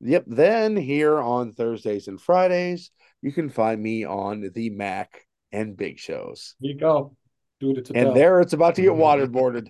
Yep. 0.00 0.24
Then 0.26 0.76
here 0.76 1.18
on 1.18 1.52
Thursdays 1.52 2.08
and 2.08 2.20
Fridays, 2.20 2.90
you 3.22 3.32
can 3.32 3.48
find 3.48 3.82
me 3.82 4.04
on 4.04 4.50
the 4.54 4.70
Mac 4.70 5.26
and 5.52 5.76
Big 5.76 5.98
Shows. 5.98 6.54
There 6.60 6.70
you 6.70 6.78
go. 6.78 7.16
Do 7.60 7.72
it 7.72 7.84
to 7.86 7.94
And 7.94 8.16
there 8.16 8.40
it's 8.40 8.54
about 8.54 8.76
to 8.76 8.82
get 8.82 8.92
waterboarded. 8.92 9.68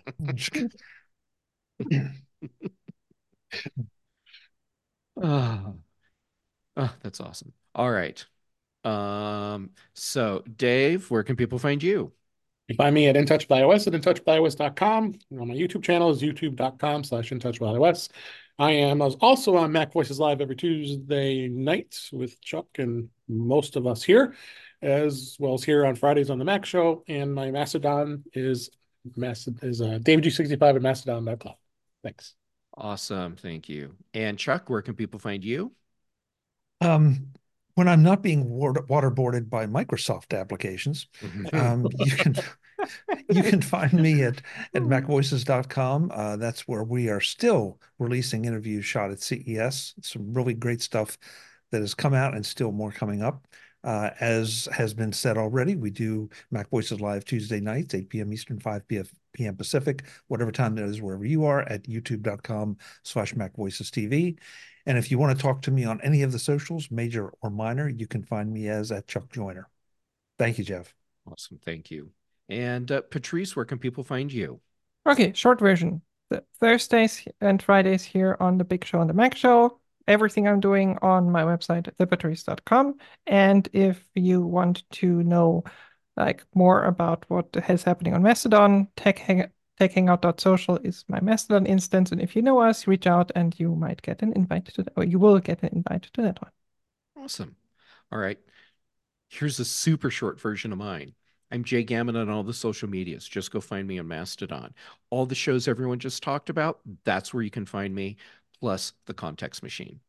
Oh, 5.17 5.75
oh, 6.77 6.95
that's 7.03 7.21
awesome. 7.21 7.53
All 7.75 7.91
right. 7.91 8.25
Um, 8.85 9.71
so 9.95 10.43
Dave, 10.57 11.11
where 11.11 11.23
can 11.23 11.37
people 11.37 11.59
find 11.59 11.83
you? 11.83 12.13
You 12.71 12.77
find 12.77 12.95
me 12.95 13.09
at 13.09 13.17
In 13.17 13.27
Touch 13.27 13.49
with 13.49 13.59
iOS 13.59 13.89
at 13.89 14.01
intouchwithios.com. 14.01 15.19
On 15.41 15.49
my 15.49 15.55
YouTube 15.55 15.83
channel 15.83 16.09
is 16.11 16.23
youtube.com 16.23 17.03
slash 17.03 17.31
intouchwithios. 17.31 18.11
I 18.61 18.71
am 18.71 19.03
also 19.03 19.57
on 19.57 19.73
Mac 19.73 19.93
Voices 19.93 20.21
Live 20.21 20.41
every 20.41 20.55
Tuesday 20.55 21.49
night 21.49 21.99
with 22.13 22.41
Chuck 22.41 22.67
and 22.79 23.09
most 23.27 23.75
of 23.75 23.89
us 23.89 24.05
here, 24.05 24.37
as 24.83 25.37
well 25.41 25.55
as 25.55 25.65
here 25.65 25.85
on 25.85 25.97
Fridays 25.97 26.31
on 26.31 26.39
the 26.39 26.45
Mac 26.45 26.65
Show. 26.65 27.03
And 27.09 27.35
my 27.35 27.51
Mastodon 27.51 28.23
is 28.35 28.71
is 29.17 29.81
uh, 29.81 29.99
DaveG65 30.01 30.77
at 30.77 30.81
mastodon.com. 30.83 31.55
Thanks. 32.05 32.35
Awesome. 32.77 33.35
Thank 33.35 33.69
you. 33.69 33.97
And 34.15 34.39
Chuck, 34.39 34.71
where 34.71 34.83
can 34.83 34.95
people 34.95 35.19
find 35.19 35.45
you? 35.45 35.73
Um, 36.81 37.33
when 37.75 37.89
I'm 37.89 38.03
not 38.03 38.23
being 38.23 38.47
waterboarded 38.47 39.49
by 39.49 39.67
Microsoft 39.67 40.39
applications, 40.39 41.07
um, 41.53 41.87
you 41.99 42.17
can 42.17 42.37
you 43.29 43.43
can 43.43 43.61
find 43.63 43.93
me 43.93 44.23
at 44.23 44.43
at 44.75 44.83
macvoices.com. 44.83 46.11
Uh, 46.15 46.37
that's 46.37 46.67
where 46.67 46.85
we 46.85 47.09
are 47.09 47.21
still 47.21 47.81
releasing 47.99 48.45
interviews 48.45 48.85
shot 48.85 49.11
at 49.11 49.21
CES. 49.21 49.95
Some 50.03 50.33
really 50.33 50.55
great 50.55 50.83
stuff 50.83 51.17
that 51.71 51.81
has 51.81 51.95
come 51.95 52.15
out 52.15 52.35
and 52.35 52.45
still 52.45 52.73
more 52.73 52.93
coming 52.93 53.23
up. 53.23 53.47
Uh, 53.83 54.11
as 54.21 54.69
has 54.73 54.93
been 54.93 55.13
said 55.13 55.39
already, 55.39 55.75
we 55.75 55.91
do 55.91 56.29
Mac 56.51 56.69
Voices 56.69 57.01
Live 57.01 57.25
Tuesday 57.25 57.61
nights, 57.61 57.95
8 57.95 58.11
p.m. 58.11 58.33
Eastern, 58.33 58.61
5 58.61 58.83
p.m. 58.87 59.57
Pacific, 59.57 60.05
whatever 60.29 60.53
time 60.53 60.75
that 60.75 60.85
is, 60.85 61.01
wherever 61.01 61.25
you 61.25 61.47
are, 61.47 61.63
at 61.63 61.85
youtube.com 61.85 62.77
slash 63.05 63.35
Mac 63.35 63.57
Voices 63.57 63.91
TV. 63.91 64.37
And 64.87 64.99
if 64.99 65.11
you 65.11 65.19
want 65.19 65.37
to 65.37 65.43
talk 65.43 65.63
to 65.63 65.71
me 65.71 65.85
on 65.85 66.01
any 66.03 66.23
of 66.23 66.33
the 66.33 66.39
socials, 66.39 66.91
major 66.91 67.33
or 67.43 67.51
minor, 67.51 67.89
you 67.89 68.07
can 68.07 68.23
find 68.23 68.53
me 68.53 68.69
as 68.69 68.91
at 68.93 69.07
Chuck 69.07 69.31
Joiner. 69.33 69.69
Thank 70.39 70.59
you, 70.59 70.65
Jeff. 70.65 70.95
Awesome. 71.31 71.59
Thank 71.65 71.91
you. 71.91 72.11
And 72.49 72.91
uh, 72.91 73.03
Patrice, 73.03 73.55
where 73.55 73.65
can 73.65 73.79
people 73.79 74.05
find 74.05 74.33
you? 74.33 74.61
Okay, 75.07 75.33
short 75.35 75.61
version. 75.61 76.03
The 76.31 76.45
Thursdays 76.61 77.27
and 77.41 77.63
Fridays 77.63 78.05
here 78.05 78.37
on 78.41 78.59
the 78.59 78.65
Big 78.65 78.85
Show 78.85 79.01
and 79.01 79.11
the 79.11 79.15
Mac 79.15 79.37
Show 79.37 79.81
everything 80.11 80.49
I'm 80.49 80.61
doing 80.61 80.99
on 81.03 81.31
my 81.31 81.43
website, 81.43 81.89
thepatrice.com. 81.99 82.97
And 83.27 83.69
if 83.73 84.05
you 84.15 84.45
want 84.45 84.83
to 84.93 85.23
know 85.23 85.65
like 86.17 86.45
more 86.55 86.85
about 86.85 87.25
what 87.29 87.47
is 87.69 87.85
happening 87.85 88.15
on 88.15 88.23
Mastodon, 88.23 88.89
tech 88.97 89.19
hang 89.19 89.51
techhangout.social 89.81 90.79
is 90.85 91.05
my 91.09 91.21
Mastodon 91.21 91.67
instance. 91.67 92.13
And 92.13 92.21
if 92.21 92.37
you 92.37 92.43
know 92.43 92.61
us, 92.61 92.87
reach 92.87 93.07
out 93.07 93.33
and 93.35 93.59
you 93.59 93.75
might 93.75 94.03
get 94.03 94.23
an 94.23 94.33
invite 94.35 94.67
to 94.67 94.83
that, 94.83 94.93
or 94.97 95.05
you 95.05 95.19
will 95.19 95.39
get 95.39 95.63
an 95.63 95.71
invite 95.73 96.03
to 96.13 96.23
that 96.23 96.41
one. 96.43 96.53
Awesome. 97.17 97.57
All 98.13 98.19
right. 98.19 98.39
Here's 99.29 99.59
a 99.61 99.65
super 99.65 100.11
short 100.11 100.41
version 100.41 100.73
of 100.73 100.79
mine. 100.79 101.15
I'm 101.53 101.65
Jay 101.65 101.85
Gamet 101.85 102.17
on 102.17 102.29
all 102.29 102.45
the 102.45 102.53
social 102.53 102.89
medias. 102.89 103.27
Just 103.27 103.51
go 103.51 103.61
find 103.61 103.89
me 103.89 103.99
on 103.99 104.07
Mastodon. 104.07 104.73
All 105.11 105.27
the 105.27 105.35
shows 105.35 105.67
everyone 105.67 105.99
just 105.99 106.23
talked 106.23 106.51
about, 106.51 106.81
that's 107.05 107.35
where 107.35 107.43
you 107.43 107.51
can 107.51 107.67
find 107.67 107.95
me 107.95 108.17
plus 108.61 108.93
the 109.07 109.15
context 109.15 109.63
machine. 109.63 110.01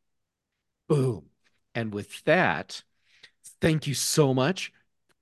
Boom. 0.88 1.30
And 1.74 1.94
with 1.94 2.24
that, 2.26 2.84
thank 3.62 3.88
you 3.88 3.94
so 3.94 4.34
much. 4.34 4.72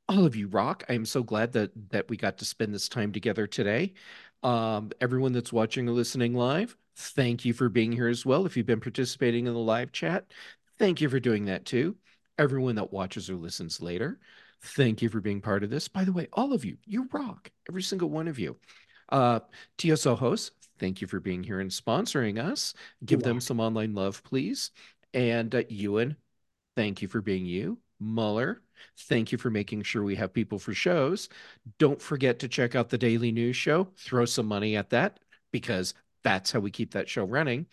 All 0.10 0.26
of 0.26 0.36
you 0.36 0.48
rock. 0.48 0.84
I 0.90 0.94
am 0.94 1.06
so 1.06 1.22
glad 1.22 1.54
that 1.54 1.72
that 1.92 2.10
we 2.10 2.18
got 2.18 2.40
to 2.40 2.46
spend 2.46 2.74
this 2.74 2.90
time 2.90 3.12
together 3.12 3.46
today. 3.46 3.94
Um, 4.44 4.92
everyone 5.02 5.34
that's 5.34 5.52
watching 5.52 5.88
or 5.90 5.92
listening 5.92 6.34
live, 6.34 6.76
thank 6.96 7.46
you 7.46 7.54
for 7.54 7.70
being 7.70 7.92
here 7.92 8.08
as 8.08 8.26
well. 8.26 8.46
If 8.46 8.56
you've 8.56 8.66
been 8.66 8.80
participating 8.80 9.48
in 9.48 9.54
the 9.54 9.60
live 9.60 9.92
chat, 9.92 10.26
thank 10.78 11.02
you 11.02 11.10
for 11.10 11.20
doing 11.20 11.46
that 11.46 11.66
too. 11.66 11.96
Everyone 12.38 12.76
that 12.76 12.94
watches 12.94 13.30
or 13.30 13.36
listens 13.36 13.82
later, 13.82 14.20
thank 14.62 15.02
you 15.02 15.10
for 15.10 15.20
being 15.20 15.42
part 15.42 15.64
of 15.64 15.70
this. 15.70 15.88
By 15.88 16.04
the 16.04 16.14
way, 16.14 16.28
all 16.34 16.54
of 16.54 16.64
you, 16.64 16.78
you 16.86 17.08
rock. 17.12 17.52
Every 17.68 17.84
single 17.84 18.10
one 18.10 18.28
of 18.28 18.40
you. 18.40 18.56
Uh, 19.10 19.40
TSO 19.78 20.16
hosts, 20.16 20.52
thank 20.78 21.02
you 21.02 21.08
for 21.08 21.20
being 21.20 21.44
here 21.44 21.60
and 21.60 21.72
sponsoring 21.72 22.42
us. 22.42 22.74
Give 23.04 23.22
them 23.22 23.42
some 23.42 23.60
online 23.60 23.94
love, 23.94 24.24
please. 24.24 24.72
And 25.14 25.54
uh, 25.54 25.64
Ewan, 25.68 26.16
thank 26.76 27.02
you 27.02 27.08
for 27.08 27.22
being 27.22 27.46
you. 27.46 27.80
Muller, 28.00 28.62
thank 29.02 29.32
you 29.32 29.38
for 29.38 29.50
making 29.50 29.84
sure 29.84 30.04
we 30.04 30.16
have 30.16 30.34
people 30.34 30.60
for 30.60 30.74
shows. 30.74 31.30
Don't 31.78 32.02
forget 32.02 32.40
to 32.40 32.48
check 32.48 32.76
out 32.76 32.90
the 32.90 32.98
Daily 32.98 33.32
News 33.32 33.56
Show. 33.56 33.90
Throw 33.98 34.26
some 34.26 34.46
money 34.46 34.76
at 34.76 34.90
that 34.92 35.20
because 35.52 35.94
that's 36.24 36.52
how 36.52 36.60
we 36.60 36.72
keep 36.72 36.94
that 36.94 37.10
show 37.10 37.24
running. 37.24 37.66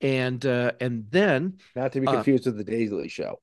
And 0.00 0.44
uh, 0.44 0.72
and 0.80 1.06
then 1.10 1.58
not 1.74 1.92
to 1.92 2.00
be 2.00 2.06
uh, 2.06 2.12
confused 2.12 2.46
uh, 2.46 2.50
with 2.50 2.58
the 2.58 2.70
Daily 2.70 3.08
Show. 3.08 3.38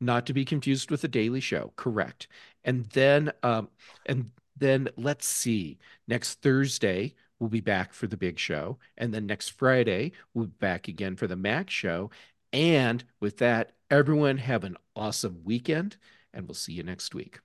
Not 0.00 0.26
to 0.26 0.32
be 0.32 0.44
confused 0.44 0.90
with 0.90 1.02
the 1.02 1.08
Daily 1.08 1.40
Show. 1.40 1.72
Correct. 1.76 2.28
And 2.64 2.86
then 2.86 3.32
um, 3.42 3.68
and 4.06 4.30
then 4.56 4.88
let's 4.96 5.26
see. 5.26 5.78
Next 6.06 6.40
Thursday 6.40 7.14
we'll 7.38 7.50
be 7.50 7.60
back 7.60 7.92
for 7.92 8.06
the 8.06 8.16
big 8.16 8.38
show. 8.38 8.78
And 8.96 9.12
then 9.12 9.26
next 9.26 9.50
Friday, 9.50 10.12
we'll 10.34 10.46
be 10.46 10.54
back 10.58 10.88
again 10.88 11.16
for 11.16 11.26
the 11.26 11.36
Mac 11.36 11.70
show. 11.70 12.10
And 12.52 13.04
with 13.20 13.38
that, 13.38 13.72
everyone 13.90 14.38
have 14.38 14.64
an 14.64 14.76
awesome 14.96 15.42
weekend, 15.44 15.96
and 16.32 16.46
we'll 16.46 16.54
see 16.54 16.72
you 16.72 16.82
next 16.82 17.14
week. 17.14 17.40